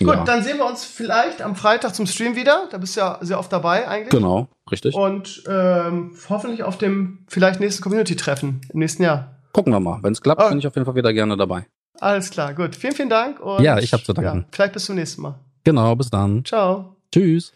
Gut, 0.00 0.08
Ja. 0.14 0.24
dann 0.24 0.42
sehen 0.42 0.56
wir 0.56 0.66
uns 0.66 0.84
vielleicht 0.84 1.42
am 1.42 1.54
Freitag 1.54 1.94
zum 1.94 2.06
Stream 2.06 2.34
wieder. 2.34 2.68
Da 2.70 2.78
bist 2.78 2.96
du 2.96 3.00
ja 3.00 3.18
sehr 3.20 3.38
oft 3.38 3.52
dabei 3.52 3.86
eigentlich. 3.86 4.10
Genau, 4.10 4.48
richtig. 4.70 4.94
Und 4.94 5.44
ähm, 5.48 6.16
hoffentlich 6.28 6.62
auf 6.64 6.78
dem 6.78 7.24
vielleicht 7.28 7.60
nächsten 7.60 7.82
Community-Treffen 7.82 8.62
im 8.72 8.78
nächsten 8.80 9.02
Jahr. 9.02 9.36
Gucken 9.52 9.72
wir 9.72 9.80
mal. 9.80 9.98
Wenn 10.02 10.12
es 10.12 10.20
klappt, 10.20 10.40
Ah. 10.42 10.48
bin 10.48 10.58
ich 10.58 10.66
auf 10.66 10.74
jeden 10.74 10.84
Fall 10.86 10.94
wieder 10.96 11.12
gerne 11.12 11.36
dabei. 11.36 11.66
Alles 12.00 12.30
klar, 12.30 12.52
gut. 12.54 12.76
Vielen, 12.76 12.94
vielen 12.94 13.08
Dank. 13.08 13.40
Und 13.40 13.62
Ja, 13.62 13.78
ich 13.78 13.92
hab 13.92 14.04
zu 14.04 14.12
danken. 14.12 14.40
Ja, 14.40 14.46
vielleicht 14.52 14.72
bis 14.74 14.84
zum 14.86 14.96
nächsten 14.96 15.22
Mal. 15.22 15.34
Genau, 15.64 15.94
bis 15.96 16.10
dann. 16.10 16.44
Ciao. 16.44 16.96
Tschüss. 17.12 17.52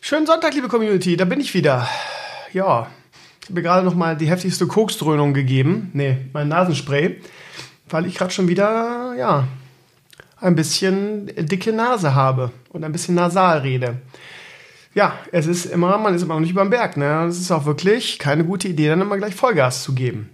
Schönen 0.00 0.26
Sonntag, 0.26 0.54
liebe 0.54 0.68
Community. 0.68 1.16
Da 1.16 1.24
bin 1.24 1.40
ich 1.40 1.52
wieder. 1.54 1.88
Ja, 2.52 2.86
ich 3.40 3.46
habe 3.48 3.54
mir 3.54 3.62
gerade 3.62 3.84
noch 3.84 3.94
mal 3.94 4.16
die 4.16 4.26
heftigste 4.30 4.66
Koksdröhnung 4.66 5.34
gegeben. 5.34 5.90
Nee, 5.92 6.18
mein 6.32 6.48
Nasenspray. 6.48 7.20
Weil 7.88 8.06
ich 8.06 8.14
gerade 8.14 8.30
schon 8.30 8.46
wieder, 8.46 9.14
ja, 9.18 9.44
ein 10.40 10.54
bisschen 10.54 11.26
dicke 11.36 11.72
Nase 11.72 12.14
habe 12.14 12.50
und 12.70 12.84
ein 12.84 12.92
bisschen 12.92 13.14
nasal 13.14 13.58
rede. 13.58 13.98
Ja, 14.94 15.14
es 15.30 15.46
ist 15.46 15.66
immer, 15.66 15.98
man 15.98 16.14
ist 16.14 16.22
immer 16.22 16.34
noch 16.34 16.40
nicht 16.40 16.50
über 16.50 16.64
den 16.64 16.70
Berg. 16.70 16.96
Ne? 16.96 17.26
Es 17.28 17.38
ist 17.38 17.52
auch 17.52 17.64
wirklich 17.64 18.18
keine 18.18 18.44
gute 18.44 18.68
Idee, 18.68 18.88
dann 18.88 19.00
immer 19.00 19.18
gleich 19.18 19.34
Vollgas 19.34 19.82
zu 19.82 19.94
geben. 19.94 20.30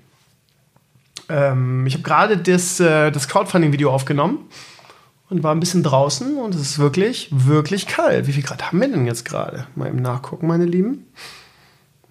Ähm, 1.28 1.86
ich 1.86 1.94
habe 1.94 2.04
gerade 2.04 2.38
das, 2.38 2.80
äh, 2.80 3.10
das 3.10 3.28
Crowdfunding-Video 3.28 3.90
aufgenommen 3.90 4.48
und 5.28 5.42
war 5.42 5.54
ein 5.54 5.60
bisschen 5.60 5.82
draußen 5.82 6.36
und 6.38 6.54
es 6.54 6.60
ist 6.62 6.78
wirklich, 6.78 7.28
wirklich 7.32 7.86
kalt. 7.86 8.26
Wie 8.26 8.32
viel 8.32 8.44
Grad 8.44 8.66
haben 8.66 8.80
wir 8.80 8.88
denn 8.88 9.06
jetzt 9.06 9.24
gerade? 9.24 9.66
Mal 9.74 9.88
eben 9.88 10.00
nachgucken, 10.00 10.46
meine 10.46 10.64
Lieben. 10.64 11.06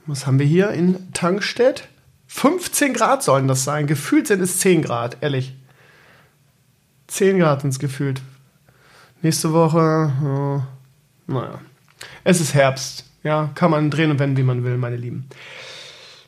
Was 0.05 0.27
haben 0.27 0.38
wir 0.38 0.45
hier 0.45 0.69
in 0.72 1.11
Tankstedt? 1.13 1.88
15 2.27 2.93
Grad 2.93 3.23
sollen 3.23 3.47
das 3.47 3.63
sein. 3.63 3.88
Gefühlt 3.88 4.27
sind 4.27 4.41
es 4.41 4.59
10 4.59 4.81
Grad, 4.84 5.17
ehrlich. 5.22 5.55
10 7.07 7.40
Grad 7.40 7.64
es 7.65 7.80
gefühlt. 7.80 8.22
Nächste 9.22 9.53
Woche, 9.53 10.11
ja, 10.23 10.68
naja. 11.27 11.60
Es 12.23 12.41
ist 12.41 12.53
Herbst. 12.53 13.06
Ja, 13.23 13.49
kann 13.56 13.72
man 13.72 13.90
drehen 13.90 14.11
und 14.11 14.19
wenden, 14.19 14.38
wie 14.38 14.44
man 14.44 14.64
will, 14.64 14.77
meine 14.77 14.98
Lieben. 14.98 15.27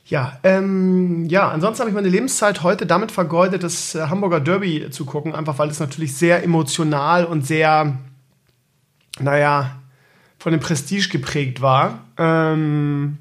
Ja, 0.07 0.39
ähm, 0.43 1.25
ja, 1.25 1.49
ansonsten 1.49 1.81
habe 1.81 1.89
ich 1.89 1.95
meine 1.95 2.07
Lebenszeit 2.07 2.63
heute 2.63 2.85
damit 2.85 3.11
vergeudet, 3.11 3.61
das 3.61 3.93
äh, 3.93 4.07
Hamburger 4.07 4.39
Derby 4.39 4.89
zu 4.89 5.05
gucken, 5.05 5.35
einfach 5.35 5.59
weil 5.59 5.69
es 5.69 5.79
natürlich 5.79 6.15
sehr 6.15 6.43
emotional 6.43 7.25
und 7.25 7.45
sehr, 7.45 7.97
naja, 9.19 9.75
von 10.39 10.53
dem 10.53 10.61
Prestige 10.61 11.09
geprägt 11.09 11.61
war, 11.61 12.05
ähm, 12.17 13.17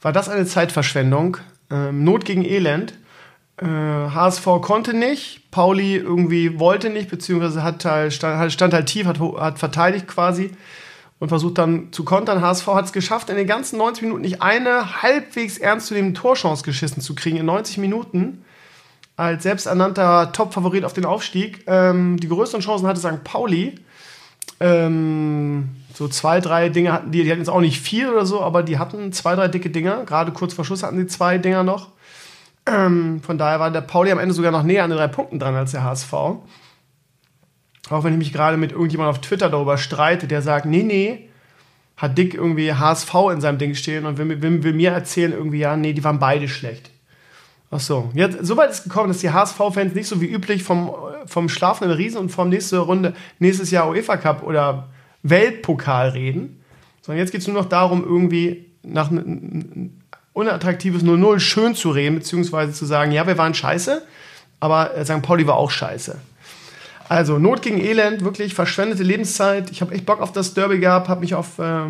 war 0.00 0.12
das 0.12 0.28
eine 0.28 0.44
Zeitverschwendung. 0.44 1.38
Ähm, 1.70 2.04
Not 2.04 2.24
gegen 2.24 2.44
Elend. 2.44 2.94
Äh, 3.60 3.64
HSV 3.66 4.44
konnte 4.60 4.94
nicht, 4.94 5.50
Pauli 5.50 5.96
irgendwie 5.96 6.58
wollte 6.60 6.90
nicht, 6.90 7.10
beziehungsweise 7.10 7.62
hat 7.62 7.84
halt, 7.84 8.12
stand, 8.12 8.52
stand 8.52 8.72
halt 8.72 8.86
tief, 8.86 9.06
hat, 9.06 9.18
hat 9.20 9.58
verteidigt 9.58 10.06
quasi 10.06 10.50
und 11.18 11.28
versucht 11.28 11.58
dann 11.58 11.92
zu 11.92 12.04
kontern. 12.04 12.40
HSV 12.40 12.66
hat 12.68 12.84
es 12.84 12.92
geschafft, 12.92 13.30
in 13.30 13.36
den 13.36 13.46
ganzen 13.46 13.78
90 13.78 14.02
Minuten 14.04 14.22
nicht 14.22 14.42
eine 14.42 15.02
halbwegs 15.02 15.58
ernst 15.58 15.88
zu 15.88 15.94
dem 15.94 16.14
Torchance 16.14 16.62
geschissen 16.62 17.02
zu 17.02 17.14
kriegen. 17.14 17.36
In 17.36 17.46
90 17.46 17.78
Minuten 17.78 18.44
als 19.16 19.42
selbsternannter 19.42 20.30
Top-Favorit 20.32 20.84
auf 20.84 20.92
den 20.92 21.04
Aufstieg. 21.04 21.64
Ähm, 21.66 22.18
die 22.18 22.28
größten 22.28 22.60
Chancen 22.60 22.86
hatte 22.86 23.00
St. 23.00 23.24
Pauli. 23.24 23.74
Ähm, 24.60 25.70
so 25.92 26.06
zwei, 26.06 26.40
drei 26.40 26.68
Dinge 26.68 26.92
hatten 26.92 27.10
die, 27.10 27.24
die 27.24 27.30
hatten 27.30 27.40
jetzt 27.40 27.50
auch 27.50 27.60
nicht 27.60 27.80
viel 27.80 28.08
oder 28.08 28.24
so, 28.24 28.40
aber 28.40 28.62
die 28.62 28.78
hatten 28.78 29.12
zwei, 29.12 29.34
drei 29.34 29.48
dicke 29.48 29.70
Dinger. 29.70 30.04
Gerade 30.04 30.30
kurz 30.30 30.54
vor 30.54 30.64
Schluss 30.64 30.84
hatten 30.84 30.98
die 30.98 31.08
zwei 31.08 31.38
Dinger 31.38 31.64
noch. 31.64 31.88
Ähm, 32.68 33.20
von 33.22 33.38
daher 33.38 33.60
war 33.60 33.70
der 33.70 33.80
Pauli 33.80 34.10
am 34.10 34.18
Ende 34.18 34.34
sogar 34.34 34.50
noch 34.50 34.62
näher 34.62 34.84
an 34.84 34.90
den 34.90 34.98
drei 34.98 35.08
Punkten 35.08 35.38
dran 35.38 35.54
als 35.54 35.72
der 35.72 35.84
HSV. 35.84 36.12
Auch 36.12 38.04
wenn 38.04 38.12
ich 38.12 38.18
mich 38.18 38.32
gerade 38.32 38.56
mit 38.56 38.72
irgendjemandem 38.72 39.10
auf 39.10 39.20
Twitter 39.20 39.48
darüber 39.48 39.78
streite, 39.78 40.26
der 40.26 40.42
sagt, 40.42 40.66
nee, 40.66 40.82
nee, 40.82 41.28
hat 41.96 42.18
Dick 42.18 42.34
irgendwie 42.34 42.72
HSV 42.72 43.14
in 43.32 43.40
seinem 43.40 43.58
Ding 43.58 43.74
stehen 43.74 44.04
und 44.04 44.18
will, 44.18 44.42
will, 44.42 44.62
will 44.62 44.72
mir 44.72 44.90
erzählen 44.90 45.32
irgendwie, 45.32 45.58
ja, 45.58 45.76
nee, 45.76 45.92
die 45.92 46.04
waren 46.04 46.18
beide 46.18 46.48
schlecht. 46.48 46.90
Ach 47.70 47.80
so. 47.80 48.10
Jetzt, 48.14 48.44
so 48.46 48.56
weit 48.56 48.70
ist 48.70 48.84
gekommen, 48.84 49.08
dass 49.08 49.18
die 49.18 49.30
HSV-Fans 49.30 49.94
nicht 49.94 50.06
so 50.06 50.20
wie 50.20 50.26
üblich 50.26 50.62
vom, 50.62 50.90
vom 51.26 51.48
schlafenden 51.48 51.96
Riesen 51.96 52.18
und 52.18 52.30
vom 52.30 52.48
nächste 52.48 52.78
Runde, 52.78 53.14
nächstes 53.38 53.70
Jahr 53.70 53.88
UEFA 53.88 54.16
Cup 54.16 54.42
oder 54.42 54.88
Weltpokal 55.22 56.10
reden, 56.10 56.62
sondern 57.02 57.18
jetzt 57.18 57.32
geht 57.32 57.40
es 57.40 57.46
nur 57.46 57.56
noch 57.56 57.68
darum, 57.68 58.04
irgendwie 58.04 58.66
nach 58.82 59.10
unattraktives 60.38 61.02
0-0 61.02 61.40
schön 61.40 61.74
zu 61.74 61.90
reden, 61.90 62.16
beziehungsweise 62.16 62.72
zu 62.72 62.86
sagen, 62.86 63.12
ja, 63.12 63.26
wir 63.26 63.36
waren 63.36 63.54
scheiße, 63.54 64.02
aber 64.60 64.92
St. 65.04 65.22
Pauli 65.22 65.46
war 65.46 65.56
auch 65.56 65.70
scheiße. 65.70 66.16
Also 67.08 67.38
Not 67.38 67.62
gegen 67.62 67.80
Elend, 67.80 68.22
wirklich 68.22 68.54
verschwendete 68.54 69.02
Lebenszeit. 69.02 69.70
Ich 69.70 69.80
habe 69.80 69.94
echt 69.94 70.06
Bock 70.06 70.20
auf 70.20 70.32
das 70.32 70.54
Derby 70.54 70.78
gehabt, 70.78 71.08
habe 71.08 71.22
mich 71.22 71.34
auf, 71.34 71.58
äh, 71.58 71.86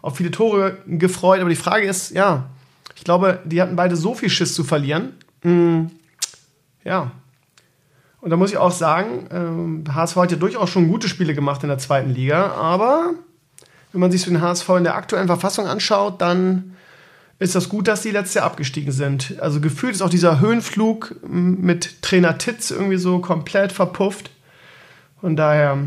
auf 0.00 0.16
viele 0.16 0.30
Tore 0.30 0.78
gefreut. 0.86 1.40
Aber 1.40 1.50
die 1.50 1.56
Frage 1.56 1.86
ist, 1.86 2.10
ja, 2.12 2.44
ich 2.94 3.04
glaube, 3.04 3.40
die 3.44 3.60
hatten 3.60 3.76
beide 3.76 3.96
so 3.96 4.14
viel 4.14 4.30
Schiss 4.30 4.54
zu 4.54 4.62
verlieren. 4.62 5.14
Mm, 5.42 5.86
ja. 6.84 7.10
Und 8.20 8.30
da 8.30 8.36
muss 8.36 8.52
ich 8.52 8.56
auch 8.56 8.70
sagen, 8.70 9.26
ähm, 9.32 9.84
HSV 9.92 10.16
hat 10.16 10.30
ja 10.30 10.36
durchaus 10.36 10.70
schon 10.70 10.86
gute 10.86 11.08
Spiele 11.08 11.34
gemacht 11.34 11.64
in 11.64 11.68
der 11.68 11.78
zweiten 11.78 12.10
Liga. 12.10 12.52
Aber 12.52 13.10
wenn 13.90 14.00
man 14.00 14.12
sich 14.12 14.22
so 14.22 14.30
den 14.30 14.40
HSV 14.40 14.68
in 14.78 14.84
der 14.84 14.94
aktuellen 14.94 15.26
Verfassung 15.26 15.66
anschaut, 15.66 16.20
dann 16.20 16.76
ist 17.42 17.56
das 17.56 17.68
gut, 17.68 17.88
dass 17.88 18.02
die 18.02 18.12
letzte 18.12 18.38
Jahr 18.38 18.46
abgestiegen 18.46 18.92
sind. 18.92 19.34
Also 19.40 19.60
gefühlt 19.60 19.94
ist 19.94 20.02
auch 20.02 20.08
dieser 20.08 20.38
Höhenflug 20.38 21.16
mit 21.22 22.00
Trainer 22.00 22.38
Titz 22.38 22.70
irgendwie 22.70 22.98
so 22.98 23.18
komplett 23.18 23.72
verpufft. 23.72 24.30
Von 25.20 25.34
daher, 25.34 25.78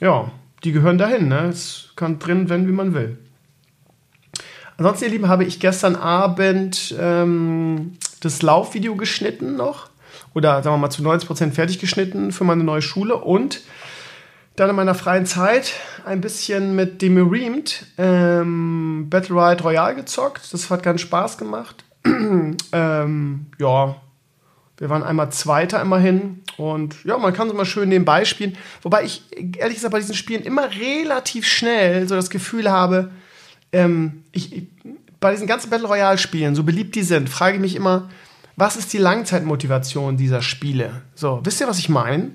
ja, 0.00 0.30
die 0.64 0.72
gehören 0.72 0.98
dahin. 0.98 1.28
Ne? 1.28 1.46
Es 1.46 1.90
kann 1.94 2.18
drin 2.18 2.48
werden, 2.48 2.66
wie 2.66 2.72
man 2.72 2.94
will. 2.94 3.16
Ansonsten, 4.76 5.04
ihr 5.04 5.10
Lieben, 5.12 5.28
habe 5.28 5.44
ich 5.44 5.60
gestern 5.60 5.94
Abend 5.94 6.94
ähm, 6.98 7.92
das 8.20 8.42
Laufvideo 8.42 8.96
geschnitten 8.96 9.54
noch. 9.56 9.88
Oder 10.34 10.62
sagen 10.62 10.74
wir 10.74 10.78
mal 10.78 10.90
zu 10.90 11.02
90% 11.02 11.52
fertig 11.52 11.78
geschnitten 11.78 12.32
für 12.32 12.44
meine 12.44 12.64
neue 12.64 12.82
Schule. 12.82 13.16
Und 13.16 13.60
dann 14.56 14.70
in 14.70 14.76
meiner 14.76 14.94
freien 14.94 15.26
Zeit 15.26 15.72
ein 16.04 16.20
bisschen 16.20 16.76
mit 16.76 17.00
dem 17.00 17.16
Reamed 17.16 17.86
ähm, 17.98 19.06
Battle 19.08 19.36
Ride 19.36 19.62
Royale 19.62 19.96
gezockt. 19.96 20.52
Das 20.52 20.70
hat 20.70 20.82
ganz 20.82 21.00
Spaß 21.00 21.38
gemacht. 21.38 21.84
ähm, 22.04 23.46
ja, 23.58 23.96
wir 24.76 24.90
waren 24.90 25.02
einmal 25.02 25.30
Zweiter 25.30 25.80
immerhin. 25.80 26.42
Und 26.56 27.04
ja, 27.04 27.16
man 27.16 27.32
kann 27.32 27.48
so 27.48 27.54
mal 27.54 27.64
schön 27.64 27.88
nebenbei 27.88 28.24
spielen. 28.24 28.56
Wobei 28.82 29.04
ich 29.04 29.22
ehrlich 29.58 29.76
gesagt 29.76 29.92
bei 29.92 30.00
diesen 30.00 30.14
Spielen 30.14 30.42
immer 30.42 30.68
relativ 30.70 31.46
schnell 31.46 32.06
so 32.08 32.14
das 32.14 32.30
Gefühl 32.30 32.70
habe, 32.70 33.10
ähm, 33.72 34.24
ich, 34.32 34.66
bei 35.20 35.30
diesen 35.30 35.46
ganzen 35.46 35.70
Battle 35.70 35.86
Royale-Spielen, 35.86 36.54
so 36.54 36.64
beliebt 36.64 36.94
die 36.94 37.04
sind, 37.04 37.30
frage 37.30 37.56
ich 37.56 37.60
mich 37.60 37.76
immer, 37.76 38.10
was 38.56 38.76
ist 38.76 38.92
die 38.92 38.98
Langzeitmotivation 38.98 40.16
dieser 40.18 40.42
Spiele? 40.42 41.02
So, 41.14 41.40
wisst 41.44 41.60
ihr, 41.60 41.68
was 41.68 41.78
ich 41.78 41.88
meine? 41.88 42.32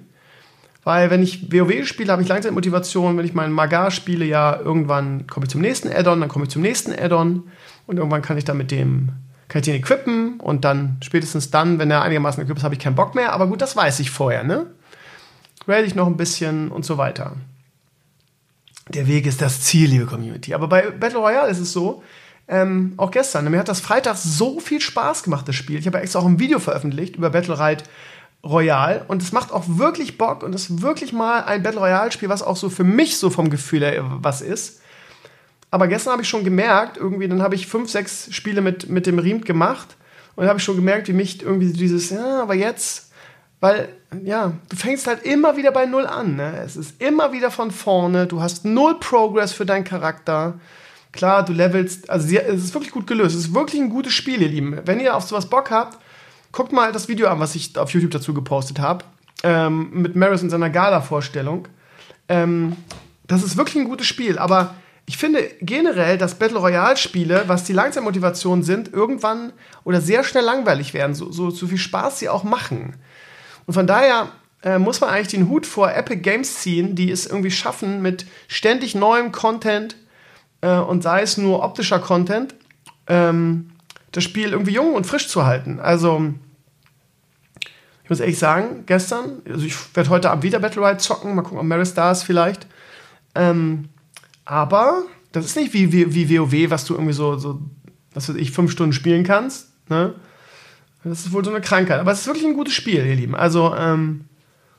Weil 0.87 1.09
wenn 1.09 1.21
ich 1.21 1.51
WoW 1.51 1.85
spiele, 1.85 2.13
habe 2.13 2.21
ich 2.21 2.29
Langzeitmotivation. 2.29 3.17
Wenn 3.17 3.25
ich 3.25 3.33
meinen 3.33 3.51
Magar 3.51 3.91
spiele, 3.91 4.23
ja, 4.23 4.57
irgendwann 4.57 5.27
komme 5.27 5.45
ich 5.45 5.49
zum 5.49 5.59
nächsten 5.59 5.91
Addon, 5.91 6.21
dann 6.21 6.29
komme 6.29 6.45
ich 6.45 6.49
zum 6.49 6.61
nächsten 6.61 6.93
Addon 6.97 7.43
und 7.87 7.97
irgendwann 7.97 8.21
kann 8.21 8.37
ich 8.37 8.45
dann 8.45 8.55
mit 8.55 8.71
dem 8.71 9.09
kann 9.49 9.59
ich 9.59 9.65
den 9.65 9.75
equippen 9.75 10.39
und 10.39 10.63
dann 10.63 10.95
spätestens 11.03 11.51
dann, 11.51 11.77
wenn 11.77 11.91
er 11.91 12.03
einigermaßen 12.03 12.41
equipped 12.41 12.59
ist, 12.59 12.63
habe 12.63 12.75
ich 12.75 12.79
keinen 12.79 12.95
Bock 12.95 13.15
mehr. 13.15 13.33
Aber 13.33 13.47
gut, 13.47 13.61
das 13.61 13.75
weiß 13.75 13.99
ich 13.99 14.11
vorher, 14.11 14.45
ne? 14.45 14.67
Rate 15.67 15.83
ich 15.83 15.93
noch 15.93 16.07
ein 16.07 16.15
bisschen 16.15 16.69
und 16.69 16.85
so 16.85 16.97
weiter. 16.97 17.33
Der 18.87 19.07
Weg 19.07 19.25
ist 19.25 19.41
das 19.41 19.59
Ziel, 19.63 19.89
liebe 19.89 20.05
Community. 20.05 20.53
Aber 20.53 20.69
bei 20.69 20.89
Battle 20.91 21.19
Royale 21.19 21.51
ist 21.51 21.59
es 21.59 21.73
so, 21.73 22.01
ähm, 22.47 22.93
auch 22.95 23.11
gestern, 23.11 23.51
mir 23.51 23.59
hat 23.59 23.67
das 23.67 23.81
Freitag 23.81 24.15
so 24.15 24.61
viel 24.61 24.79
Spaß 24.79 25.23
gemacht, 25.23 25.49
das 25.49 25.55
Spiel. 25.57 25.79
Ich 25.79 25.85
habe 25.85 25.99
extra 25.99 26.19
auch 26.19 26.25
ein 26.25 26.39
Video 26.39 26.59
veröffentlicht 26.59 27.17
über 27.17 27.29
Battle 27.29 27.59
Ride 27.59 27.83
Royale 28.47 29.05
und 29.07 29.21
es 29.21 29.31
macht 29.31 29.51
auch 29.51 29.63
wirklich 29.67 30.17
Bock 30.17 30.43
und 30.43 30.55
es 30.55 30.69
ist 30.69 30.81
wirklich 30.81 31.13
mal 31.13 31.43
ein 31.43 31.63
Battle 31.63 31.79
Royale 31.79 32.11
Spiel, 32.11 32.29
was 32.29 32.43
auch 32.43 32.55
so 32.55 32.69
für 32.69 32.83
mich 32.83 33.17
so 33.17 33.29
vom 33.29 33.49
Gefühl 33.49 33.81
her 33.81 34.03
was 34.21 34.41
ist. 34.41 34.81
Aber 35.69 35.87
gestern 35.87 36.13
habe 36.13 36.21
ich 36.21 36.29
schon 36.29 36.43
gemerkt, 36.43 36.97
irgendwie, 36.97 37.27
dann 37.27 37.41
habe 37.41 37.55
ich 37.55 37.67
fünf, 37.67 37.89
sechs 37.89 38.33
Spiele 38.33 38.61
mit, 38.61 38.89
mit 38.89 39.05
dem 39.05 39.19
Riemt 39.19 39.45
gemacht 39.45 39.97
und 40.35 40.47
habe 40.47 40.59
ich 40.59 40.63
schon 40.63 40.77
gemerkt, 40.77 41.07
wie 41.09 41.13
mich 41.13 41.41
irgendwie 41.41 41.73
dieses, 41.73 42.09
ja, 42.09 42.41
aber 42.41 42.53
jetzt, 42.53 43.11
weil, 43.59 43.89
ja, 44.23 44.53
du 44.69 44.75
fängst 44.77 45.07
halt 45.07 45.23
immer 45.23 45.57
wieder 45.57 45.71
bei 45.71 45.85
Null 45.85 46.05
an, 46.05 46.37
ne? 46.37 46.61
Es 46.65 46.77
ist 46.77 47.01
immer 47.01 47.33
wieder 47.33 47.51
von 47.51 47.71
vorne, 47.71 48.27
du 48.27 48.41
hast 48.41 48.63
null 48.63 48.99
Progress 48.99 49.51
für 49.51 49.65
deinen 49.65 49.83
Charakter. 49.83 50.59
Klar, 51.11 51.43
du 51.43 51.51
levelst, 51.51 52.09
also 52.09 52.33
es 52.35 52.63
ist 52.63 52.73
wirklich 52.73 52.91
gut 52.91 53.07
gelöst. 53.07 53.35
Es 53.35 53.45
ist 53.45 53.53
wirklich 53.55 53.81
ein 53.81 53.89
gutes 53.89 54.13
Spiel, 54.13 54.41
ihr 54.41 54.49
Lieben. 54.49 54.79
Wenn 54.85 54.99
ihr 54.99 55.15
auf 55.15 55.23
sowas 55.23 55.49
Bock 55.49 55.71
habt, 55.71 55.97
guckt 56.57 56.71
mal 56.71 56.91
das 56.91 57.07
Video 57.07 57.27
an, 57.27 57.39
was 57.39 57.53
ich 57.53 57.77
auf 57.77 57.91
YouTube 57.91 58.09
dazu 58.09 58.33
gepostet 58.33 58.79
habe. 58.79 59.05
Ähm, 59.43 59.89
mit 59.91 60.15
Maris 60.15 60.41
in 60.41 60.49
seiner 60.49 60.71
Gala-Vorstellung. 60.71 61.67
Ähm, 62.27 62.75
das 63.27 63.43
ist 63.43 63.57
wirklich 63.57 63.75
ein 63.75 63.87
gutes 63.87 64.07
Spiel, 64.07 64.39
aber 64.39 64.73
ich 65.05 65.17
finde 65.17 65.51
generell, 65.61 66.17
dass 66.17 66.39
Battle 66.39 66.57
Royale-Spiele, 66.57 67.43
was 67.45 67.63
die 67.65 67.73
Langzeitmotivation 67.73 68.63
sind, 68.63 68.91
irgendwann 68.91 69.53
oder 69.83 70.01
sehr 70.01 70.23
schnell 70.23 70.45
langweilig 70.45 70.95
werden, 70.95 71.13
so, 71.13 71.31
so, 71.31 71.51
so 71.51 71.67
viel 71.67 71.77
Spaß 71.77 72.17
sie 72.17 72.27
auch 72.27 72.43
machen. 72.43 72.95
Und 73.67 73.75
von 73.75 73.85
daher 73.85 74.29
äh, 74.63 74.79
muss 74.79 74.99
man 74.99 75.11
eigentlich 75.11 75.27
den 75.27 75.49
Hut 75.49 75.67
vor 75.67 75.93
Epic 75.93 76.21
Games 76.21 76.55
ziehen, 76.55 76.95
die 76.95 77.11
es 77.11 77.27
irgendwie 77.27 77.51
schaffen, 77.51 78.01
mit 78.01 78.25
ständig 78.47 78.95
neuem 78.95 79.31
Content 79.31 79.95
äh, 80.61 80.75
und 80.79 81.03
sei 81.03 81.21
es 81.21 81.37
nur 81.37 81.63
optischer 81.63 81.99
Content, 81.99 82.55
ähm, 83.05 83.69
das 84.11 84.23
Spiel 84.23 84.53
irgendwie 84.53 84.73
jung 84.73 84.95
und 84.95 85.05
frisch 85.05 85.27
zu 85.27 85.45
halten. 85.45 85.79
Also, 85.79 86.33
ich 88.07 88.09
muss 88.09 88.21
ehrlich 88.21 88.39
sagen, 88.39 88.83
gestern, 88.85 89.41
also 89.49 89.65
ich 89.65 89.75
werde 89.93 90.09
heute 90.09 90.31
Abend 90.31 90.45
wieder 90.45 90.59
Battle 90.59 90.81
Royale 90.81 90.97
zocken, 90.97 91.35
mal 91.35 91.41
gucken, 91.41 91.57
ob 91.57 91.65
Mary 91.65 91.85
Stars 91.85 92.23
vielleicht. 92.23 92.65
Ähm, 93.35 93.89
aber 94.45 95.03
das 95.33 95.43
ist 95.43 95.57
nicht 95.57 95.73
wie, 95.73 95.91
wie, 95.91 96.13
wie 96.13 96.39
WoW, 96.39 96.69
was 96.69 96.85
du 96.85 96.93
irgendwie 96.93 97.11
so, 97.11 97.37
so, 97.37 97.59
was 98.13 98.29
weiß 98.29 98.37
ich, 98.37 98.51
fünf 98.51 98.71
Stunden 98.71 98.93
spielen 98.93 99.25
kannst. 99.25 99.73
Ne? 99.89 100.13
Das 101.03 101.25
ist 101.25 101.33
wohl 101.33 101.43
so 101.43 101.51
eine 101.51 101.59
Krankheit. 101.59 101.99
Aber 101.99 102.13
es 102.13 102.21
ist 102.21 102.27
wirklich 102.27 102.45
ein 102.45 102.53
gutes 102.53 102.73
Spiel, 102.73 103.05
ihr 103.05 103.15
Lieben. 103.15 103.35
Also 103.35 103.75
ähm, 103.75 104.23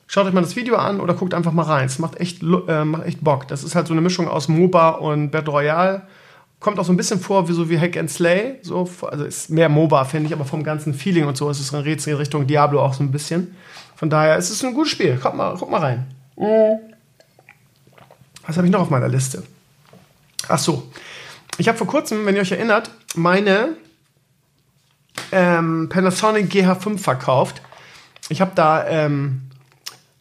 schaut 0.07 0.25
euch 0.25 0.33
mal 0.33 0.41
das 0.41 0.55
Video 0.55 0.77
an 0.77 0.99
oder 0.99 1.13
guckt 1.13 1.35
einfach 1.35 1.53
mal 1.53 1.61
rein. 1.61 1.85
Es 1.85 1.99
macht 1.99 2.19
echt, 2.19 2.41
äh, 2.41 2.83
macht 2.83 3.05
echt 3.05 3.23
Bock. 3.23 3.47
Das 3.47 3.63
ist 3.63 3.75
halt 3.75 3.85
so 3.85 3.93
eine 3.93 4.01
Mischung 4.01 4.27
aus 4.27 4.47
MOBA 4.47 4.89
und 4.89 5.29
Battle 5.29 5.53
Royale. 5.53 6.01
Kommt 6.59 6.77
auch 6.77 6.85
so 6.85 6.91
ein 6.91 6.97
bisschen 6.97 7.19
vor 7.19 7.47
wie 7.47 7.53
so 7.53 7.69
wie 7.69 7.79
Hack 7.79 7.95
and 7.95 8.11
Slay. 8.11 8.55
So, 8.61 8.89
also 9.09 9.23
ist 9.23 9.49
mehr 9.49 9.69
MOBA, 9.69 10.03
finde 10.05 10.27
ich, 10.27 10.33
aber 10.33 10.45
vom 10.45 10.63
ganzen 10.63 10.93
Feeling 10.93 11.25
und 11.25 11.37
so 11.37 11.49
ist 11.49 11.59
es 11.59 11.73
ein 11.73 11.81
Rätsel 11.81 12.13
in 12.13 12.19
Richtung 12.19 12.47
Diablo 12.47 12.81
auch 12.81 12.93
so 12.93 13.03
ein 13.03 13.11
bisschen. 13.11 13.55
Von 13.95 14.09
daher 14.09 14.37
ist 14.37 14.49
es 14.49 14.63
ein 14.63 14.73
gutes 14.73 14.91
Spiel. 14.91 15.17
Kommt 15.17 15.37
mal, 15.37 15.55
guckt 15.55 15.71
mal 15.71 15.79
rein. 15.79 16.07
Was 18.45 18.57
habe 18.57 18.67
ich 18.67 18.71
noch 18.71 18.81
auf 18.81 18.89
meiner 18.89 19.07
Liste? 19.07 19.43
Ach 20.47 20.59
so. 20.59 20.91
Ich 21.57 21.67
habe 21.67 21.77
vor 21.77 21.87
kurzem, 21.87 22.25
wenn 22.25 22.35
ihr 22.35 22.41
euch 22.41 22.51
erinnert, 22.51 22.89
meine 23.15 23.75
ähm, 25.31 25.89
Panasonic 25.89 26.51
GH5 26.51 26.97
verkauft. 26.97 27.61
Ich 28.29 28.41
habe 28.41 28.51
da 28.55 28.87
ähm, 28.87 29.41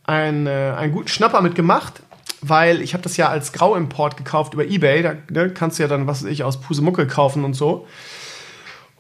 ein, 0.05 0.47
äh, 0.47 0.75
einen 0.77 0.93
guten 0.93 1.09
Schnapper 1.09 1.41
mitgemacht, 1.41 2.03
weil 2.41 2.83
ich 2.83 2.95
habe 2.95 3.03
das 3.03 3.17
ja 3.17 3.29
als 3.29 3.53
Grauimport 3.53 4.17
gekauft 4.17 4.55
über 4.55 4.65
Ebay. 4.65 5.03
Da 5.03 5.15
ne, 5.31 5.51
kannst 5.51 5.79
du 5.79 5.83
ja 5.83 5.89
dann, 5.89 6.07
was 6.07 6.23
weiß 6.23 6.31
ich, 6.31 6.45
aus 6.45 6.61
Pusemuckel 6.61 7.07
kaufen 7.07 7.45
und 7.45 7.55
so. 7.55 7.87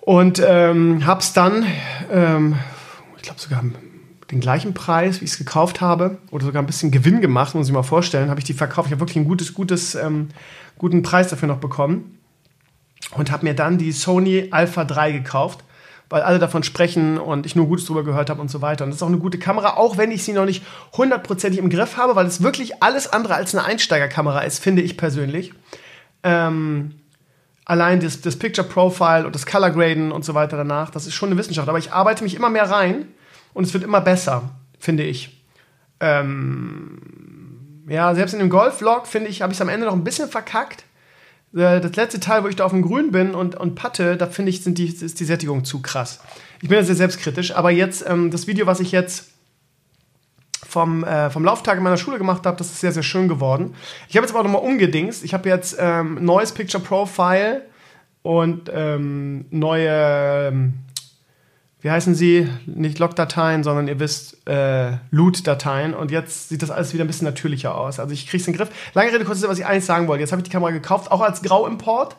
Und 0.00 0.42
ähm, 0.44 1.06
hab's 1.06 1.32
dann, 1.32 1.66
ähm, 2.10 2.56
ich 3.16 3.22
glaube 3.22 3.40
sogar 3.40 3.62
den 4.30 4.40
gleichen 4.40 4.74
Preis, 4.74 5.20
wie 5.20 5.24
ich 5.24 5.32
es 5.32 5.38
gekauft 5.38 5.80
habe, 5.80 6.18
oder 6.30 6.46
sogar 6.46 6.62
ein 6.62 6.66
bisschen 6.66 6.90
Gewinn 6.90 7.20
gemacht, 7.20 7.54
muss 7.54 7.68
ich 7.68 7.72
mal 7.72 7.82
vorstellen, 7.82 8.30
habe 8.30 8.40
ich 8.40 8.44
die 8.44 8.52
verkauft. 8.52 8.88
Ich 8.88 8.92
habe 8.92 9.00
wirklich 9.00 9.16
einen 9.16 9.28
gutes, 9.28 9.54
gutes, 9.54 9.94
ähm, 9.94 10.28
guten 10.76 11.02
Preis 11.02 11.28
dafür 11.28 11.48
noch 11.48 11.58
bekommen 11.58 12.18
und 13.16 13.30
habe 13.30 13.46
mir 13.46 13.54
dann 13.54 13.78
die 13.78 13.92
Sony 13.92 14.48
Alpha 14.50 14.84
3 14.84 15.12
gekauft, 15.12 15.64
weil 16.08 16.22
alle 16.22 16.38
davon 16.38 16.62
sprechen 16.62 17.18
und 17.18 17.46
ich 17.46 17.54
nur 17.54 17.66
Gutes 17.66 17.86
drüber 17.86 18.04
gehört 18.04 18.30
habe 18.30 18.40
und 18.40 18.50
so 18.50 18.62
weiter. 18.62 18.84
Und 18.84 18.90
das 18.90 18.96
ist 18.96 19.02
auch 19.02 19.08
eine 19.08 19.18
gute 19.18 19.38
Kamera, 19.38 19.76
auch 19.76 19.98
wenn 19.98 20.10
ich 20.10 20.24
sie 20.24 20.32
noch 20.32 20.46
nicht 20.46 20.64
hundertprozentig 20.96 21.60
im 21.60 21.70
Griff 21.70 21.96
habe, 21.96 22.16
weil 22.16 22.26
es 22.26 22.42
wirklich 22.42 22.82
alles 22.82 23.12
andere 23.12 23.34
als 23.34 23.54
eine 23.54 23.64
Einsteigerkamera 23.64 24.40
ist, 24.40 24.62
finde 24.62 24.82
ich 24.82 24.96
persönlich. 24.96 25.52
Ähm, 26.22 26.94
allein 27.64 28.00
das, 28.00 28.20
das 28.22 28.36
Picture 28.36 28.66
Profile 28.66 29.26
und 29.26 29.34
das 29.34 29.44
Color 29.44 29.70
Graden 29.70 30.10
und 30.10 30.24
so 30.24 30.34
weiter 30.34 30.56
danach, 30.56 30.90
das 30.90 31.06
ist 31.06 31.14
schon 31.14 31.28
eine 31.28 31.38
Wissenschaft. 31.38 31.68
Aber 31.68 31.78
ich 31.78 31.92
arbeite 31.92 32.24
mich 32.24 32.34
immer 32.34 32.50
mehr 32.50 32.70
rein 32.70 33.06
und 33.52 33.64
es 33.64 33.74
wird 33.74 33.84
immer 33.84 34.00
besser, 34.00 34.50
finde 34.78 35.04
ich. 35.04 35.44
Ähm, 36.00 37.84
ja, 37.88 38.14
selbst 38.14 38.32
in 38.32 38.38
dem 38.38 38.50
Golf-Vlog, 38.50 39.06
finde 39.06 39.28
ich, 39.28 39.42
habe 39.42 39.52
ich 39.52 39.58
es 39.58 39.62
am 39.62 39.68
Ende 39.68 39.86
noch 39.86 39.94
ein 39.94 40.04
bisschen 40.04 40.28
verkackt. 40.28 40.84
Äh, 41.54 41.80
das 41.80 41.96
letzte 41.96 42.20
Teil, 42.20 42.44
wo 42.44 42.48
ich 42.48 42.56
da 42.56 42.64
auf 42.64 42.72
dem 42.72 42.82
Grün 42.82 43.10
bin 43.10 43.34
und, 43.34 43.54
und 43.54 43.74
patte, 43.74 44.16
da 44.16 44.26
finde 44.26 44.50
ich, 44.50 44.62
sind 44.62 44.78
die, 44.78 44.86
ist 44.86 45.20
die 45.20 45.24
Sättigung 45.24 45.64
zu 45.64 45.80
krass. 45.80 46.20
Ich 46.60 46.68
bin 46.68 46.78
ja 46.78 46.84
sehr 46.84 46.94
selbstkritisch, 46.94 47.54
aber 47.54 47.70
jetzt, 47.70 48.04
ähm, 48.08 48.30
das 48.30 48.46
Video, 48.46 48.66
was 48.66 48.80
ich 48.80 48.92
jetzt 48.92 49.30
vom, 50.66 51.02
äh, 51.04 51.30
vom 51.30 51.44
Lauftag 51.44 51.78
in 51.78 51.82
meiner 51.82 51.96
Schule 51.96 52.18
gemacht 52.18 52.44
habe, 52.44 52.56
das 52.56 52.68
ist 52.68 52.80
sehr, 52.80 52.92
sehr 52.92 53.02
schön 53.02 53.28
geworden. 53.28 53.74
Ich 54.08 54.16
habe 54.16 54.26
jetzt 54.26 54.34
aber 54.34 54.44
nochmal 54.44 54.62
umgedingst. 54.62 55.24
Ich 55.24 55.32
habe 55.32 55.48
jetzt 55.48 55.76
ähm, 55.78 56.22
neues 56.22 56.52
Picture 56.52 56.82
Profile 56.82 57.62
und 58.22 58.70
ähm, 58.74 59.46
neue, 59.50 60.48
ähm, 60.48 60.74
wie 61.80 61.90
heißen 61.90 62.14
sie? 62.14 62.48
Nicht 62.66 62.98
Log-Dateien, 62.98 63.62
sondern 63.62 63.86
ihr 63.86 64.00
wisst, 64.00 64.48
äh, 64.48 64.96
Loot-Dateien. 65.10 65.94
Und 65.94 66.10
jetzt 66.10 66.48
sieht 66.48 66.62
das 66.62 66.70
alles 66.70 66.92
wieder 66.92 67.04
ein 67.04 67.06
bisschen 67.06 67.26
natürlicher 67.26 67.76
aus. 67.76 68.00
Also 68.00 68.12
ich 68.12 68.26
kriege 68.26 68.40
es 68.40 68.48
in 68.48 68.54
den 68.54 68.58
Griff. 68.58 68.70
Lange 68.94 69.12
Rede, 69.12 69.24
kurz, 69.24 69.42
was 69.42 69.58
ich 69.58 69.66
eigentlich 69.66 69.84
sagen 69.84 70.08
wollte. 70.08 70.20
Jetzt 70.20 70.32
habe 70.32 70.40
ich 70.40 70.44
die 70.44 70.50
Kamera 70.50 70.72
gekauft, 70.72 71.10
auch 71.12 71.20
als 71.20 71.42
Grau-Import. 71.42 72.16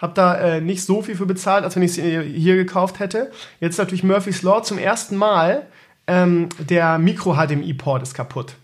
Habe 0.00 0.12
da 0.14 0.34
äh, 0.34 0.60
nicht 0.60 0.84
so 0.84 1.02
viel 1.02 1.16
für 1.16 1.24
bezahlt, 1.24 1.64
als 1.64 1.76
wenn 1.76 1.82
ich 1.82 1.94
sie 1.94 2.20
hier 2.20 2.56
gekauft 2.56 2.98
hätte. 2.98 3.30
Jetzt 3.60 3.78
natürlich 3.78 4.02
Murphy's 4.02 4.42
Law 4.42 4.62
zum 4.62 4.78
ersten 4.78 5.16
Mal 5.16 5.66
ähm, 6.06 6.48
der 6.58 6.98
Micro-HDMI-Port 6.98 8.02
ist 8.02 8.14
kaputt. 8.14 8.56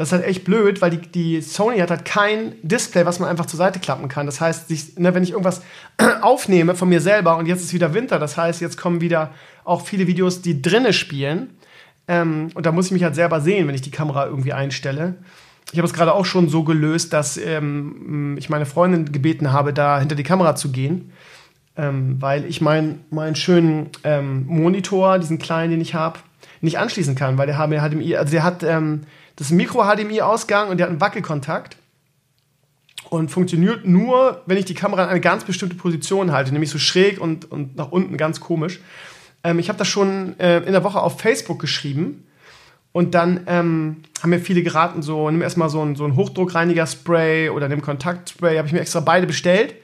Das 0.00 0.08
ist 0.08 0.12
halt 0.14 0.24
echt 0.24 0.44
blöd, 0.44 0.80
weil 0.80 0.92
die, 0.92 0.96
die 0.96 1.42
Sony 1.42 1.76
hat 1.76 1.90
halt 1.90 2.06
kein 2.06 2.54
Display, 2.62 3.04
was 3.04 3.18
man 3.18 3.28
einfach 3.28 3.44
zur 3.44 3.58
Seite 3.58 3.80
klappen 3.80 4.08
kann. 4.08 4.24
Das 4.24 4.40
heißt, 4.40 4.70
ich, 4.70 4.96
ne, 4.96 5.14
wenn 5.14 5.22
ich 5.22 5.32
irgendwas 5.32 5.60
aufnehme 6.22 6.74
von 6.74 6.88
mir 6.88 7.02
selber 7.02 7.36
und 7.36 7.44
jetzt 7.44 7.60
ist 7.62 7.74
wieder 7.74 7.92
Winter, 7.92 8.18
das 8.18 8.38
heißt, 8.38 8.62
jetzt 8.62 8.78
kommen 8.78 9.02
wieder 9.02 9.34
auch 9.62 9.82
viele 9.82 10.06
Videos, 10.06 10.40
die 10.40 10.62
drinnen 10.62 10.94
spielen. 10.94 11.50
Ähm, 12.08 12.48
und 12.54 12.64
da 12.64 12.72
muss 12.72 12.86
ich 12.86 12.92
mich 12.92 13.04
halt 13.04 13.14
selber 13.14 13.42
sehen, 13.42 13.68
wenn 13.68 13.74
ich 13.74 13.82
die 13.82 13.90
Kamera 13.90 14.24
irgendwie 14.24 14.54
einstelle. 14.54 15.16
Ich 15.70 15.78
habe 15.78 15.86
es 15.86 15.92
gerade 15.92 16.14
auch 16.14 16.24
schon 16.24 16.48
so 16.48 16.64
gelöst, 16.64 17.12
dass 17.12 17.36
ähm, 17.36 18.36
ich 18.38 18.48
meine 18.48 18.64
Freundin 18.64 19.12
gebeten 19.12 19.52
habe, 19.52 19.74
da 19.74 20.00
hinter 20.00 20.14
die 20.14 20.22
Kamera 20.22 20.56
zu 20.56 20.72
gehen, 20.72 21.12
ähm, 21.76 22.16
weil 22.20 22.46
ich 22.46 22.62
meinen 22.62 23.04
mein 23.10 23.34
schönen 23.34 23.90
ähm, 24.04 24.46
Monitor, 24.46 25.18
diesen 25.18 25.38
kleinen, 25.38 25.72
den 25.72 25.82
ich 25.82 25.94
habe, 25.94 26.20
nicht 26.62 26.78
anschließen 26.78 27.16
kann, 27.16 27.36
weil 27.36 27.46
der 27.46 27.58
HDMI, 27.58 28.16
also 28.16 28.30
der 28.30 28.44
hat 28.44 28.62
ähm, 28.62 29.02
das 29.40 29.50
Mikro-HDMI-Ausgang 29.52 30.68
und 30.68 30.76
der 30.76 30.84
hat 30.84 30.90
einen 30.90 31.00
Wackelkontakt 31.00 31.78
und 33.08 33.30
funktioniert 33.30 33.86
nur, 33.86 34.42
wenn 34.44 34.58
ich 34.58 34.66
die 34.66 34.74
Kamera 34.74 35.04
in 35.04 35.08
eine 35.08 35.20
ganz 35.20 35.44
bestimmte 35.44 35.76
Position 35.76 36.30
halte, 36.30 36.52
nämlich 36.52 36.68
so 36.68 36.78
schräg 36.78 37.18
und, 37.18 37.50
und 37.50 37.74
nach 37.74 37.90
unten 37.90 38.18
ganz 38.18 38.40
komisch. 38.40 38.80
Ähm, 39.42 39.58
ich 39.58 39.70
habe 39.70 39.78
das 39.78 39.88
schon 39.88 40.38
äh, 40.38 40.58
in 40.58 40.72
der 40.72 40.84
Woche 40.84 41.00
auf 41.00 41.18
Facebook 41.22 41.58
geschrieben 41.58 42.26
und 42.92 43.14
dann 43.14 43.40
ähm, 43.46 44.02
haben 44.22 44.28
mir 44.28 44.40
viele 44.40 44.62
geraten, 44.62 45.00
so 45.00 45.30
nimm 45.30 45.40
erstmal 45.40 45.70
so 45.70 45.82
ein, 45.82 45.96
so 45.96 46.04
ein 46.04 46.16
Hochdruckreiniger-Spray 46.16 47.48
oder 47.48 47.66
nimm 47.70 47.80
Kontaktspray, 47.80 48.58
habe 48.58 48.68
ich 48.68 48.74
mir 48.74 48.80
extra 48.80 49.00
beide 49.00 49.26
bestellt. 49.26 49.74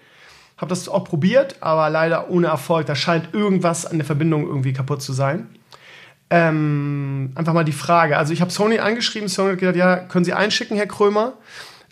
Habe 0.59 0.69
das 0.69 0.87
auch 0.87 1.05
probiert, 1.05 1.57
aber 1.61 1.89
leider 1.89 2.29
ohne 2.29 2.49
Erfolg. 2.49 2.85
Da 2.85 2.95
scheint 2.95 3.33
irgendwas 3.33 3.87
an 3.87 3.97
der 3.97 4.05
Verbindung 4.05 4.47
irgendwie 4.47 4.75
kaputt 4.75 5.01
zu 5.01 5.15
sein 5.15 5.49
ähm, 6.31 7.33
einfach 7.35 7.53
mal 7.53 7.65
die 7.65 7.73
Frage. 7.73 8.17
Also 8.17 8.33
ich 8.33 8.41
habe 8.41 8.51
Sony 8.51 8.79
angeschrieben, 8.79 9.29
Sony 9.29 9.53
hat 9.53 9.59
gesagt, 9.59 9.77
ja, 9.77 9.97
können 9.97 10.25
Sie 10.25 10.33
einschicken, 10.33 10.77
Herr 10.77 10.87
Krömer. 10.87 11.35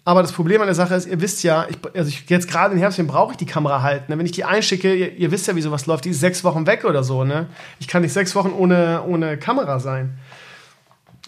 Aber 0.07 0.21
das 0.21 0.33
Problem 0.33 0.61
an 0.61 0.67
der 0.67 0.75
Sache 0.75 0.95
ist, 0.95 1.07
ihr 1.07 1.21
wisst 1.21 1.43
ja, 1.45 1.67
ich, 1.69 1.79
also 1.95 2.09
ich, 2.09 2.29
jetzt 2.29 2.49
gerade 2.51 2.75
im 2.75 2.79
Herbst 2.79 3.05
brauche 3.07 3.33
ich 3.33 3.39
die 3.39 3.47
Kamera 3.47 3.83
halt. 3.83 4.09
Ne? 4.09 4.19
Wenn 4.19 4.27
ich 4.27 4.33
die 4.33 4.45
einschicke, 4.45 4.95
ihr, 4.95 5.13
ihr, 5.15 5.31
wisst 5.31 5.47
ja, 5.47 5.57
wie 5.57 5.63
sowas 5.63 5.87
läuft, 5.87 6.05
die 6.05 6.11
ist 6.11 6.21
sechs 6.21 6.45
Wochen 6.45 6.67
weg 6.67 6.85
oder 6.85 7.03
so. 7.03 7.25
Ne? 7.25 7.47
Ich 7.79 7.89
kann 7.89 8.03
nicht 8.03 8.13
sechs 8.13 8.35
Wochen 8.35 8.51
ohne, 8.51 9.03
ohne 9.07 9.39
Kamera 9.39 9.81
sein. 9.81 10.19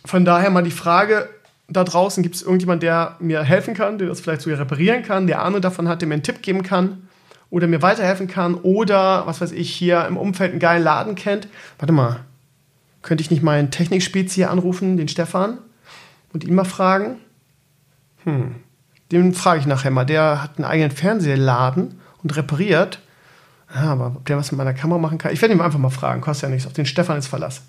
Von 0.05 0.27
daher 0.27 0.51
mal 0.51 0.63
die 0.63 0.71
Frage, 0.71 1.29
da 1.69 1.85
draußen 1.85 2.23
gibt 2.23 2.35
es 2.35 2.43
irgendjemand, 2.43 2.83
der 2.83 3.17
mir 3.19 3.43
helfen 3.43 3.73
kann, 3.73 3.99
der 3.99 4.09
das 4.09 4.21
vielleicht 4.21 4.43
sogar 4.43 4.61
reparieren 4.61 5.03
kann, 5.03 5.27
der 5.27 5.43
Ahnung 5.43 5.63
davon 5.63 5.89
hat, 5.89 6.03
der 6.03 6.09
mir 6.09 6.15
einen 6.15 6.23
Tipp 6.23 6.43
geben 6.43 6.63
kann 6.63 7.09
oder 7.51 7.67
mir 7.67 7.81
weiterhelfen 7.81 8.29
kann 8.29 8.55
oder, 8.57 9.27
was 9.27 9.41
weiß 9.41 9.53
ich, 9.53 9.71
hier 9.71 10.05
im 10.07 10.19
Umfeld 10.19 10.51
einen 10.51 10.61
geilen 10.61 10.85
Laden 10.85 11.15
kennt. 11.15 11.49
Warte 11.79 11.93
mal, 11.93 12.21
könnte 13.07 13.23
ich 13.23 13.31
nicht 13.31 13.43
meinen 13.43 13.71
Technikspezi 13.71 14.45
anrufen, 14.45 14.97
den 14.97 15.09
Stefan, 15.09 15.59
und 16.33 16.45
ihn 16.45 16.55
mal 16.55 16.65
fragen? 16.65 17.17
Hm, 18.25 18.57
den 19.13 19.33
frage 19.33 19.61
ich 19.61 19.67
nachher 19.67 19.91
mal. 19.91 20.05
Der 20.05 20.43
hat 20.43 20.59
einen 20.59 20.65
eigenen 20.65 20.91
Fernsehladen 20.91 22.01
und 22.23 22.37
repariert. 22.37 22.99
Ja, 23.75 23.93
aber 23.93 24.07
ob 24.17 24.27
der 24.27 24.37
was 24.37 24.51
mit 24.53 24.59
meiner 24.59 24.75
Kamera 24.75 24.99
machen 24.99 25.19
kann, 25.19 25.33
ich 25.33 25.41
werde 25.41 25.55
ihn 25.55 25.61
einfach 25.61 25.79
mal 25.79 25.91
fragen. 25.91 26.21
Kostet 26.21 26.49
ja 26.49 26.49
nichts. 26.55 26.67
Auf 26.67 26.73
den 26.73 26.87
Stefan 26.87 27.17
ist 27.17 27.29
Verlass. 27.29 27.63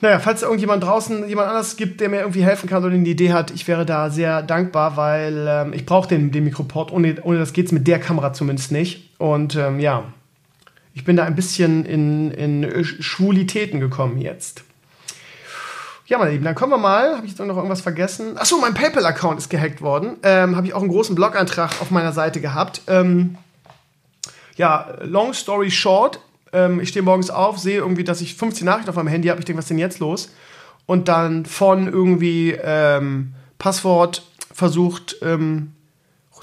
Naja, 0.00 0.20
falls 0.20 0.38
es 0.38 0.42
irgendjemand 0.42 0.84
draußen, 0.84 1.28
jemand 1.28 1.48
anders 1.48 1.76
gibt, 1.76 2.00
der 2.00 2.08
mir 2.08 2.20
irgendwie 2.20 2.44
helfen 2.44 2.68
kann 2.68 2.84
oder 2.84 2.94
eine 2.94 3.08
Idee 3.08 3.32
hat, 3.32 3.50
ich 3.50 3.66
wäre 3.66 3.84
da 3.84 4.10
sehr 4.10 4.42
dankbar, 4.42 4.96
weil 4.96 5.46
ähm, 5.48 5.72
ich 5.72 5.86
brauche 5.86 6.08
den, 6.08 6.30
den 6.30 6.44
Mikroport. 6.44 6.92
Ohne, 6.92 7.16
ohne 7.22 7.38
das 7.38 7.52
geht 7.52 7.66
es 7.66 7.72
mit 7.72 7.86
der 7.88 7.98
Kamera 7.98 8.32
zumindest 8.32 8.70
nicht. 8.70 9.18
Und 9.18 9.56
ähm, 9.56 9.80
ja, 9.80 10.04
ich 10.98 11.04
bin 11.04 11.16
da 11.16 11.22
ein 11.22 11.36
bisschen 11.36 11.86
in, 11.86 12.32
in 12.32 12.84
Schwulitäten 12.84 13.78
gekommen 13.78 14.20
jetzt. 14.20 14.64
Ja, 16.06 16.18
meine 16.18 16.32
Lieben, 16.32 16.42
dann 16.42 16.56
kommen 16.56 16.72
wir 16.72 16.78
mal. 16.78 17.16
Habe 17.16 17.24
ich 17.24 17.38
noch 17.38 17.56
irgendwas 17.56 17.82
vergessen? 17.82 18.36
Achso, 18.36 18.58
mein 18.58 18.74
PayPal-Account 18.74 19.38
ist 19.38 19.48
gehackt 19.48 19.80
worden. 19.80 20.16
Ähm, 20.24 20.56
Habe 20.56 20.66
ich 20.66 20.74
auch 20.74 20.80
einen 20.80 20.90
großen 20.90 21.14
Blog-Eintrag 21.14 21.80
auf 21.80 21.92
meiner 21.92 22.12
Seite 22.12 22.40
gehabt. 22.40 22.82
Ähm, 22.88 23.38
ja, 24.56 24.96
long 25.02 25.34
story 25.34 25.70
short. 25.70 26.18
Ähm, 26.52 26.80
ich 26.80 26.88
stehe 26.88 27.04
morgens 27.04 27.30
auf, 27.30 27.60
sehe 27.60 27.78
irgendwie, 27.78 28.02
dass 28.02 28.20
ich 28.20 28.34
15 28.34 28.64
Nachrichten 28.64 28.90
auf 28.90 28.96
meinem 28.96 29.06
Handy 29.06 29.28
habe. 29.28 29.38
Ich 29.38 29.44
denke, 29.44 29.58
was 29.58 29.66
ist 29.66 29.70
denn 29.70 29.78
jetzt 29.78 30.00
los? 30.00 30.32
Und 30.86 31.06
dann 31.06 31.46
von 31.46 31.86
irgendwie 31.86 32.58
ähm, 32.60 33.34
Passwort 33.58 34.26
versucht 34.52 35.14
ähm, 35.22 35.74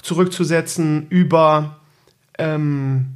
zurückzusetzen 0.00 1.08
über 1.10 1.76
ähm, 2.38 3.15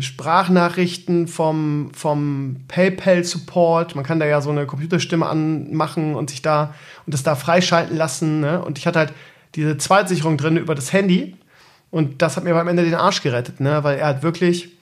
Sprachnachrichten 0.00 1.26
vom, 1.26 1.90
vom 1.94 2.56
PayPal-Support. 2.68 3.96
Man 3.96 4.04
kann 4.04 4.20
da 4.20 4.26
ja 4.26 4.40
so 4.40 4.50
eine 4.50 4.66
Computerstimme 4.66 5.26
anmachen 5.26 6.14
und 6.14 6.30
sich 6.30 6.42
da 6.42 6.74
und 7.06 7.14
das 7.14 7.22
da 7.22 7.34
freischalten 7.34 7.96
lassen. 7.96 8.40
Ne? 8.40 8.62
Und 8.62 8.78
ich 8.78 8.86
hatte 8.86 9.00
halt 9.00 9.12
diese 9.54 9.76
Zweitsicherung 9.76 10.36
drin 10.36 10.56
über 10.56 10.74
das 10.74 10.92
Handy. 10.92 11.36
Und 11.90 12.22
das 12.22 12.36
hat 12.36 12.44
mir 12.44 12.54
am 12.54 12.68
Ende 12.68 12.84
den 12.84 12.94
Arsch 12.94 13.22
gerettet, 13.22 13.60
ne? 13.60 13.82
weil 13.84 13.98
er 13.98 14.08
hat 14.08 14.22
wirklich, 14.22 14.76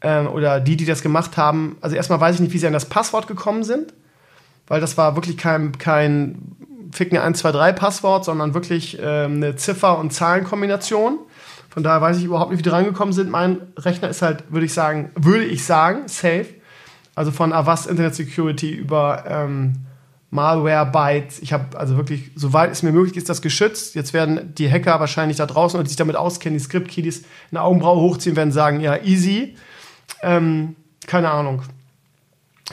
ähm, 0.00 0.28
oder 0.28 0.60
die, 0.60 0.76
die 0.76 0.86
das 0.86 1.02
gemacht 1.02 1.36
haben, 1.36 1.76
also 1.80 1.96
erstmal 1.96 2.20
weiß 2.20 2.36
ich 2.36 2.40
nicht, 2.40 2.52
wie 2.52 2.58
sie 2.58 2.66
an 2.66 2.72
das 2.72 2.88
Passwort 2.88 3.26
gekommen 3.26 3.64
sind, 3.64 3.92
weil 4.68 4.80
das 4.80 4.96
war 4.96 5.16
wirklich 5.16 5.36
kein, 5.36 5.76
kein 5.78 6.56
Ficken 6.92 7.18
123 7.18 7.74
Passwort, 7.80 8.24
sondern 8.24 8.54
wirklich 8.54 8.98
ähm, 9.00 9.36
eine 9.36 9.56
Ziffer- 9.56 9.98
und 9.98 10.12
Zahlenkombination. 10.12 11.18
Von 11.72 11.82
daher 11.82 12.02
weiß 12.02 12.18
ich 12.18 12.24
überhaupt 12.24 12.50
nicht, 12.50 12.58
wie 12.58 12.64
die 12.64 12.68
reingekommen 12.68 13.14
sind. 13.14 13.30
Mein 13.30 13.56
Rechner 13.78 14.10
ist 14.10 14.20
halt, 14.20 14.44
würde 14.52 14.66
ich 14.66 14.74
sagen, 14.74 15.10
würde 15.14 15.44
ich 15.44 15.64
sagen, 15.64 16.02
safe. 16.06 16.48
Also 17.14 17.30
von 17.30 17.54
Avast 17.54 17.86
Internet 17.86 18.14
Security 18.14 18.70
über 18.70 19.24
ähm, 19.26 19.86
Malware, 20.28 20.84
Bytes. 20.84 21.38
Ich 21.38 21.54
habe 21.54 21.78
also 21.78 21.96
wirklich, 21.96 22.30
soweit 22.34 22.70
es 22.72 22.82
mir 22.82 22.92
möglich 22.92 23.16
ist, 23.16 23.30
das 23.30 23.40
geschützt. 23.40 23.94
Jetzt 23.94 24.12
werden 24.12 24.54
die 24.54 24.70
Hacker 24.70 25.00
wahrscheinlich 25.00 25.38
da 25.38 25.46
draußen 25.46 25.78
und 25.78 25.86
die 25.86 25.88
sich 25.88 25.96
damit 25.96 26.14
auskennen, 26.14 26.58
die 26.58 26.62
Script-Kiddies 26.62 27.24
eine 27.50 27.62
Augenbraue 27.62 28.02
hochziehen, 28.02 28.36
werden 28.36 28.52
sagen, 28.52 28.80
ja, 28.80 29.02
easy. 29.02 29.56
Ähm, 30.20 30.76
keine 31.06 31.30
Ahnung. 31.30 31.62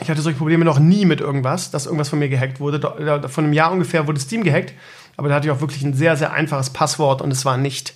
Ich 0.02 0.10
hatte 0.10 0.20
solche 0.20 0.36
Probleme 0.36 0.66
noch 0.66 0.78
nie 0.78 1.06
mit 1.06 1.22
irgendwas, 1.22 1.70
dass 1.70 1.86
irgendwas 1.86 2.10
von 2.10 2.18
mir 2.18 2.28
gehackt 2.28 2.60
wurde. 2.60 2.80
Von 3.30 3.44
einem 3.44 3.54
Jahr 3.54 3.72
ungefähr 3.72 4.06
wurde 4.06 4.20
Steam 4.20 4.44
gehackt, 4.44 4.74
aber 5.16 5.30
da 5.30 5.36
hatte 5.36 5.48
ich 5.48 5.52
auch 5.52 5.62
wirklich 5.62 5.82
ein 5.82 5.94
sehr, 5.94 6.18
sehr 6.18 6.34
einfaches 6.34 6.68
Passwort 6.68 7.22
und 7.22 7.30
es 7.30 7.46
war 7.46 7.56
nicht 7.56 7.94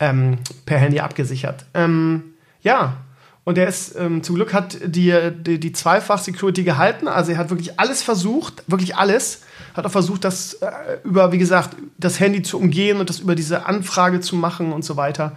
ähm, 0.00 0.38
per 0.66 0.78
Handy 0.78 0.98
abgesichert. 1.00 1.66
Ähm, 1.74 2.34
ja, 2.62 2.96
und 3.44 3.58
er 3.58 3.68
ist, 3.68 3.96
ähm, 3.96 4.22
zum 4.22 4.34
Glück 4.34 4.52
hat 4.52 4.78
die, 4.84 5.30
die, 5.32 5.58
die 5.58 5.72
Zweifach-Security 5.72 6.62
gehalten. 6.62 7.08
Also 7.08 7.32
er 7.32 7.38
hat 7.38 7.50
wirklich 7.50 7.78
alles 7.78 8.02
versucht, 8.02 8.64
wirklich 8.66 8.96
alles. 8.96 9.42
Hat 9.74 9.86
auch 9.86 9.90
versucht, 9.90 10.24
das 10.24 10.54
äh, 10.54 10.70
über, 11.04 11.32
wie 11.32 11.38
gesagt, 11.38 11.76
das 11.98 12.20
Handy 12.20 12.42
zu 12.42 12.58
umgehen 12.58 12.98
und 12.98 13.08
das 13.08 13.20
über 13.20 13.34
diese 13.34 13.66
Anfrage 13.66 14.20
zu 14.20 14.36
machen 14.36 14.72
und 14.72 14.84
so 14.84 14.96
weiter. 14.96 15.36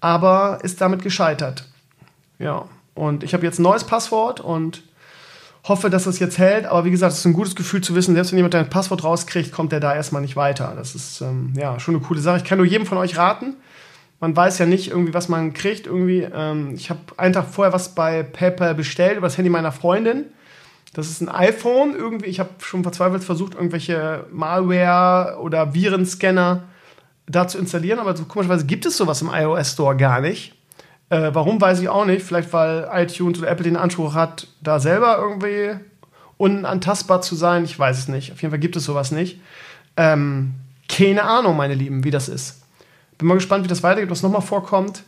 Aber 0.00 0.58
ist 0.62 0.80
damit 0.80 1.02
gescheitert. 1.02 1.66
Ja, 2.38 2.66
und 2.94 3.24
ich 3.24 3.34
habe 3.34 3.44
jetzt 3.44 3.58
ein 3.58 3.62
neues 3.62 3.84
Passwort 3.84 4.40
und 4.40 4.82
hoffe, 5.64 5.90
dass 5.90 6.04
das 6.04 6.18
jetzt 6.18 6.38
hält. 6.38 6.66
Aber 6.66 6.84
wie 6.84 6.90
gesagt, 6.90 7.12
es 7.12 7.20
ist 7.20 7.24
ein 7.24 7.32
gutes 7.32 7.54
Gefühl 7.54 7.80
zu 7.82 7.94
wissen, 7.94 8.14
selbst 8.14 8.32
wenn 8.32 8.38
jemand 8.38 8.54
dein 8.54 8.70
Passwort 8.70 9.04
rauskriegt, 9.04 9.52
kommt 9.52 9.72
der 9.72 9.80
da 9.80 9.94
erstmal 9.94 10.22
nicht 10.22 10.36
weiter. 10.36 10.74
Das 10.76 10.94
ist 10.94 11.20
ähm, 11.20 11.52
ja 11.56 11.78
schon 11.80 11.94
eine 11.94 12.04
coole 12.04 12.20
Sache. 12.20 12.38
Ich 12.38 12.44
kann 12.44 12.58
nur 12.58 12.66
jedem 12.66 12.86
von 12.86 12.98
euch 12.98 13.16
raten. 13.16 13.54
Man 14.24 14.34
weiß 14.34 14.58
ja 14.58 14.64
nicht 14.64 14.90
irgendwie, 14.90 15.12
was 15.12 15.28
man 15.28 15.52
kriegt. 15.52 15.86
Irgendwie, 15.86 16.22
ähm, 16.22 16.72
ich 16.74 16.88
habe 16.88 17.00
einen 17.18 17.34
Tag 17.34 17.44
vorher 17.44 17.74
was 17.74 17.94
bei 17.94 18.22
PayPal 18.22 18.74
bestellt 18.74 19.18
über 19.18 19.26
das 19.26 19.36
Handy 19.36 19.50
meiner 19.50 19.70
Freundin. 19.70 20.24
Das 20.94 21.10
ist 21.10 21.20
ein 21.20 21.28
iPhone. 21.28 21.94
Irgendwie, 21.94 22.30
ich 22.30 22.40
habe 22.40 22.48
schon 22.60 22.82
verzweifelt 22.82 23.22
versucht, 23.22 23.54
irgendwelche 23.54 24.24
Malware 24.32 25.38
oder 25.40 25.74
Virenscanner 25.74 26.62
da 27.26 27.46
zu 27.46 27.58
installieren, 27.58 27.98
aber 27.98 28.16
so 28.16 28.24
komischerweise 28.24 28.64
gibt 28.64 28.86
es 28.86 28.96
sowas 28.96 29.20
im 29.20 29.28
iOS 29.30 29.72
Store 29.72 29.94
gar 29.94 30.22
nicht. 30.22 30.54
Äh, 31.10 31.28
warum 31.34 31.60
weiß 31.60 31.80
ich 31.80 31.90
auch 31.90 32.06
nicht. 32.06 32.24
Vielleicht 32.24 32.50
weil 32.54 32.88
iTunes 32.94 33.38
oder 33.38 33.50
Apple 33.50 33.64
den 33.64 33.76
Anspruch 33.76 34.14
hat, 34.14 34.46
da 34.62 34.80
selber 34.80 35.18
irgendwie 35.20 35.78
unantastbar 36.38 37.20
zu 37.20 37.34
sein. 37.34 37.64
Ich 37.64 37.78
weiß 37.78 37.98
es 37.98 38.08
nicht. 38.08 38.32
Auf 38.32 38.40
jeden 38.40 38.52
Fall 38.52 38.58
gibt 38.58 38.76
es 38.76 38.86
sowas 38.86 39.10
nicht. 39.10 39.38
Ähm, 39.98 40.54
keine 40.88 41.24
Ahnung, 41.24 41.58
meine 41.58 41.74
Lieben, 41.74 42.04
wie 42.04 42.10
das 42.10 42.30
ist. 42.30 42.63
Bin 43.18 43.28
mal 43.28 43.34
gespannt, 43.34 43.64
wie 43.64 43.68
das 43.68 43.82
weitergeht, 43.82 44.10
was 44.10 44.22
nochmal 44.22 44.42
vorkommt. 44.42 45.04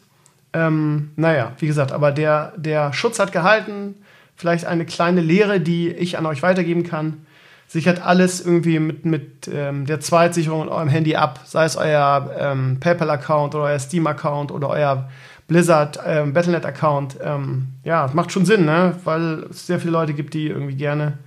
Ähm, 0.53 1.11
naja, 1.17 1.53
wie 1.59 1.67
gesagt, 1.67 1.93
aber 1.93 2.13
der, 2.13 2.53
der 2.57 2.93
Schutz 2.93 3.19
hat 3.19 3.33
gehalten. 3.33 3.97
Vielleicht 4.37 4.67
eine 4.67 4.85
kleine 4.85 5.21
Lehre, 5.21 5.61
die 5.61 5.89
ich 5.91 6.19
an 6.19 6.27
euch 6.27 6.43
weitergeben 6.43 6.85
kann. 6.85 7.27
Sichert 7.69 8.05
alles 8.05 8.45
irgendwie 8.45 8.79
mit, 8.79 9.05
mit 9.05 9.49
ähm, 9.53 9.87
der 9.87 10.01
Zweitsicherung 10.01 10.63
in 10.63 10.69
eurem 10.69 10.89
Handy 10.89 11.17
ab. 11.17 11.41
Sei 11.45 11.65
es 11.65 11.77
euer 11.77 12.31
ähm, 12.39 12.79
PayPal-Account 12.79 13.55
oder 13.55 13.65
euer 13.65 13.79
Steam-Account 13.79 14.53
oder 14.53 14.69
euer 14.69 15.09
Blizzard 15.49 15.99
ähm, 16.07 16.33
Battlenet-Account. 16.33 17.19
Ähm, 17.23 17.69
ja, 17.83 18.11
macht 18.13 18.31
schon 18.31 18.47
Sinn, 18.47 18.65
ne? 18.65 18.95
weil 19.05 19.47
es 19.51 19.67
sehr 19.67 19.81
viele 19.81 19.93
Leute 19.93 20.15
gibt, 20.15 20.35
die 20.35 20.47
irgendwie 20.47 20.77
gerne 20.77 21.19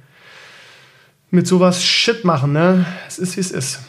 mit 1.31 1.47
sowas 1.47 1.83
Shit 1.83 2.25
machen. 2.25 2.53
Ne? 2.53 2.85
Es 3.07 3.19
ist, 3.19 3.35
wie 3.35 3.41
es 3.41 3.51
ist. 3.51 3.79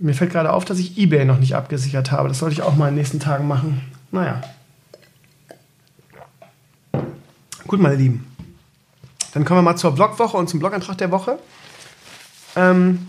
Mir 0.00 0.14
fällt 0.14 0.30
gerade 0.30 0.52
auf, 0.52 0.64
dass 0.64 0.78
ich 0.78 0.96
eBay 0.96 1.24
noch 1.24 1.38
nicht 1.38 1.56
abgesichert 1.56 2.12
habe. 2.12 2.28
Das 2.28 2.38
sollte 2.38 2.54
ich 2.54 2.62
auch 2.62 2.76
mal 2.76 2.88
in 2.88 2.94
den 2.94 2.98
nächsten 2.98 3.18
Tagen 3.18 3.48
machen. 3.48 3.80
Naja. 4.12 4.40
Gut, 7.66 7.80
meine 7.80 7.96
Lieben. 7.96 8.24
Dann 9.34 9.44
kommen 9.44 9.58
wir 9.58 9.62
mal 9.62 9.76
zur 9.76 9.94
Blogwoche 9.94 10.36
und 10.36 10.48
zum 10.48 10.60
Blogantrag 10.60 10.96
der 10.98 11.10
Woche. 11.10 11.38
Ähm, 12.54 13.08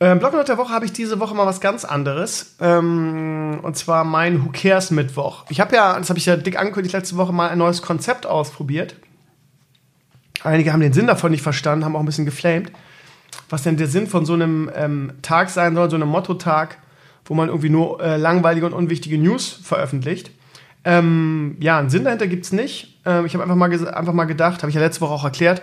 äh, 0.00 0.14
Blogantrag 0.14 0.46
der 0.46 0.58
Woche 0.58 0.72
habe 0.72 0.86
ich 0.86 0.92
diese 0.92 1.20
Woche 1.20 1.34
mal 1.34 1.46
was 1.46 1.60
ganz 1.60 1.84
anderes. 1.84 2.56
Ähm, 2.60 3.60
und 3.62 3.76
zwar 3.76 4.04
mein 4.04 4.44
Who 4.44 4.50
Cares 4.52 4.90
Mittwoch. 4.90 5.44
Ich 5.50 5.60
habe 5.60 5.76
ja, 5.76 5.98
das 5.98 6.08
habe 6.08 6.18
ich 6.18 6.26
ja 6.26 6.36
dick 6.36 6.58
angekündigt, 6.58 6.94
letzte 6.94 7.16
Woche 7.18 7.32
mal 7.32 7.50
ein 7.50 7.58
neues 7.58 7.82
Konzept 7.82 8.26
ausprobiert. 8.26 8.96
Einige 10.42 10.72
haben 10.72 10.80
den 10.80 10.92
Sinn 10.92 11.06
davon 11.06 11.30
nicht 11.30 11.42
verstanden, 11.42 11.84
haben 11.84 11.94
auch 11.94 12.00
ein 12.00 12.06
bisschen 12.06 12.24
geflamed. 12.24 12.72
Was 13.48 13.62
denn 13.62 13.76
der 13.76 13.86
Sinn 13.86 14.06
von 14.06 14.26
so 14.26 14.34
einem 14.34 14.70
ähm, 14.74 15.12
Tag 15.22 15.50
sein 15.50 15.74
soll, 15.74 15.90
so 15.90 15.96
einem 15.96 16.08
Motto-Tag, 16.08 16.78
wo 17.24 17.34
man 17.34 17.48
irgendwie 17.48 17.70
nur 17.70 18.00
äh, 18.02 18.16
langweilige 18.16 18.66
und 18.66 18.72
unwichtige 18.72 19.18
News 19.18 19.60
veröffentlicht. 19.62 20.30
Ähm, 20.84 21.56
ja, 21.60 21.78
einen 21.78 21.90
Sinn 21.90 22.04
dahinter 22.04 22.26
gibt 22.26 22.44
es 22.44 22.52
nicht. 22.52 23.00
Ähm, 23.04 23.26
ich 23.26 23.34
habe 23.34 23.42
einfach, 23.44 23.56
mal 23.56 23.88
einfach 23.94 24.12
mal 24.12 24.24
gedacht, 24.24 24.62
habe 24.62 24.70
ich 24.70 24.74
ja 24.74 24.80
letzte 24.80 25.00
Woche 25.00 25.12
auch 25.12 25.24
erklärt, 25.24 25.62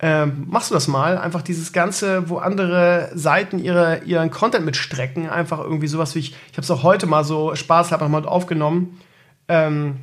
ähm, 0.00 0.46
machst 0.48 0.70
du 0.70 0.74
das 0.74 0.86
mal? 0.86 1.18
Einfach 1.18 1.42
dieses 1.42 1.72
Ganze, 1.72 2.28
wo 2.28 2.38
andere 2.38 3.10
Seiten 3.14 3.58
ihre, 3.58 4.02
ihren 4.04 4.30
Content 4.30 4.64
mitstrecken, 4.64 5.28
einfach 5.28 5.58
irgendwie 5.58 5.88
sowas 5.88 6.14
wie 6.14 6.20
ich, 6.20 6.30
ich 6.30 6.52
habe 6.52 6.62
es 6.62 6.70
auch 6.70 6.84
heute 6.84 7.06
mal 7.06 7.24
so 7.24 7.54
Spaß 7.54 7.90
habe 7.90 8.08
mal 8.08 8.24
aufgenommen. 8.24 9.00
Ähm, 9.48 9.96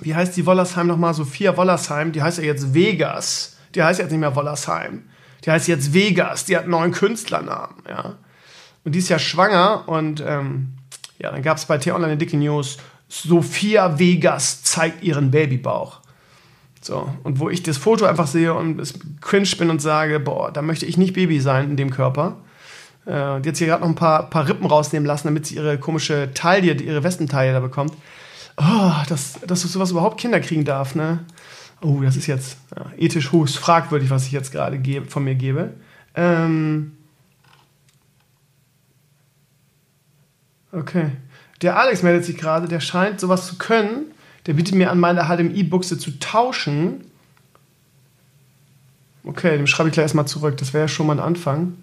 wie 0.00 0.14
heißt 0.14 0.36
die 0.36 0.44
Wollersheim 0.44 0.86
nochmal? 0.86 1.14
Sophia 1.14 1.56
Wollersheim, 1.56 2.12
die 2.12 2.22
heißt 2.22 2.38
ja 2.38 2.44
jetzt 2.44 2.74
Vegas. 2.74 3.56
Die 3.74 3.82
heißt 3.82 4.00
jetzt 4.00 4.10
nicht 4.10 4.20
mehr 4.20 4.36
Wollersheim. 4.36 5.04
Die 5.44 5.50
heißt 5.50 5.68
jetzt 5.68 5.92
Vegas. 5.92 6.44
Die 6.44 6.56
hat 6.56 6.64
einen 6.64 6.72
neuen 6.72 6.92
Künstlernamen, 6.92 7.82
ja. 7.88 8.14
Und 8.84 8.94
die 8.94 8.98
ist 8.98 9.08
ja 9.08 9.18
schwanger 9.18 9.84
und 9.86 10.22
ähm, 10.26 10.72
ja, 11.18 11.30
dann 11.30 11.42
gab 11.42 11.56
es 11.56 11.66
bei 11.66 11.78
T-Online 11.78 12.12
eine 12.12 12.16
dicke 12.16 12.36
News. 12.36 12.78
Sophia 13.08 13.98
Vegas 13.98 14.64
zeigt 14.64 15.04
ihren 15.04 15.30
Babybauch. 15.30 16.00
So, 16.80 17.08
und 17.22 17.38
wo 17.38 17.48
ich 17.48 17.62
das 17.62 17.76
Foto 17.76 18.06
einfach 18.06 18.26
sehe 18.26 18.54
und 18.54 18.80
es 18.80 18.94
cringe 19.20 19.50
bin 19.56 19.70
und 19.70 19.80
sage, 19.80 20.18
boah, 20.18 20.50
da 20.50 20.62
möchte 20.62 20.84
ich 20.84 20.96
nicht 20.96 21.12
Baby 21.14 21.40
sein 21.40 21.70
in 21.70 21.76
dem 21.76 21.90
Körper. 21.90 22.38
Äh, 23.06 23.40
die 23.40 23.50
hat 23.50 23.56
hier 23.56 23.68
gerade 23.68 23.82
noch 23.82 23.88
ein 23.88 23.94
paar, 23.94 24.28
paar 24.28 24.48
Rippen 24.48 24.66
rausnehmen 24.66 25.06
lassen, 25.06 25.28
damit 25.28 25.46
sie 25.46 25.56
ihre 25.56 25.78
komische 25.78 26.30
Taille, 26.34 26.72
ihre 26.74 27.04
Westentaille 27.04 27.52
da 27.52 27.60
bekommt. 27.60 27.92
Oh, 28.56 28.92
dass, 29.08 29.38
dass 29.46 29.62
sowas 29.62 29.92
überhaupt 29.92 30.20
Kinder 30.20 30.40
kriegen 30.40 30.64
darf, 30.64 30.94
ne? 30.94 31.20
Oh, 31.82 32.00
das 32.00 32.16
ist 32.16 32.26
jetzt 32.26 32.56
ethisch 32.96 33.32
höchst 33.32 33.58
fragwürdig, 33.58 34.10
was 34.10 34.26
ich 34.26 34.32
jetzt 34.32 34.52
gerade 34.52 34.80
von 35.08 35.24
mir 35.24 35.34
gebe. 35.34 35.74
Ähm 36.14 36.92
okay. 40.70 41.10
Der 41.60 41.78
Alex 41.78 42.02
meldet 42.02 42.24
sich 42.24 42.36
gerade, 42.36 42.68
der 42.68 42.80
scheint 42.80 43.20
sowas 43.20 43.46
zu 43.46 43.58
können 43.58 44.12
der 44.46 44.54
bietet 44.54 44.74
mir 44.74 44.90
an, 44.90 44.98
meine 44.98 45.24
HDMI-Buchse 45.24 45.98
zu 45.98 46.18
tauschen. 46.18 47.04
Okay, 49.24 49.56
dem 49.56 49.66
schreibe 49.66 49.88
ich 49.88 49.92
gleich 49.94 50.04
erstmal 50.04 50.26
zurück. 50.26 50.56
Das 50.56 50.72
wäre 50.72 50.84
ja 50.84 50.88
schon 50.88 51.06
mal 51.06 51.14
ein 51.14 51.24
Anfang. 51.24 51.74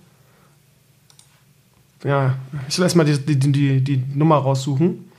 Ja, 2.04 2.36
ich 2.68 2.76
soll 2.76 2.84
erstmal 2.84 3.06
die, 3.06 3.18
die, 3.18 3.52
die, 3.52 3.82
die 3.82 4.04
Nummer 4.14 4.38
raussuchen. 4.38 5.10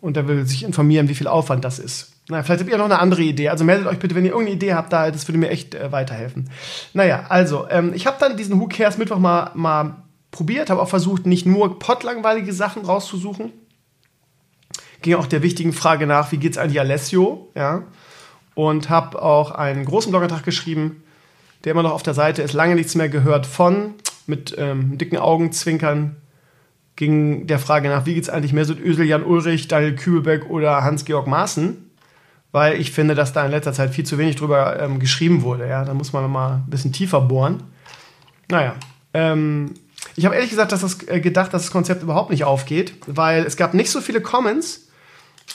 Und 0.00 0.16
er 0.16 0.26
will 0.26 0.46
sich 0.46 0.64
informieren, 0.64 1.08
wie 1.08 1.14
viel 1.14 1.28
Aufwand 1.28 1.64
das 1.64 1.78
ist. 1.78 2.12
Naja, 2.28 2.42
vielleicht 2.42 2.60
habt 2.60 2.70
ihr 2.70 2.76
noch 2.76 2.84
eine 2.84 2.98
andere 2.98 3.22
Idee. 3.22 3.48
Also 3.48 3.64
meldet 3.64 3.86
euch 3.86 3.98
bitte, 3.98 4.14
wenn 4.14 4.24
ihr 4.24 4.32
irgendeine 4.32 4.56
Idee 4.56 4.74
habt, 4.74 4.92
da, 4.92 5.10
das 5.10 5.26
würde 5.26 5.38
mir 5.38 5.48
echt 5.48 5.74
äh, 5.74 5.90
weiterhelfen. 5.90 6.50
Naja, 6.92 7.24
also, 7.28 7.66
ähm, 7.70 7.92
ich 7.94 8.06
habe 8.06 8.18
dann 8.20 8.36
diesen 8.36 8.60
Who 8.60 8.68
Cares 8.68 8.98
Mittwoch 8.98 9.18
mal, 9.18 9.50
mal 9.54 9.96
probiert, 10.30 10.68
habe 10.68 10.82
auch 10.82 10.88
versucht, 10.88 11.24
nicht 11.24 11.46
nur 11.46 11.78
potlangweilige 11.78 12.52
Sachen 12.52 12.84
rauszusuchen, 12.84 13.52
ging 15.00 15.14
auch 15.14 15.26
der 15.26 15.42
wichtigen 15.42 15.72
Frage 15.72 16.06
nach, 16.06 16.30
wie 16.30 16.36
geht's 16.36 16.58
eigentlich 16.58 16.80
Alessio, 16.80 17.48
ja, 17.54 17.84
und 18.54 18.90
habe 18.90 19.22
auch 19.22 19.52
einen 19.52 19.86
großen 19.86 20.10
Blogantrag 20.10 20.44
geschrieben, 20.44 21.02
der 21.64 21.72
immer 21.72 21.82
noch 21.82 21.92
auf 21.92 22.02
der 22.02 22.14
Seite 22.14 22.42
ist, 22.42 22.52
lange 22.52 22.74
nichts 22.74 22.94
mehr 22.94 23.08
gehört 23.08 23.46
von, 23.46 23.94
mit 24.26 24.54
ähm, 24.58 24.98
dicken 24.98 25.16
Augenzwinkern 25.16 26.16
ging 26.96 27.46
der 27.46 27.60
Frage 27.60 27.88
nach, 27.88 28.06
wie 28.06 28.14
geht's 28.14 28.28
eigentlich 28.28 28.52
Mesut 28.52 28.80
Özil, 28.80 29.06
Jan 29.06 29.22
Ulrich, 29.22 29.68
Daniel 29.68 29.94
Kübelbeck 29.94 30.50
oder 30.50 30.82
Hans-Georg 30.82 31.28
Maaßen, 31.28 31.87
weil 32.52 32.80
ich 32.80 32.92
finde, 32.92 33.14
dass 33.14 33.32
da 33.32 33.44
in 33.44 33.50
letzter 33.50 33.72
Zeit 33.72 33.94
viel 33.94 34.04
zu 34.04 34.18
wenig 34.18 34.36
drüber 34.36 34.80
ähm, 34.80 34.98
geschrieben 34.98 35.42
wurde, 35.42 35.68
ja, 35.68 35.84
da 35.84 35.94
muss 35.94 36.12
man 36.12 36.30
mal 36.30 36.56
ein 36.56 36.70
bisschen 36.70 36.92
tiefer 36.92 37.20
bohren. 37.20 37.62
Naja, 38.50 38.74
ähm, 39.14 39.74
ich 40.16 40.24
habe 40.24 40.34
ehrlich 40.34 40.50
gesagt 40.50 40.72
dass 40.72 40.80
das, 40.80 41.06
äh, 41.08 41.20
gedacht, 41.20 41.52
dass 41.52 41.62
das 41.62 41.70
Konzept 41.70 42.02
überhaupt 42.02 42.30
nicht 42.30 42.44
aufgeht, 42.44 42.94
weil 43.06 43.44
es 43.44 43.56
gab 43.56 43.74
nicht 43.74 43.90
so 43.90 44.00
viele 44.00 44.20
Comments 44.20 44.88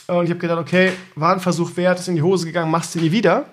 und 0.07 0.25
ich 0.25 0.29
habe 0.29 0.39
gedacht, 0.39 0.59
okay, 0.59 0.91
war 1.15 1.33
ein 1.33 1.39
Versuch 1.39 1.75
wert, 1.77 1.99
ist 1.99 2.07
in 2.07 2.15
die 2.15 2.21
Hose 2.21 2.45
gegangen, 2.45 2.71
machst 2.71 2.95
du 2.95 2.99
nie 2.99 3.11
wieder. 3.11 3.45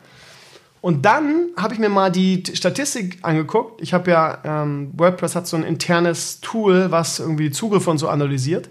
Und 0.80 1.04
dann 1.04 1.48
habe 1.56 1.74
ich 1.74 1.80
mir 1.80 1.90
mal 1.90 2.10
die 2.10 2.42
Statistik 2.54 3.18
angeguckt. 3.22 3.82
Ich 3.82 3.92
habe 3.92 4.10
ja, 4.10 4.38
ähm, 4.44 4.90
WordPress 4.96 5.36
hat 5.36 5.46
so 5.46 5.56
ein 5.56 5.62
internes 5.62 6.40
Tool, 6.40 6.90
was 6.90 7.18
irgendwie 7.18 7.50
Zugriffe 7.50 7.90
und 7.90 7.98
so 7.98 8.08
analysiert. 8.08 8.70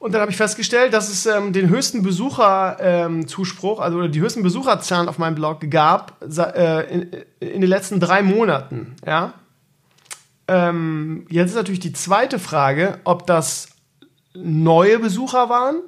Und 0.00 0.12
dann 0.12 0.22
habe 0.22 0.30
ich 0.30 0.38
festgestellt, 0.38 0.94
dass 0.94 1.10
es 1.10 1.26
ähm, 1.26 1.52
den 1.52 1.68
höchsten 1.68 2.02
Besucherzuspruch, 2.02 3.78
ähm, 3.78 3.84
also 3.84 4.08
die 4.08 4.20
höchsten 4.20 4.42
Besucherzahlen 4.42 5.10
auf 5.10 5.18
meinem 5.18 5.34
Blog 5.34 5.70
gab 5.70 6.16
äh, 6.22 6.90
in, 6.90 7.10
in, 7.38 7.60
den 7.60 7.68
letzten 7.68 8.00
drei 8.00 8.22
Monaten. 8.22 8.96
Ja? 9.06 9.34
Ähm, 10.48 11.26
jetzt 11.28 11.50
ist 11.50 11.56
natürlich 11.56 11.80
die 11.80 11.92
zweite 11.92 12.38
Frage, 12.38 12.98
ob 13.04 13.26
das 13.26 13.68
neue 14.32 14.98
Besucher 15.00 15.50
waren 15.50 15.82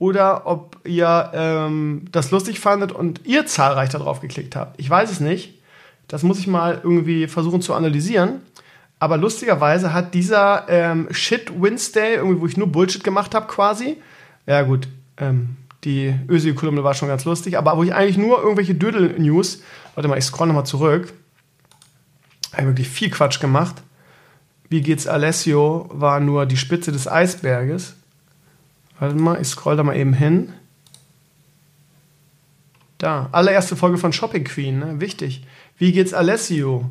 oder 0.00 0.48
ob 0.48 0.76
ihr 0.84 1.30
ähm, 1.32 2.06
das 2.10 2.32
lustig 2.32 2.58
fandet 2.58 2.90
und 2.90 3.24
ihr 3.24 3.46
zahlreich 3.46 3.90
darauf 3.90 4.20
geklickt 4.20 4.56
habt. 4.56 4.80
Ich 4.80 4.90
weiß 4.90 5.12
es 5.12 5.20
nicht. 5.20 5.62
Das 6.08 6.24
muss 6.24 6.40
ich 6.40 6.48
mal 6.48 6.80
irgendwie 6.82 7.28
versuchen 7.28 7.62
zu 7.62 7.74
analysieren. 7.74 8.42
Aber 9.00 9.16
lustigerweise 9.16 9.92
hat 9.92 10.14
dieser 10.14 10.66
ähm, 10.68 11.08
Shit 11.10 11.52
Wednesday, 11.60 12.16
irgendwie, 12.16 12.40
wo 12.40 12.46
ich 12.46 12.56
nur 12.56 12.66
Bullshit 12.66 13.04
gemacht 13.04 13.34
habe, 13.34 13.46
quasi. 13.46 13.96
Ja, 14.46 14.62
gut, 14.62 14.88
ähm, 15.18 15.56
die 15.84 16.14
Ösi-Kolumne 16.28 16.82
war 16.82 16.94
schon 16.94 17.08
ganz 17.08 17.24
lustig, 17.24 17.56
aber 17.56 17.76
wo 17.76 17.84
ich 17.84 17.94
eigentlich 17.94 18.18
nur 18.18 18.40
irgendwelche 18.40 18.74
Dödel-News. 18.74 19.62
Warte 19.94 20.08
mal, 20.08 20.18
ich 20.18 20.24
scroll 20.24 20.48
nochmal 20.48 20.66
zurück. 20.66 21.12
Habe 22.52 22.68
wirklich 22.68 22.88
viel 22.88 23.10
Quatsch 23.10 23.40
gemacht. 23.40 23.76
Wie 24.68 24.80
geht's 24.80 25.06
Alessio? 25.06 25.88
War 25.92 26.18
nur 26.18 26.46
die 26.46 26.56
Spitze 26.56 26.90
des 26.90 27.06
Eisberges. 27.06 27.94
Warte 28.98 29.14
mal, 29.14 29.40
ich 29.40 29.48
scroll 29.48 29.76
da 29.76 29.84
mal 29.84 29.96
eben 29.96 30.12
hin. 30.12 30.52
Da, 32.98 33.28
allererste 33.30 33.76
Folge 33.76 33.96
von 33.96 34.12
Shopping 34.12 34.42
Queen, 34.42 34.80
ne? 34.80 35.00
wichtig. 35.00 35.46
Wie 35.76 35.92
geht's 35.92 36.12
Alessio? 36.12 36.90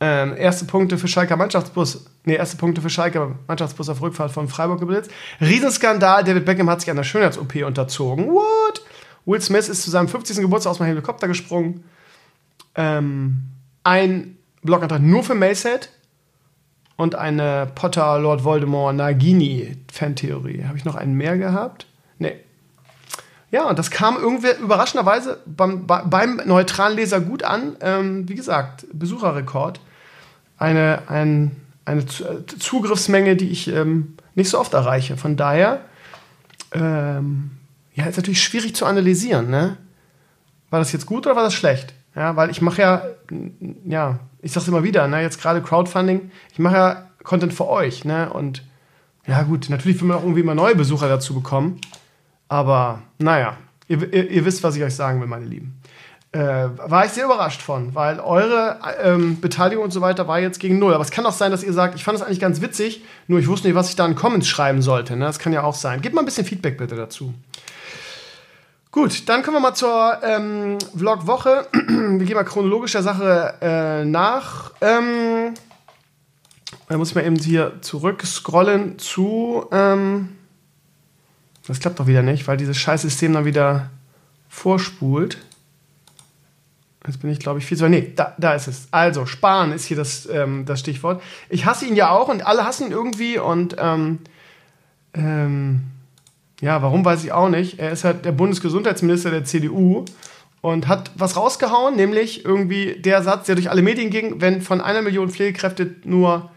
Ähm, 0.00 0.36
erste 0.36 0.64
Punkte 0.64 0.96
für 0.96 1.08
Schalke 1.08 1.36
Mannschaftsbus, 1.36 2.06
nee, 2.24 2.36
erste 2.36 2.56
Punkte 2.56 2.80
für 2.80 2.90
Schalke 2.90 3.34
Mannschaftsbus 3.48 3.88
auf 3.88 4.00
Rückfahrt 4.00 4.30
von 4.30 4.48
Freiburg 4.48 4.78
geblitzt. 4.78 5.10
Riesenskandal, 5.40 6.22
David 6.22 6.44
Beckham 6.44 6.70
hat 6.70 6.80
sich 6.80 6.90
einer 6.90 7.02
Schönheits-OP 7.02 7.56
unterzogen. 7.64 8.28
What? 8.28 8.82
Will 9.26 9.40
Smith 9.40 9.68
ist 9.68 9.82
zu 9.82 9.90
seinem 9.90 10.08
50. 10.08 10.38
Geburtstag 10.38 10.70
aus 10.70 10.78
dem 10.78 10.86
Helikopter 10.86 11.26
gesprungen. 11.26 11.84
Ähm, 12.76 13.42
ein 13.82 14.36
Blogantrag 14.62 15.02
nur 15.02 15.24
für 15.24 15.34
Mayset 15.34 15.90
und 16.96 17.14
eine 17.14 17.70
Potter 17.74 18.18
Lord 18.20 18.44
Voldemort 18.44 18.94
Nagini 18.94 19.76
Fantheorie. 19.92 20.64
Habe 20.64 20.78
ich 20.78 20.84
noch 20.84 20.94
einen 20.94 21.14
mehr 21.14 21.36
gehabt? 21.36 21.86
Nee. 22.18 22.36
Ja, 23.50 23.68
und 23.68 23.78
das 23.78 23.90
kam 23.90 24.16
irgendwie 24.16 24.50
überraschenderweise 24.60 25.40
beim, 25.46 25.86
beim 25.86 26.40
neutralen 26.44 26.96
Leser 26.96 27.20
gut 27.20 27.42
an. 27.42 27.76
Ähm, 27.80 28.28
wie 28.28 28.34
gesagt, 28.34 28.86
Besucherrekord. 28.92 29.80
Eine, 30.58 31.02
ein, 31.08 31.56
eine 31.84 32.04
Zugriffsmenge, 32.06 33.36
die 33.36 33.50
ich 33.50 33.68
ähm, 33.68 34.16
nicht 34.34 34.50
so 34.50 34.58
oft 34.58 34.74
erreiche. 34.74 35.16
Von 35.16 35.36
daher, 35.36 35.80
ähm, 36.72 37.52
ja, 37.94 38.06
ist 38.06 38.16
natürlich 38.16 38.42
schwierig 38.42 38.74
zu 38.74 38.86
analysieren. 38.86 39.50
Ne? 39.50 39.76
War 40.70 40.80
das 40.80 40.92
jetzt 40.92 41.06
gut 41.06 41.26
oder 41.26 41.36
war 41.36 41.44
das 41.44 41.54
schlecht? 41.54 41.94
Ja, 42.14 42.36
weil 42.36 42.50
ich 42.50 42.60
mache 42.60 42.82
ja, 42.82 43.02
ja, 43.84 44.18
ich 44.42 44.52
sag's 44.52 44.68
immer 44.68 44.82
wieder, 44.82 45.06
ne, 45.06 45.22
jetzt 45.22 45.40
gerade 45.40 45.62
Crowdfunding, 45.62 46.30
ich 46.52 46.58
mache 46.58 46.74
ja 46.74 47.08
Content 47.22 47.54
für 47.54 47.68
euch, 47.68 48.04
ne? 48.04 48.32
Und 48.32 48.64
ja, 49.26 49.42
gut, 49.42 49.68
natürlich 49.68 50.00
will 50.00 50.08
man 50.08 50.16
auch 50.16 50.22
irgendwie 50.22 50.42
mal 50.42 50.54
neue 50.54 50.74
Besucher 50.74 51.08
dazu 51.08 51.34
bekommen. 51.34 51.80
Aber 52.48 53.02
naja, 53.18 53.56
ihr, 53.86 54.12
ihr, 54.12 54.30
ihr 54.30 54.44
wisst, 54.44 54.62
was 54.62 54.74
ich 54.74 54.82
euch 54.82 54.94
sagen 54.94 55.20
will, 55.20 55.28
meine 55.28 55.44
Lieben. 55.44 55.77
Äh, 56.30 56.40
war 56.40 57.06
ich 57.06 57.12
sehr 57.12 57.24
überrascht 57.24 57.62
von, 57.62 57.94
weil 57.94 58.20
eure 58.20 58.78
ähm, 59.02 59.40
Beteiligung 59.40 59.84
und 59.84 59.92
so 59.92 60.02
weiter 60.02 60.28
war 60.28 60.38
jetzt 60.38 60.60
gegen 60.60 60.78
null. 60.78 60.92
Aber 60.92 61.02
es 61.02 61.10
kann 61.10 61.24
auch 61.24 61.32
sein, 61.32 61.50
dass 61.50 61.62
ihr 61.62 61.72
sagt, 61.72 61.94
ich 61.94 62.04
fand 62.04 62.18
es 62.18 62.22
eigentlich 62.22 62.40
ganz 62.40 62.60
witzig, 62.60 63.02
nur 63.28 63.38
ich 63.38 63.48
wusste 63.48 63.66
nicht, 63.66 63.74
was 63.74 63.88
ich 63.88 63.96
da 63.96 64.04
in 64.04 64.14
Comments 64.14 64.46
schreiben 64.46 64.82
sollte. 64.82 65.16
Ne? 65.16 65.24
Das 65.24 65.38
kann 65.38 65.54
ja 65.54 65.62
auch 65.62 65.74
sein. 65.74 66.02
Gebt 66.02 66.14
mal 66.14 66.20
ein 66.20 66.26
bisschen 66.26 66.44
Feedback 66.44 66.76
bitte 66.76 66.96
dazu. 66.96 67.32
Gut, 68.90 69.26
dann 69.28 69.42
kommen 69.42 69.56
wir 69.56 69.60
mal 69.60 69.74
zur 69.74 70.18
ähm, 70.22 70.78
Vlog-Woche. 70.96 71.66
wir 71.72 72.26
gehen 72.26 72.34
mal 72.34 72.44
chronologisch 72.44 72.92
der 72.92 73.02
Sache 73.02 73.54
äh, 73.62 74.04
nach. 74.04 74.72
Ähm, 74.82 75.54
da 76.88 76.96
muss 76.98 77.10
ich 77.10 77.14
mal 77.14 77.24
eben 77.24 77.36
hier 77.36 77.80
zurückscrollen 77.80 78.98
zu. 78.98 79.66
Ähm, 79.72 80.36
das 81.66 81.80
klappt 81.80 82.00
doch 82.00 82.06
wieder 82.06 82.22
nicht, 82.22 82.48
weil 82.48 82.56
dieses 82.56 82.76
Scheißsystem 82.76 83.32
dann 83.32 83.44
wieder 83.44 83.90
vorspult. 84.48 85.38
Jetzt 87.06 87.22
bin 87.22 87.30
ich, 87.30 87.38
glaube 87.38 87.58
ich, 87.60 87.66
viel 87.66 87.78
zu. 87.78 87.88
Nee, 87.88 88.12
da, 88.16 88.34
da 88.38 88.54
ist 88.54 88.66
es. 88.66 88.88
Also, 88.90 89.24
sparen 89.24 89.72
ist 89.72 89.84
hier 89.84 89.96
das, 89.96 90.26
ähm, 90.26 90.64
das 90.66 90.80
Stichwort. 90.80 91.22
Ich 91.48 91.64
hasse 91.64 91.86
ihn 91.86 91.94
ja 91.94 92.10
auch 92.10 92.28
und 92.28 92.46
alle 92.46 92.64
hassen 92.64 92.88
ihn 92.88 92.92
irgendwie 92.92 93.38
und 93.38 93.76
ähm, 93.78 94.18
ähm, 95.14 95.82
ja, 96.60 96.82
warum 96.82 97.04
weiß 97.04 97.22
ich 97.22 97.32
auch 97.32 97.48
nicht. 97.48 97.78
Er 97.78 97.92
ist 97.92 98.02
halt 98.02 98.24
der 98.24 98.32
Bundesgesundheitsminister 98.32 99.30
der 99.30 99.44
CDU 99.44 100.04
und 100.60 100.88
hat 100.88 101.12
was 101.14 101.36
rausgehauen, 101.36 101.94
nämlich 101.94 102.44
irgendwie 102.44 102.96
der 103.00 103.22
Satz, 103.22 103.46
der 103.46 103.54
durch 103.54 103.70
alle 103.70 103.82
Medien 103.82 104.10
ging, 104.10 104.40
wenn 104.40 104.60
von 104.60 104.80
einer 104.80 105.02
Million 105.02 105.30
Pflegekräfte 105.30 105.94
nur 106.02 106.50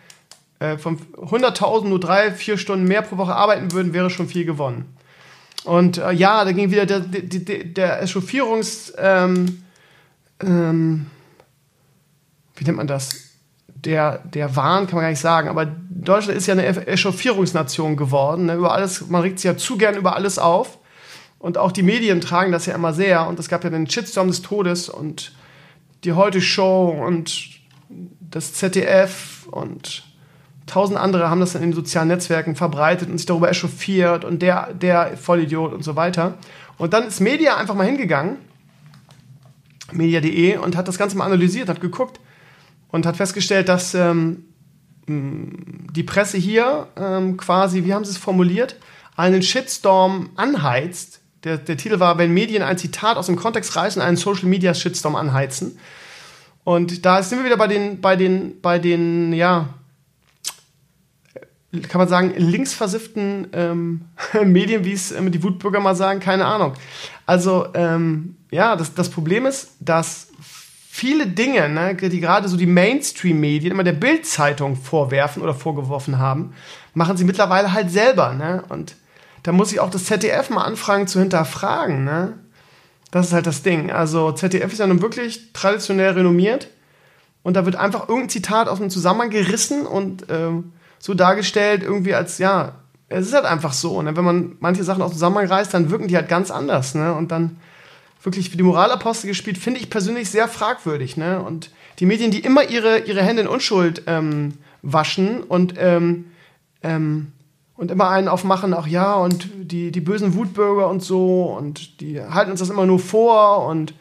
äh, 0.57 0.79
von 0.79 0.97
100.000 1.17 1.87
nur 1.87 1.99
drei, 1.99 2.31
vier 2.31 2.57
Stunden 2.57 2.85
mehr 2.87 3.03
pro 3.03 3.17
Woche 3.17 3.35
arbeiten 3.35 3.71
würden, 3.73 3.93
wäre 3.93 4.09
schon 4.09 4.27
viel 4.27 4.45
gewonnen. 4.45 4.85
Und 5.65 5.99
äh, 5.99 6.11
ja, 6.11 6.43
da 6.43 6.51
ging 6.51 6.71
wieder 6.71 6.87
der, 6.87 7.01
der, 7.01 7.21
der, 7.21 7.63
der 7.65 8.01
Echauffierungs... 8.01 8.93
Ähm, 8.97 9.63
ähm, 10.43 11.07
wie 12.55 12.65
nennt 12.65 12.77
man 12.77 12.87
das? 12.87 13.31
der, 13.85 14.19
der 14.19 14.55
Wahn 14.55 14.85
kann 14.85 14.95
man 14.95 15.03
gar 15.03 15.09
nicht 15.09 15.19
sagen, 15.19 15.49
aber 15.49 15.65
Deutschland 15.65 16.37
ist 16.37 16.47
ja 16.47 16.53
eine 16.53 16.65
Echauffierungsnation 16.87 17.97
geworden. 17.97 18.45
Ne? 18.45 18.55
Über 18.55 18.73
alles, 18.73 19.07
man 19.09 19.21
regt 19.21 19.39
sich 19.39 19.45
ja 19.45 19.57
zu 19.57 19.77
gern 19.77 19.95
über 19.95 20.15
alles 20.15 20.39
auf. 20.39 20.77
Und 21.39 21.57
auch 21.57 21.71
die 21.71 21.83
Medien 21.83 22.21
tragen 22.21 22.51
das 22.51 22.67
ja 22.67 22.75
immer 22.75 22.93
sehr. 22.93 23.27
Und 23.27 23.39
es 23.39 23.49
gab 23.49 23.63
ja 23.63 23.69
den 23.71 23.89
Shitstorm 23.89 24.27
des 24.27 24.43
Todes 24.43 24.89
und 24.89 25.31
die 26.03 26.13
Heute-Show 26.13 26.89
und 27.05 27.49
das 28.19 28.53
ZDF 28.53 29.47
und 29.49 30.03
tausend 30.67 30.97
andere 30.97 31.29
haben 31.29 31.39
das 31.39 31.55
in 31.55 31.61
den 31.61 31.73
sozialen 31.73 32.07
Netzwerken 32.07 32.55
verbreitet 32.55 33.09
und 33.09 33.17
sich 33.17 33.25
darüber 33.25 33.49
echauffiert 33.49 34.23
und 34.23 34.41
der, 34.41 34.73
der 34.73 35.17
Vollidiot 35.17 35.73
und 35.73 35.83
so 35.83 35.95
weiter. 35.95 36.35
Und 36.77 36.93
dann 36.93 37.07
ist 37.07 37.19
Media 37.19 37.57
einfach 37.57 37.75
mal 37.75 37.85
hingegangen, 37.85 38.37
media.de, 39.93 40.57
und 40.57 40.75
hat 40.75 40.87
das 40.87 40.97
Ganze 40.97 41.17
mal 41.17 41.25
analysiert, 41.25 41.69
hat 41.69 41.81
geguckt, 41.81 42.19
und 42.89 43.05
hat 43.05 43.17
festgestellt, 43.17 43.69
dass 43.69 43.93
ähm, 43.93 44.45
die 45.07 46.03
Presse 46.03 46.37
hier 46.37 46.87
ähm, 46.95 47.37
quasi, 47.37 47.83
wie 47.83 47.93
haben 47.93 48.05
sie 48.05 48.11
es 48.11 48.17
formuliert, 48.17 48.75
einen 49.15 49.41
Shitstorm 49.41 50.29
anheizt. 50.35 51.21
Der, 51.43 51.57
der 51.57 51.77
Titel 51.77 51.99
war, 51.99 52.17
wenn 52.17 52.33
Medien 52.33 52.63
ein 52.63 52.77
Zitat 52.77 53.17
aus 53.17 53.25
dem 53.25 53.35
Kontext 53.35 53.75
reißen, 53.75 54.01
einen 54.01 54.17
Social 54.17 54.47
Media 54.47 54.73
Shitstorm 54.73 55.15
anheizen. 55.15 55.79
Und 56.63 57.05
da 57.05 57.23
sind 57.23 57.39
wir 57.39 57.45
wieder 57.45 57.57
bei 57.57 57.67
den, 57.67 58.01
bei 58.01 58.15
den, 58.15 58.61
bei 58.61 58.77
den, 58.77 59.33
ja, 59.33 59.69
kann 61.87 61.99
man 61.99 62.07
sagen, 62.07 62.33
linksversifften 62.35 63.47
ähm, 63.53 64.01
Medien, 64.45 64.85
wie 64.85 64.93
es 64.93 65.11
ähm, 65.11 65.31
die 65.31 65.41
Wutbürger 65.41 65.79
mal 65.79 65.95
sagen, 65.95 66.19
keine 66.19 66.45
Ahnung. 66.45 66.73
Also, 67.31 67.67
ähm, 67.75 68.35
ja, 68.51 68.75
das, 68.75 68.93
das 68.93 69.07
Problem 69.07 69.45
ist, 69.45 69.77
dass 69.79 70.27
viele 70.89 71.27
Dinge, 71.27 71.69
ne, 71.69 71.95
die 71.95 72.19
gerade 72.19 72.49
so 72.49 72.57
die 72.57 72.65
Mainstream-Medien 72.65 73.71
immer 73.71 73.85
der 73.85 73.93
Bild-Zeitung 73.93 74.75
vorwerfen 74.75 75.41
oder 75.41 75.53
vorgeworfen 75.53 76.19
haben, 76.19 76.53
machen 76.93 77.15
sie 77.15 77.23
mittlerweile 77.23 77.71
halt 77.71 77.89
selber. 77.89 78.33
Ne? 78.33 78.65
Und 78.67 78.97
da 79.43 79.53
muss 79.53 79.71
ich 79.71 79.79
auch 79.79 79.89
das 79.89 80.03
ZDF 80.03 80.49
mal 80.49 80.65
anfragen 80.65 81.07
zu 81.07 81.21
hinterfragen. 81.21 82.03
Ne? 82.03 82.33
Das 83.11 83.27
ist 83.27 83.33
halt 83.33 83.47
das 83.47 83.63
Ding. 83.63 83.91
Also 83.91 84.33
ZDF 84.33 84.73
ist 84.73 84.79
ja 84.79 84.87
nun 84.87 85.01
wirklich 85.01 85.53
traditionell 85.53 86.11
renommiert 86.11 86.67
und 87.43 87.53
da 87.53 87.63
wird 87.63 87.77
einfach 87.77 88.09
irgendein 88.09 88.29
Zitat 88.29 88.67
aus 88.67 88.79
dem 88.79 88.89
Zusammenhang 88.89 89.29
gerissen 89.29 89.85
und 89.85 90.25
ähm, 90.27 90.73
so 90.99 91.13
dargestellt, 91.13 91.81
irgendwie 91.81 92.13
als, 92.13 92.39
ja, 92.39 92.80
es 93.11 93.27
ist 93.27 93.33
halt 93.33 93.45
einfach 93.45 93.73
so. 93.73 94.01
Ne? 94.01 94.15
Wenn 94.15 94.23
man 94.23 94.55
manche 94.59 94.83
Sachen 94.83 95.01
aus 95.01 95.11
dem 95.11 95.15
Zusammenhang 95.15 95.47
reißt, 95.47 95.73
dann 95.73 95.91
wirken 95.91 96.07
die 96.07 96.15
halt 96.15 96.29
ganz 96.29 96.51
anders. 96.51 96.95
Ne? 96.95 97.13
Und 97.13 97.31
dann 97.31 97.57
wirklich 98.23 98.49
für 98.49 98.57
die 98.57 98.63
Moralapostel 98.63 99.27
gespielt, 99.27 99.57
finde 99.57 99.79
ich 99.79 99.89
persönlich 99.89 100.29
sehr 100.29 100.47
fragwürdig. 100.47 101.17
Ne? 101.17 101.41
Und 101.41 101.71
die 101.99 102.05
Medien, 102.05 102.31
die 102.31 102.39
immer 102.39 102.69
ihre, 102.69 102.99
ihre 102.99 103.21
Hände 103.21 103.43
in 103.43 103.47
Unschuld 103.47 104.03
ähm, 104.07 104.53
waschen 104.81 105.43
und, 105.43 105.75
ähm, 105.77 106.25
ähm, 106.83 107.31
und 107.75 107.91
immer 107.91 108.09
einen 108.09 108.27
aufmachen, 108.27 108.73
ach 108.73 108.87
ja, 108.87 109.15
und 109.15 109.49
die, 109.55 109.91
die 109.91 110.01
bösen 110.01 110.35
Wutbürger 110.35 110.87
und 110.87 111.03
so, 111.03 111.55
und 111.57 111.99
die 111.99 112.21
halten 112.21 112.51
uns 112.51 112.59
das 112.59 112.69
immer 112.69 112.85
nur 112.85 112.99
vor 112.99 113.65
und 113.67 113.93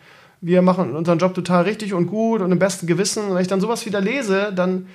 wir 0.43 0.62
machen 0.62 0.97
unseren 0.97 1.19
Job 1.19 1.35
total 1.35 1.65
richtig 1.65 1.93
und 1.93 2.07
gut 2.07 2.41
und 2.41 2.51
im 2.53 2.59
besten 2.59 2.87
Gewissen. 2.87 3.24
Und 3.24 3.35
wenn 3.35 3.43
ich 3.43 3.49
dann 3.49 3.61
sowas 3.61 3.85
wieder 3.85 4.01
lese, 4.01 4.53
dann 4.55 4.87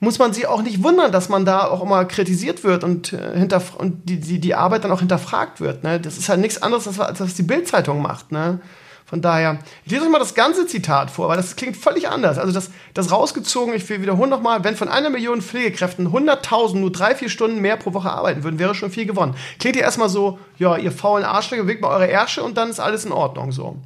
muss 0.00 0.18
man 0.18 0.32
sie 0.32 0.46
auch 0.46 0.62
nicht 0.62 0.82
wundern, 0.82 1.10
dass 1.10 1.28
man 1.28 1.44
da 1.44 1.66
auch 1.66 1.82
immer 1.82 2.04
kritisiert 2.04 2.62
wird 2.64 2.84
und, 2.84 3.12
äh, 3.12 3.48
und 3.78 4.08
die, 4.08 4.20
die, 4.20 4.38
die 4.38 4.54
Arbeit 4.54 4.84
dann 4.84 4.92
auch 4.92 5.00
hinterfragt 5.00 5.60
wird. 5.60 5.82
Ne? 5.82 6.00
Das 6.00 6.18
ist 6.18 6.28
halt 6.28 6.40
nichts 6.40 6.62
anderes, 6.62 6.86
als, 6.86 7.00
als 7.00 7.20
was 7.20 7.34
die 7.34 7.42
Bildzeitung 7.42 8.00
macht. 8.00 8.30
Ne? 8.30 8.60
Von 9.08 9.22
daher, 9.22 9.58
ich 9.86 9.90
lese 9.90 10.04
euch 10.04 10.10
mal 10.10 10.18
das 10.18 10.34
ganze 10.34 10.66
Zitat 10.66 11.10
vor, 11.10 11.30
weil 11.30 11.38
das 11.38 11.56
klingt 11.56 11.78
völlig 11.78 12.10
anders. 12.10 12.36
Also 12.36 12.52
das, 12.52 12.70
das 12.92 13.10
rausgezogen, 13.10 13.74
ich 13.74 13.88
will 13.88 14.02
wiederholen 14.02 14.28
nochmal, 14.28 14.62
wenn 14.64 14.76
von 14.76 14.88
einer 14.88 15.08
Million 15.08 15.40
Pflegekräften 15.40 16.08
100.000 16.08 16.76
nur 16.76 16.92
drei, 16.92 17.14
vier 17.14 17.30
Stunden 17.30 17.60
mehr 17.60 17.78
pro 17.78 17.94
Woche 17.94 18.10
arbeiten 18.10 18.44
würden, 18.44 18.58
wäre 18.58 18.74
schon 18.74 18.90
viel 18.90 19.06
gewonnen. 19.06 19.34
Klingt 19.58 19.76
ja 19.76 19.82
erstmal 19.82 20.10
so, 20.10 20.38
ja, 20.58 20.76
ihr 20.76 20.92
faulen 20.92 21.24
Arschlöcher, 21.24 21.62
bewegt 21.62 21.80
mal 21.80 21.88
eure 21.88 22.06
Ärsche 22.06 22.42
und 22.42 22.58
dann 22.58 22.68
ist 22.68 22.80
alles 22.80 23.06
in 23.06 23.12
Ordnung 23.12 23.50
so. 23.50 23.76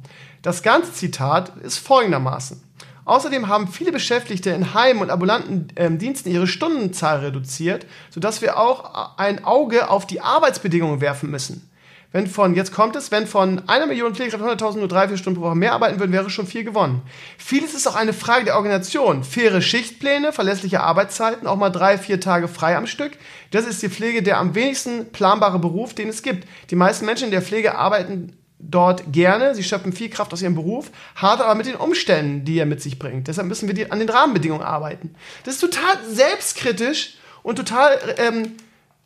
Das 0.41 0.61
ganze 0.61 0.91
Zitat 0.91 1.53
ist 1.63 1.77
folgendermaßen. 1.77 2.61
Außerdem 3.05 3.47
haben 3.47 3.67
viele 3.67 3.91
Beschäftigte 3.91 4.51
in 4.51 4.73
Heimen 4.73 5.01
und 5.01 5.09
ambulanten 5.09 5.67
äh, 5.75 5.91
Diensten 5.91 6.29
ihre 6.29 6.47
Stundenzahl 6.47 7.19
reduziert, 7.19 7.85
sodass 8.09 8.41
wir 8.41 8.57
auch 8.57 9.17
ein 9.17 9.43
Auge 9.43 9.89
auf 9.89 10.07
die 10.07 10.21
Arbeitsbedingungen 10.21 11.01
werfen 11.01 11.29
müssen. 11.29 11.69
Wenn 12.13 12.27
von, 12.27 12.53
jetzt 12.53 12.71
kommt 12.71 12.95
es, 12.95 13.09
wenn 13.09 13.25
von 13.25 13.67
einer 13.67 13.87
Million 13.87 14.13
Pflegekräften 14.13 14.47
100.000 14.47 14.77
nur 14.77 14.87
drei, 14.87 15.07
vier 15.07 15.17
Stunden 15.17 15.39
pro 15.39 15.47
Woche 15.47 15.55
mehr 15.55 15.73
arbeiten 15.73 15.99
würden, 15.99 16.11
wäre 16.11 16.29
schon 16.29 16.45
viel 16.45 16.63
gewonnen. 16.63 17.01
Vieles 17.39 17.73
ist 17.73 17.87
auch 17.87 17.95
eine 17.95 18.13
Frage 18.13 18.45
der 18.45 18.55
Organisation. 18.55 19.23
Faire 19.23 19.63
Schichtpläne, 19.63 20.31
verlässliche 20.31 20.81
Arbeitszeiten, 20.81 21.47
auch 21.47 21.55
mal 21.55 21.71
drei, 21.71 21.97
vier 21.97 22.21
Tage 22.21 22.47
frei 22.47 22.77
am 22.77 22.85
Stück. 22.85 23.13
Das 23.49 23.65
ist 23.65 23.81
die 23.81 23.89
Pflege 23.89 24.21
der 24.21 24.37
am 24.37 24.53
wenigsten 24.53 25.11
planbare 25.11 25.57
Beruf, 25.57 25.95
den 25.95 26.09
es 26.09 26.21
gibt. 26.21 26.47
Die 26.69 26.75
meisten 26.75 27.07
Menschen 27.07 27.25
in 27.25 27.31
der 27.31 27.41
Pflege 27.41 27.75
arbeiten 27.75 28.37
dort 28.69 29.11
gerne, 29.11 29.55
sie 29.55 29.63
schöpfen 29.63 29.93
viel 29.93 30.09
Kraft 30.09 30.33
aus 30.33 30.41
ihrem 30.41 30.55
Beruf, 30.55 30.91
hart 31.15 31.41
aber 31.41 31.55
mit 31.55 31.65
den 31.65 31.75
Umständen, 31.75 32.45
die 32.45 32.57
er 32.57 32.65
mit 32.65 32.81
sich 32.81 32.97
bringt. 32.97 33.27
Deshalb 33.27 33.47
müssen 33.47 33.73
wir 33.73 33.91
an 33.91 33.99
den 33.99 34.09
Rahmenbedingungen 34.09 34.65
arbeiten. 34.65 35.15
Das 35.43 35.55
ist 35.55 35.61
total 35.61 35.97
selbstkritisch 36.09 37.17
und 37.43 37.57
total, 37.57 37.97
ähm, 38.17 38.53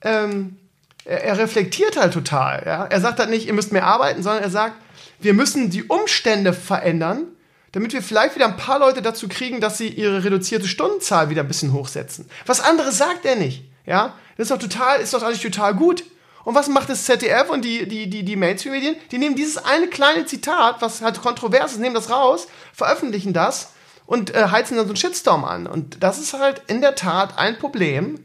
ähm, 0.01 0.57
er, 1.05 1.23
er, 1.23 1.38
reflektiert 1.38 1.97
halt 1.97 2.13
total. 2.13 2.63
Ja? 2.65 2.85
Er 2.85 3.01
sagt 3.01 3.19
halt 3.19 3.29
nicht, 3.29 3.47
ihr 3.47 3.53
müsst 3.53 3.71
mehr 3.71 3.85
arbeiten, 3.85 4.21
sondern 4.23 4.43
er 4.43 4.49
sagt, 4.49 4.75
wir 5.19 5.34
müssen 5.34 5.69
die 5.69 5.84
Umstände 5.84 6.53
verändern, 6.53 7.23
damit 7.71 7.93
wir 7.93 8.01
vielleicht 8.01 8.35
wieder 8.35 8.45
ein 8.45 8.57
paar 8.57 8.79
Leute 8.79 9.01
dazu 9.01 9.27
kriegen, 9.27 9.59
dass 9.59 9.77
sie 9.77 9.88
ihre 9.88 10.23
reduzierte 10.23 10.67
Stundenzahl 10.67 11.29
wieder 11.29 11.41
ein 11.41 11.47
bisschen 11.47 11.73
hochsetzen. 11.73 12.29
Was 12.45 12.61
anderes 12.61 12.97
sagt 12.97 13.25
er 13.25 13.35
nicht. 13.35 13.65
Ja, 13.85 14.15
das 14.35 14.45
ist 14.45 14.51
doch 14.51 14.59
total, 14.59 14.99
ist 14.99 15.13
doch 15.13 15.23
eigentlich 15.23 15.41
total 15.41 15.73
gut. 15.73 16.03
Und 16.47 16.55
was 16.55 16.69
macht 16.69 16.87
das 16.87 17.03
ZDF 17.03 17.49
und 17.49 17.65
die, 17.65 17.89
die, 17.89 18.09
die, 18.09 18.23
die 18.23 18.37
Mainstream-Medien? 18.37 18.95
Die 19.11 19.17
nehmen 19.17 19.35
dieses 19.35 19.57
eine 19.57 19.87
kleine 19.87 20.25
Zitat, 20.25 20.77
was 20.79 21.01
halt 21.01 21.21
kontrovers 21.21 21.73
ist, 21.73 21.79
nehmen 21.79 21.93
das 21.93 22.09
raus, 22.09 22.47
veröffentlichen 22.71 23.33
das 23.33 23.73
und 24.05 24.33
äh, 24.33 24.47
heizen 24.47 24.77
dann 24.77 24.85
so 24.85 24.91
einen 24.91 24.95
Shitstorm 24.95 25.43
an. 25.43 25.67
Und 25.67 26.01
das 26.01 26.19
ist 26.19 26.31
halt 26.31 26.61
in 26.67 26.79
der 26.79 26.95
Tat 26.95 27.37
ein 27.37 27.57
Problem 27.57 28.23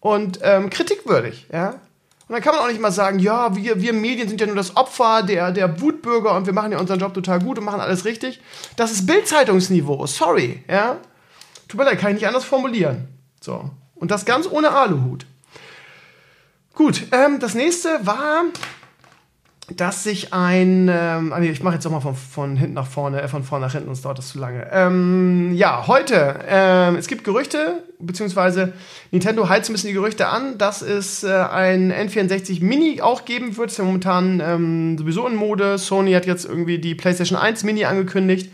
und 0.00 0.38
ähm, 0.42 0.70
kritikwürdig, 0.70 1.48
ja. 1.52 1.72
Und 2.28 2.30
dann 2.30 2.40
kann 2.40 2.54
man 2.54 2.64
auch 2.64 2.68
nicht 2.68 2.80
mal 2.80 2.90
sagen, 2.90 3.18
ja, 3.18 3.54
wir, 3.54 3.82
wir 3.82 3.92
Medien 3.92 4.26
sind 4.26 4.40
ja 4.40 4.46
nur 4.46 4.56
das 4.56 4.74
Opfer 4.74 5.22
der, 5.22 5.52
der 5.52 5.82
Wutbürger 5.82 6.34
und 6.34 6.46
wir 6.46 6.54
machen 6.54 6.72
ja 6.72 6.78
unseren 6.78 6.98
Job 6.98 7.12
total 7.12 7.40
gut 7.40 7.58
und 7.58 7.66
machen 7.66 7.82
alles 7.82 8.06
richtig. 8.06 8.40
Das 8.78 8.90
ist 8.90 9.04
Bildzeitungsniveau, 9.04 10.06
sorry, 10.06 10.64
ja. 10.66 10.96
Tut 11.68 11.78
mir 11.78 11.84
leid, 11.84 11.98
kann 11.98 12.12
ich 12.12 12.22
nicht 12.22 12.26
anders 12.26 12.44
formulieren. 12.44 13.06
So. 13.42 13.68
Und 13.96 14.10
das 14.10 14.24
ganz 14.24 14.48
ohne 14.50 14.70
Aluhut. 14.70 15.26
Gut, 16.74 17.06
ähm, 17.12 17.38
das 17.38 17.54
nächste 17.54 18.04
war, 18.04 18.42
dass 19.76 20.02
sich 20.02 20.34
ein, 20.34 20.90
ähm, 20.92 21.32
ah, 21.32 21.38
nee, 21.38 21.50
ich 21.50 21.62
mache 21.62 21.74
jetzt 21.74 21.86
auch 21.86 21.90
mal 21.92 22.00
von, 22.00 22.16
von 22.16 22.56
hinten 22.56 22.74
nach 22.74 22.86
vorne, 22.86 23.22
äh, 23.22 23.28
von 23.28 23.44
vorne 23.44 23.66
nach 23.66 23.72
hinten, 23.72 23.86
sonst 23.86 24.04
dauert 24.04 24.18
das 24.18 24.28
zu 24.28 24.40
lange. 24.40 24.68
Ähm, 24.72 25.54
ja, 25.54 25.86
heute, 25.86 26.40
ähm, 26.46 26.96
es 26.96 27.06
gibt 27.06 27.22
Gerüchte, 27.22 27.84
beziehungsweise 28.00 28.72
Nintendo 29.12 29.48
heizt 29.48 29.70
ein 29.70 29.72
bisschen 29.72 29.88
die 29.88 29.94
Gerüchte 29.94 30.26
an, 30.26 30.58
dass 30.58 30.82
es 30.82 31.22
äh, 31.22 31.32
ein 31.32 31.92
N64 31.92 32.62
Mini 32.62 33.00
auch 33.00 33.24
geben 33.24 33.56
wird. 33.56 33.70
Ist 33.70 33.78
ja 33.78 33.84
momentan 33.84 34.42
ähm, 34.44 34.98
sowieso 34.98 35.26
in 35.28 35.36
Mode. 35.36 35.78
Sony 35.78 36.12
hat 36.12 36.26
jetzt 36.26 36.44
irgendwie 36.44 36.78
die 36.78 36.96
PlayStation 36.96 37.38
1 37.38 37.62
Mini 37.62 37.84
angekündigt 37.84 38.50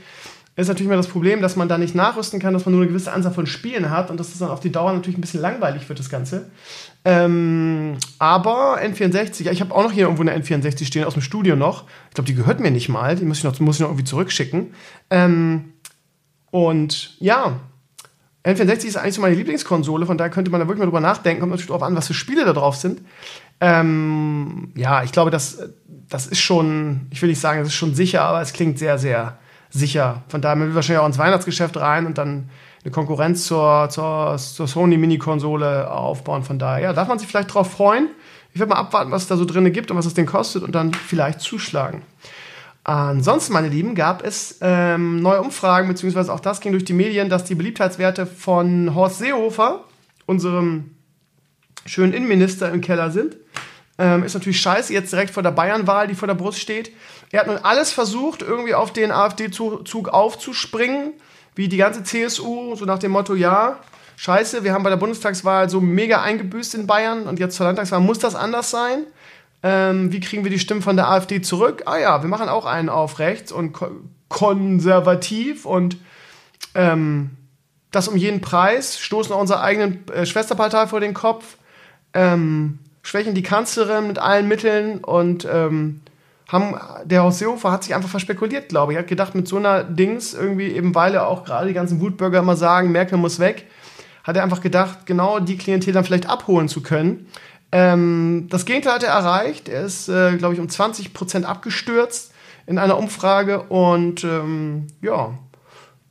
ist 0.61 0.69
natürlich 0.69 0.87
immer 0.87 0.97
das 0.97 1.07
Problem, 1.07 1.41
dass 1.41 1.57
man 1.57 1.69
da 1.69 1.79
nicht 1.79 1.95
nachrüsten 1.95 2.41
kann, 2.41 2.55
dass 2.55 2.67
man 2.67 2.73
nur 2.73 2.83
eine 2.83 2.91
gewisse 2.91 3.13
Anzahl 3.13 3.33
von 3.33 3.47
Spielen 3.47 3.91
hat 3.91 4.11
und 4.11 4.19
dass 4.19 4.31
das 4.31 4.39
dann 4.39 4.51
auf 4.51 4.61
die 4.61 4.73
Dauer 4.73 4.93
natürlich 4.93 5.19
ein 5.19 5.21
bisschen 5.21 5.41
langweilig 5.41 5.89
wird, 5.89 5.99
das 5.99 6.11
Ganze. 6.11 6.51
Ähm, 7.05 7.97
aber 8.19 8.79
N64, 8.83 9.45
ja, 9.45 9.53
ich 9.53 9.61
habe 9.61 9.75
auch 9.75 9.83
noch 9.83 9.93
hier 9.93 10.05
irgendwo 10.05 10.23
eine 10.23 10.37
N64 10.37 10.85
stehen 10.85 11.05
aus 11.05 11.15
dem 11.15 11.23
Studio 11.23 11.57
noch. 11.57 11.85
Ich 12.09 12.15
glaube, 12.15 12.27
die 12.27 12.35
gehört 12.35 12.61
mir 12.61 12.71
nicht 12.71 12.89
mal. 12.89 13.17
Die 13.17 13.25
muss 13.25 13.39
ich 13.39 13.45
noch, 13.45 13.59
muss 13.61 13.77
ich 13.77 13.81
noch 13.81 13.89
irgendwie 13.89 14.05
zurückschicken. 14.05 14.75
Ähm, 15.11 15.73
und 16.51 17.17
ja, 17.21 17.61
N64 18.45 18.87
ist 18.87 18.97
eigentlich 18.97 19.15
so 19.15 19.21
meine 19.21 19.35
Lieblingskonsole, 19.35 20.07
von 20.07 20.17
daher 20.17 20.31
könnte 20.31 20.51
man 20.51 20.61
da 20.61 20.67
wirklich 20.67 20.81
mal 20.81 20.87
drüber 20.87 21.01
nachdenken. 21.01 21.41
Kommt 21.41 21.51
natürlich 21.51 21.69
darauf 21.69 21.83
an, 21.83 21.97
was 21.97 22.07
für 22.07 22.15
Spiele 22.15 22.45
da 22.45 22.53
drauf 22.53 22.77
sind. 22.77 23.03
Ähm, 23.61 24.73
ja, 24.75 25.03
ich 25.05 25.13
glaube, 25.13 25.31
das, 25.31 25.59
das 26.09 26.27
ist 26.27 26.41
schon, 26.41 27.07
ich 27.11 27.21
will 27.21 27.29
nicht 27.29 27.41
sagen, 27.41 27.61
das 27.61 27.69
ist 27.69 27.75
schon 27.75 27.95
sicher, 27.95 28.23
aber 28.23 28.41
es 28.41 28.53
klingt 28.53 28.79
sehr, 28.79 28.99
sehr 28.99 29.39
sicher. 29.71 30.23
Von 30.29 30.41
daher 30.41 30.59
will 30.59 30.69
wir 30.69 30.75
wahrscheinlich 30.75 31.01
auch 31.03 31.07
ins 31.07 31.19
Weihnachtsgeschäft 31.19 31.77
rein 31.77 32.07
und 32.07 32.19
dann 32.19 32.51
eine 32.83 32.93
Konkurrenz 32.93 33.47
zur, 33.47 33.89
zur, 33.91 34.37
zur 34.39 34.67
Sony 34.67 34.97
Mini-Konsole 34.97 35.91
aufbauen. 35.91 36.43
Von 36.43 36.59
daher, 36.59 36.83
ja, 36.83 36.93
darf 36.93 37.09
man 37.09 37.19
sich 37.19 37.29
vielleicht 37.29 37.53
drauf 37.53 37.71
freuen. 37.71 38.09
Ich 38.53 38.59
werde 38.59 38.71
mal 38.71 38.81
abwarten, 38.81 39.11
was 39.11 39.23
es 39.23 39.29
da 39.29 39.37
so 39.37 39.45
drin 39.45 39.71
gibt 39.73 39.91
und 39.91 39.97
was 39.97 40.07
es 40.07 40.15
denn 40.15 40.27
kostet 40.27 40.63
und 40.63 40.75
dann 40.75 40.93
vielleicht 40.93 41.41
zuschlagen. 41.41 42.03
Ansonsten, 42.83 43.53
meine 43.53 43.69
Lieben, 43.69 43.95
gab 43.95 44.25
es 44.25 44.59
ähm, 44.63 45.21
neue 45.21 45.43
Umfragen, 45.43 45.87
beziehungsweise 45.87 46.33
auch 46.33 46.41
das 46.41 46.61
ging 46.61 46.73
durch 46.73 46.85
die 46.85 46.95
Medien, 46.95 47.29
dass 47.29 47.45
die 47.45 47.55
Beliebtheitswerte 47.55 48.27
von 48.27 48.95
Horst 48.95 49.19
Seehofer, 49.19 49.85
unserem 50.27 50.97
schönen 51.85 52.13
Innenminister, 52.15 52.73
im 52.73 52.81
Keller 52.81 53.11
sind. 53.11 53.37
Ähm, 53.99 54.23
ist 54.25 54.33
natürlich 54.33 54.61
scheiße, 54.61 54.95
jetzt 54.95 55.13
direkt 55.13 55.31
vor 55.31 55.43
der 55.43 55.51
Bayernwahl, 55.51 56.09
die 56.09 56.15
vor 56.15 56.27
der 56.27 56.35
Brust 56.35 56.59
steht. 56.59 56.91
Er 57.33 57.41
hat 57.41 57.47
nun 57.47 57.59
alles 57.59 57.93
versucht, 57.93 58.43
irgendwie 58.43 58.75
auf 58.75 58.93
den 58.93 59.13
AfD-Zug 59.13 60.09
aufzuspringen, 60.09 61.13
wie 61.55 61.69
die 61.69 61.77
ganze 61.77 62.03
CSU, 62.03 62.75
so 62.75 62.85
nach 62.85 62.99
dem 62.99 63.13
Motto, 63.13 63.35
ja, 63.35 63.79
scheiße, 64.17 64.65
wir 64.65 64.73
haben 64.73 64.83
bei 64.83 64.91
der 64.91 64.97
Bundestagswahl 64.97 65.71
so 65.71 65.81
mega 65.81 66.23
eingebüßt 66.23 66.75
in 66.75 66.87
Bayern 66.87 67.23
und 67.23 67.39
jetzt 67.39 67.57
zur 67.57 67.67
Landtagswahl 67.67 68.01
muss 68.01 68.19
das 68.19 68.35
anders 68.35 68.71
sein. 68.71 69.07
Ähm, 69.63 70.13
wie 70.13 70.21
kriegen 70.21 70.43
wir 70.43 70.51
die 70.51 70.59
Stimmen 70.59 70.83
von 70.83 70.97
der 70.97 71.09
AfD 71.09 71.41
zurück? 71.41 71.83
Ah 71.87 71.99
ja, 71.99 72.23
wir 72.23 72.29
machen 72.29 72.49
auch 72.49 72.67
einen 72.67 72.89
auf 72.89 73.19
rechts 73.19 73.53
und 73.53 73.73
ko 73.73 73.91
konservativ 74.29 75.67
und 75.67 75.97
ähm, 76.75 77.31
das 77.91 78.07
um 78.07 78.17
jeden 78.17 78.41
Preis, 78.41 78.99
stoßen 78.99 79.33
auch 79.35 79.41
unserer 79.41 79.63
eigenen 79.63 80.09
äh, 80.11 80.25
Schwesterpartei 80.25 80.87
vor 80.87 81.01
den 81.01 81.15
Kopf, 81.15 81.57
ähm, 82.15 82.79
schwächen 83.03 83.35
die 83.35 83.43
Kanzlerin 83.43 84.07
mit 84.07 84.19
allen 84.19 84.47
Mitteln 84.47 85.03
und 85.03 85.49
ähm, 85.51 86.01
haben, 86.51 86.75
der 87.05 87.23
Horst 87.23 87.39
Seehofer 87.39 87.71
hat 87.71 87.85
sich 87.85 87.95
einfach 87.95 88.09
verspekuliert, 88.09 88.69
glaube 88.69 88.93
ich. 88.93 88.97
Er 88.97 89.03
hat 89.03 89.09
gedacht, 89.09 89.35
mit 89.35 89.47
so 89.47 89.57
einer 89.57 89.85
Dings, 89.85 90.35
irgendwie 90.35 90.69
eben, 90.69 90.95
weil 90.95 91.15
er 91.15 91.29
auch 91.29 91.45
gerade 91.45 91.69
die 91.69 91.75
ganzen 91.75 92.01
Wutbürger 92.01 92.41
immer 92.41 92.57
sagen, 92.57 92.91
Merkel 92.91 93.19
muss 93.19 93.39
weg, 93.39 93.67
hat 94.25 94.37
er 94.37 94.43
einfach 94.43 94.61
gedacht, 94.61 95.07
genau 95.07 95.39
die 95.39 95.57
Klientel 95.57 95.93
dann 95.93 96.05
vielleicht 96.05 96.29
abholen 96.29 96.69
zu 96.69 96.83
können. 96.83 97.27
Ähm, 97.73 98.49
das 98.51 98.65
Gegenteil 98.65 98.95
hat 98.95 99.03
er 99.05 99.13
erreicht. 99.13 99.69
Er 99.69 99.85
ist, 99.85 100.09
äh, 100.09 100.37
glaube 100.37 100.55
ich, 100.55 100.61
um 100.61 100.69
20 100.69 101.15
Prozent 101.15 101.47
abgestürzt 101.47 102.33
in 102.67 102.79
einer 102.79 102.99
Umfrage 102.99 103.63
und 103.63 104.25
ähm, 104.25 104.89
ja, 105.01 105.39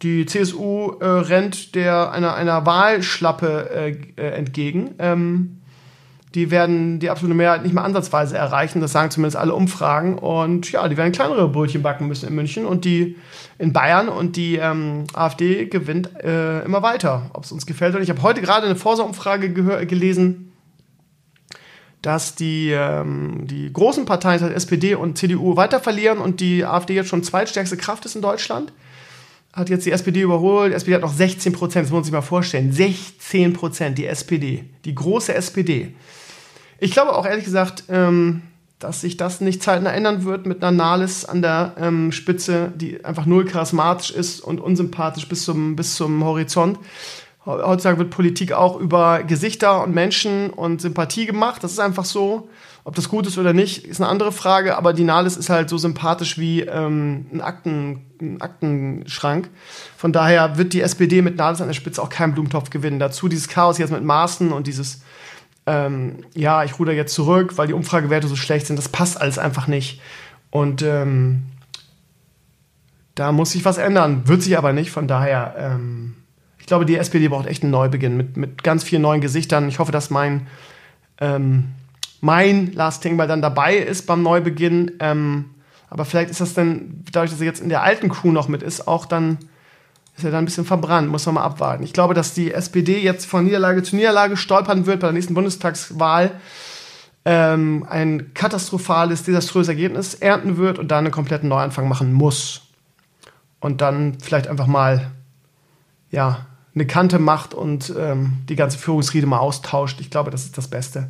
die 0.01 0.25
CSU 0.25 0.93
äh, 0.99 1.05
rennt 1.05 1.75
der 1.75 2.11
einer, 2.11 2.33
einer 2.35 2.65
Wahlschlappe 2.65 3.69
äh, 3.69 4.21
äh 4.21 4.29
entgegen. 4.31 4.95
Ähm, 4.99 5.58
die 6.35 6.51
werden 6.51 6.99
die 6.99 7.09
absolute 7.09 7.35
Mehrheit 7.35 7.63
nicht 7.63 7.73
mehr 7.73 7.83
ansatzweise 7.83 8.37
erreichen. 8.37 8.81
Das 8.81 8.91
sagen 8.91 9.09
zumindest 9.09 9.35
alle 9.35 9.55
Umfragen. 9.55 10.19
Und 10.19 10.71
ja, 10.71 10.87
die 10.87 10.95
werden 10.95 11.11
kleinere 11.11 11.49
Brötchen 11.49 11.81
backen 11.81 12.07
müssen 12.07 12.29
in 12.29 12.35
München 12.35 12.65
und 12.65 12.85
die 12.85 13.15
in 13.57 13.73
Bayern 13.73 14.09
und 14.09 14.35
die 14.35 14.57
ähm, 14.57 15.05
AfD 15.13 15.65
gewinnt 15.65 16.15
äh, 16.23 16.63
immer 16.63 16.83
weiter, 16.83 17.31
ob 17.33 17.45
es 17.45 17.51
uns 17.51 17.65
gefällt 17.65 17.91
oder 17.91 17.99
nicht. 17.99 18.09
Ich 18.09 18.15
habe 18.15 18.21
heute 18.21 18.41
gerade 18.41 18.67
eine 18.67 18.75
Forsa-Umfrage 18.75 19.51
gelesen, 19.87 20.51
dass 22.03 22.35
die, 22.35 22.69
ähm, 22.71 23.47
die 23.47 23.73
großen 23.73 24.05
Parteien, 24.05 24.43
also 24.43 24.53
SPD 24.53 24.93
und 24.93 25.17
CDU, 25.17 25.55
weiter 25.55 25.79
verlieren 25.79 26.19
und 26.19 26.41
die 26.41 26.63
AfD 26.63 26.93
jetzt 26.93 27.09
schon 27.09 27.23
zweitstärkste 27.23 27.75
Kraft 27.75 28.05
ist 28.05 28.15
in 28.15 28.21
Deutschland. 28.21 28.71
Hat 29.51 29.69
jetzt 29.69 29.87
die 29.87 29.91
SPD 29.91 30.21
überholt. 30.21 30.71
Die 30.71 30.75
SPD 30.75 30.93
hat 30.93 31.01
noch 31.01 31.11
16 31.11 31.53
Prozent, 31.53 31.85
das 31.85 31.91
muss 31.91 31.97
man 31.97 32.03
sich 32.03 32.13
mal 32.13 32.21
vorstellen. 32.21 32.71
16 32.71 33.53
Prozent, 33.53 33.97
die 33.97 34.05
SPD, 34.05 34.65
die 34.85 34.93
große 34.93 35.33
SPD. 35.33 35.95
Ich 36.79 36.91
glaube 36.91 37.15
auch 37.15 37.25
ehrlich 37.25 37.45
gesagt, 37.45 37.83
ähm, 37.89 38.41
dass 38.79 39.01
sich 39.01 39.17
das 39.17 39.41
nicht 39.41 39.61
zeitnah 39.61 39.91
ändern 39.91 40.23
wird 40.23 40.45
mit 40.45 40.63
einer 40.63 40.71
Nahles 40.71 41.25
an 41.25 41.41
der 41.41 41.73
ähm, 41.77 42.11
Spitze, 42.13 42.71
die 42.75 43.03
einfach 43.03 43.25
null 43.25 43.45
charismatisch 43.45 44.11
ist 44.11 44.39
und 44.39 44.61
unsympathisch 44.61 45.27
bis 45.27 45.43
zum, 45.43 45.75
bis 45.75 45.95
zum 45.95 46.23
Horizont. 46.23 46.79
Heutzutage 47.45 47.97
wird 47.97 48.09
Politik 48.09 48.53
auch 48.53 48.79
über 48.79 49.23
Gesichter 49.23 49.83
und 49.83 49.93
Menschen 49.93 50.49
und 50.49 50.81
Sympathie 50.81 51.25
gemacht. 51.25 51.63
Das 51.63 51.71
ist 51.71 51.79
einfach 51.79 52.05
so. 52.05 52.49
Ob 52.83 52.95
das 52.95 53.09
gut 53.09 53.27
ist 53.27 53.37
oder 53.37 53.53
nicht, 53.53 53.85
ist 53.85 53.99
eine 53.99 54.09
andere 54.09 54.31
Frage. 54.31 54.77
Aber 54.77 54.93
die 54.93 55.03
Nahles 55.03 55.35
ist 55.35 55.49
halt 55.49 55.69
so 55.69 55.77
sympathisch 55.77 56.37
wie 56.37 56.61
ähm, 56.61 57.25
ein, 57.33 57.41
Akten, 57.41 58.05
ein 58.21 58.41
Aktenschrank. 58.41 59.49
Von 59.97 60.13
daher 60.13 60.57
wird 60.57 60.73
die 60.73 60.81
SPD 60.81 61.21
mit 61.21 61.37
Nahles 61.37 61.61
an 61.61 61.67
der 61.67 61.73
Spitze 61.73 62.01
auch 62.01 62.09
keinen 62.09 62.33
Blumentopf 62.33 62.69
gewinnen. 62.69 62.99
Dazu 62.99 63.27
dieses 63.27 63.47
Chaos 63.47 63.77
jetzt 63.77 63.91
mit 63.91 64.03
Maßen 64.03 64.51
und 64.51 64.67
dieses 64.67 65.01
ähm, 65.69 66.25
ja, 66.33 66.63
ich 66.63 66.79
ruder 66.79 66.93
jetzt 66.93 67.13
zurück, 67.13 67.57
weil 67.57 67.67
die 67.67 67.73
Umfragewerte 67.73 68.27
so 68.27 68.35
schlecht 68.35 68.65
sind. 68.65 68.75
Das 68.75 68.89
passt 68.89 69.21
alles 69.21 69.37
einfach 69.37 69.67
nicht. 69.67 70.01
Und 70.49 70.81
ähm, 70.81 71.43
da 73.13 73.31
muss 73.31 73.51
sich 73.51 73.63
was 73.65 73.77
ändern. 73.77 74.27
Wird 74.27 74.41
sich 74.41 74.57
aber 74.57 74.73
nicht. 74.73 74.89
Von 74.89 75.07
daher, 75.07 75.53
ähm, 75.59 76.15
ich 76.57 76.65
glaube, 76.65 76.87
die 76.87 76.95
SPD 76.95 77.27
braucht 77.27 77.45
echt 77.45 77.61
einen 77.61 77.71
Neubeginn 77.71 78.17
mit, 78.17 78.35
mit 78.35 78.63
ganz 78.63 78.83
vielen 78.83 79.03
neuen 79.03 79.21
Gesichtern. 79.21 79.69
Ich 79.69 79.77
hoffe, 79.77 79.91
dass 79.91 80.09
mein, 80.09 80.47
ähm, 81.21 81.65
mein 82.19 82.73
Last 82.73 83.03
Thing 83.03 83.15
mal 83.15 83.27
dann 83.27 83.43
dabei 83.43 83.75
ist 83.75 84.07
beim 84.07 84.23
Neubeginn. 84.23 84.93
Ähm, 84.99 85.51
aber 85.91 86.03
vielleicht 86.03 86.31
ist 86.31 86.41
das 86.41 86.55
dann, 86.55 87.03
dadurch, 87.11 87.29
dass 87.29 87.41
er 87.41 87.45
jetzt 87.45 87.61
in 87.61 87.69
der 87.69 87.83
alten 87.83 88.09
Crew 88.09 88.31
noch 88.31 88.47
mit 88.47 88.63
ist, 88.63 88.87
auch 88.87 89.05
dann 89.05 89.37
ist 90.19 90.23
ja 90.23 90.31
dann 90.31 90.43
ein 90.43 90.45
bisschen 90.45 90.65
verbrannt, 90.65 91.09
muss 91.09 91.25
man 91.25 91.35
mal 91.35 91.43
abwarten. 91.43 91.83
Ich 91.83 91.93
glaube, 91.93 92.13
dass 92.13 92.33
die 92.33 92.51
SPD 92.53 92.99
jetzt 92.99 93.25
von 93.25 93.45
Niederlage 93.45 93.83
zu 93.83 93.95
Niederlage 93.95 94.37
stolpern 94.37 94.85
wird 94.85 94.99
bei 94.99 95.07
der 95.07 95.13
nächsten 95.13 95.33
Bundestagswahl, 95.33 96.31
ähm, 97.25 97.85
ein 97.89 98.33
katastrophales, 98.33 99.23
desaströses 99.23 99.69
Ergebnis 99.69 100.15
ernten 100.15 100.57
wird 100.57 100.79
und 100.79 100.89
dann 100.89 101.05
einen 101.05 101.11
kompletten 101.11 101.49
Neuanfang 101.49 101.87
machen 101.87 102.13
muss. 102.13 102.61
Und 103.59 103.81
dann 103.81 104.17
vielleicht 104.21 104.47
einfach 104.47 104.67
mal, 104.67 105.11
ja, 106.11 106.45
eine 106.75 106.87
Kante 106.87 107.19
macht 107.19 107.53
und 107.53 107.93
ähm, 107.97 108.37
die 108.47 108.55
ganze 108.55 108.77
Führungsriede 108.77 109.27
mal 109.27 109.39
austauscht. 109.39 109.99
Ich 109.99 110.09
glaube, 110.09 110.31
das 110.31 110.45
ist 110.45 110.57
das 110.57 110.69
Beste. 110.69 111.09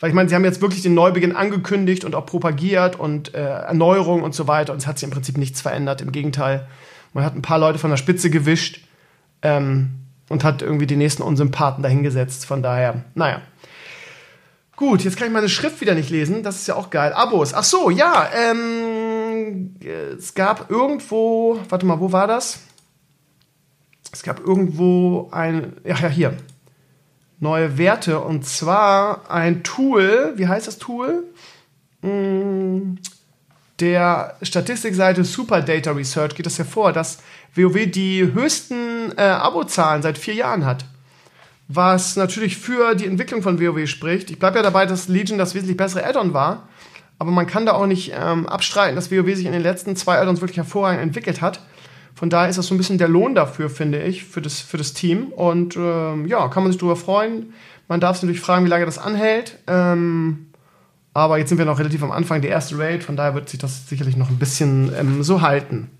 Weil 0.00 0.10
ich 0.10 0.14
meine, 0.14 0.28
sie 0.28 0.34
haben 0.34 0.44
jetzt 0.44 0.60
wirklich 0.60 0.82
den 0.82 0.94
Neubeginn 0.94 1.34
angekündigt 1.34 2.04
und 2.04 2.14
auch 2.14 2.26
propagiert 2.26 2.96
und 2.96 3.34
äh, 3.34 3.38
Erneuerung 3.40 4.22
und 4.22 4.34
so 4.34 4.46
weiter 4.46 4.72
und 4.72 4.78
es 4.78 4.86
hat 4.86 4.98
sich 4.98 5.04
im 5.04 5.10
Prinzip 5.10 5.36
nichts 5.36 5.60
verändert. 5.60 6.00
Im 6.00 6.12
Gegenteil, 6.12 6.68
man 7.18 7.24
hat 7.24 7.34
ein 7.34 7.42
paar 7.42 7.58
Leute 7.58 7.80
von 7.80 7.90
der 7.90 7.96
Spitze 7.96 8.30
gewischt 8.30 8.80
ähm, 9.42 9.90
und 10.28 10.44
hat 10.44 10.62
irgendwie 10.62 10.86
die 10.86 10.94
nächsten 10.94 11.24
Unsympathen 11.24 11.82
dahingesetzt. 11.82 12.46
Von 12.46 12.62
daher, 12.62 13.02
naja. 13.16 13.42
Gut, 14.76 15.02
jetzt 15.02 15.16
kann 15.16 15.26
ich 15.26 15.32
meine 15.32 15.48
Schrift 15.48 15.80
wieder 15.80 15.96
nicht 15.96 16.10
lesen. 16.10 16.44
Das 16.44 16.54
ist 16.54 16.68
ja 16.68 16.76
auch 16.76 16.90
geil. 16.90 17.12
Abos. 17.12 17.54
Ach 17.54 17.64
so, 17.64 17.90
ja. 17.90 18.30
Ähm, 18.32 19.74
es 20.16 20.34
gab 20.34 20.70
irgendwo, 20.70 21.58
warte 21.68 21.86
mal, 21.86 21.98
wo 21.98 22.12
war 22.12 22.28
das? 22.28 22.60
Es 24.12 24.22
gab 24.22 24.38
irgendwo 24.38 25.28
ein, 25.32 25.72
ja, 25.82 25.96
ja, 25.98 26.08
hier. 26.08 26.36
neue 27.40 27.78
Werte 27.78 28.20
und 28.20 28.46
zwar 28.46 29.28
ein 29.28 29.64
Tool, 29.64 30.34
wie 30.36 30.46
heißt 30.46 30.68
das 30.68 30.78
Tool? 30.78 31.24
Hm, 32.02 33.00
der 33.80 34.36
Statistikseite 34.42 35.24
Super 35.24 35.62
Data 35.62 35.92
Research 35.92 36.34
geht 36.34 36.46
das 36.46 36.58
hervor, 36.58 36.92
dass 36.92 37.18
WoW 37.54 37.90
die 37.90 38.32
höchsten 38.32 39.12
äh, 39.16 39.22
Abozahlen 39.22 40.02
seit 40.02 40.18
vier 40.18 40.34
Jahren 40.34 40.66
hat. 40.66 40.84
Was 41.68 42.16
natürlich 42.16 42.56
für 42.56 42.94
die 42.94 43.06
Entwicklung 43.06 43.42
von 43.42 43.60
WoW 43.60 43.86
spricht. 43.86 44.30
Ich 44.30 44.38
bleibe 44.38 44.56
ja 44.56 44.62
dabei, 44.62 44.86
dass 44.86 45.08
Legion 45.08 45.38
das 45.38 45.54
wesentlich 45.54 45.76
bessere 45.76 46.04
Add-on 46.04 46.32
war. 46.32 46.68
Aber 47.18 47.30
man 47.30 47.46
kann 47.46 47.66
da 47.66 47.72
auch 47.72 47.86
nicht 47.86 48.12
ähm, 48.18 48.46
abstreiten, 48.46 48.96
dass 48.96 49.10
WoW 49.10 49.34
sich 49.34 49.46
in 49.46 49.52
den 49.52 49.62
letzten 49.62 49.96
zwei 49.96 50.18
Add-ons 50.18 50.40
wirklich 50.40 50.56
hervorragend 50.56 51.02
entwickelt 51.02 51.40
hat. 51.40 51.60
Von 52.14 52.30
daher 52.30 52.48
ist 52.48 52.58
das 52.58 52.66
so 52.66 52.74
ein 52.74 52.78
bisschen 52.78 52.98
der 52.98 53.08
Lohn 53.08 53.34
dafür, 53.34 53.70
finde 53.70 54.02
ich, 54.02 54.24
für 54.24 54.40
das, 54.40 54.60
für 54.60 54.76
das 54.76 54.92
Team. 54.92 55.28
Und 55.28 55.76
ähm, 55.76 56.26
ja, 56.26 56.48
kann 56.48 56.64
man 56.64 56.72
sich 56.72 56.80
darüber 56.80 56.96
freuen. 56.96 57.52
Man 57.86 58.00
darf 58.00 58.16
sich 58.16 58.24
natürlich 58.24 58.40
fragen, 58.40 58.64
wie 58.64 58.70
lange 58.70 58.86
das 58.86 58.98
anhält. 58.98 59.58
Ähm, 59.66 60.47
aber 61.20 61.38
jetzt 61.38 61.48
sind 61.48 61.58
wir 61.58 61.64
noch 61.64 61.78
relativ 61.78 62.02
am 62.02 62.10
Anfang 62.10 62.42
der 62.42 62.50
erste 62.50 62.78
Raid, 62.78 63.04
von 63.04 63.16
daher 63.16 63.34
wird 63.34 63.48
sich 63.48 63.58
das 63.58 63.88
sicherlich 63.88 64.16
noch 64.16 64.30
ein 64.30 64.38
bisschen 64.38 64.92
ähm, 64.94 65.22
so 65.22 65.40
halten. 65.40 65.90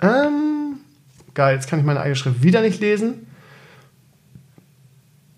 Ähm, 0.00 0.78
geil, 1.34 1.54
jetzt 1.54 1.68
kann 1.68 1.78
ich 1.78 1.84
meine 1.84 2.00
eigene 2.00 2.16
Schrift 2.16 2.42
wieder 2.42 2.60
nicht 2.62 2.80
lesen. 2.80 3.26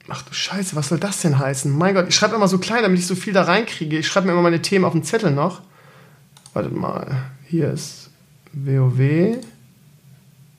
Ach 0.09 0.23
du 0.23 0.35
Scheiße, 0.35 0.77
was 0.77 0.89
soll 0.89 0.99
das 0.99 1.21
denn 1.23 1.39
heißen? 1.39 1.71
Mein 1.77 1.95
Gott, 1.95 2.09
ich 2.09 2.15
schreibe 2.15 2.35
immer 2.35 2.49
so 2.49 2.59
klein, 2.59 2.83
damit 2.83 2.99
ich 2.99 3.07
so 3.07 3.15
viel 3.15 3.33
da 3.33 3.43
reinkriege. 3.43 3.99
Ich 3.99 4.07
schreibe 4.07 4.27
mir 4.27 4.33
immer 4.33 4.43
meine 4.43 4.61
Themen 4.61 4.85
auf 4.85 4.93
den 4.93 5.03
Zettel 5.03 5.31
noch. 5.31 5.63
Wartet 6.53 6.77
mal, 6.77 7.17
hier 7.47 7.71
ist 7.71 8.11
WoW. 8.53 9.01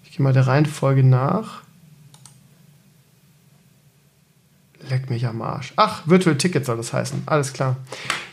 Ich 0.03 0.11
gehe 0.11 0.23
mal 0.23 0.33
der 0.33 0.47
Reihenfolge 0.47 1.03
nach. 1.03 1.64
Leck 4.89 5.09
mich 5.09 5.25
am 5.25 5.41
Arsch. 5.41 5.73
Ach, 5.75 6.03
Virtual 6.05 6.37
Ticket 6.37 6.65
soll 6.65 6.77
das 6.77 6.93
heißen. 6.93 7.23
Alles 7.25 7.53
klar. 7.53 7.77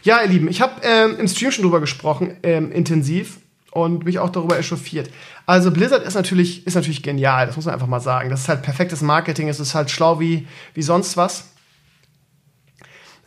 Ja, 0.03 0.21
ihr 0.23 0.29
Lieben, 0.29 0.49
ich 0.49 0.61
habe 0.61 0.81
ähm, 0.83 1.17
im 1.19 1.29
Stream 1.29 1.51
schon 1.51 1.63
drüber 1.63 1.81
gesprochen, 1.81 2.37
ähm, 2.43 2.73
intensiv, 2.73 3.39
und 3.73 4.05
mich 4.05 4.19
auch 4.19 4.31
darüber 4.31 4.59
echauffiert. 4.59 5.11
Also 5.47 5.71
Blizzard 5.71 6.05
ist 6.05 6.15
natürlich, 6.15 6.67
ist 6.67 6.75
natürlich 6.75 7.03
genial, 7.03 7.47
das 7.47 7.57
muss 7.57 7.65
man 7.65 7.75
einfach 7.75 7.87
mal 7.87 8.01
sagen. 8.01 8.29
Das 8.29 8.43
ist 8.43 8.49
halt 8.49 8.63
perfektes 8.63 9.01
Marketing, 9.01 9.49
es 9.49 9.59
ist 9.59 9.75
halt 9.75 9.91
schlau 9.91 10.21
wie, 10.21 10.47
wie 10.75 10.83
sonst 10.83 11.17
was. 11.17 11.49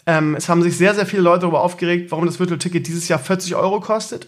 Ähm, 0.06 0.35
es 0.35 0.47
haben 0.47 0.61
sich 0.61 0.77
sehr, 0.77 0.93
sehr 0.93 1.07
viele 1.07 1.23
Leute 1.23 1.41
darüber 1.41 1.61
aufgeregt, 1.61 2.11
warum 2.11 2.27
das 2.27 2.39
Virtual 2.39 2.60
Ticket 2.60 2.85
dieses 2.85 3.07
Jahr 3.07 3.18
40 3.18 3.56
Euro 3.56 3.80
kostet. 3.80 4.27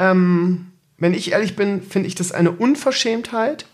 Ähm, 0.00 0.72
wenn 0.98 1.14
ich 1.14 1.30
ehrlich 1.30 1.54
bin, 1.54 1.80
finde 1.80 2.08
ich 2.08 2.16
das 2.16 2.32
eine 2.32 2.50
Unverschämtheit. 2.50 3.66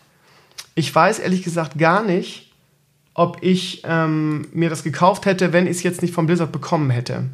Ich 0.74 0.94
weiß 0.94 1.20
ehrlich 1.20 1.42
gesagt 1.42 1.78
gar 1.78 2.02
nicht, 2.02 2.51
ob 3.14 3.38
ich 3.42 3.82
ähm, 3.84 4.46
mir 4.52 4.70
das 4.70 4.82
gekauft 4.82 5.26
hätte, 5.26 5.52
wenn 5.52 5.66
ich 5.66 5.78
es 5.78 5.82
jetzt 5.82 6.02
nicht 6.02 6.14
von 6.14 6.26
Blizzard 6.26 6.52
bekommen 6.52 6.90
hätte. 6.90 7.24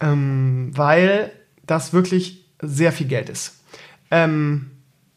Ähm, 0.00 0.70
weil 0.74 1.32
das 1.66 1.92
wirklich 1.92 2.44
sehr 2.60 2.92
viel 2.92 3.06
Geld 3.06 3.28
ist. 3.28 3.60
Ähm, 4.10 4.70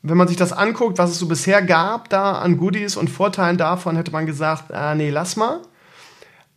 wenn 0.04 0.18
man 0.18 0.28
sich 0.28 0.38
das 0.38 0.54
anguckt, 0.54 0.98
was 0.98 1.12
es 1.12 1.20
so 1.20 1.28
bisher 1.28 1.62
gab, 1.62 2.10
da 2.10 2.34
an 2.34 2.58
Goodies 2.58 2.96
und 2.96 3.10
Vorteilen 3.10 3.58
davon, 3.58 3.96
hätte 3.96 4.12
man 4.12 4.26
gesagt, 4.26 4.72
äh, 4.72 4.96
nee, 4.96 5.10
lass 5.10 5.36
mal. 5.36 5.62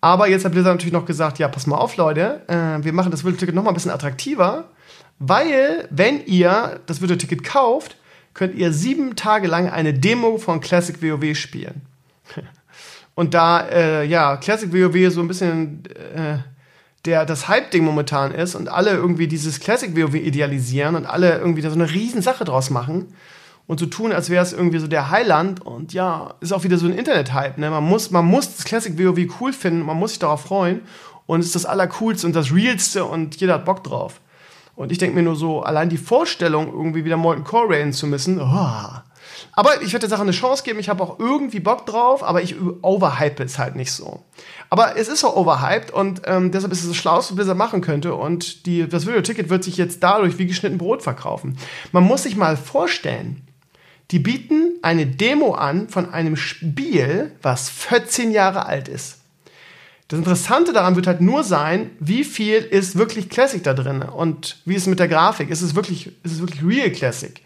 Aber 0.01 0.29
jetzt 0.29 0.45
hat 0.45 0.53
Blizzard 0.53 0.75
natürlich 0.75 0.93
noch 0.93 1.05
gesagt, 1.05 1.39
ja, 1.39 1.49
pass 1.49 1.67
mal 1.67 1.77
auf, 1.77 1.97
Leute, 1.97 2.43
äh, 2.49 2.83
wir 2.85 2.93
machen 2.93 3.11
das 3.11 3.25
Video-Ticket 3.25 3.55
noch 3.55 3.65
mal 3.65 3.71
ein 3.71 3.75
bisschen 3.75 3.91
attraktiver, 3.91 4.71
weil, 5.19 5.87
wenn 5.91 6.25
ihr 6.25 6.81
das 6.87 7.03
Video-Ticket 7.03 7.45
kauft, 7.45 7.97
könnt 8.33 8.55
ihr 8.55 8.73
sieben 8.73 9.17
Tage 9.17 9.49
lang 9.49 9.69
eine 9.69 9.93
Demo 9.93 10.39
von 10.39 10.61
Classic 10.61 11.03
WoW 11.03 11.37
spielen. 11.37 11.83
Und 13.21 13.35
da, 13.35 13.69
äh, 13.69 14.07
ja, 14.07 14.39
Classic 14.39 14.73
WoW 14.73 15.13
so 15.13 15.21
ein 15.21 15.29
bisschen 15.29 15.83
äh, 16.15 16.39
der 17.05 17.27
das 17.27 17.49
Hype-Ding 17.49 17.85
momentan 17.85 18.33
ist 18.33 18.55
und 18.55 18.71
alle 18.71 18.93
irgendwie 18.93 19.29
dieses 19.29 19.61
Classic 19.61 19.95
WoW 19.95 20.15
idealisieren 20.15 20.95
und 20.95 21.05
alle 21.05 21.37
irgendwie 21.37 21.61
da 21.61 21.69
so 21.69 21.75
eine 21.75 21.91
Riesensache 21.91 22.47
draus 22.47 22.71
machen 22.71 23.13
und 23.67 23.79
so 23.79 23.85
tun, 23.85 24.13
als 24.13 24.31
wäre 24.31 24.43
es 24.43 24.55
irgendwie 24.55 24.79
so 24.79 24.87
der 24.87 25.11
Heiland 25.11 25.61
und 25.61 25.93
ja, 25.93 26.33
ist 26.41 26.55
auch 26.55 26.65
wieder 26.65 26.79
so 26.79 26.87
ein 26.87 26.95
Internet-Hype, 26.95 27.59
ne? 27.59 27.69
Man 27.69 27.85
muss, 27.85 28.11
man 28.11 28.25
muss 28.25 28.57
das 28.57 28.65
Classic 28.65 28.99
WoW 28.99 29.19
cool 29.39 29.53
finden, 29.53 29.85
man 29.85 29.99
muss 29.99 30.13
sich 30.13 30.19
darauf 30.19 30.41
freuen 30.41 30.81
und 31.27 31.41
es 31.41 31.47
ist 31.49 31.57
das 31.57 31.67
Allercoolste 31.67 32.27
und 32.27 32.35
das 32.35 32.55
Realste 32.55 33.05
und 33.05 33.37
jeder 33.37 33.53
hat 33.53 33.67
Bock 33.67 33.85
drauf. 33.85 34.23
Und 34.77 34.93
ich 34.93 34.97
denke 34.97 35.15
mir 35.15 35.23
nur 35.23 35.37
so, 35.37 35.61
allein 35.61 35.91
die 35.91 35.99
Vorstellung, 35.99 36.69
irgendwie 36.69 37.05
wieder 37.05 37.19
Molten 37.19 37.45
Core 37.45 37.75
raiden 37.75 37.93
zu 37.93 38.07
müssen, 38.07 38.41
oh, 38.41 38.89
aber 39.61 39.83
ich 39.83 39.93
werde 39.93 40.07
der 40.07 40.09
Sache 40.09 40.23
eine 40.23 40.31
Chance 40.31 40.63
geben. 40.63 40.79
Ich 40.79 40.89
habe 40.89 41.03
auch 41.03 41.19
irgendwie 41.19 41.61
Bock 41.61 41.85
drauf, 41.85 42.23
aber 42.23 42.41
ich 42.41 42.57
overhype 42.81 43.43
es 43.43 43.59
halt 43.59 43.77
nicht 43.77 43.93
so. 43.93 44.25
Aber 44.71 44.97
es 44.97 45.09
ist 45.09 45.23
auch 45.23 45.37
overhyped 45.37 45.91
und 45.91 46.23
ähm, 46.25 46.51
deshalb 46.51 46.73
ist 46.73 46.81
es 46.81 46.89
das 46.89 46.97
Schlauste, 46.97 47.33
was 47.33 47.37
Blizzard 47.37 47.59
machen 47.59 47.83
könnte. 47.83 48.15
Und 48.15 48.65
die, 48.65 48.89
das 48.89 49.07
Video-Ticket 49.07 49.51
wird 49.51 49.63
sich 49.63 49.77
jetzt 49.77 50.03
dadurch 50.03 50.39
wie 50.39 50.47
geschnitten 50.47 50.79
Brot 50.79 51.03
verkaufen. 51.03 51.59
Man 51.93 52.05
muss 52.05 52.23
sich 52.23 52.37
mal 52.37 52.57
vorstellen, 52.57 53.43
die 54.13 54.19
bieten 54.19 54.79
eine 54.81 55.05
Demo 55.05 55.53
an 55.53 55.91
von 55.91 56.11
einem 56.11 56.37
Spiel, 56.37 57.33
was 57.43 57.69
14 57.69 58.31
Jahre 58.31 58.65
alt 58.65 58.89
ist. 58.89 59.19
Das 60.09 60.19
Interessante 60.19 60.73
daran 60.73 60.97
wird 60.97 61.07
halt 61.07 61.21
nur 61.21 61.45
sein, 61.45 61.91
wie 62.01 62.25
viel 62.25 62.63
ist 62.63 62.97
wirklich 62.97 63.29
Classic 63.29 63.63
da 63.63 63.75
drin 63.75 64.01
und 64.01 64.57
wie 64.65 64.75
ist 64.75 64.85
es 64.85 64.89
mit 64.89 65.01
der 65.01 65.09
Grafik? 65.09 65.51
Ist 65.51 65.61
es 65.61 65.75
wirklich, 65.75 66.07
ist 66.25 66.33
es 66.33 66.41
wirklich 66.41 66.65
Real 66.65 66.91
Classic? 66.91 67.43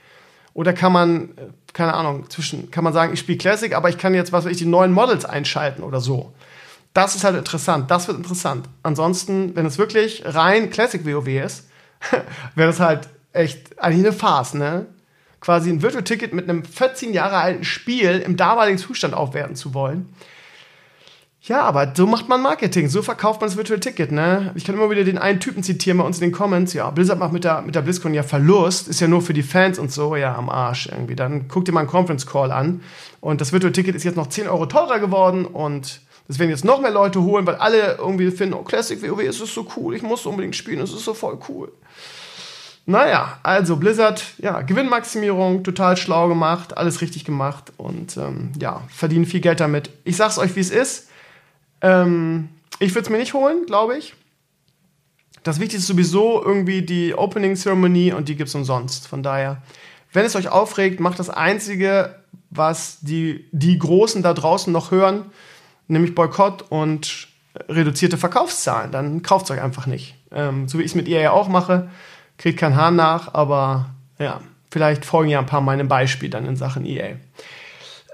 Oder 0.54 0.72
kann 0.72 0.92
man, 0.92 1.30
äh, 1.36 1.48
keine 1.74 1.92
Ahnung, 1.92 2.30
zwischen, 2.30 2.70
kann 2.70 2.84
man 2.84 2.92
sagen, 2.92 3.12
ich 3.12 3.20
spiele 3.20 3.36
Classic, 3.36 3.74
aber 3.74 3.90
ich 3.90 3.98
kann 3.98 4.14
jetzt, 4.14 4.32
was 4.32 4.44
weiß 4.44 4.52
ich, 4.52 4.58
die 4.58 4.64
neuen 4.64 4.92
Models 4.92 5.24
einschalten 5.24 5.82
oder 5.82 6.00
so. 6.00 6.32
Das 6.94 7.16
ist 7.16 7.24
halt 7.24 7.36
interessant. 7.36 7.90
Das 7.90 8.06
wird 8.06 8.16
interessant. 8.16 8.68
Ansonsten, 8.84 9.54
wenn 9.56 9.66
es 9.66 9.76
wirklich 9.76 10.22
rein 10.24 10.70
Classic 10.70 11.04
WoW 11.04 11.26
ist, 11.26 11.68
wäre 12.54 12.68
das 12.68 12.80
halt 12.80 13.08
echt 13.32 13.78
eigentlich 13.82 14.06
eine 14.06 14.12
Farce, 14.12 14.54
ne? 14.54 14.86
Quasi 15.40 15.68
ein 15.68 15.82
Virtual 15.82 16.04
Ticket 16.04 16.32
mit 16.32 16.48
einem 16.48 16.64
14 16.64 17.12
Jahre 17.12 17.36
alten 17.36 17.64
Spiel 17.64 18.20
im 18.20 18.36
damaligen 18.36 18.78
Zustand 18.78 19.12
aufwerten 19.12 19.56
zu 19.56 19.74
wollen. 19.74 20.14
Ja, 21.46 21.60
aber 21.60 21.92
so 21.94 22.06
macht 22.06 22.26
man 22.26 22.40
Marketing, 22.40 22.88
so 22.88 23.02
verkauft 23.02 23.42
man 23.42 23.50
das 23.50 23.58
Virtual 23.58 23.78
Ticket, 23.78 24.10
ne? 24.10 24.52
Ich 24.54 24.64
kann 24.64 24.76
immer 24.76 24.88
wieder 24.88 25.04
den 25.04 25.18
einen 25.18 25.40
Typen 25.40 25.62
zitieren 25.62 25.98
bei 25.98 26.04
uns 26.04 26.16
in 26.16 26.30
den 26.30 26.32
Comments, 26.32 26.72
ja, 26.72 26.88
Blizzard 26.88 27.18
macht 27.18 27.34
mit 27.34 27.44
der, 27.44 27.60
mit 27.60 27.74
der 27.74 27.82
BlizzCon 27.82 28.14
ja 28.14 28.22
Verlust, 28.22 28.88
ist 28.88 29.00
ja 29.00 29.08
nur 29.08 29.20
für 29.20 29.34
die 29.34 29.42
Fans 29.42 29.78
und 29.78 29.92
so, 29.92 30.16
ja, 30.16 30.34
am 30.34 30.48
Arsch 30.48 30.86
irgendwie. 30.86 31.16
Dann 31.16 31.46
guck 31.46 31.66
dir 31.66 31.72
mal 31.72 31.80
einen 31.80 31.90
Conference 31.90 32.26
Call 32.26 32.50
an 32.50 32.80
und 33.20 33.42
das 33.42 33.52
Virtual 33.52 33.74
Ticket 33.74 33.94
ist 33.94 34.04
jetzt 34.04 34.16
noch 34.16 34.28
10 34.28 34.48
Euro 34.48 34.64
teurer 34.64 34.98
geworden 35.00 35.44
und 35.44 36.00
das 36.28 36.38
werden 36.38 36.48
jetzt 36.48 36.64
noch 36.64 36.80
mehr 36.80 36.90
Leute 36.90 37.20
holen, 37.20 37.46
weil 37.46 37.56
alle 37.56 37.96
irgendwie 37.98 38.30
finden, 38.30 38.54
oh, 38.54 38.62
Classic 38.62 39.02
WoW, 39.02 39.20
es 39.20 39.42
ist 39.42 39.52
so 39.52 39.66
cool, 39.76 39.94
ich 39.94 40.02
muss 40.02 40.24
unbedingt 40.24 40.56
spielen, 40.56 40.80
es 40.80 40.94
ist 40.94 41.04
so 41.04 41.12
voll 41.12 41.38
cool. 41.50 41.70
Naja, 42.86 43.38
also 43.42 43.76
Blizzard, 43.76 44.24
ja, 44.38 44.62
Gewinnmaximierung, 44.62 45.62
total 45.62 45.98
schlau 45.98 46.26
gemacht, 46.28 46.78
alles 46.78 47.02
richtig 47.02 47.26
gemacht 47.26 47.70
und 47.76 48.16
ähm, 48.16 48.52
ja, 48.58 48.80
verdienen 48.88 49.26
viel 49.26 49.40
Geld 49.40 49.60
damit. 49.60 49.90
Ich 50.04 50.16
sag's 50.16 50.38
euch, 50.38 50.56
wie 50.56 50.60
es 50.60 50.70
ist 50.70 51.08
ähm, 51.84 52.48
ich 52.80 52.94
würde 52.94 53.02
es 53.02 53.10
mir 53.10 53.18
nicht 53.18 53.34
holen, 53.34 53.66
glaube 53.66 53.96
ich. 53.96 54.14
Das 55.42 55.60
Wichtigste 55.60 55.78
ist 55.78 55.86
sowieso 55.86 56.42
irgendwie 56.42 56.82
die 56.82 57.14
Opening-Zeremonie 57.14 58.12
und 58.12 58.28
die 58.28 58.36
gibt 58.36 58.48
es 58.48 58.54
umsonst. 58.54 59.06
Von 59.06 59.22
daher, 59.22 59.62
wenn 60.12 60.24
es 60.24 60.34
euch 60.34 60.48
aufregt, 60.48 61.00
macht 61.00 61.18
das 61.18 61.28
Einzige, 61.28 62.16
was 62.48 62.98
die, 63.02 63.46
die 63.52 63.78
Großen 63.78 64.22
da 64.22 64.32
draußen 64.32 64.72
noch 64.72 64.90
hören, 64.90 65.26
nämlich 65.86 66.14
Boykott 66.14 66.64
und 66.70 67.28
reduzierte 67.68 68.16
Verkaufszahlen. 68.16 68.90
Dann 68.90 69.22
kauft 69.22 69.44
es 69.44 69.50
euch 69.50 69.60
einfach 69.60 69.86
nicht. 69.86 70.14
Ähm, 70.32 70.66
so 70.66 70.78
wie 70.78 70.82
ich 70.82 70.92
es 70.92 70.94
mit 70.94 71.08
ihr 71.08 71.20
ja 71.20 71.32
auch 71.32 71.48
mache, 71.48 71.90
kriegt 72.38 72.58
kein 72.58 72.76
Hahn 72.76 72.96
nach, 72.96 73.34
aber 73.34 73.90
ja, 74.18 74.40
vielleicht 74.70 75.04
folgen 75.04 75.30
ja 75.30 75.38
ein 75.38 75.46
paar 75.46 75.60
meinem 75.60 75.88
Beispiel 75.88 76.30
dann 76.30 76.46
in 76.46 76.56
Sachen 76.56 76.86
EA. 76.86 77.16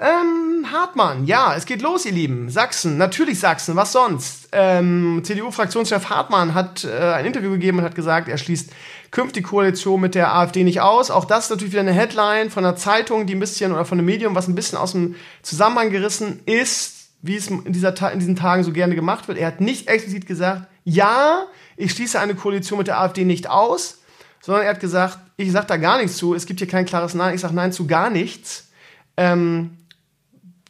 Ähm, 0.03 0.67
Hartmann, 0.73 1.27
ja, 1.27 1.55
es 1.55 1.67
geht 1.67 1.83
los, 1.83 2.07
ihr 2.07 2.13
Lieben. 2.13 2.49
Sachsen, 2.49 2.97
natürlich 2.97 3.39
Sachsen, 3.39 3.77
was 3.77 3.93
sonst? 3.93 4.49
Ähm, 4.51 5.21
CDU-Fraktionschef 5.23 6.09
Hartmann 6.09 6.55
hat 6.55 6.85
äh, 6.85 7.13
ein 7.13 7.27
Interview 7.27 7.51
gegeben 7.51 7.79
und 7.79 7.85
hat 7.85 7.95
gesagt, 7.95 8.27
er 8.27 8.39
schließt 8.39 8.71
künftig 9.11 9.45
Koalition 9.45 10.01
mit 10.01 10.15
der 10.15 10.35
AfD 10.35 10.65
nicht 10.65 10.81
aus. 10.81 11.11
Auch 11.11 11.27
das 11.27 11.45
ist 11.45 11.51
natürlich 11.51 11.75
wieder 11.75 11.83
eine 11.83 11.93
Headline 11.93 12.49
von 12.49 12.65
einer 12.65 12.77
Zeitung, 12.77 13.27
die 13.27 13.35
ein 13.35 13.41
bisschen, 13.41 13.73
oder 13.73 13.85
von 13.85 13.99
einem 13.99 14.07
Medium, 14.07 14.35
was 14.35 14.49
ein 14.49 14.55
bisschen 14.55 14.79
aus 14.79 14.93
dem 14.93 15.17
Zusammenhang 15.43 15.91
gerissen 15.91 16.41
ist, 16.47 17.11
wie 17.21 17.37
es 17.37 17.49
in, 17.49 17.71
dieser, 17.71 18.11
in 18.11 18.21
diesen 18.21 18.37
Tagen 18.37 18.65
so 18.65 18.73
gerne 18.73 18.95
gemacht 18.95 19.29
wird. 19.29 19.37
Er 19.37 19.49
hat 19.49 19.61
nicht 19.61 19.89
explizit 19.89 20.27
gesagt, 20.27 20.67
ja, 20.85 21.45
ich 21.77 21.93
schließe 21.93 22.19
eine 22.19 22.35
Koalition 22.35 22.79
mit 22.79 22.87
der 22.87 22.99
AfD 22.99 23.27
nicht 23.27 23.51
aus, 23.51 23.99
sondern 24.41 24.65
er 24.65 24.71
hat 24.71 24.81
gesagt, 24.81 25.19
ich 25.37 25.53
sage 25.53 25.67
da 25.67 25.77
gar 25.77 25.99
nichts 25.99 26.17
zu, 26.17 26.35
es 26.35 26.47
gibt 26.47 26.61
hier 26.61 26.69
kein 26.69 26.87
klares 26.87 27.13
Nein, 27.13 27.35
ich 27.35 27.43
sage 27.43 27.55
Nein 27.55 27.73
zu 27.73 27.87
gar 27.87 28.09
nichts. 28.09 28.71
Ähm, 29.19 29.77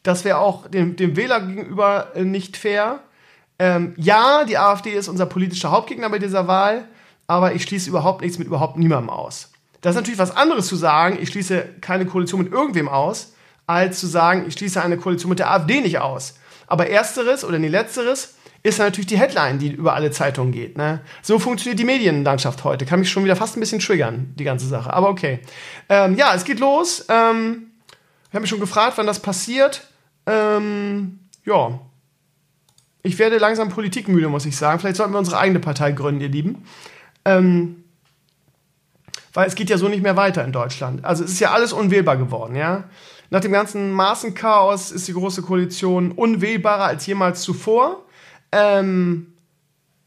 das 0.03 0.25
wäre 0.25 0.39
auch 0.39 0.67
dem, 0.69 0.97
dem 0.97 1.17
Wähler 1.17 1.41
gegenüber 1.41 2.13
äh, 2.15 2.25
nicht 2.25 2.57
fair. 2.57 3.01
Ähm, 3.59 3.95
ja, 3.97 4.45
die 4.45 4.59
AfD 4.59 4.91
ist 4.91 5.09
unser 5.09 5.27
politischer 5.27 5.71
Hauptgegner 5.71 6.09
bei 6.09 6.19
dieser 6.19 6.47
Wahl, 6.47 6.87
aber 7.27 7.55
ich 7.55 7.63
schließe 7.63 7.91
überhaupt 7.91 8.23
nichts 8.23 8.39
mit 8.39 8.49
überhaupt 8.49 8.79
niemandem 8.79 9.11
aus. 9.11 9.53
Das 9.83 9.95
ist 9.95 9.97
natürlich 9.97 10.19
was 10.19 10.37
anderes 10.37 10.67
zu 10.67 10.77
sagen, 10.77 11.19
ich 11.21 11.29
schließe 11.29 11.65
keine 11.81 12.07
Koalition 12.07 12.43
mit 12.43 12.53
irgendwem 12.53 12.89
aus, 12.89 13.35
als 13.67 14.01
zu 14.01 14.07
sagen, 14.07 14.45
ich 14.47 14.55
schließe 14.55 14.83
eine 14.83 14.97
Koalition 14.97 15.31
mit 15.31 15.39
der 15.39 15.51
AfD 15.51 15.81
nicht 15.81 15.99
aus. 15.99 16.35
Aber 16.67 16.89
ersteres 16.89 17.45
oder 17.45 17.59
nee, 17.59 17.69
letzteres 17.69 18.35
ist 18.63 18.79
natürlich 18.79 19.07
die 19.07 19.19
Headline, 19.19 19.59
die 19.59 19.73
über 19.73 19.95
alle 19.95 20.11
Zeitungen 20.11 20.53
geht. 20.53 20.77
Ne? 20.77 21.01
So 21.23 21.39
funktioniert 21.39 21.79
die 21.79 21.85
Medienlandschaft 21.85 22.63
heute. 22.65 22.85
Kann 22.85 23.01
mich 23.01 23.11
schon 23.11 23.25
wieder 23.25 23.37
fast 23.37 23.57
ein 23.57 23.61
bisschen 23.61 23.81
triggern, 23.81 24.35
die 24.39 24.45
ganze 24.45 24.67
Sache. 24.67 24.93
Aber 24.93 25.09
okay. 25.09 25.41
Ähm, 25.89 26.15
ja, 26.17 26.35
es 26.35 26.45
geht 26.45 26.61
los. 26.61 27.07
Ähm, 27.09 27.71
ich 28.29 28.35
habe 28.35 28.43
mich 28.43 28.51
schon 28.51 28.61
gefragt, 28.61 28.95
wann 28.97 29.07
das 29.07 29.21
passiert. 29.21 29.89
Ähm, 30.31 31.19
ja. 31.45 31.81
Ich 33.03 33.19
werde 33.19 33.39
langsam 33.39 33.71
politikmüde, 33.71 34.29
muss 34.29 34.47
ich 34.47 34.57
sagen. 34.57 34.79
Vielleicht 34.79 34.97
sollten 34.97 35.13
wir 35.13 35.19
unsere 35.19 35.39
eigene 35.39 35.61
Partei 35.61 35.93
gründen, 35.93 36.21
ihr 36.21 36.29
Lieben. 36.29 36.65
Ähm, 37.25 37.85
weil 39.33 39.47
es 39.47 39.55
geht 39.55 39.71
ja 39.71 39.79
so 39.79 39.89
nicht 39.89 40.03
mehr 40.03 40.17
weiter 40.17 40.45
in 40.45 40.53
Deutschland. 40.53 41.05
Also 41.05 41.25
es 41.25 41.33
ist 41.33 41.41
ja 41.41 41.53
alles 41.53 41.73
unwählbar 41.73 42.17
geworden, 42.17 42.57
ja. 42.57 42.85
Nach 43.31 43.41
dem 43.41 43.53
ganzen 43.53 43.93
Maßenchaos 43.93 44.91
ist 44.91 45.07
die 45.07 45.13
Große 45.13 45.43
Koalition 45.43 46.11
unwählbarer 46.11 46.85
als 46.85 47.07
jemals 47.07 47.43
zuvor. 47.43 48.05
Ähm, 48.51 49.35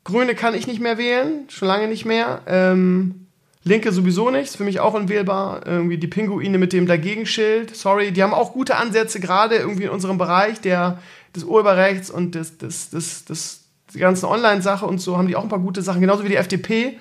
Grüne 0.04 0.36
kann 0.36 0.54
ich 0.54 0.68
nicht 0.68 0.82
mehr 0.82 0.98
wählen, 0.98 1.46
schon 1.50 1.70
lange 1.70 1.88
nicht 1.88 2.04
mehr. 2.04 2.42
Ähm, 2.48 3.23
Linke 3.66 3.92
sowieso 3.92 4.30
nicht, 4.30 4.46
ist 4.46 4.58
für 4.58 4.64
mich 4.64 4.80
auch 4.80 4.94
unwählbar. 4.94 5.66
Irgendwie 5.66 5.98
die 5.98 6.08
Pinguine 6.08 6.58
mit 6.58 6.74
dem 6.74 6.86
Dagegenschild, 6.86 7.76
sorry, 7.76 8.12
die 8.12 8.22
haben 8.22 8.34
auch 8.34 8.54
gute 8.54 8.76
Ansätze, 8.76 9.20
gerade 9.20 9.56
irgendwie 9.56 9.84
in 9.84 9.90
unserem 9.90 10.18
Bereich 10.18 10.60
der, 10.60 11.00
des 11.36 11.46
Urheberrechts 11.46 12.10
und 12.10 12.36
des, 12.36 12.58
des, 12.58 12.90
des, 12.90 13.26
des, 13.26 13.64
die 13.94 14.00
ganzen 14.00 14.26
Online-Sache 14.26 14.86
und 14.86 15.00
so 15.00 15.18
haben 15.18 15.28
die 15.28 15.36
auch 15.36 15.44
ein 15.44 15.50
paar 15.50 15.60
gute 15.60 15.82
Sachen, 15.82 16.02
genauso 16.02 16.24
wie 16.24 16.30
die 16.30 16.36
FDP. 16.36 16.98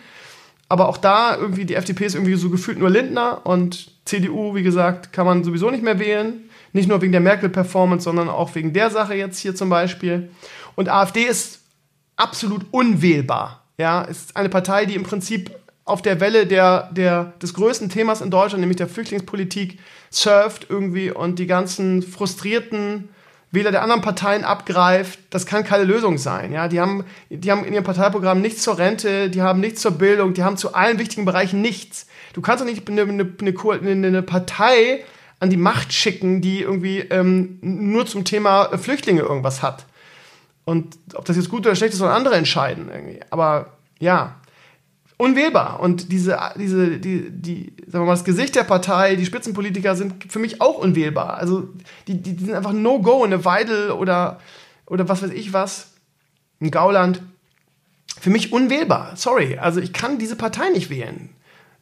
Aber 0.69 0.89
auch 0.89 0.97
da 0.97 1.37
irgendwie, 1.37 1.65
die 1.65 1.75
FDP 1.75 2.07
ist 2.07 2.15
irgendwie 2.15 2.35
so 2.35 2.49
gefühlt 2.49 2.79
nur 2.79 2.89
Lindner 2.89 3.45
und 3.45 3.91
CDU, 4.05 4.55
wie 4.55 4.63
gesagt, 4.63 5.13
kann 5.13 5.27
man 5.27 5.45
sowieso 5.45 5.71
nicht 5.71 5.83
mehr 5.83 5.99
wählen. 5.99 6.49
Nicht 6.73 6.89
nur 6.89 7.03
wegen 7.03 7.13
der 7.13 7.21
Merkel-Performance, 7.21 8.05
sondern 8.05 8.31
auch 8.31 8.55
wegen 8.55 8.73
der 8.73 8.89
Sache 8.89 9.15
jetzt 9.15 9.39
hier 9.39 9.55
zum 9.55 9.69
Beispiel. 9.69 10.31
Und 10.75 10.89
AfD 10.89 11.25
ist 11.25 11.61
absolut 12.17 12.65
unwählbar. 12.71 13.65
Ja, 13.77 14.03
ist 14.03 14.37
eine 14.37 14.49
Partei, 14.49 14.87
die 14.87 14.95
im 14.95 15.03
Prinzip 15.03 15.51
auf 15.85 16.03
der 16.03 16.21
Welle 16.21 16.47
der, 16.47 16.91
der, 16.93 17.33
des 17.43 17.55
größten 17.55 17.89
Themas 17.89 18.21
in 18.21 18.31
Deutschland, 18.31 18.61
nämlich 18.61 18.77
der 18.77 18.89
Flüchtlingspolitik, 18.89 19.79
surft 20.11 20.67
irgendwie 20.69 21.11
und 21.11 21.39
die 21.39 21.47
ganzen 21.47 22.03
frustrierten 22.03 23.09
Wähler 23.51 23.71
der 23.71 23.83
anderen 23.83 24.01
Parteien 24.01 24.45
abgreift, 24.45 25.19
das 25.29 25.45
kann 25.45 25.63
keine 25.63 25.85
Lösung 25.85 26.17
sein. 26.17 26.53
Ja, 26.53 26.69
die 26.69 26.81
haben, 26.81 27.05
die 27.29 27.51
haben 27.51 27.65
in 27.65 27.75
ihrem 27.75 27.85
Parteiprogramm 27.85 28.41
nichts 28.41 28.63
zur 28.63 28.79
Rente, 28.79 29.29
die 29.29 29.43
haben 29.43 29.61
nichts 29.61 29.83
zur 29.83 29.93
Bildung, 29.93 30.33
die 30.33 30.43
haben 30.43 30.57
zu 30.57 30.75
allen 30.75 30.99
wichtigen 30.99 31.27
Bereichen 31.27 31.61
nichts. 31.61 32.07
Du 32.33 32.41
kannst 32.41 32.63
doch 32.63 32.67
nicht 32.67 32.89
eine, 32.89 33.03
eine, 33.03 33.27
eine, 33.91 34.23
Partei 34.23 35.05
an 35.39 35.51
die 35.51 35.59
Macht 35.59 35.93
schicken, 35.93 36.41
die 36.41 36.63
irgendwie 36.63 37.01
ähm, 37.01 37.59
nur 37.61 38.07
zum 38.07 38.25
Thema 38.25 38.79
Flüchtlinge 38.79 39.21
irgendwas 39.21 39.63
hat. 39.63 39.85
Und 40.65 40.97
ob 41.15 41.27
das 41.27 41.37
jetzt 41.37 41.51
gut 41.51 41.67
oder 41.67 41.77
schlecht 41.77 41.93
ist, 41.93 41.99
sollen 41.99 42.13
andere 42.13 42.37
entscheiden. 42.37 42.89
Irgendwie. 42.91 43.21
Aber 43.29 43.73
ja, 43.99 44.37
unwählbar. 45.17 45.81
Und 45.81 46.11
diese, 46.13 46.39
diese, 46.57 46.99
die, 46.99 47.31
die, 47.31 47.73
sagen 47.87 48.05
wir 48.05 48.07
mal, 48.07 48.13
das 48.13 48.25
Gesicht 48.25 48.55
der 48.55 48.65
Partei, 48.65 49.17
die 49.17 49.27
Spitzenpolitiker 49.27 49.95
sind 49.95 50.31
für 50.33 50.39
mich 50.39 50.61
auch 50.61 50.79
unwählbar. 50.79 51.35
Also 51.35 51.69
die, 52.09 52.21
die, 52.21 52.35
die 52.35 52.45
sind 52.45 52.55
einfach 52.55 52.73
No-Go, 52.73 53.25
eine 53.25 53.45
Weidel 53.45 53.91
oder, 53.91 54.41
oder 54.87 55.09
was 55.09 55.23
weiß 55.23 55.31
ich 55.31 55.53
was, 55.53 55.93
ein 56.61 56.71
Gauland. 56.71 57.23
Für 58.21 58.31
mich 58.31 58.53
unwählbar. 58.53 59.17
Sorry. 59.17 59.59
Also 59.59 59.81
ich 59.81 59.93
kann 59.93 60.19
diese 60.19 60.37
Partei 60.37 60.71
nicht 60.71 60.91
wählen. 60.91 61.31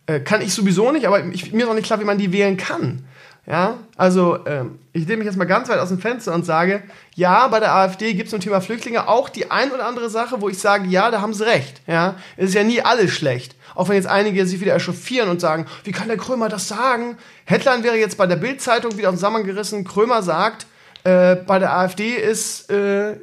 Äh, 0.07 0.21
kann 0.21 0.41
ich 0.41 0.55
sowieso 0.55 0.91
nicht, 0.93 1.07
aber 1.07 1.25
ich, 1.27 1.53
mir 1.53 1.65
ist 1.65 1.69
auch 1.69 1.75
nicht 1.75 1.87
klar, 1.87 2.01
wie 2.01 2.05
man 2.05 2.19
die 2.19 2.33
wählen 2.33 2.57
kann. 2.57 3.05
Ja, 3.47 3.79
also 3.97 4.47
ähm, 4.47 4.79
ich 4.93 5.07
nehme 5.07 5.19
mich 5.19 5.27
jetzt 5.27 5.37
mal 5.37 5.45
ganz 5.45 5.69
weit 5.69 5.79
aus 5.79 5.89
dem 5.89 5.99
Fenster 5.99 6.35
und 6.35 6.45
sage, 6.45 6.83
ja, 7.15 7.49
bei 7.49 7.59
der 7.59 7.75
AfD 7.75 8.13
gibt 8.13 8.27
es 8.27 8.31
zum 8.31 8.41
Thema 8.41 8.61
Flüchtlinge 8.61 9.09
auch 9.09 9.29
die 9.29 9.51
ein 9.51 9.73
oder 9.73 9.87
andere 9.87 10.11
Sache, 10.11 10.41
wo 10.41 10.49
ich 10.49 10.59
sage, 10.59 10.87
ja, 10.89 11.11
da 11.11 11.21
haben 11.21 11.35
sie 11.35 11.47
recht. 11.47 11.81
Ja, 11.87 12.17
es 12.37 12.51
ist 12.51 12.55
ja 12.55 12.65
nie 12.65 12.83
alles 12.83 13.13
schlecht. 13.13 13.57
Auch 13.75 13.89
wenn 13.89 13.97
jetzt 13.97 14.09
einige 14.09 14.47
sich 14.47 14.61
wieder 14.61 14.75
echauffieren 14.75 15.29
und 15.31 15.41
sagen, 15.41 15.67
wie 15.85 15.93
kann 15.93 16.09
der 16.09 16.17
Krömer 16.17 16.49
das 16.49 16.69
sagen? 16.69 17.17
Headline 17.45 17.83
wäre 17.83 17.97
jetzt 17.97 18.19
bei 18.19 18.27
der 18.27 18.37
Bild-Zeitung 18.37 18.97
wieder 18.99 19.11
zusammengerissen, 19.11 19.85
Krömer 19.85 20.23
sagt, 20.23 20.67
äh, 21.05 21.37
bei 21.37 21.59
der 21.59 21.75
AfD 21.75 22.11
ist, 22.11 22.71
äh, 22.71 23.17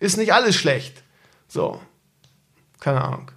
ist 0.00 0.16
nicht 0.16 0.32
alles 0.32 0.56
schlecht. 0.56 1.02
So, 1.46 1.80
keine 2.80 3.02
Ahnung. 3.02 3.30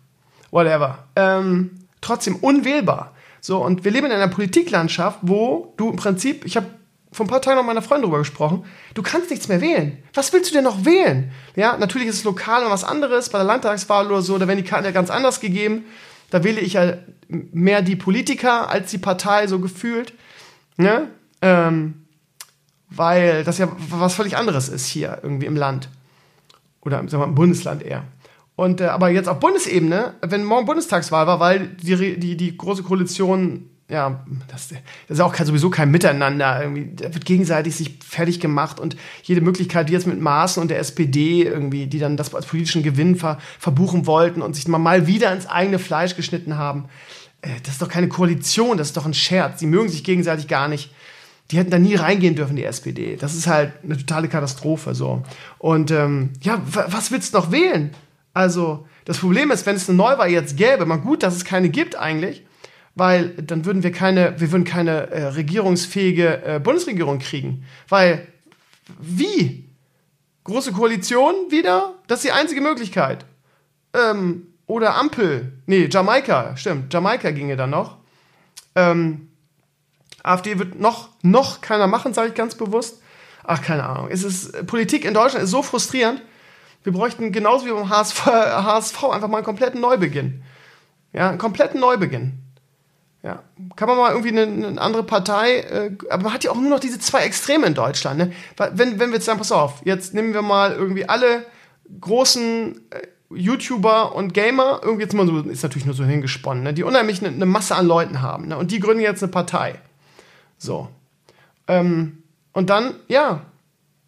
Whatever. 0.51 0.99
Ähm, 1.15 1.87
trotzdem 2.01 2.37
unwählbar. 2.37 3.13
So, 3.45 3.57
und 3.57 3.83
wir 3.83 3.91
leben 3.91 4.05
in 4.05 4.13
einer 4.13 4.29
Politiklandschaft, 4.29 5.19
wo 5.21 5.73
du 5.75 5.89
im 5.89 5.97
Prinzip, 5.97 6.45
ich 6.45 6.55
habe 6.55 6.67
vor 7.11 7.25
ein 7.25 7.29
paar 7.29 7.41
Tagen 7.41 7.57
noch 7.57 7.63
mit 7.63 7.75
meiner 7.75 7.81
Freundin 7.81 8.03
darüber 8.03 8.19
gesprochen, 8.19 8.63
du 8.93 9.03
kannst 9.03 9.31
nichts 9.31 9.49
mehr 9.49 9.59
wählen. 9.59 9.97
Was 10.13 10.31
willst 10.31 10.49
du 10.49 10.53
denn 10.55 10.63
noch 10.63 10.85
wählen? 10.85 11.29
Ja, 11.57 11.75
natürlich 11.75 12.07
ist 12.07 12.19
es 12.19 12.23
lokal 12.23 12.63
und 12.63 12.71
was 12.71 12.85
anderes, 12.85 13.27
bei 13.27 13.39
der 13.39 13.45
Landtagswahl 13.45 14.07
oder 14.07 14.21
so, 14.21 14.37
da 14.37 14.47
werden 14.47 14.63
die 14.63 14.69
Karten 14.69 14.85
ja 14.85 14.91
ganz 14.91 15.09
anders 15.09 15.41
gegeben. 15.41 15.83
Da 16.29 16.45
wähle 16.45 16.61
ich 16.61 16.73
ja 16.73 16.93
mehr 17.27 17.81
die 17.81 17.97
Politiker 17.97 18.69
als 18.69 18.91
die 18.91 18.97
Partei, 18.97 19.45
so 19.47 19.59
gefühlt. 19.59 20.13
Ne? 20.77 21.09
Ähm, 21.41 22.05
weil 22.91 23.43
das 23.43 23.57
ja 23.57 23.67
was 23.89 24.15
völlig 24.15 24.37
anderes 24.37 24.69
ist 24.69 24.85
hier 24.85 25.19
irgendwie 25.21 25.47
im 25.47 25.57
Land. 25.57 25.89
Oder 26.79 27.05
sagen 27.09 27.21
wir, 27.21 27.27
im 27.27 27.35
Bundesland 27.35 27.83
eher. 27.83 28.05
Und 28.55 28.81
äh, 28.81 28.85
aber 28.85 29.09
jetzt 29.09 29.27
auf 29.27 29.39
Bundesebene, 29.39 30.13
wenn 30.21 30.43
morgen 30.43 30.65
Bundestagswahl 30.65 31.25
war, 31.27 31.39
weil 31.39 31.69
die, 31.81 32.19
die, 32.19 32.37
die 32.37 32.57
große 32.57 32.83
Koalition, 32.83 33.69
ja, 33.89 34.23
das, 34.47 34.69
das 34.69 34.79
ist 35.17 35.19
auch 35.19 35.33
kein, 35.33 35.47
sowieso 35.47 35.69
kein 35.69 35.89
Miteinander, 35.89 36.61
irgendwie, 36.61 36.91
da 36.95 37.13
wird 37.13 37.25
gegenseitig 37.25 37.75
sich 37.75 37.99
fertig 38.07 38.39
gemacht 38.39 38.79
und 38.79 38.95
jede 39.23 39.41
Möglichkeit, 39.41 39.89
die 39.89 39.93
jetzt 39.93 40.07
mit 40.07 40.21
Maaßen 40.21 40.61
und 40.61 40.69
der 40.69 40.79
SPD 40.79 41.43
irgendwie, 41.43 41.87
die 41.87 41.99
dann 41.99 42.15
das 42.15 42.33
als 42.33 42.45
politischen 42.45 42.83
Gewinn 42.83 43.15
ver, 43.15 43.39
verbuchen 43.59 44.05
wollten 44.05 44.41
und 44.41 44.55
sich 44.55 44.67
mal 44.67 45.07
wieder 45.07 45.33
ins 45.33 45.47
eigene 45.47 45.79
Fleisch 45.79 46.15
geschnitten 46.15 46.57
haben, 46.57 46.85
äh, 47.41 47.49
das 47.63 47.73
ist 47.73 47.81
doch 47.81 47.89
keine 47.89 48.07
Koalition, 48.07 48.77
das 48.77 48.87
ist 48.87 48.97
doch 48.97 49.05
ein 49.05 49.15
Scherz. 49.15 49.59
Die 49.59 49.67
mögen 49.67 49.89
sich 49.89 50.03
gegenseitig 50.03 50.47
gar 50.47 50.67
nicht 50.67 50.91
die 51.51 51.57
hätten 51.57 51.71
da 51.71 51.77
nie 51.77 51.95
reingehen 51.95 52.35
dürfen, 52.35 52.55
die 52.55 52.63
SPD. 52.63 53.17
Das 53.17 53.35
ist 53.35 53.47
halt 53.47 53.73
eine 53.83 53.97
totale 53.97 54.27
Katastrophe 54.27 54.95
so. 54.95 55.23
Und 55.59 55.91
ähm, 55.91 56.31
ja, 56.41 56.61
was 56.65 57.11
willst 57.11 57.33
du 57.33 57.37
noch 57.37 57.51
wählen? 57.51 57.91
Also, 58.33 58.87
das 59.05 59.19
Problem 59.19 59.51
ist, 59.51 59.65
wenn 59.65 59.75
es 59.75 59.87
eine 59.87 59.97
Neuwahl 59.97 60.29
jetzt 60.29 60.57
gäbe, 60.57 60.85
mal 60.85 60.97
gut, 60.97 61.23
dass 61.23 61.35
es 61.35 61.45
keine 61.45 61.69
gibt 61.69 61.95
eigentlich, 61.95 62.43
weil 62.95 63.29
dann 63.29 63.65
würden 63.65 63.83
wir 63.83 63.91
keine, 63.91 64.39
wir 64.39 64.51
würden 64.51 64.63
keine 64.63 65.09
äh, 65.11 65.25
regierungsfähige 65.27 66.43
äh, 66.43 66.59
Bundesregierung 66.59 67.19
kriegen. 67.19 67.65
Weil, 67.89 68.27
wie? 68.99 69.69
Große 70.43 70.73
Koalition 70.73 71.35
wieder? 71.49 71.95
Das 72.07 72.19
ist 72.19 72.25
die 72.25 72.31
einzige 72.31 72.61
Möglichkeit. 72.61 73.25
Ähm, 73.93 74.47
oder 74.65 74.95
Ampel. 74.95 75.53
Nee, 75.65 75.87
Jamaika, 75.91 76.57
stimmt. 76.57 76.93
Jamaika 76.93 77.31
ginge 77.31 77.55
dann 77.55 77.69
noch. 77.69 77.97
Ähm, 78.75 79.29
AfD 80.23 80.57
wird 80.57 80.79
noch, 80.79 81.09
noch 81.21 81.61
keiner 81.61 81.87
machen, 81.87 82.13
sage 82.13 82.29
ich 82.29 82.35
ganz 82.35 82.55
bewusst. 82.55 83.01
Ach, 83.43 83.61
keine 83.61 83.83
Ahnung. 83.83 84.07
Es 84.09 84.23
ist, 84.23 84.65
Politik 84.67 85.05
in 85.05 85.13
Deutschland 85.13 85.43
ist 85.43 85.51
so 85.51 85.61
frustrierend. 85.61 86.21
Wir 86.83 86.93
bräuchten 86.93 87.31
genauso 87.31 87.65
wie 87.65 87.71
beim 87.71 87.89
HSV, 87.89 88.25
HSV 88.25 89.03
einfach 89.05 89.27
mal 89.27 89.37
einen 89.37 89.45
kompletten 89.45 89.81
Neubeginn. 89.81 90.43
Ja, 91.13 91.29
einen 91.29 91.37
kompletten 91.37 91.79
Neubeginn. 91.79 92.39
Ja, 93.23 93.41
kann 93.77 93.87
man 93.87 93.97
mal 93.97 94.11
irgendwie 94.11 94.37
eine, 94.37 94.67
eine 94.67 94.81
andere 94.81 95.03
Partei, 95.03 95.59
äh, 95.59 95.91
aber 96.09 96.23
man 96.23 96.33
hat 96.33 96.43
ja 96.43 96.51
auch 96.51 96.55
nur 96.55 96.69
noch 96.69 96.81
diese 96.81 96.99
zwei 96.99 97.21
Extreme 97.21 97.65
in 97.65 97.73
Deutschland. 97.73 98.17
Ne? 98.17 98.33
Wenn, 98.73 98.99
wenn 98.99 99.11
wir 99.11 99.15
jetzt 99.15 99.25
sagen, 99.25 99.37
pass 99.37 99.53
auf, 99.53 99.81
jetzt 99.85 100.13
nehmen 100.13 100.33
wir 100.33 100.41
mal 100.41 100.73
irgendwie 100.73 101.07
alle 101.07 101.45
großen 102.01 102.75
äh, 102.91 103.07
YouTuber 103.33 104.13
und 104.13 104.33
Gamer, 104.33 104.81
irgendwie 104.83 105.03
jetzt 105.03 105.13
mal 105.13 105.25
so, 105.25 105.39
ist 105.39 105.63
natürlich 105.63 105.85
nur 105.85 105.95
so 105.95 106.03
hingesponnen, 106.03 106.63
ne? 106.63 106.73
die 106.73 106.83
unheimlich 106.83 107.23
eine, 107.23 107.33
eine 107.33 107.45
Masse 107.45 107.75
an 107.75 107.87
Leuten 107.87 108.21
haben. 108.21 108.49
Ne? 108.49 108.57
Und 108.57 108.71
die 108.71 108.81
gründen 108.81 109.01
jetzt 109.01 109.23
eine 109.23 109.31
Partei. 109.31 109.75
So. 110.57 110.89
Ähm, 111.69 112.23
und 112.51 112.69
dann, 112.69 112.95
ja, 113.07 113.45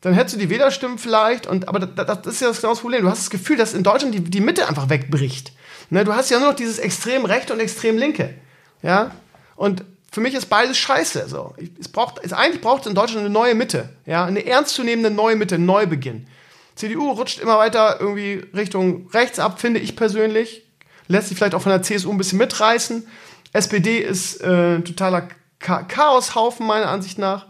dann 0.05 0.13
hättest 0.13 0.35
du 0.35 0.39
die 0.39 0.51
Wählerstimmen 0.51 0.99
vielleicht, 0.99 1.47
und, 1.47 1.67
aber 1.67 1.79
das, 1.79 2.21
das 2.21 2.35
ist 2.35 2.41
ja 2.41 2.49
das, 2.49 2.61
genau 2.61 2.75
Problem. 2.75 3.01
Du 3.01 3.09
hast 3.09 3.21
das 3.21 3.31
Gefühl, 3.31 3.57
dass 3.57 3.73
in 3.73 3.81
Deutschland 3.81 4.13
die, 4.13 4.19
die 4.19 4.39
Mitte 4.39 4.67
einfach 4.67 4.87
wegbricht. 4.87 5.51
Ne, 5.89 6.03
du 6.03 6.13
hast 6.13 6.29
ja 6.29 6.37
nur 6.37 6.49
noch 6.49 6.55
dieses 6.55 6.77
extrem 6.77 7.25
rechte 7.25 7.53
und 7.53 7.59
extrem 7.59 7.97
linke. 7.97 8.35
Ja? 8.83 9.09
Und 9.55 9.83
für 10.11 10.21
mich 10.21 10.35
ist 10.35 10.45
beides 10.45 10.77
scheiße. 10.77 11.27
So. 11.27 11.55
Es 11.79 11.87
braucht, 11.87 12.23
es 12.23 12.33
eigentlich 12.33 12.61
braucht 12.61 12.81
es 12.81 12.87
in 12.87 12.93
Deutschland 12.93 13.21
eine 13.21 13.31
neue 13.31 13.55
Mitte. 13.55 13.89
Ja? 14.05 14.25
Eine 14.25 14.45
ernstzunehmende 14.45 15.09
neue 15.09 15.37
Mitte, 15.37 15.55
ein 15.55 15.65
Neubeginn. 15.65 16.27
CDU 16.75 17.09
rutscht 17.09 17.39
immer 17.39 17.57
weiter 17.57 17.99
irgendwie 17.99 18.45
Richtung 18.53 19.09
rechts 19.11 19.39
ab, 19.39 19.59
finde 19.59 19.79
ich 19.79 19.95
persönlich. 19.95 20.67
Lässt 21.07 21.29
sich 21.29 21.37
vielleicht 21.37 21.55
auch 21.55 21.63
von 21.63 21.71
der 21.71 21.81
CSU 21.81 22.11
ein 22.11 22.19
bisschen 22.19 22.37
mitreißen. 22.37 23.07
SPD 23.53 23.97
ist 23.97 24.39
äh, 24.41 24.81
totaler 24.81 25.29
Chaoshaufen, 25.57 26.67
meiner 26.67 26.89
Ansicht 26.89 27.17
nach. 27.17 27.47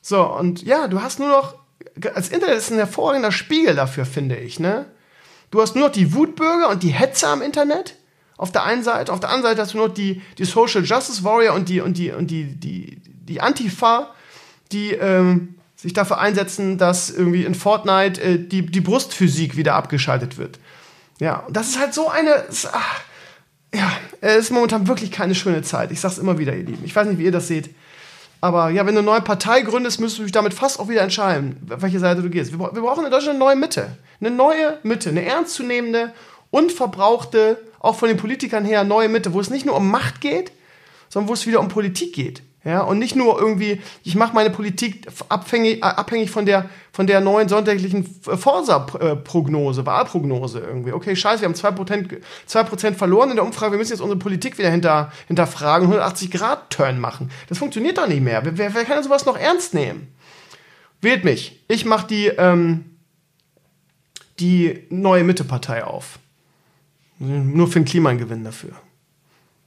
So, 0.00 0.22
und 0.24 0.62
ja, 0.62 0.86
du 0.86 1.02
hast 1.02 1.18
nur 1.18 1.28
noch 1.28 1.61
das 1.96 2.28
Internet 2.28 2.56
ist 2.56 2.70
ein 2.70 2.78
hervorragender 2.78 3.32
Spiegel 3.32 3.74
dafür, 3.74 4.06
finde 4.06 4.36
ich. 4.36 4.58
Ne? 4.58 4.86
Du 5.50 5.60
hast 5.60 5.74
nur 5.74 5.86
noch 5.86 5.92
die 5.92 6.14
Wutbürger 6.14 6.68
und 6.70 6.82
die 6.82 6.90
Hetzer 6.90 7.28
am 7.28 7.42
Internet. 7.42 7.96
Auf 8.36 8.50
der 8.50 8.64
einen 8.64 8.82
Seite, 8.82 9.12
auf 9.12 9.20
der 9.20 9.30
anderen 9.30 9.52
Seite 9.52 9.62
hast 9.62 9.74
du 9.74 9.78
nur 9.78 9.88
noch 9.88 9.94
die, 9.94 10.22
die 10.38 10.44
Social 10.44 10.82
Justice 10.82 11.22
Warrior 11.22 11.54
und 11.54 11.68
die, 11.68 11.80
und 11.80 11.96
die, 11.96 12.10
und 12.10 12.30
die, 12.30 12.44
die, 12.44 13.00
die 13.04 13.40
Antifa, 13.40 14.14
die 14.72 14.92
ähm, 14.92 15.56
sich 15.76 15.92
dafür 15.92 16.18
einsetzen, 16.18 16.78
dass 16.78 17.10
irgendwie 17.10 17.44
in 17.44 17.54
Fortnite 17.54 18.20
äh, 18.20 18.38
die, 18.38 18.66
die 18.66 18.80
Brustphysik 18.80 19.56
wieder 19.56 19.74
abgeschaltet 19.74 20.38
wird. 20.38 20.58
Ja, 21.20 21.40
und 21.40 21.56
das 21.56 21.68
ist 21.68 21.78
halt 21.78 21.94
so 21.94 22.08
eine. 22.08 22.44
Ach, 22.72 23.00
ja, 23.74 23.90
es 24.20 24.36
ist 24.36 24.50
momentan 24.50 24.86
wirklich 24.88 25.10
keine 25.10 25.34
schöne 25.34 25.62
Zeit. 25.62 25.92
Ich 25.92 26.00
sag's 26.00 26.18
immer 26.18 26.38
wieder, 26.38 26.54
ihr 26.54 26.64
Lieben. 26.64 26.84
Ich 26.84 26.94
weiß 26.94 27.06
nicht, 27.06 27.18
wie 27.18 27.24
ihr 27.24 27.32
das 27.32 27.48
seht. 27.48 27.70
Aber 28.42 28.70
ja, 28.70 28.84
wenn 28.84 28.96
du 28.96 28.98
eine 28.98 29.06
neue 29.06 29.20
Partei 29.20 29.62
gründest, 29.62 30.00
müsstest 30.00 30.18
du 30.18 30.22
dich 30.24 30.32
damit 30.32 30.52
fast 30.52 30.80
auch 30.80 30.88
wieder 30.88 31.02
entscheiden, 31.02 31.56
welche 31.64 32.00
Seite 32.00 32.22
du 32.22 32.28
gehst. 32.28 32.50
Wir, 32.50 32.58
wir 32.58 32.82
brauchen 32.82 33.04
in 33.04 33.10
Deutschland 33.12 33.36
eine 33.36 33.38
neue 33.38 33.54
Mitte. 33.54 33.96
Eine 34.20 34.32
neue 34.32 34.78
Mitte, 34.82 35.10
eine 35.10 35.24
ernstzunehmende, 35.24 36.12
unverbrauchte, 36.50 37.56
auch 37.78 37.94
von 37.94 38.08
den 38.08 38.18
Politikern 38.18 38.64
her, 38.64 38.82
neue 38.82 39.08
Mitte, 39.08 39.32
wo 39.32 39.38
es 39.38 39.48
nicht 39.48 39.64
nur 39.64 39.76
um 39.76 39.88
Macht 39.88 40.20
geht, 40.20 40.50
sondern 41.08 41.28
wo 41.28 41.34
es 41.34 41.46
wieder 41.46 41.60
um 41.60 41.68
Politik 41.68 42.14
geht. 42.14 42.42
Ja, 42.64 42.82
und 42.82 43.00
nicht 43.00 43.16
nur 43.16 43.40
irgendwie, 43.40 43.80
ich 44.04 44.14
mache 44.14 44.34
meine 44.34 44.50
Politik 44.50 45.08
abhängig, 45.28 45.78
äh, 45.78 45.86
abhängig 45.86 46.30
von 46.30 46.46
der, 46.46 46.70
von 46.92 47.08
der 47.08 47.20
neuen 47.20 47.48
sonntaglichen 47.48 48.04
Forsa-Prognose, 48.22 49.84
Wahlprognose 49.84 50.60
irgendwie. 50.60 50.92
Okay, 50.92 51.16
scheiße, 51.16 51.40
wir 51.42 51.48
haben 51.48 51.56
2%, 51.56 52.20
2 52.46 52.92
verloren 52.92 53.30
in 53.30 53.36
der 53.36 53.44
Umfrage, 53.44 53.72
wir 53.72 53.78
müssen 53.78 53.90
jetzt 53.90 54.00
unsere 54.00 54.18
Politik 54.18 54.58
wieder 54.58 54.70
hinter, 54.70 55.10
hinterfragen, 55.26 55.92
180-Grad-Turn 55.92 57.00
machen. 57.00 57.32
Das 57.48 57.58
funktioniert 57.58 57.98
doch 57.98 58.06
nicht 58.06 58.22
mehr. 58.22 58.42
Wer, 58.44 58.74
wer 58.74 58.84
kann 58.84 59.02
sowas 59.02 59.26
noch 59.26 59.36
ernst 59.36 59.74
nehmen? 59.74 60.14
Wählt 61.00 61.24
mich. 61.24 61.64
Ich 61.66 61.84
mache 61.84 62.06
die, 62.06 62.26
ähm, 62.28 62.84
die 64.38 64.86
neue 64.88 65.24
Mitte-Partei 65.24 65.82
auf. 65.82 66.20
Nur 67.18 67.66
Finn 67.66 67.84
Kliman 67.84 68.18
gewinnen 68.18 68.44
dafür. 68.44 68.72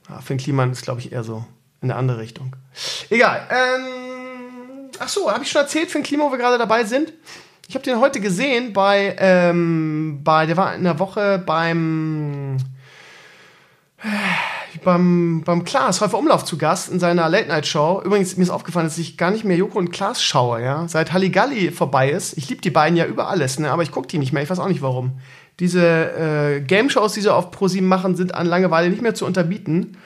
Ja, 0.08 0.22
Finn 0.22 0.38
Kliman 0.38 0.72
ist, 0.72 0.84
glaube 0.84 1.02
ich, 1.02 1.12
eher 1.12 1.26
so 1.26 1.46
in 1.86 1.92
eine 1.92 2.00
andere 2.00 2.20
Richtung. 2.20 2.56
Egal. 3.10 3.48
Ähm, 3.50 4.90
ach 5.00 5.10
so, 5.10 5.32
habe 5.32 5.44
ich 5.44 5.52
schon 5.52 5.62
erzählt, 5.62 5.92
Finn 5.92 6.04
Kliman, 6.04 6.28
wo 6.28 6.32
wir 6.32 6.38
gerade 6.38 6.58
dabei 6.58 6.84
sind? 6.84 7.14
Ich 7.68 7.76
habe 7.76 7.84
den 7.84 8.00
heute 8.00 8.20
gesehen 8.20 8.74
bei, 8.74 9.16
ähm, 9.18 10.22
bei, 10.24 10.46
der 10.46 10.58
war 10.58 10.76
in 10.76 10.84
der 10.84 11.00
Woche 11.00 11.42
beim, 11.44 12.58
äh, 14.04 14.78
beim, 14.84 15.42
beim 15.44 15.64
Klaas, 15.64 16.02
Häufer 16.02 16.20
Umlauf 16.20 16.46
zu 16.46 16.58
Gast 16.58 16.92
in 16.92 17.00
seiner 17.00 17.28
Late-Night-Show. 17.28 18.04
Übrigens, 18.06 18.38
mir 18.38 18.44
ist 18.44 18.52
aufgefallen, 18.52 18.86
dass 18.86 19.00
ich 19.00 19.18
gar 19.18 19.32
nicht 19.32 19.46
mehr 19.46 19.58
Joko 19.58 19.80
und 19.80 19.92
Klaas 19.92 20.24
schaue, 20.24 20.62
ja. 20.62 20.88
Seit 20.88 21.12
Halligalli 21.12 21.72
vorbei 21.72 22.12
ist. 22.12 22.38
Ich 22.38 22.50
liebe 22.50 22.62
die 22.62 22.70
beiden 22.70 22.98
ja 22.98 23.06
über 23.06 23.30
alles, 23.30 23.58
ne, 23.58 23.72
aber 23.72 23.82
ich 23.82 23.92
gucke 23.92 24.08
die 24.08 24.20
nicht 24.20 24.32
mehr. 24.32 24.44
Ich 24.44 24.50
weiß 24.50 24.60
auch 24.60 24.68
nicht 24.68 24.84
warum. 24.84 25.20
Diese 25.60 25.82
äh, 25.82 26.62
Game-Shows, 26.62 27.14
die 27.14 27.22
sie 27.22 27.34
auf 27.34 27.50
ProSieben 27.50 27.88
machen, 27.88 28.16
sind 28.16 28.36
an 28.36 28.46
Langeweile 28.46 28.90
nicht 28.90 29.02
mehr 29.02 29.16
zu 29.16 29.26
unterbieten. 29.26 29.98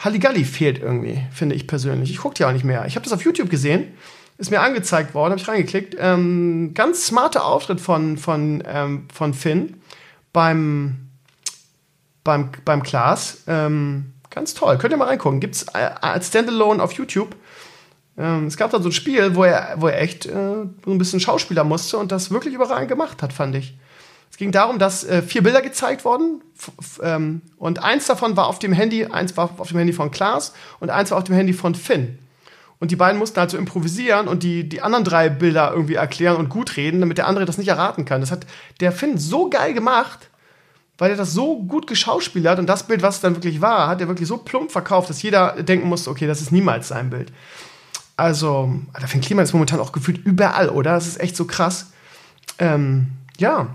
Halligalli 0.00 0.44
fehlt 0.44 0.78
irgendwie, 0.78 1.22
finde 1.30 1.54
ich 1.54 1.66
persönlich. 1.66 2.10
Ich 2.10 2.18
gucke 2.18 2.34
die 2.34 2.44
auch 2.44 2.52
nicht 2.52 2.64
mehr. 2.64 2.86
Ich 2.86 2.96
habe 2.96 3.04
das 3.04 3.12
auf 3.12 3.22
YouTube 3.22 3.50
gesehen, 3.50 3.92
ist 4.38 4.50
mir 4.50 4.60
angezeigt 4.60 5.14
worden, 5.14 5.32
habe 5.32 5.40
ich 5.40 5.48
reingeklickt. 5.48 5.96
Ähm, 5.98 6.72
ganz 6.74 7.06
smarter 7.06 7.44
Auftritt 7.44 7.80
von, 7.80 8.16
von, 8.16 8.62
ähm, 8.66 9.06
von 9.12 9.34
Finn 9.34 9.76
beim, 10.32 11.10
beim, 12.24 12.50
beim 12.64 12.82
Klaas. 12.82 13.44
Ähm, 13.46 14.14
ganz 14.30 14.54
toll. 14.54 14.78
Könnt 14.78 14.94
ihr 14.94 14.96
mal 14.96 15.08
reingucken. 15.08 15.40
Gibt 15.40 15.56
es 15.56 15.66
äh, 15.74 15.90
als 16.00 16.28
Standalone 16.28 16.82
auf 16.82 16.92
YouTube. 16.92 17.36
Ähm, 18.16 18.46
es 18.46 18.56
gab 18.56 18.70
da 18.70 18.80
so 18.80 18.88
ein 18.88 18.92
Spiel, 18.92 19.34
wo 19.34 19.44
er, 19.44 19.74
wo 19.76 19.88
er 19.88 20.00
echt 20.00 20.24
äh, 20.24 20.32
so 20.32 20.90
ein 20.90 20.98
bisschen 20.98 21.20
Schauspieler 21.20 21.64
musste 21.64 21.98
und 21.98 22.10
das 22.10 22.30
wirklich 22.30 22.54
überragend 22.54 22.88
gemacht 22.88 23.22
hat, 23.22 23.34
fand 23.34 23.54
ich. 23.56 23.76
Es 24.30 24.36
ging 24.36 24.52
darum, 24.52 24.78
dass 24.78 25.04
äh, 25.04 25.22
vier 25.22 25.42
Bilder 25.42 25.60
gezeigt 25.60 26.04
wurden 26.04 26.40
ähm, 27.02 27.42
und 27.56 27.82
eins 27.82 28.06
davon 28.06 28.36
war 28.36 28.46
auf 28.46 28.58
dem 28.58 28.72
Handy, 28.72 29.06
eins 29.06 29.36
war 29.36 29.50
auf 29.58 29.68
dem 29.68 29.78
Handy 29.78 29.92
von 29.92 30.10
Klaas 30.10 30.54
und 30.78 30.90
eins 30.90 31.10
war 31.10 31.18
auf 31.18 31.24
dem 31.24 31.34
Handy 31.34 31.52
von 31.52 31.74
Finn. 31.74 32.18
Und 32.78 32.90
die 32.90 32.96
beiden 32.96 33.18
mussten 33.18 33.38
halt 33.38 33.50
so 33.50 33.58
improvisieren 33.58 34.26
und 34.26 34.42
die, 34.42 34.66
die 34.66 34.80
anderen 34.80 35.04
drei 35.04 35.28
Bilder 35.28 35.72
irgendwie 35.72 35.94
erklären 35.94 36.36
und 36.36 36.48
gut 36.48 36.76
reden, 36.76 37.00
damit 37.00 37.18
der 37.18 37.26
andere 37.26 37.44
das 37.44 37.58
nicht 37.58 37.68
erraten 37.68 38.06
kann. 38.06 38.22
Das 38.22 38.30
hat 38.30 38.46
der 38.80 38.90
Finn 38.90 39.18
so 39.18 39.50
geil 39.50 39.74
gemacht, 39.74 40.30
weil 40.96 41.10
er 41.10 41.16
das 41.16 41.32
so 41.32 41.62
gut 41.62 41.86
geschauspielert 41.86 42.58
und 42.58 42.66
das 42.66 42.84
Bild, 42.86 43.02
was 43.02 43.16
es 43.16 43.20
dann 43.20 43.34
wirklich 43.34 43.60
war, 43.60 43.88
hat 43.88 44.00
er 44.00 44.08
wirklich 44.08 44.28
so 44.28 44.38
plump 44.38 44.72
verkauft, 44.72 45.10
dass 45.10 45.22
jeder 45.22 45.62
denken 45.62 45.88
musste, 45.88 46.08
okay, 46.08 46.26
das 46.26 46.40
ist 46.40 46.52
niemals 46.52 46.88
sein 46.88 47.10
Bild. 47.10 47.32
Also, 48.16 48.74
der 48.98 49.08
Finn 49.08 49.22
Kliman 49.22 49.44
ist 49.44 49.52
momentan 49.52 49.80
auch 49.80 49.92
gefühlt 49.92 50.24
überall, 50.26 50.68
oder? 50.68 50.92
Das 50.92 51.06
ist 51.06 51.20
echt 51.20 51.36
so 51.36 51.46
krass. 51.46 51.92
Ähm, 52.58 53.08
ja, 53.38 53.68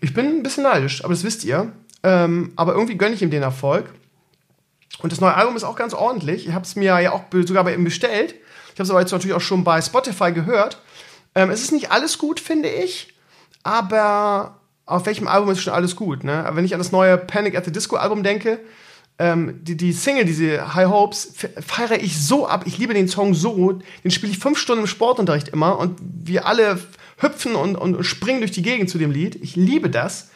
ich 0.00 0.14
bin 0.14 0.26
ein 0.26 0.42
bisschen 0.42 0.64
neidisch, 0.64 1.04
aber 1.04 1.12
das 1.12 1.24
wisst 1.24 1.44
ihr. 1.44 1.72
Ähm, 2.02 2.52
aber 2.56 2.72
irgendwie 2.72 2.96
gönne 2.96 3.14
ich 3.14 3.22
ihm 3.22 3.30
den 3.30 3.42
Erfolg. 3.42 3.92
Und 5.02 5.12
das 5.12 5.20
neue 5.20 5.34
Album 5.34 5.56
ist 5.56 5.64
auch 5.64 5.76
ganz 5.76 5.94
ordentlich. 5.94 6.46
Ich 6.46 6.54
habe 6.54 6.64
es 6.64 6.76
mir 6.76 7.00
ja 7.00 7.12
auch 7.12 7.24
sogar 7.46 7.64
bei 7.64 7.74
ihm 7.74 7.84
bestellt. 7.84 8.34
Ich 8.66 8.74
habe 8.74 8.82
es 8.84 8.90
aber 8.90 9.00
jetzt 9.00 9.12
natürlich 9.12 9.36
auch 9.36 9.40
schon 9.40 9.64
bei 9.64 9.80
Spotify 9.80 10.32
gehört. 10.32 10.78
Ähm, 11.34 11.50
es 11.50 11.62
ist 11.62 11.72
nicht 11.72 11.90
alles 11.90 12.18
gut, 12.18 12.40
finde 12.40 12.68
ich. 12.68 13.14
Aber 13.62 14.60
auf 14.86 15.06
welchem 15.06 15.28
Album 15.28 15.50
ist 15.50 15.62
schon 15.62 15.72
alles 15.72 15.96
gut? 15.96 16.24
Ne? 16.24 16.48
Wenn 16.52 16.64
ich 16.64 16.74
an 16.74 16.80
das 16.80 16.92
neue 16.92 17.16
Panic 17.16 17.56
at 17.56 17.64
the 17.64 17.72
Disco 17.72 17.96
Album 17.96 18.22
denke, 18.22 18.60
ähm, 19.18 19.62
die, 19.62 19.76
die 19.76 19.92
Single, 19.92 20.24
diese 20.24 20.74
High 20.74 20.88
Hopes, 20.88 21.34
feiere 21.66 22.02
ich 22.02 22.20
so 22.20 22.46
ab. 22.46 22.64
Ich 22.66 22.78
liebe 22.78 22.94
den 22.94 23.06
Song 23.06 23.34
so. 23.34 23.78
Den 24.02 24.10
spiele 24.10 24.32
ich 24.32 24.38
fünf 24.38 24.58
Stunden 24.58 24.82
im 24.82 24.86
Sportunterricht 24.86 25.48
immer. 25.48 25.78
Und 25.78 25.98
wir 26.00 26.46
alle 26.46 26.78
hüpfen 27.20 27.54
und, 27.54 27.76
und 27.76 28.02
springen 28.04 28.40
durch 28.40 28.50
die 28.50 28.62
Gegend 28.62 28.90
zu 28.90 28.98
dem 28.98 29.10
Lied. 29.10 29.36
Ich 29.36 29.56
liebe 29.56 29.90
das. 29.90 30.30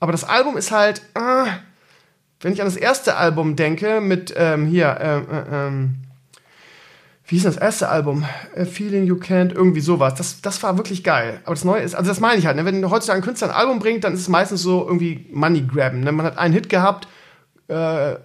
Aber 0.00 0.12
das 0.12 0.24
Album 0.24 0.56
ist 0.56 0.72
halt, 0.72 1.02
äh, 1.14 1.50
wenn 2.40 2.52
ich 2.52 2.60
an 2.60 2.66
das 2.66 2.76
erste 2.76 3.16
Album 3.16 3.54
denke, 3.54 4.00
mit 4.00 4.34
ähm, 4.36 4.66
hier, 4.66 4.88
äh, 5.00 5.18
äh, 5.18 5.66
ähm, 5.68 5.94
wie 7.26 7.36
hieß 7.36 7.44
das 7.44 7.56
erste 7.56 7.88
Album? 7.88 8.24
A 8.56 8.64
Feeling 8.64 9.04
You 9.04 9.14
Can't, 9.16 9.52
irgendwie 9.52 9.80
sowas. 9.80 10.14
Das, 10.16 10.42
das 10.42 10.62
war 10.62 10.76
wirklich 10.76 11.04
geil. 11.04 11.40
Aber 11.44 11.54
das 11.54 11.64
Neue 11.64 11.82
ist, 11.82 11.94
also 11.94 12.10
das 12.10 12.20
meine 12.20 12.38
ich 12.38 12.46
halt, 12.46 12.56
ne? 12.56 12.64
wenn 12.64 12.90
heutzutage 12.90 13.20
ein 13.20 13.24
Künstler 13.24 13.48
ein 13.48 13.54
Album 13.54 13.78
bringt, 13.78 14.04
dann 14.04 14.14
ist 14.14 14.20
es 14.20 14.28
meistens 14.28 14.62
so 14.62 14.84
irgendwie 14.84 15.26
Money 15.32 15.62
Grabben. 15.62 16.00
Ne? 16.00 16.12
Man 16.12 16.26
hat 16.26 16.36
einen 16.36 16.52
Hit 16.52 16.68
gehabt, 16.68 17.06
äh, 17.68 18.16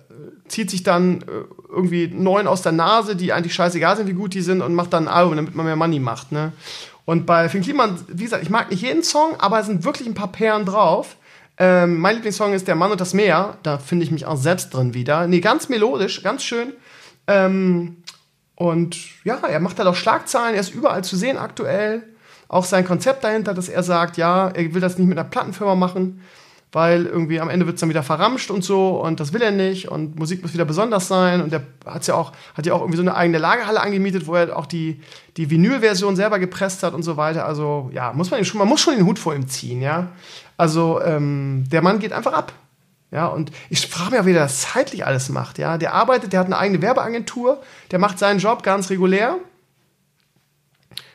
zieht 0.47 0.71
sich 0.71 0.83
dann 0.83 1.21
äh, 1.21 1.25
irgendwie 1.69 2.07
neun 2.07 2.47
aus 2.47 2.63
der 2.63 2.71
Nase, 2.71 3.15
die 3.15 3.33
eigentlich 3.33 3.53
scheißegal 3.53 3.97
sind, 3.97 4.07
wie 4.07 4.13
gut 4.13 4.33
die 4.33 4.41
sind, 4.41 4.61
und 4.61 4.73
macht 4.73 4.93
dann 4.93 5.07
ein 5.07 5.13
Album, 5.13 5.35
damit 5.35 5.55
man 5.55 5.65
mehr 5.65 5.75
Money 5.75 5.99
macht. 5.99 6.31
Ne? 6.31 6.53
Und 7.07 7.25
bei 7.25 7.47
Finn 7.47 7.61
Kliman, 7.61 7.97
wie 8.09 8.25
gesagt, 8.25 8.43
ich 8.43 8.49
mag 8.49 8.69
nicht 8.69 8.81
jeden 8.81 9.01
Song, 9.01 9.39
aber 9.39 9.61
es 9.61 9.67
sind 9.67 9.85
wirklich 9.85 10.09
ein 10.09 10.13
paar 10.13 10.29
Perlen 10.29 10.65
drauf. 10.65 11.15
Ähm, 11.57 11.99
mein 11.99 12.15
Lieblingssong 12.15 12.51
ist 12.51 12.67
Der 12.67 12.75
Mann 12.75 12.91
und 12.91 12.99
das 12.99 13.13
Meer. 13.13 13.57
Da 13.63 13.77
finde 13.77 14.03
ich 14.03 14.11
mich 14.11 14.25
auch 14.25 14.35
selbst 14.35 14.73
drin 14.73 14.93
wieder. 14.93 15.25
Nee, 15.25 15.39
ganz 15.39 15.69
melodisch, 15.69 16.21
ganz 16.21 16.43
schön. 16.43 16.73
Ähm, 17.27 18.03
und 18.55 18.97
ja, 19.23 19.37
er 19.37 19.61
macht 19.61 19.79
halt 19.79 19.87
auch 19.87 19.95
Schlagzeilen. 19.95 20.53
Er 20.53 20.59
ist 20.59 20.75
überall 20.75 21.01
zu 21.01 21.15
sehen 21.15 21.37
aktuell. 21.37 22.03
Auch 22.49 22.65
sein 22.65 22.85
Konzept 22.85 23.23
dahinter, 23.23 23.53
dass 23.53 23.69
er 23.69 23.83
sagt, 23.83 24.17
ja, 24.17 24.49
er 24.49 24.73
will 24.73 24.81
das 24.81 24.97
nicht 24.97 25.07
mit 25.07 25.17
einer 25.17 25.29
Plattenfirma 25.29 25.75
machen, 25.75 26.21
weil 26.77 27.07
irgendwie 27.07 27.41
am 27.41 27.49
Ende 27.49 27.65
wird 27.65 27.77
es 27.77 27.79
dann 27.79 27.89
wieder 27.89 28.03
verramscht 28.03 28.51
und 28.51 28.63
so 28.63 29.01
und 29.01 29.19
das 29.19 29.33
will 29.33 29.41
er 29.41 29.49
nicht 29.49 29.89
und 29.89 30.19
Musik 30.19 30.43
muss 30.43 30.53
wieder 30.53 30.63
besonders 30.63 31.07
sein 31.07 31.41
und 31.41 31.51
er 31.51 31.63
hat 31.87 32.05
ja 32.05 32.13
auch, 32.13 32.33
hat 32.53 32.67
ja 32.67 32.73
auch 32.75 32.81
irgendwie 32.81 32.97
so 32.97 33.01
eine 33.01 33.15
eigene 33.15 33.39
Lagerhalle 33.39 33.81
angemietet, 33.81 34.27
wo 34.27 34.35
er 34.35 34.55
auch 34.55 34.67
die, 34.67 35.01
die 35.37 35.49
Vinyl-Version 35.49 36.15
selber 36.15 36.37
gepresst 36.37 36.83
hat 36.83 36.93
und 36.93 37.01
so 37.01 37.17
weiter. 37.17 37.47
Also 37.47 37.89
ja, 37.95 38.13
muss 38.13 38.29
man 38.29 38.45
schon, 38.45 38.59
man 38.59 38.67
muss 38.67 38.79
schon 38.79 38.95
den 38.95 39.07
Hut 39.07 39.17
vor 39.17 39.33
ihm 39.33 39.47
ziehen, 39.47 39.81
ja. 39.81 40.09
Also 40.55 41.01
ähm, 41.01 41.63
der 41.67 41.81
Mann 41.81 41.97
geht 41.97 42.13
einfach 42.13 42.33
ab. 42.33 42.53
Ja, 43.09 43.25
und 43.25 43.51
ich 43.71 43.87
frage 43.87 44.11
mich 44.11 44.19
auch, 44.19 44.25
wie 44.27 44.33
der 44.33 44.43
das 44.43 44.61
zeitlich 44.61 45.03
alles 45.03 45.29
macht. 45.29 45.57
Ja, 45.57 45.79
der 45.79 45.95
arbeitet, 45.95 46.31
der 46.31 46.41
hat 46.41 46.45
eine 46.45 46.59
eigene 46.59 46.83
Werbeagentur, 46.83 47.59
der 47.89 47.97
macht 47.97 48.19
seinen 48.19 48.37
Job 48.37 48.61
ganz 48.61 48.91
regulär. 48.91 49.37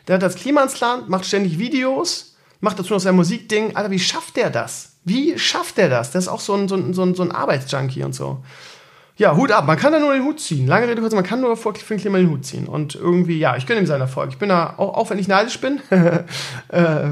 Der 0.09 0.17
hat 0.17 0.23
das 0.23 0.35
Klima 0.35 0.65
ins 0.65 0.81
Land, 0.81 1.09
macht 1.09 1.25
ständig 1.25 1.61
Videos, 1.61 2.37
macht 2.59 2.81
dazu 2.81 2.95
noch 2.95 3.01
sein 3.01 3.15
Musikding. 3.15 3.77
Alter, 3.77 3.93
wie 3.93 4.01
schafft 4.01 4.35
der 4.35 4.51
das? 4.51 4.92
Wie 5.05 5.39
schafft 5.39 5.79
der 5.79 5.89
das? 5.89 6.13
Der 6.13 6.21
ist 6.21 6.29
auch 6.29 6.41
so 6.41 6.55
ein, 6.55 6.69
so 6.69 6.77
ein, 6.77 6.95
so 6.95 7.03
ein, 7.03 7.15
so 7.15 7.23
ein 7.23 7.33
Arbeitsjunkie 7.33 8.05
und 8.05 8.15
so. 8.15 8.43
Ja, 9.17 9.37
Hut 9.37 9.53
ab. 9.53 9.67
Man 9.67 9.77
kann 9.77 9.93
da 9.93 9.99
nur 9.99 10.13
den 10.15 10.25
Hut 10.25 10.41
ziehen. 10.41 10.67
Lange 10.67 10.89
Rede 10.89 11.01
kurz, 11.01 11.15
man 11.15 11.25
kann 11.25 11.41
nur 11.41 11.57
vor 11.57 11.75
Finn 11.75 11.99
Kliman 11.99 12.23
den 12.23 12.31
Hut 12.31 12.47
ziehen. 12.47 12.67
Und 12.67 12.95
irgendwie, 12.95 13.39
ja, 13.39 13.57
ich 13.57 13.67
gönne 13.67 13.81
ihm 13.81 13.87
seinen 13.87 14.01
Erfolg. 14.01 14.31
Ich 14.31 14.39
bin 14.39 14.49
da, 14.49 14.75
auch, 14.79 14.95
auch 14.95 15.11
wenn 15.11 15.19
ich 15.19 15.29
neidisch 15.29 15.61
bin, 15.61 15.81
äh, 16.69 17.11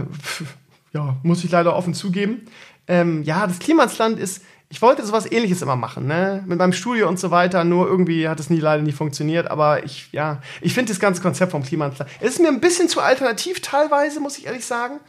ja, 0.93 1.17
muss 1.23 1.45
ich 1.45 1.51
leider 1.51 1.77
offen 1.77 1.95
zugeben. 1.95 2.47
Ähm, 2.89 3.23
ja, 3.23 3.47
das 3.47 3.59
Klimansland 3.59 4.19
ist, 4.19 4.43
ich 4.71 4.81
wollte 4.83 5.05
sowas 5.05 5.31
ähnliches 5.31 5.63
immer 5.63 5.77
machen, 5.77 6.07
ne? 6.07 6.43
Mit 6.47 6.59
meinem 6.59 6.73
Studio 6.73 7.09
und 7.09 7.19
so 7.19 7.31
weiter, 7.31 7.65
nur 7.65 7.87
irgendwie 7.89 8.29
hat 8.29 8.41
es 8.41 8.51
nie 8.51 8.61
leider 8.61 8.83
nie 8.83 8.93
funktioniert. 8.93 9.51
Aber 9.51 9.85
ich, 9.85 10.09
ja, 10.13 10.41
ich 10.61 10.75
finde 10.75 10.93
das 10.93 11.01
ganze 11.01 11.21
Konzept 11.21 11.53
vom 11.53 11.65
Klimansland. 11.65 12.11
Es 12.21 12.31
ist 12.31 12.41
mir 12.41 12.49
ein 12.49 12.61
bisschen 12.61 12.89
zu 12.89 13.01
alternativ 13.01 13.61
teilweise, 13.61 14.21
muss 14.21 14.39
ich 14.39 14.47
ehrlich 14.47 14.65
sagen. 14.65 15.01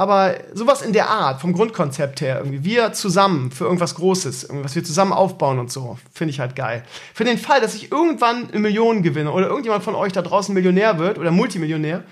Aber 0.00 0.36
sowas 0.54 0.80
in 0.80 0.92
der 0.92 1.10
Art, 1.10 1.40
vom 1.40 1.52
Grundkonzept 1.52 2.20
her, 2.20 2.38
irgendwie, 2.38 2.62
wir 2.62 2.92
zusammen 2.92 3.50
für 3.50 3.64
irgendwas 3.64 3.96
Großes, 3.96 4.46
was 4.62 4.76
wir 4.76 4.84
zusammen 4.84 5.12
aufbauen 5.12 5.58
und 5.58 5.72
so, 5.72 5.98
finde 6.12 6.30
ich 6.30 6.38
halt 6.38 6.54
geil. 6.54 6.84
Für 7.14 7.24
den 7.24 7.36
Fall, 7.36 7.60
dass 7.60 7.74
ich 7.74 7.90
irgendwann 7.90 8.48
eine 8.48 8.60
Million 8.60 9.02
gewinne 9.02 9.32
oder 9.32 9.48
irgendjemand 9.48 9.82
von 9.82 9.96
euch 9.96 10.12
da 10.12 10.22
draußen 10.22 10.54
Millionär 10.54 11.00
wird 11.00 11.18
oder 11.18 11.32
Multimillionär 11.32 12.04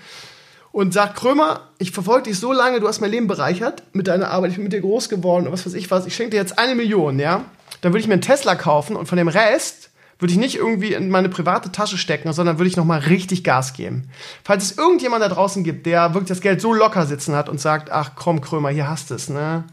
und 0.73 0.93
sagt, 0.93 1.15
Krömer, 1.15 1.61
ich 1.77 1.91
verfolge 1.91 2.23
dich 2.23 2.37
so 2.37 2.51
lange, 2.51 2.81
du 2.81 2.89
hast 2.89 2.99
mein 2.99 3.09
Leben 3.09 3.27
bereichert 3.27 3.83
mit 3.93 4.09
deiner 4.09 4.31
Arbeit, 4.31 4.51
ich 4.51 4.57
bin 4.57 4.65
mit 4.65 4.73
dir 4.73 4.81
groß 4.81 5.07
geworden 5.07 5.47
und 5.47 5.53
was 5.53 5.65
weiß 5.65 5.73
ich 5.73 5.89
was, 5.89 6.05
ich 6.05 6.13
schenke 6.13 6.31
dir 6.31 6.37
jetzt 6.37 6.59
eine 6.59 6.75
Million, 6.75 7.19
ja? 7.19 7.45
Dann 7.79 7.93
würde 7.93 8.01
ich 8.01 8.07
mir 8.07 8.15
einen 8.15 8.21
Tesla 8.21 8.55
kaufen 8.55 8.97
und 8.97 9.07
von 9.07 9.17
dem 9.17 9.29
Rest 9.29 9.86
würde 10.19 10.33
ich 10.33 10.39
nicht 10.39 10.55
irgendwie 10.55 10.93
in 10.93 11.09
meine 11.09 11.29
private 11.29 11.71
Tasche 11.71 11.97
stecken, 11.97 12.33
sondern 12.33 12.57
würde 12.57 12.69
ich 12.69 12.77
nochmal 12.77 12.99
richtig 12.99 13.43
Gas 13.43 13.73
geben. 13.73 14.09
Falls 14.43 14.63
es 14.63 14.77
irgendjemand 14.77 15.23
da 15.23 15.29
draußen 15.29 15.63
gibt, 15.63 15.85
der 15.85 16.13
wirklich 16.13 16.29
das 16.29 16.41
Geld 16.41 16.59
so 16.59 16.73
locker 16.73 17.05
sitzen 17.05 17.35
hat 17.35 17.49
und 17.49 17.59
sagt, 17.59 17.91
ach 17.91 18.11
komm, 18.15 18.41
Krömer, 18.41 18.69
hier 18.69 18.89
hast 18.89 19.11
es, 19.11 19.29
ne? 19.29 19.65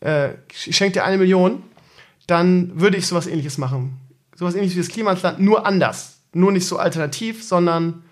Äh, 0.00 0.30
ich 0.66 0.76
schenke 0.76 0.94
dir 0.94 1.04
eine 1.04 1.18
Million, 1.18 1.62
dann 2.26 2.80
würde 2.80 2.96
ich 2.96 3.06
sowas 3.06 3.26
ähnliches 3.26 3.58
machen. 3.58 3.98
Sowas 4.34 4.54
ähnliches 4.54 4.76
wie 4.76 4.80
das 4.80 4.88
Klimasland, 4.88 5.38
nur 5.38 5.64
anders. 5.66 6.18
Nur 6.32 6.50
nicht 6.50 6.66
so 6.66 6.78
alternativ, 6.78 7.44
sondern 7.44 8.02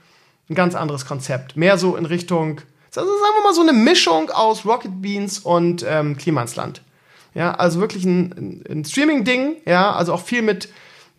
ein 0.48 0.54
ganz 0.54 0.74
anderes 0.74 1.06
Konzept. 1.06 1.56
Mehr 1.56 1.78
so 1.78 1.96
in 1.96 2.06
Richtung, 2.06 2.60
also 2.94 3.08
sagen 3.08 3.34
wir 3.38 3.42
mal 3.42 3.54
so 3.54 3.62
eine 3.62 3.72
Mischung 3.72 4.30
aus 4.30 4.64
Rocket 4.64 5.00
Beans 5.00 5.38
und 5.40 5.84
ähm, 5.88 6.16
Klimansland. 6.16 6.82
Ja, 7.34 7.54
also 7.54 7.80
wirklich 7.80 8.04
ein, 8.04 8.64
ein 8.68 8.84
Streaming-Ding, 8.84 9.56
ja, 9.64 9.92
also 9.92 10.12
auch 10.12 10.22
viel 10.22 10.42
mit 10.42 10.68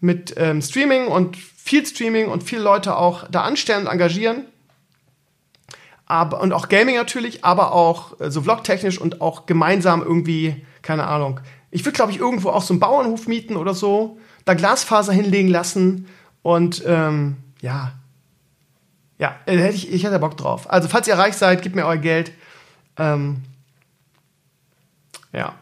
mit 0.02 0.34
ähm, 0.38 0.62
Streaming 0.62 1.08
und 1.08 1.38
viel 1.38 1.86
Streaming 1.86 2.28
und 2.28 2.44
viele 2.44 2.64
Leute 2.64 2.98
auch 2.98 3.28
da 3.30 3.42
anstellen 3.42 3.86
und 3.86 3.92
engagieren. 3.92 4.46
Aber, 6.06 6.42
und 6.42 6.52
auch 6.52 6.68
Gaming 6.68 6.96
natürlich, 6.96 7.46
aber 7.46 7.72
auch 7.72 8.20
äh, 8.20 8.30
so 8.30 8.42
vlogtechnisch 8.42 9.00
und 9.00 9.22
auch 9.22 9.46
gemeinsam 9.46 10.02
irgendwie, 10.02 10.66
keine 10.82 11.08
Ahnung. 11.08 11.40
Ich 11.70 11.86
würde, 11.86 11.96
glaube 11.96 12.12
ich, 12.12 12.20
irgendwo 12.20 12.50
auch 12.50 12.64
so 12.64 12.74
einen 12.74 12.82
Bauernhof 12.82 13.28
mieten 13.28 13.56
oder 13.56 13.74
so, 13.74 14.20
da 14.44 14.56
Glasfaser 14.56 15.14
hinlegen 15.14 15.48
lassen 15.48 16.08
und 16.42 16.84
ähm, 16.86 17.38
ja. 17.62 17.94
Ja, 19.20 19.36
äh, 19.46 19.56
hätte 19.56 19.76
ich, 19.76 19.94
ich 19.94 20.04
hätte 20.04 20.20
Bock 20.20 20.36
drauf. 20.36 20.70
Also, 20.70 20.90
falls 20.90 21.08
ihr 21.08 21.18
reich 21.18 21.38
seid, 21.38 21.62
gebt 21.62 21.76
mir 21.76 21.86
euer 21.86 21.98
Geld. 21.98 22.32
Ähm, 22.98 23.44
ja. 25.32 25.54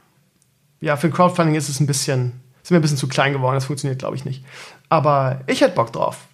Ja, 0.81 0.95
für 0.95 1.09
Crowdfunding 1.09 1.55
ist 1.55 1.67
es 1.67 1.81
ein 1.81 1.87
bisschen, 1.87 2.39
ist 2.69 2.71
mir 2.71 2.77
ein 2.77 2.83
bisschen 2.83 2.97
zu 2.97 3.07
klein 3.07 3.33
geworden, 3.33 3.55
das 3.55 3.65
funktioniert, 3.65 3.97
glaube 3.97 4.15
ich, 4.15 4.25
nicht. 4.25 4.45
Aber 4.89 5.41
ich 5.47 5.61
hätte 5.61 5.73
Bock 5.73 5.91
drauf. 5.91 6.27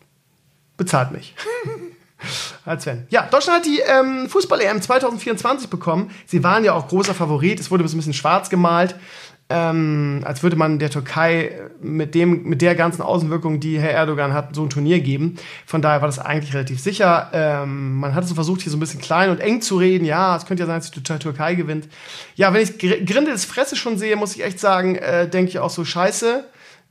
Bezahlt 0.76 1.12
mich. 1.12 1.34
Als 2.66 2.84
Sven. 2.84 3.08
Ja, 3.10 3.26
Deutschland 3.32 3.60
hat 3.60 3.66
die 3.66 3.80
ähm, 3.80 4.28
Fußball-EM 4.28 4.82
2024 4.82 5.70
bekommen. 5.70 6.12
Sie 6.26 6.44
waren 6.44 6.66
ja 6.66 6.74
auch 6.74 6.90
großer 6.90 7.14
Favorit. 7.14 7.62
Es 7.62 7.72
wurde 7.72 7.86
ein 7.86 7.88
bisschen 7.88 8.14
schwarz 8.14 8.50
gemalt 8.50 8.98
ähm, 9.48 10.22
als 10.26 10.42
würde 10.42 10.56
man 10.56 10.80
der 10.80 10.90
Türkei 10.90 11.52
mit, 11.80 12.16
dem, 12.16 12.44
mit 12.44 12.64
der 12.64 12.74
ganzen 12.74 13.04
Außenwirkung, 13.04 13.60
die 13.60 13.80
Herr 13.80 13.92
Erdogan 13.92 14.34
hat, 14.34 14.56
so 14.56 14.64
ein 14.64 14.72
Turnier 14.72 15.02
geben. 15.02 15.36
Von 15.68 15.84
daher 15.84 16.02
war 16.02 16.08
das 16.08 16.18
eigentlich 16.18 16.56
relativ 16.56 16.80
sicher. 16.80 17.30
Ähm, 17.32 17.96
man 17.96 18.16
hat 18.16 18.28
so 18.28 18.34
versucht, 18.34 18.62
hier 18.62 18.72
so 18.72 18.78
ein 18.78 18.80
bisschen 18.80 19.02
klein 19.02 19.30
und 19.30 19.40
eng 19.40 19.62
zu 19.62 19.78
reden. 19.78 20.04
Ja, 20.04 20.36
es 20.36 20.48
könnte 20.48 20.64
ja 20.64 20.68
sein, 20.68 20.80
dass 20.80 20.90
die 20.90 21.04
Türkei 21.04 21.54
gewinnt. 21.54 21.88
Ja, 22.36 22.54
wenn 22.54 22.64
ich 22.64 22.80
Grindels 22.80 23.46
Fresse 23.46 23.76
schon 23.76 24.00
sehe, 24.00 24.16
muss 24.16 24.36
ich 24.36 24.44
echt 24.44 24.60
sagen, 24.60 24.96
äh, 24.96 25.30
denke 25.30 25.50
ich 25.50 25.60
auch 25.60 25.70
so 25.70 25.86
scheiße. 25.86 26.44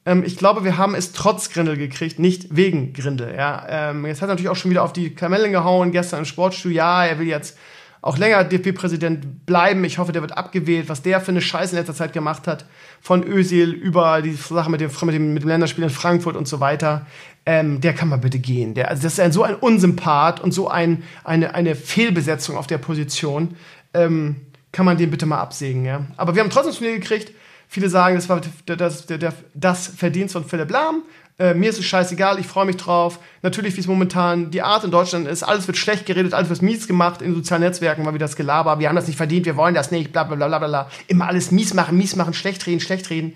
Ähm, 0.06 0.22
ich 0.24 0.36
glaube, 0.36 0.62
wir 0.62 0.78
haben 0.78 0.94
es 0.94 1.12
trotz 1.12 1.50
Grindel 1.50 1.76
gekriegt, 1.76 2.20
nicht 2.20 2.54
wegen 2.54 2.92
Grindel. 2.92 3.34
Ja, 3.36 3.66
ähm, 3.68 4.06
jetzt 4.06 4.22
hat 4.22 4.28
er 4.28 4.34
natürlich 4.34 4.50
auch 4.50 4.56
schon 4.56 4.70
wieder 4.70 4.84
auf 4.84 4.92
die 4.92 5.12
Kamellen 5.14 5.50
gehauen, 5.50 5.90
gestern 5.90 6.20
im 6.20 6.24
Sportstudio. 6.24 6.76
Ja, 6.76 7.04
er 7.04 7.18
will 7.18 7.26
jetzt 7.26 7.58
auch 8.04 8.18
länger 8.18 8.44
DFB-Präsident 8.44 9.46
bleiben. 9.46 9.82
Ich 9.84 9.96
hoffe, 9.96 10.12
der 10.12 10.20
wird 10.20 10.36
abgewählt. 10.36 10.90
Was 10.90 11.00
der 11.00 11.22
für 11.22 11.30
eine 11.30 11.40
Scheiße 11.40 11.72
in 11.72 11.78
letzter 11.78 11.94
Zeit 11.94 12.12
gemacht 12.12 12.46
hat, 12.46 12.66
von 13.00 13.26
Özil 13.26 13.70
über 13.70 14.20
die 14.20 14.34
Sache 14.34 14.70
mit 14.70 14.82
dem, 14.82 14.90
mit 14.90 15.14
dem, 15.14 15.32
mit 15.32 15.42
dem 15.42 15.48
Länderspiel 15.48 15.84
in 15.84 15.90
Frankfurt 15.90 16.36
und 16.36 16.46
so 16.46 16.60
weiter, 16.60 17.06
ähm, 17.46 17.80
der 17.80 17.94
kann 17.94 18.10
mal 18.10 18.18
bitte 18.18 18.38
gehen. 18.38 18.74
Der, 18.74 18.90
also 18.90 19.04
das 19.04 19.14
ist 19.14 19.20
ein, 19.20 19.32
so 19.32 19.42
ein 19.42 19.54
Unsympath 19.54 20.40
und 20.40 20.52
so 20.52 20.68
ein, 20.68 21.02
eine, 21.24 21.54
eine 21.54 21.74
Fehlbesetzung 21.74 22.58
auf 22.58 22.66
der 22.66 22.76
Position. 22.76 23.56
Ähm, 23.94 24.36
kann 24.70 24.84
man 24.84 24.98
den 24.98 25.10
bitte 25.10 25.24
mal 25.24 25.40
absägen, 25.40 25.86
ja. 25.86 26.04
Aber 26.18 26.34
wir 26.34 26.42
haben 26.42 26.50
trotzdem 26.50 26.74
Turnier 26.74 26.98
gekriegt. 26.98 27.32
Viele 27.68 27.88
sagen, 27.88 28.16
das 28.16 28.28
war 28.28 28.42
das, 28.66 29.06
das, 29.06 29.34
das 29.54 29.86
Verdienst 29.86 30.34
von 30.34 30.44
Philipp 30.44 30.70
Lahm. 30.70 31.04
Äh, 31.36 31.54
mir 31.54 31.70
ist 31.70 31.80
es 31.80 31.84
scheißegal, 31.84 32.38
ich 32.38 32.46
freue 32.46 32.66
mich 32.66 32.76
drauf. 32.76 33.18
Natürlich, 33.42 33.74
wie 33.76 33.80
es 33.80 33.88
momentan 33.88 34.52
die 34.52 34.62
Art 34.62 34.84
in 34.84 34.92
Deutschland 34.92 35.26
ist, 35.26 35.42
alles 35.42 35.66
wird 35.66 35.76
schlecht 35.76 36.06
geredet, 36.06 36.32
alles 36.32 36.48
wird 36.48 36.62
mies 36.62 36.86
gemacht 36.86 37.22
in 37.22 37.34
sozialen 37.34 37.62
Netzwerken, 37.62 38.04
mal 38.04 38.14
wieder 38.14 38.26
das 38.26 38.36
Gelaber. 38.36 38.78
Wir 38.78 38.88
haben 38.88 38.94
das 38.94 39.08
nicht 39.08 39.16
verdient, 39.16 39.44
wir 39.44 39.56
wollen 39.56 39.74
das 39.74 39.90
nicht, 39.90 40.12
bla 40.12 40.22
bla 40.22 40.36
bla 40.36 40.46
bla 40.46 40.66
bla. 40.66 40.90
Immer 41.08 41.26
alles 41.26 41.50
mies 41.50 41.74
machen, 41.74 41.98
mies 41.98 42.14
machen, 42.14 42.34
schlecht 42.34 42.64
reden, 42.66 42.80
schlecht 42.80 43.10
reden. 43.10 43.34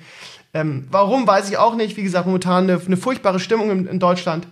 Ähm, 0.55 0.87
warum, 0.91 1.27
weiß 1.27 1.51
ich 1.51 1.59
auch 1.59 1.75
nicht. 1.75 1.97
Wie 1.97 2.05
gesagt, 2.05 2.27
momentan 2.27 2.71
eine, 2.71 2.81
eine 2.81 2.97
furchtbare 2.97 3.41
Stimmung 3.41 3.71
in, 3.71 3.87
in, 3.87 3.99
Deutschland. 3.99 4.47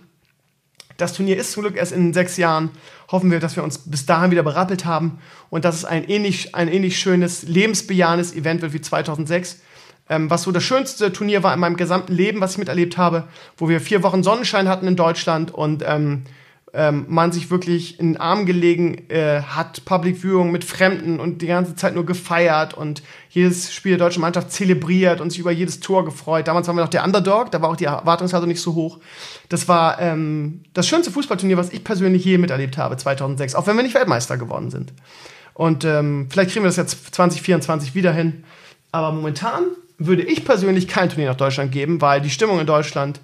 Das 0.97 1.13
Turnier 1.13 1.37
ist 1.37 1.53
zum 1.53 1.63
Glück 1.63 1.77
erst 1.77 1.93
in 1.93 2.13
sechs 2.13 2.35
Jahren. 2.35 2.71
Hoffen 3.11 3.31
wir, 3.31 3.39
dass 3.39 3.55
wir 3.55 3.63
uns 3.63 3.77
bis 3.77 4.05
dahin 4.05 4.29
wieder 4.29 4.43
berappelt 4.43 4.83
haben 4.83 5.19
und 5.49 5.63
dass 5.63 5.75
es 5.75 5.85
ein 5.85 6.03
ähnlich, 6.03 6.53
ein 6.53 6.67
ähnlich 6.67 6.99
schönes, 6.99 7.43
lebensbejahendes 7.43 8.35
Event 8.35 8.61
wird 8.61 8.73
wie 8.73 8.81
2006 8.81 9.61
ähm, 10.09 10.29
was 10.29 10.43
so 10.43 10.51
das 10.51 10.63
schönste 10.63 11.11
Turnier 11.11 11.43
war 11.43 11.53
in 11.53 11.59
meinem 11.59 11.77
gesamten 11.77 12.13
Leben, 12.13 12.41
was 12.41 12.53
ich 12.53 12.57
miterlebt 12.57 12.97
habe, 12.97 13.27
wo 13.57 13.69
wir 13.69 13.81
vier 13.81 14.03
Wochen 14.03 14.23
Sonnenschein 14.23 14.67
hatten 14.67 14.87
in 14.87 14.95
Deutschland 14.95 15.53
und 15.53 15.83
ähm, 15.85 16.23
ähm, 16.73 17.05
man 17.07 17.31
sich 17.31 17.49
wirklich 17.49 17.99
in 17.99 18.13
den 18.13 18.21
Arm 18.21 18.45
gelegen 18.45 19.09
äh, 19.09 19.41
hat, 19.41 19.85
Public 19.85 20.17
Viewing 20.17 20.51
mit 20.51 20.63
Fremden 20.63 21.19
und 21.19 21.41
die 21.41 21.47
ganze 21.47 21.75
Zeit 21.75 21.95
nur 21.95 22.05
gefeiert 22.05 22.73
und 22.73 23.01
jedes 23.29 23.73
Spiel 23.73 23.97
der 23.97 24.05
deutschen 24.05 24.21
Mannschaft 24.21 24.51
zelebriert 24.51 25.21
und 25.21 25.29
sich 25.29 25.39
über 25.39 25.51
jedes 25.51 25.79
Tor 25.79 26.03
gefreut. 26.03 26.47
Damals 26.47 26.67
waren 26.67 26.75
wir 26.75 26.83
noch 26.83 26.89
der 26.89 27.03
Underdog, 27.03 27.51
da 27.51 27.61
war 27.61 27.69
auch 27.69 27.77
die 27.77 27.85
Erwartungshaltung 27.85 28.49
nicht 28.49 28.61
so 28.61 28.75
hoch. 28.75 28.99
Das 29.49 29.67
war 29.67 29.99
ähm, 30.01 30.61
das 30.73 30.87
schönste 30.87 31.11
Fußballturnier, 31.11 31.57
was 31.57 31.71
ich 31.71 31.83
persönlich 31.83 32.25
je 32.25 32.37
miterlebt 32.37 32.77
habe, 32.77 32.97
2006, 32.97 33.55
auch 33.55 33.65
wenn 33.65 33.75
wir 33.75 33.83
nicht 33.83 33.95
Weltmeister 33.95 34.37
geworden 34.37 34.69
sind. 34.69 34.93
Und 35.53 35.85
ähm, 35.85 36.27
vielleicht 36.29 36.51
kriegen 36.51 36.63
wir 36.63 36.69
das 36.69 36.75
jetzt 36.75 37.15
2024 37.15 37.95
wieder 37.95 38.11
hin. 38.11 38.43
Aber 38.91 39.11
momentan 39.11 39.63
würde 39.97 40.23
ich 40.23 40.45
persönlich 40.45 40.87
kein 40.87 41.09
Turnier 41.09 41.29
nach 41.29 41.37
Deutschland 41.37 41.71
geben, 41.71 42.01
weil 42.01 42.21
die 42.21 42.29
Stimmung 42.29 42.59
in 42.59 42.67
Deutschland 42.67 43.19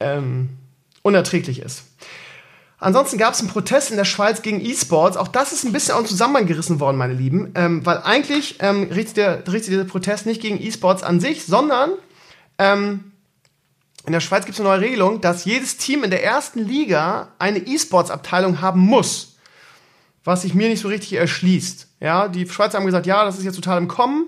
ähm, 0.00 0.50
unerträglich 1.02 1.60
ist. 1.60 1.84
Ansonsten 2.78 3.18
gab 3.18 3.34
es 3.34 3.40
einen 3.40 3.50
Protest 3.50 3.90
in 3.90 3.98
der 3.98 4.06
Schweiz 4.06 4.40
gegen 4.40 4.64
E-Sports. 4.64 5.18
Auch 5.18 5.28
das 5.28 5.52
ist 5.52 5.64
ein 5.64 5.72
bisschen 5.72 5.94
aus 5.94 6.08
dem 6.08 6.80
worden, 6.80 6.96
meine 6.96 7.12
Lieben. 7.12 7.52
Ähm, 7.54 7.84
weil 7.84 7.98
eigentlich 7.98 8.56
ähm, 8.60 8.84
richtet, 8.84 9.18
der, 9.18 9.38
richtet 9.52 9.72
dieser 9.72 9.84
Protest 9.84 10.24
nicht 10.24 10.40
gegen 10.40 10.60
E-Sports 10.60 11.02
an 11.02 11.20
sich, 11.20 11.44
sondern 11.44 11.90
ähm, 12.58 13.12
in 14.06 14.12
der 14.14 14.20
Schweiz 14.20 14.46
gibt 14.46 14.54
es 14.54 14.60
eine 14.60 14.70
neue 14.70 14.80
Regelung, 14.80 15.20
dass 15.20 15.44
jedes 15.44 15.76
Team 15.76 16.04
in 16.04 16.10
der 16.10 16.24
ersten 16.24 16.66
Liga 16.66 17.28
eine 17.38 17.58
E-Sports-Abteilung 17.58 18.62
haben 18.62 18.80
muss. 18.80 19.36
Was 20.24 20.42
sich 20.42 20.54
mir 20.54 20.68
nicht 20.70 20.80
so 20.80 20.88
richtig 20.88 21.14
erschließt. 21.14 21.86
Ja, 22.00 22.28
die 22.28 22.48
Schweizer 22.48 22.78
haben 22.78 22.86
gesagt, 22.86 23.06
ja, 23.06 23.24
das 23.24 23.38
ist 23.38 23.44
jetzt 23.44 23.56
total 23.56 23.76
im 23.76 23.88
Kommen. 23.88 24.26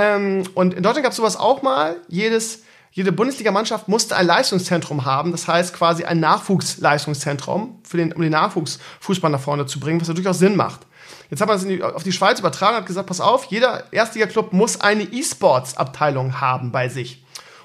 Ähm, 0.00 0.44
und 0.54 0.74
in 0.74 0.82
Deutschland 0.82 1.04
gab 1.04 1.10
es 1.10 1.16
sowas 1.16 1.36
auch 1.36 1.60
mal. 1.62 1.96
Jedes, 2.08 2.62
jede 2.90 3.12
Bundesligamannschaft 3.12 3.86
musste 3.86 4.16
ein 4.16 4.26
Leistungszentrum 4.26 5.04
haben. 5.04 5.30
Das 5.30 5.46
heißt 5.46 5.74
quasi 5.74 6.04
ein 6.04 6.20
Nachwuchsleistungszentrum, 6.20 7.78
für 7.84 7.98
den, 7.98 8.12
um 8.12 8.22
den 8.22 8.32
Nachwuchsfußball 8.32 9.30
nach 9.30 9.40
vorne 9.40 9.66
zu 9.66 9.78
bringen, 9.78 10.00
was 10.00 10.08
ja 10.08 10.14
durchaus 10.14 10.38
Sinn 10.38 10.56
macht. 10.56 10.80
Jetzt 11.28 11.40
hat 11.40 11.48
man 11.48 11.58
es 11.58 11.82
auf 11.82 12.02
die 12.02 12.12
Schweiz 12.12 12.40
übertragen 12.40 12.76
und 12.76 12.80
hat 12.80 12.86
gesagt, 12.86 13.08
pass 13.08 13.20
auf, 13.20 13.44
jeder 13.44 13.92
Erstliga-Club 13.92 14.52
muss 14.52 14.80
eine 14.80 15.02
E-Sports-Abteilung 15.02 16.40
haben 16.40 16.72
bei 16.72 16.88
sich. 16.88 17.24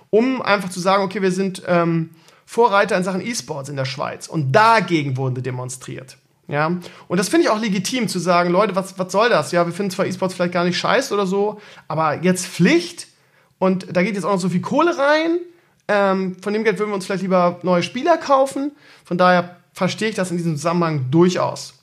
Um 0.09 0.41
einfach 0.41 0.69
zu 0.69 0.79
sagen, 0.79 1.03
okay, 1.03 1.21
wir 1.21 1.31
sind 1.31 1.63
ähm, 1.67 2.11
Vorreiter 2.45 2.95
in 2.97 3.03
Sachen 3.03 3.25
E-Sports 3.25 3.69
in 3.69 3.75
der 3.75 3.85
Schweiz. 3.85 4.27
Und 4.27 4.51
dagegen 4.51 5.17
wurde 5.17 5.41
demonstriert. 5.41 6.17
Ja, 6.47 6.67
und 7.07 7.17
das 7.17 7.29
finde 7.29 7.45
ich 7.45 7.49
auch 7.49 7.59
legitim 7.59 8.07
zu 8.07 8.19
sagen, 8.19 8.51
Leute, 8.51 8.75
was, 8.75 8.99
was 8.99 9.11
soll 9.11 9.29
das? 9.29 9.51
Ja, 9.51 9.65
wir 9.65 9.73
finden 9.73 9.91
zwar 9.91 10.05
E-Sports 10.05 10.35
vielleicht 10.35 10.53
gar 10.53 10.63
nicht 10.63 10.77
scheiße 10.77 11.13
oder 11.13 11.25
so, 11.25 11.59
aber 11.87 12.21
jetzt 12.21 12.45
Pflicht 12.45 13.07
und 13.57 13.87
da 13.95 14.03
geht 14.03 14.15
jetzt 14.15 14.25
auch 14.25 14.33
noch 14.33 14.39
so 14.39 14.49
viel 14.49 14.61
Kohle 14.61 14.95
rein. 14.97 15.39
Ähm, 15.87 16.37
von 16.41 16.53
dem 16.53 16.63
Geld 16.63 16.77
würden 16.77 16.91
wir 16.91 16.95
uns 16.95 17.05
vielleicht 17.05 17.23
lieber 17.23 17.59
neue 17.63 17.83
Spieler 17.83 18.17
kaufen. 18.17 18.71
Von 19.03 19.17
daher 19.17 19.57
verstehe 19.73 20.09
ich 20.09 20.15
das 20.15 20.31
in 20.31 20.37
diesem 20.37 20.55
Zusammenhang 20.55 21.09
durchaus. 21.11 21.73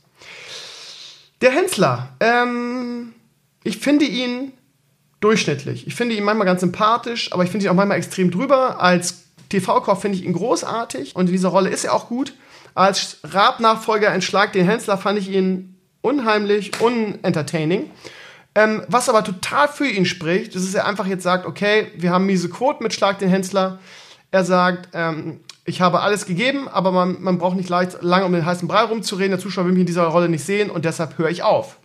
Der 1.41 1.51
Hensler, 1.51 2.11
ähm, 2.21 3.15
ich 3.65 3.79
finde 3.79 4.05
ihn 4.05 4.53
durchschnittlich. 5.21 5.87
Ich 5.87 5.95
finde 5.95 6.15
ihn 6.15 6.25
manchmal 6.25 6.47
ganz 6.47 6.61
sympathisch, 6.61 7.33
aber 7.33 7.45
ich 7.45 7.51
finde 7.51 7.67
ihn 7.67 7.71
auch 7.71 7.75
manchmal 7.75 7.99
extrem 7.99 8.31
drüber. 8.31 8.81
Als 8.81 9.25
TV-Koch 9.49 10.01
finde 10.01 10.19
ich 10.19 10.25
ihn 10.25 10.33
großartig 10.33 11.17
und 11.17 11.27
in 11.27 11.33
dieser 11.33 11.49
Rolle 11.49 11.71
ist 11.71 11.85
er 11.85 11.95
auch 11.95 12.09
gut. 12.09 12.35
Als 12.75 13.19
Raab-Nachfolger 13.25 14.15
in 14.15 14.23
Schlag 14.23 14.53
den 14.53 14.65
Hensler 14.65 14.99
fand 14.99 15.19
ich 15.19 15.29
ihn 15.29 15.77
unheimlich, 16.01 16.81
unentertaining. 16.81 17.91
Ähm, 18.55 18.83
was 18.89 19.09
aber 19.09 19.25
total 19.25 19.69
für 19.69 19.87
ihn 19.87 20.05
spricht, 20.05 20.55
ist, 20.55 20.67
dass 20.67 20.75
er 20.75 20.87
einfach 20.87 21.07
jetzt 21.07 21.23
sagt, 21.23 21.47
okay, 21.47 21.91
wir 21.97 22.11
haben 22.11 22.27
miese 22.27 22.51
Quote 22.51 22.83
mit 22.83 22.93
Schlag 22.93 23.19
den 23.19 23.31
Hensler. 23.31 23.79
Er 24.31 24.45
sagt, 24.45 24.91
ähm, 24.93 25.41
ich 25.65 25.81
habe 25.81 26.01
alles 26.01 26.27
gegeben, 26.27 26.69
aber 26.69 26.93
man, 26.93 27.23
man 27.23 27.39
braucht 27.39 27.57
nicht 27.57 27.69
leicht, 27.69 27.99
lange 28.03 28.27
um 28.27 28.33
den 28.33 28.45
heißen 28.45 28.69
Brei 28.69 28.83
rumzureden. 28.83 29.31
Der 29.31 29.41
Zuschauer 29.41 29.67
will 29.67 29.73
mich 29.73 29.83
in 29.83 29.87
dieser 29.87 30.05
Rolle 30.05 30.29
nicht 30.29 30.45
sehen 30.45 30.71
und 30.71 30.85
deshalb 30.85 31.19
höre 31.19 31.31
ich 31.31 31.43
auf. 31.43 31.79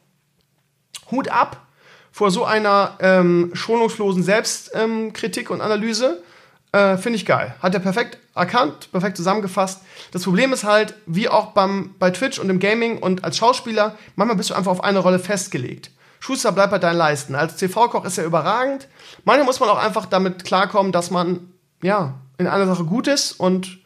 Hut 1.11 1.29
ab 1.29 1.67
vor 2.11 2.31
so 2.31 2.43
einer 2.43 2.97
ähm, 2.99 3.51
schonungslosen 3.53 4.23
Selbstkritik 4.23 5.49
und 5.51 5.61
Analyse. 5.61 6.23
Äh, 6.71 6.97
Finde 6.97 7.17
ich 7.17 7.25
geil. 7.25 7.55
Hat 7.61 7.73
er 7.73 7.79
perfekt 7.79 8.17
erkannt, 8.35 8.91
perfekt 8.91 9.17
zusammengefasst. 9.17 9.81
Das 10.11 10.23
Problem 10.23 10.53
ist 10.53 10.63
halt, 10.63 10.95
wie 11.05 11.29
auch 11.29 11.47
beim, 11.47 11.95
bei 11.97 12.11
Twitch 12.11 12.39
und 12.39 12.49
im 12.49 12.59
Gaming 12.59 12.99
und 12.99 13.23
als 13.23 13.37
Schauspieler, 13.37 13.95
manchmal 14.15 14.37
bist 14.37 14.49
du 14.49 14.53
einfach 14.53 14.71
auf 14.71 14.83
eine 14.83 14.99
Rolle 14.99 15.19
festgelegt. 15.19 15.91
Schuster 16.19 16.51
bleibt 16.51 16.71
bei 16.71 16.79
deinen 16.79 16.97
Leisten. 16.97 17.35
Als 17.35 17.55
TV-Koch 17.55 18.03
ist 18.05 18.17
er 18.17 18.25
überragend. 18.25 18.87
Manchmal 19.23 19.45
muss 19.45 19.59
man 19.59 19.69
auch 19.69 19.77
einfach 19.77 20.05
damit 20.05 20.43
klarkommen, 20.43 20.91
dass 20.91 21.11
man, 21.11 21.51
ja, 21.81 22.15
in 22.37 22.47
einer 22.47 22.67
Sache 22.67 22.83
gut 22.83 23.07
ist 23.07 23.33
und 23.33 23.79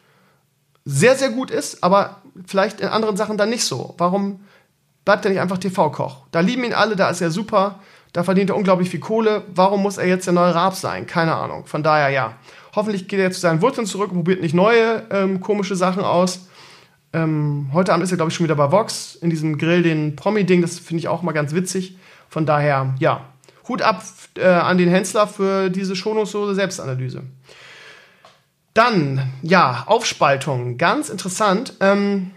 sehr, 0.84 1.16
sehr 1.16 1.30
gut 1.30 1.50
ist, 1.50 1.84
aber 1.84 2.22
vielleicht 2.46 2.80
in 2.80 2.88
anderen 2.88 3.16
Sachen 3.16 3.38
dann 3.38 3.50
nicht 3.50 3.64
so. 3.64 3.94
Warum 3.98 4.40
bleibt 5.04 5.24
er 5.24 5.30
nicht 5.30 5.40
einfach 5.40 5.58
TV-Koch? 5.58 6.26
Da 6.30 6.40
lieben 6.40 6.64
ihn 6.64 6.74
alle, 6.74 6.96
da 6.96 7.08
ist 7.10 7.20
er 7.20 7.30
super, 7.30 7.78
da 8.12 8.24
verdient 8.24 8.50
er 8.50 8.56
unglaublich 8.56 8.90
viel 8.90 9.00
Kohle. 9.00 9.42
Warum 9.54 9.82
muss 9.82 9.96
er 9.96 10.06
jetzt 10.06 10.26
der 10.26 10.34
neue 10.34 10.54
Raab 10.54 10.74
sein? 10.74 11.06
Keine 11.06 11.34
Ahnung. 11.34 11.66
Von 11.66 11.82
daher 11.82 12.10
ja. 12.10 12.34
Hoffentlich 12.74 13.08
geht 13.08 13.20
er 13.20 13.30
zu 13.30 13.40
seinen 13.40 13.60
Wurzeln 13.62 13.86
zurück 13.86 14.10
und 14.10 14.18
probiert 14.18 14.40
nicht 14.40 14.54
neue 14.54 15.02
ähm, 15.10 15.40
komische 15.40 15.76
Sachen 15.76 16.02
aus. 16.02 16.48
Ähm, 17.12 17.68
heute 17.72 17.92
Abend 17.92 18.04
ist 18.04 18.10
er, 18.10 18.16
glaube 18.16 18.30
ich, 18.30 18.36
schon 18.36 18.44
wieder 18.44 18.54
bei 18.54 18.72
Vox 18.72 19.14
in 19.16 19.28
diesem 19.28 19.58
Grill, 19.58 19.82
den 19.82 20.16
Promi-Ding. 20.16 20.62
Das 20.62 20.78
finde 20.78 21.00
ich 21.00 21.08
auch 21.08 21.22
mal 21.22 21.32
ganz 21.32 21.54
witzig. 21.54 21.96
Von 22.28 22.46
daher, 22.46 22.94
ja, 22.98 23.26
Hut 23.68 23.82
ab 23.82 24.02
äh, 24.36 24.46
an 24.46 24.78
den 24.78 24.88
Hensler 24.88 25.26
für 25.26 25.68
diese 25.68 25.94
schonungslose 25.94 26.54
Selbstanalyse. 26.54 27.22
Dann, 28.74 29.30
ja, 29.42 29.84
Aufspaltung. 29.86 30.78
Ganz 30.78 31.10
interessant. 31.10 31.74
Ähm, 31.80 32.30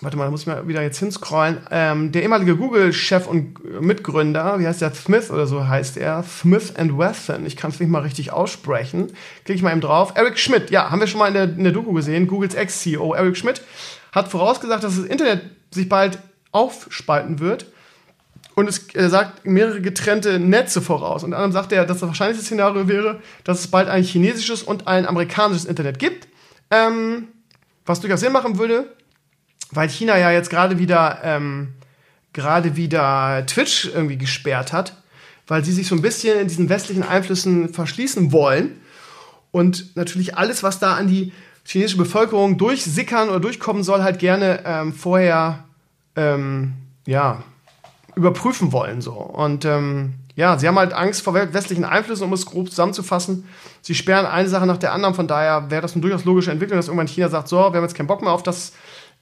warte 0.00 0.16
mal, 0.16 0.24
da 0.24 0.30
muss 0.30 0.42
ich 0.42 0.46
mal 0.46 0.66
wieder 0.66 0.82
jetzt 0.82 0.98
hinscrollen. 0.98 1.58
Ähm, 1.70 2.12
der 2.12 2.22
ehemalige 2.22 2.56
Google-Chef 2.56 3.26
und 3.26 3.80
Mitgründer, 3.80 4.58
wie 4.58 4.66
heißt 4.66 4.80
der? 4.80 4.94
Smith 4.94 5.30
oder 5.30 5.46
so 5.46 5.66
heißt 5.66 5.96
er. 5.96 6.22
Smith 6.22 6.74
and 6.76 6.98
Wesson. 6.98 7.46
Ich 7.46 7.56
kann 7.56 7.70
es 7.70 7.80
nicht 7.80 7.88
mal 7.88 8.02
richtig 8.02 8.32
aussprechen. 8.32 9.08
Klicke 9.44 9.56
ich 9.56 9.62
mal 9.62 9.72
eben 9.72 9.80
drauf. 9.80 10.12
Eric 10.14 10.38
Schmidt, 10.38 10.70
ja, 10.70 10.90
haben 10.90 11.00
wir 11.00 11.06
schon 11.06 11.18
mal 11.18 11.28
in 11.28 11.34
der, 11.34 11.44
in 11.44 11.64
der 11.64 11.72
Doku 11.72 11.92
gesehen. 11.92 12.26
Googles 12.26 12.54
Ex-CEO 12.54 13.14
Eric 13.14 13.36
Schmidt 13.36 13.62
hat 14.12 14.28
vorausgesagt, 14.28 14.84
dass 14.84 14.96
das 14.96 15.04
Internet 15.04 15.42
sich 15.70 15.88
bald 15.88 16.18
aufspalten 16.52 17.40
wird 17.40 17.66
und 18.54 18.68
es 18.68 18.88
er 18.94 19.08
sagt 19.08 19.46
mehrere 19.46 19.80
getrennte 19.80 20.38
Netze 20.38 20.82
voraus. 20.82 21.24
Unter 21.24 21.38
anderem 21.38 21.52
sagt 21.52 21.72
er, 21.72 21.86
dass 21.86 22.00
das 22.00 22.08
wahrscheinlichste 22.08 22.44
Szenario 22.44 22.88
wäre, 22.88 23.20
dass 23.44 23.60
es 23.60 23.68
bald 23.68 23.88
ein 23.88 24.02
chinesisches 24.02 24.62
und 24.62 24.86
ein 24.86 25.06
amerikanisches 25.06 25.64
Internet 25.64 25.98
gibt. 25.98 26.28
Ähm, 26.70 27.28
was 27.86 28.00
durchaus 28.00 28.20
Sinn 28.20 28.32
machen 28.32 28.58
würde, 28.58 28.94
weil 29.72 29.88
China 29.88 30.16
ja 30.18 30.30
jetzt 30.30 30.50
gerade 30.50 30.78
wieder 30.78 31.20
ähm, 31.24 31.74
gerade 32.32 32.76
wieder 32.76 33.44
Twitch 33.46 33.90
irgendwie 33.92 34.16
gesperrt 34.16 34.72
hat, 34.72 34.96
weil 35.46 35.64
sie 35.64 35.72
sich 35.72 35.88
so 35.88 35.94
ein 35.94 36.02
bisschen 36.02 36.38
in 36.38 36.48
diesen 36.48 36.68
westlichen 36.68 37.02
Einflüssen 37.02 37.68
verschließen 37.68 38.32
wollen 38.32 38.80
und 39.50 39.96
natürlich 39.96 40.36
alles, 40.36 40.62
was 40.62 40.78
da 40.78 40.94
an 40.94 41.08
die 41.08 41.32
chinesische 41.64 41.98
Bevölkerung 41.98 42.58
durchsickern 42.58 43.28
oder 43.28 43.40
durchkommen 43.40 43.82
soll, 43.82 44.02
halt 44.02 44.18
gerne 44.18 44.62
ähm, 44.64 44.92
vorher 44.92 45.64
ähm, 46.16 46.72
ja 47.06 47.42
überprüfen 48.14 48.72
wollen. 48.72 49.00
So. 49.00 49.12
Und 49.12 49.64
ähm, 49.64 50.14
ja, 50.34 50.58
sie 50.58 50.66
haben 50.66 50.78
halt 50.78 50.92
Angst 50.92 51.22
vor 51.22 51.34
westlichen 51.34 51.84
Einflüssen, 51.84 52.24
um 52.24 52.32
es 52.32 52.46
grob 52.46 52.70
zusammenzufassen. 52.70 53.46
Sie 53.82 53.94
sperren 53.94 54.26
eine 54.26 54.48
Sache 54.48 54.66
nach 54.66 54.78
der 54.78 54.92
anderen, 54.92 55.14
von 55.14 55.28
daher 55.28 55.70
wäre 55.70 55.82
das 55.82 55.92
eine 55.92 56.00
durchaus 56.00 56.24
logische 56.24 56.50
Entwicklung, 56.50 56.78
dass 56.78 56.88
irgendwann 56.88 57.08
China 57.08 57.28
sagt, 57.28 57.48
so, 57.48 57.56
wir 57.56 57.64
haben 57.64 57.82
jetzt 57.82 57.94
keinen 57.94 58.06
Bock 58.06 58.22
mehr 58.22 58.32
auf 58.32 58.42
das 58.42 58.72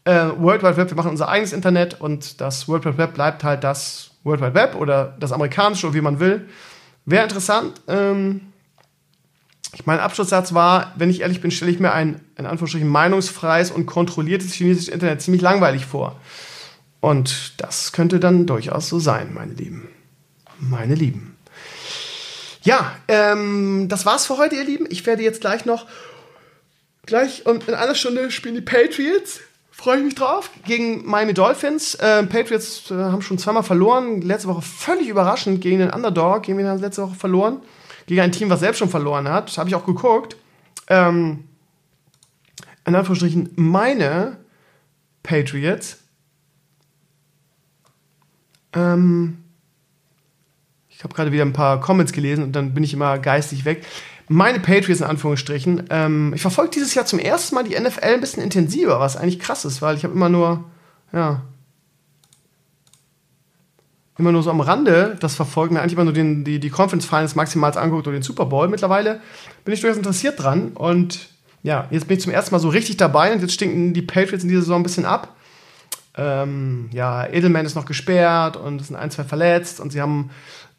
äh, 0.05 0.31
World 0.37 0.63
Wide 0.63 0.77
Web, 0.77 0.91
wir 0.91 0.97
machen 0.97 1.11
unser 1.11 1.29
eigenes 1.29 1.53
Internet 1.53 2.01
und 2.01 2.41
das 2.41 2.69
World 2.69 2.85
Wide 2.85 2.99
Web 2.99 3.15
bleibt 3.15 3.45
halt 3.45 3.65
das 3.65 4.11
World 4.25 4.41
Wide 4.41 4.55
Web 4.55 4.75
oder 4.75 5.17
das 5.19 5.33
amerikanische 5.33 5.87
oder 5.87 5.95
wie 5.95 6.01
man 6.01 6.21
will. 6.21 6.49
Wäre 7.05 7.23
interessant. 7.25 7.81
Ähm, 7.89 8.53
mein 9.85 10.01
Abschlusssatz 10.01 10.53
war, 10.53 10.93
wenn 10.97 11.11
ich 11.11 11.21
ehrlich 11.21 11.41
bin, 11.41 11.51
stelle 11.51 11.71
ich 11.71 11.81
mir 11.81 11.93
ein, 11.93 12.21
in 12.37 12.47
Anführungsstrichen, 12.47 12.89
meinungsfreies 12.89 13.71
und 13.71 13.87
kontrolliertes 13.87 14.53
chinesisches 14.53 14.93
Internet 14.93 15.23
ziemlich 15.23 15.43
langweilig 15.43 15.87
vor. 15.87 16.21
Und 17.01 17.55
das 17.59 17.93
könnte 17.93 18.21
dann 18.21 18.47
durchaus 18.47 18.89
so 18.89 18.99
sein, 18.99 19.33
meine 19.33 19.55
Lieben. 19.55 19.89
Meine 20.59 20.95
Lieben. 20.95 21.37
Ja, 22.63 22.95
ähm, 23.09 23.87
das 23.89 24.05
war's 24.05 24.27
für 24.27 24.37
heute, 24.37 24.57
ihr 24.57 24.65
Lieben. 24.65 24.87
Ich 24.91 25.07
werde 25.07 25.23
jetzt 25.23 25.41
gleich 25.41 25.65
noch, 25.65 25.87
gleich 27.07 27.47
und 27.47 27.69
in 27.69 27.75
einer 27.75 27.95
Stunde 27.95 28.31
spielen 28.31 28.57
die 28.57 28.61
Patriots. 28.61 29.41
Freue 29.81 29.97
ich 29.97 30.05
mich 30.05 30.15
drauf. 30.15 30.51
Gegen 30.67 31.07
Miami 31.07 31.33
Dolphins. 31.33 31.97
Ähm, 32.03 32.29
Patriots 32.29 32.91
äh, 32.91 32.95
haben 32.97 33.23
schon 33.23 33.39
zweimal 33.39 33.63
verloren. 33.63 34.21
Letzte 34.21 34.49
Woche 34.49 34.61
völlig 34.61 35.09
überraschend 35.09 35.63
gegen 35.63 35.79
den 35.79 35.89
Underdog. 35.89 36.43
Gegen 36.43 36.59
wen 36.59 36.67
haben 36.67 36.81
letzte 36.81 37.03
Woche 37.03 37.15
verloren? 37.15 37.63
Gegen 38.05 38.21
ein 38.21 38.31
Team, 38.31 38.51
was 38.51 38.61
selbst 38.61 38.77
schon 38.77 38.91
verloren 38.91 39.27
hat. 39.27 39.49
Das 39.49 39.57
habe 39.57 39.71
ich 39.71 39.75
auch 39.75 39.87
geguckt. 39.87 40.37
Ähm, 40.89 41.45
in 42.85 42.95
Anführungsstrichen, 42.95 43.53
meine 43.57 44.37
Patriots 45.23 45.97
ähm, 48.75 49.39
ich 51.01 51.03
habe 51.03 51.15
gerade 51.15 51.33
wieder 51.33 51.47
ein 51.47 51.55
paar 51.55 51.81
Comments 51.81 52.13
gelesen 52.13 52.45
und 52.45 52.53
dann 52.53 52.75
bin 52.75 52.85
ich 52.85 52.93
immer 52.93 53.19
geistig 53.19 53.65
weg. 53.65 53.87
Meine 54.33 54.61
Patriots 54.61 55.01
in 55.01 55.09
Anführungsstrichen. 55.09 55.89
Ähm, 55.91 56.33
ich 56.37 56.41
verfolge 56.41 56.71
dieses 56.71 56.95
Jahr 56.95 57.05
zum 57.05 57.19
ersten 57.19 57.57
Mal 57.57 57.65
die 57.65 57.77
NFL 57.77 58.15
ein 58.15 58.21
bisschen 58.21 58.45
intensiver, 58.45 59.01
was 59.01 59.17
eigentlich 59.17 59.41
krass 59.41 59.65
ist, 59.65 59.83
weil 59.83 59.97
ich 59.97 60.05
habe 60.05 60.15
immer 60.15 60.29
nur, 60.29 60.67
ja, 61.13 61.43
immer 64.17 64.31
nur 64.31 64.45
so 64.45 64.51
am 64.51 64.61
Rande 64.61 65.17
das 65.19 65.35
verfolgt, 65.35 65.73
mir 65.73 65.81
eigentlich 65.81 65.95
immer 65.95 66.05
nur 66.05 66.13
den, 66.13 66.45
die, 66.45 66.61
die 66.61 66.71
Conference 66.71 67.07
Finals 67.07 67.35
maximal 67.35 67.77
angeguckt 67.77 68.07
oder 68.07 68.17
den 68.17 68.23
Super 68.23 68.47
Bowl. 68.47 68.69
Mittlerweile 68.69 69.21
bin 69.65 69.75
ich 69.75 69.81
durchaus 69.81 69.99
interessiert 69.99 70.41
dran 70.41 70.75
und 70.75 71.29
ja, 71.65 71.89
jetzt 71.91 72.07
bin 72.07 72.17
ich 72.17 72.23
zum 72.23 72.33
ersten 72.33 72.55
Mal 72.55 72.61
so 72.61 72.69
richtig 72.69 72.99
dabei 72.99 73.33
und 73.33 73.41
jetzt 73.41 73.55
stinken 73.55 73.95
die 73.95 74.03
Patriots 74.03 74.45
in 74.45 74.49
dieser 74.49 74.61
Saison 74.61 74.79
ein 74.79 74.85
bisschen 74.85 75.07
ab. 75.07 75.35
Ähm, 76.17 76.89
ja, 76.93 77.27
Edelman 77.27 77.67
ist 77.67 77.75
noch 77.75 77.85
gesperrt 77.85 78.57
und 78.57 78.81
es 78.81 78.87
sind 78.87 78.97
ein, 78.97 79.11
zwei 79.11 79.25
verletzt 79.25 79.81
und 79.81 79.91
sie 79.91 80.01
haben 80.01 80.31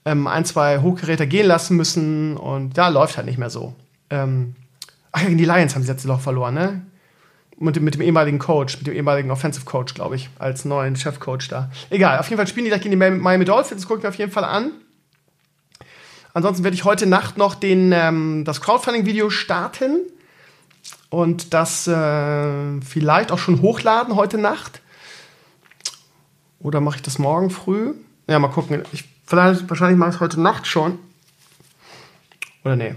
ähm, 0.05 0.27
ein, 0.27 0.45
zwei 0.45 0.79
Hochgeräte 0.79 1.27
gehen 1.27 1.47
lassen 1.47 1.77
müssen 1.77 2.37
und 2.37 2.77
da 2.77 2.87
läuft 2.89 3.17
halt 3.17 3.27
nicht 3.27 3.37
mehr 3.37 3.49
so. 3.49 3.75
Ähm, 4.09 4.55
ach 5.11 5.21
ja, 5.21 5.27
gegen 5.27 5.37
die 5.37 5.45
Lions 5.45 5.75
haben 5.75 5.83
sie 5.83 5.91
letzte 5.91 6.07
Woche 6.07 6.21
verloren, 6.21 6.53
ne? 6.53 6.81
Mit 7.59 7.75
dem, 7.75 7.83
mit 7.83 7.93
dem 7.93 8.01
ehemaligen 8.01 8.39
Coach, 8.39 8.77
mit 8.77 8.87
dem 8.87 8.95
ehemaligen 8.95 9.29
Offensive 9.29 9.65
Coach, 9.65 9.93
glaube 9.93 10.15
ich, 10.15 10.29
als 10.39 10.65
neuen 10.65 10.95
Chefcoach 10.95 11.47
da. 11.47 11.69
Egal, 11.91 12.17
auf 12.17 12.27
jeden 12.27 12.37
Fall 12.37 12.47
spielen 12.47 12.63
die 12.65 12.71
gleich 12.71 12.81
gegen 12.81 12.99
die 12.99 13.09
Miami 13.19 13.45
Dolphins, 13.45 13.81
das 13.81 13.87
gucke 13.87 13.99
ich 13.99 14.03
mir 14.03 14.09
auf 14.09 14.15
jeden 14.15 14.31
Fall 14.31 14.45
an. 14.45 14.71
Ansonsten 16.33 16.63
werde 16.63 16.75
ich 16.75 16.85
heute 16.85 17.05
Nacht 17.05 17.37
noch 17.37 17.53
den, 17.53 17.91
ähm, 17.91 18.45
das 18.45 18.61
Crowdfunding-Video 18.61 19.29
starten 19.29 19.99
und 21.09 21.53
das 21.53 21.87
äh, 21.87 22.81
vielleicht 22.81 23.31
auch 23.31 23.37
schon 23.37 23.61
hochladen 23.61 24.15
heute 24.15 24.37
Nacht. 24.37 24.81
Oder 26.59 26.79
mache 26.79 26.97
ich 26.97 27.01
das 27.01 27.19
morgen 27.19 27.49
früh? 27.49 27.93
Ja, 28.27 28.39
mal 28.39 28.47
gucken. 28.47 28.83
Ich, 28.93 29.10
vielleicht, 29.25 29.69
wahrscheinlich 29.69 29.97
mache 29.97 30.09
ich 30.09 30.15
es 30.15 30.21
heute 30.21 30.41
Nacht 30.41 30.67
schon. 30.67 30.99
Oder 32.63 32.75
nee. 32.75 32.95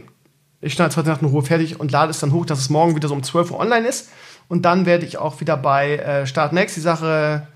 Ich 0.60 0.72
schneide 0.72 0.90
es 0.90 0.96
heute 0.96 1.08
Nacht 1.08 1.22
in 1.22 1.28
Ruhe 1.28 1.42
fertig 1.42 1.78
und 1.78 1.92
lade 1.92 2.10
es 2.10 2.20
dann 2.20 2.32
hoch, 2.32 2.46
dass 2.46 2.58
es 2.58 2.70
morgen 2.70 2.96
wieder 2.96 3.08
so 3.08 3.14
um 3.14 3.22
12 3.22 3.50
Uhr 3.50 3.60
online 3.60 3.86
ist. 3.86 4.10
Und 4.48 4.62
dann 4.62 4.86
werde 4.86 5.04
ich 5.04 5.18
auch 5.18 5.40
wieder 5.40 5.56
bei 5.56 5.96
äh, 5.96 6.26
Start 6.26 6.52
Next 6.52 6.76
die 6.76 6.80
Sache 6.80 7.46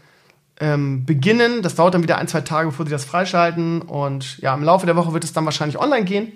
ähm, 0.60 1.04
beginnen. 1.04 1.62
Das 1.62 1.74
dauert 1.74 1.94
dann 1.94 2.02
wieder 2.02 2.18
ein, 2.18 2.28
zwei 2.28 2.40
Tage, 2.40 2.68
bevor 2.68 2.86
sie 2.86 2.92
das 2.92 3.04
freischalten. 3.04 3.82
Und 3.82 4.38
ja, 4.38 4.54
im 4.54 4.62
Laufe 4.62 4.86
der 4.86 4.96
Woche 4.96 5.12
wird 5.12 5.24
es 5.24 5.32
dann 5.32 5.44
wahrscheinlich 5.44 5.78
online 5.78 6.04
gehen. 6.04 6.32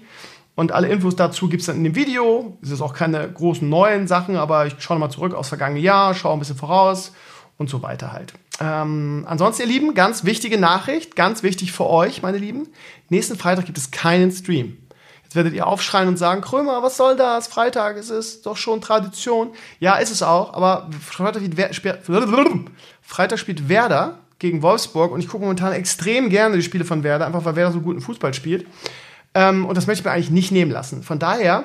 Und 0.54 0.72
alle 0.72 0.88
Infos 0.88 1.16
dazu 1.16 1.48
gibt 1.48 1.60
es 1.60 1.66
dann 1.66 1.76
in 1.76 1.84
dem 1.84 1.94
Video. 1.94 2.58
Es 2.62 2.70
ist 2.70 2.82
auch 2.82 2.92
keine 2.92 3.30
großen 3.30 3.68
neuen 3.68 4.06
Sachen, 4.06 4.36
aber 4.36 4.66
ich 4.66 4.74
schaue 4.78 4.98
mal 4.98 5.10
zurück 5.10 5.34
aufs 5.34 5.48
vergangene 5.48 5.80
Jahr, 5.80 6.14
schaue 6.14 6.34
ein 6.34 6.38
bisschen 6.38 6.56
voraus 6.56 7.12
und 7.56 7.70
so 7.70 7.82
weiter 7.82 8.12
halt. 8.12 8.34
Ähm, 8.62 9.24
ansonsten, 9.28 9.62
ihr 9.62 9.68
Lieben, 9.68 9.94
ganz 9.94 10.24
wichtige 10.24 10.56
Nachricht, 10.56 11.16
ganz 11.16 11.42
wichtig 11.42 11.72
für 11.72 11.86
euch, 11.86 12.22
meine 12.22 12.38
Lieben. 12.38 12.68
Nächsten 13.08 13.36
Freitag 13.36 13.66
gibt 13.66 13.76
es 13.76 13.90
keinen 13.90 14.30
Stream. 14.30 14.78
Jetzt 15.24 15.34
werdet 15.34 15.54
ihr 15.54 15.66
aufschreien 15.66 16.06
und 16.06 16.16
sagen, 16.16 16.42
Krömer, 16.42 16.80
was 16.82 16.96
soll 16.96 17.16
das? 17.16 17.48
Freitag, 17.48 17.96
es 17.96 18.10
ist 18.10 18.46
doch 18.46 18.56
schon 18.56 18.80
Tradition. 18.80 19.50
Ja, 19.80 19.96
ist 19.96 20.12
es 20.12 20.22
auch, 20.22 20.54
aber 20.54 20.88
Freitag, 21.00 21.42
Freitag 23.02 23.38
spielt 23.40 23.68
Werder 23.68 24.20
gegen 24.38 24.62
Wolfsburg 24.62 25.10
und 25.10 25.18
ich 25.18 25.28
gucke 25.28 25.42
momentan 25.42 25.72
extrem 25.72 26.28
gerne 26.28 26.54
die 26.54 26.62
Spiele 26.62 26.84
von 26.84 27.02
Werder, 27.02 27.26
einfach 27.26 27.44
weil 27.44 27.56
Werder 27.56 27.72
so 27.72 27.80
guten 27.80 28.00
Fußball 28.00 28.32
spielt. 28.32 28.66
Ähm, 29.34 29.66
und 29.66 29.76
das 29.76 29.88
möchte 29.88 30.02
ich 30.02 30.04
mir 30.04 30.12
eigentlich 30.12 30.30
nicht 30.30 30.52
nehmen 30.52 30.70
lassen. 30.70 31.02
Von 31.02 31.18
daher 31.18 31.64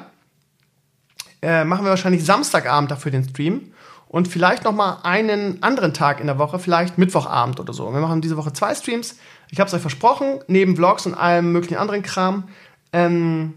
äh, 1.44 1.64
machen 1.64 1.86
wir 1.86 1.92
wahrscheinlich 1.92 2.26
Samstagabend 2.26 2.90
dafür 2.90 3.12
den 3.12 3.24
Stream 3.24 3.74
und 4.10 4.28
vielleicht 4.28 4.64
noch 4.64 4.72
mal 4.72 5.00
einen 5.04 5.62
anderen 5.62 5.94
Tag 5.94 6.20
in 6.20 6.28
der 6.28 6.40
Woche, 6.40 6.60
vielleicht 6.60 6.98
Mittwochabend 6.98 7.60
oder 7.60 7.74
so. 7.74 7.92
Wir 7.94 8.00
machen 8.00 8.22
diese 8.22 8.38
Woche 8.38 8.54
zwei 8.54 8.74
Streams. 8.74 9.18
Ich 9.50 9.60
habe 9.60 9.68
es 9.68 9.74
euch 9.74 9.82
versprochen, 9.82 10.40
neben 10.48 10.76
Vlogs 10.76 11.06
und 11.06 11.14
allem 11.14 11.52
möglichen 11.52 11.78
anderen 11.78 12.04
Kram. 12.04 12.48
Ähm, 12.94 13.56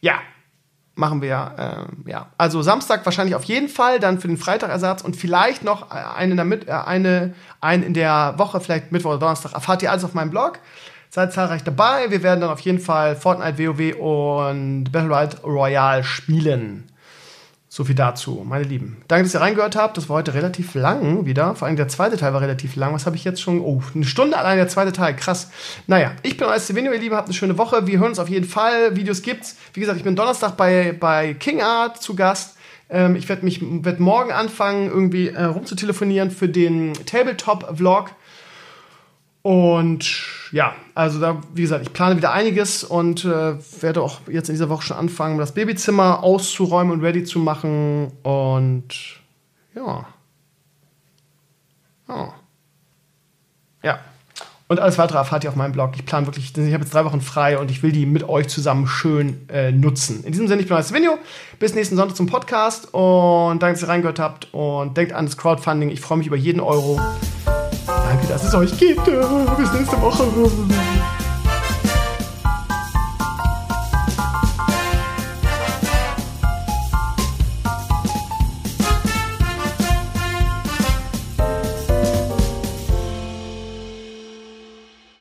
ja, 0.00 0.14
machen 0.94 1.22
wir. 1.22 1.88
Äh, 2.06 2.10
ja, 2.10 2.26
also 2.36 2.62
Samstag 2.62 3.04
wahrscheinlich 3.04 3.34
auf 3.34 3.44
jeden 3.44 3.68
Fall, 3.68 3.98
dann 3.98 4.20
für 4.20 4.28
den 4.28 4.36
Freitagersatz 4.36 5.02
und 5.02 5.16
vielleicht 5.16 5.64
noch 5.64 5.90
eine 5.90 6.32
in 6.32 6.36
der, 6.36 6.44
Mit 6.44 6.68
äh, 6.68 6.72
eine, 6.72 7.34
einen 7.60 7.82
in 7.82 7.94
der 7.94 8.34
Woche, 8.36 8.60
vielleicht 8.60 8.92
Mittwoch 8.92 9.10
oder 9.10 9.20
Donnerstag. 9.20 9.52
Erfahrt 9.52 9.82
ihr 9.82 9.90
alles 9.90 10.04
auf 10.04 10.14
meinem 10.14 10.30
Blog. 10.30 10.58
Seid 11.08 11.32
zahlreich 11.32 11.62
dabei. 11.62 12.10
Wir 12.10 12.22
werden 12.22 12.40
dann 12.40 12.50
auf 12.50 12.60
jeden 12.60 12.78
Fall 12.78 13.16
Fortnite, 13.16 13.58
WoW 13.58 13.96
und 13.98 14.84
Battle 14.92 15.28
Royale 15.44 16.04
spielen. 16.04 16.91
So 17.74 17.84
viel 17.84 17.94
dazu, 17.94 18.44
meine 18.46 18.64
Lieben. 18.64 18.98
Danke, 19.08 19.24
dass 19.24 19.32
ihr 19.32 19.40
reingehört 19.40 19.76
habt. 19.76 19.96
Das 19.96 20.10
war 20.10 20.16
heute 20.16 20.34
relativ 20.34 20.74
lang 20.74 21.24
wieder. 21.24 21.54
Vor 21.54 21.66
allem 21.66 21.76
der 21.76 21.88
zweite 21.88 22.18
Teil 22.18 22.34
war 22.34 22.42
relativ 22.42 22.76
lang. 22.76 22.92
Was 22.92 23.06
habe 23.06 23.16
ich 23.16 23.24
jetzt 23.24 23.40
schon? 23.40 23.62
Oh, 23.62 23.82
eine 23.94 24.04
Stunde 24.04 24.36
allein 24.36 24.58
der 24.58 24.68
zweite 24.68 24.92
Teil. 24.92 25.16
Krass. 25.16 25.50
Naja, 25.86 26.12
ich 26.22 26.36
bin 26.36 26.46
euer 26.46 26.60
Stevenio, 26.60 26.92
ihr 26.92 26.98
Lieben. 26.98 27.16
Habt 27.16 27.28
eine 27.28 27.34
schöne 27.34 27.56
Woche. 27.56 27.86
Wir 27.86 27.98
hören 27.98 28.10
uns 28.10 28.18
auf 28.18 28.28
jeden 28.28 28.46
Fall. 28.46 28.94
Videos 28.94 29.22
gibt's. 29.22 29.56
Wie 29.72 29.80
gesagt, 29.80 29.96
ich 29.96 30.04
bin 30.04 30.14
Donnerstag 30.14 30.58
bei, 30.58 30.92
bei 30.92 31.32
King 31.32 31.62
Art 31.62 32.02
zu 32.02 32.14
Gast. 32.14 32.58
Ähm, 32.90 33.16
ich 33.16 33.26
werde 33.30 33.42
mich 33.42 33.62
werd 33.62 34.00
morgen 34.00 34.32
anfangen, 34.32 34.90
irgendwie 34.90 35.28
äh, 35.28 35.44
rumzutelefonieren 35.44 36.30
für 36.30 36.50
den 36.50 36.92
Tabletop-Vlog. 36.92 38.10
Und 39.42 40.06
ja, 40.52 40.74
also 40.94 41.18
da, 41.20 41.40
wie 41.52 41.62
gesagt, 41.62 41.82
ich 41.82 41.92
plane 41.92 42.16
wieder 42.16 42.32
einiges 42.32 42.84
und 42.84 43.24
äh, 43.24 43.54
werde 43.80 44.02
auch 44.02 44.20
jetzt 44.28 44.48
in 44.48 44.54
dieser 44.54 44.68
Woche 44.68 44.82
schon 44.82 44.96
anfangen, 44.96 45.38
das 45.38 45.52
Babyzimmer 45.52 46.22
auszuräumen 46.22 46.92
und 46.92 47.00
ready 47.02 47.24
zu 47.24 47.40
machen. 47.40 48.12
Und 48.22 48.86
ja. 49.74 50.06
Ja. 52.08 52.34
Ja. 53.82 53.98
Und 54.68 54.78
alles 54.78 54.96
weitere 54.96 55.18
erfahrt 55.18 55.42
ihr 55.42 55.50
auf 55.50 55.56
meinem 55.56 55.72
Blog. 55.72 55.92
Ich 55.96 56.06
plane 56.06 56.26
wirklich, 56.26 56.56
ich 56.56 56.72
habe 56.72 56.84
jetzt 56.84 56.94
drei 56.94 57.04
Wochen 57.04 57.20
frei 57.20 57.58
und 57.58 57.70
ich 57.70 57.82
will 57.82 57.92
die 57.92 58.06
mit 58.06 58.26
euch 58.28 58.48
zusammen 58.48 58.86
schön 58.86 59.46
äh, 59.48 59.72
nutzen. 59.72 60.22
In 60.24 60.32
diesem 60.32 60.46
Sinne, 60.46 60.62
ich 60.62 60.68
bin 60.68 60.76
euer 60.76 60.88
Video. 60.90 61.18
Bis 61.58 61.74
nächsten 61.74 61.96
Sonntag 61.96 62.16
zum 62.16 62.26
Podcast 62.26 62.94
und 62.94 63.60
danke, 63.60 63.74
dass 63.74 63.82
ihr 63.82 63.88
reingehört 63.88 64.20
habt 64.20 64.54
und 64.54 64.96
denkt 64.96 65.12
an 65.12 65.26
das 65.26 65.36
Crowdfunding. 65.36 65.90
Ich 65.90 66.00
freue 66.00 66.18
mich 66.18 66.28
über 66.28 66.36
jeden 66.36 66.60
Euro. 66.60 67.00
Danke, 68.12 68.26
dass 68.26 68.44
es 68.44 68.54
euch 68.54 68.76
gibt. 68.76 69.06
Bis 69.06 69.72
nächste 69.72 69.98
Woche. 70.02 70.24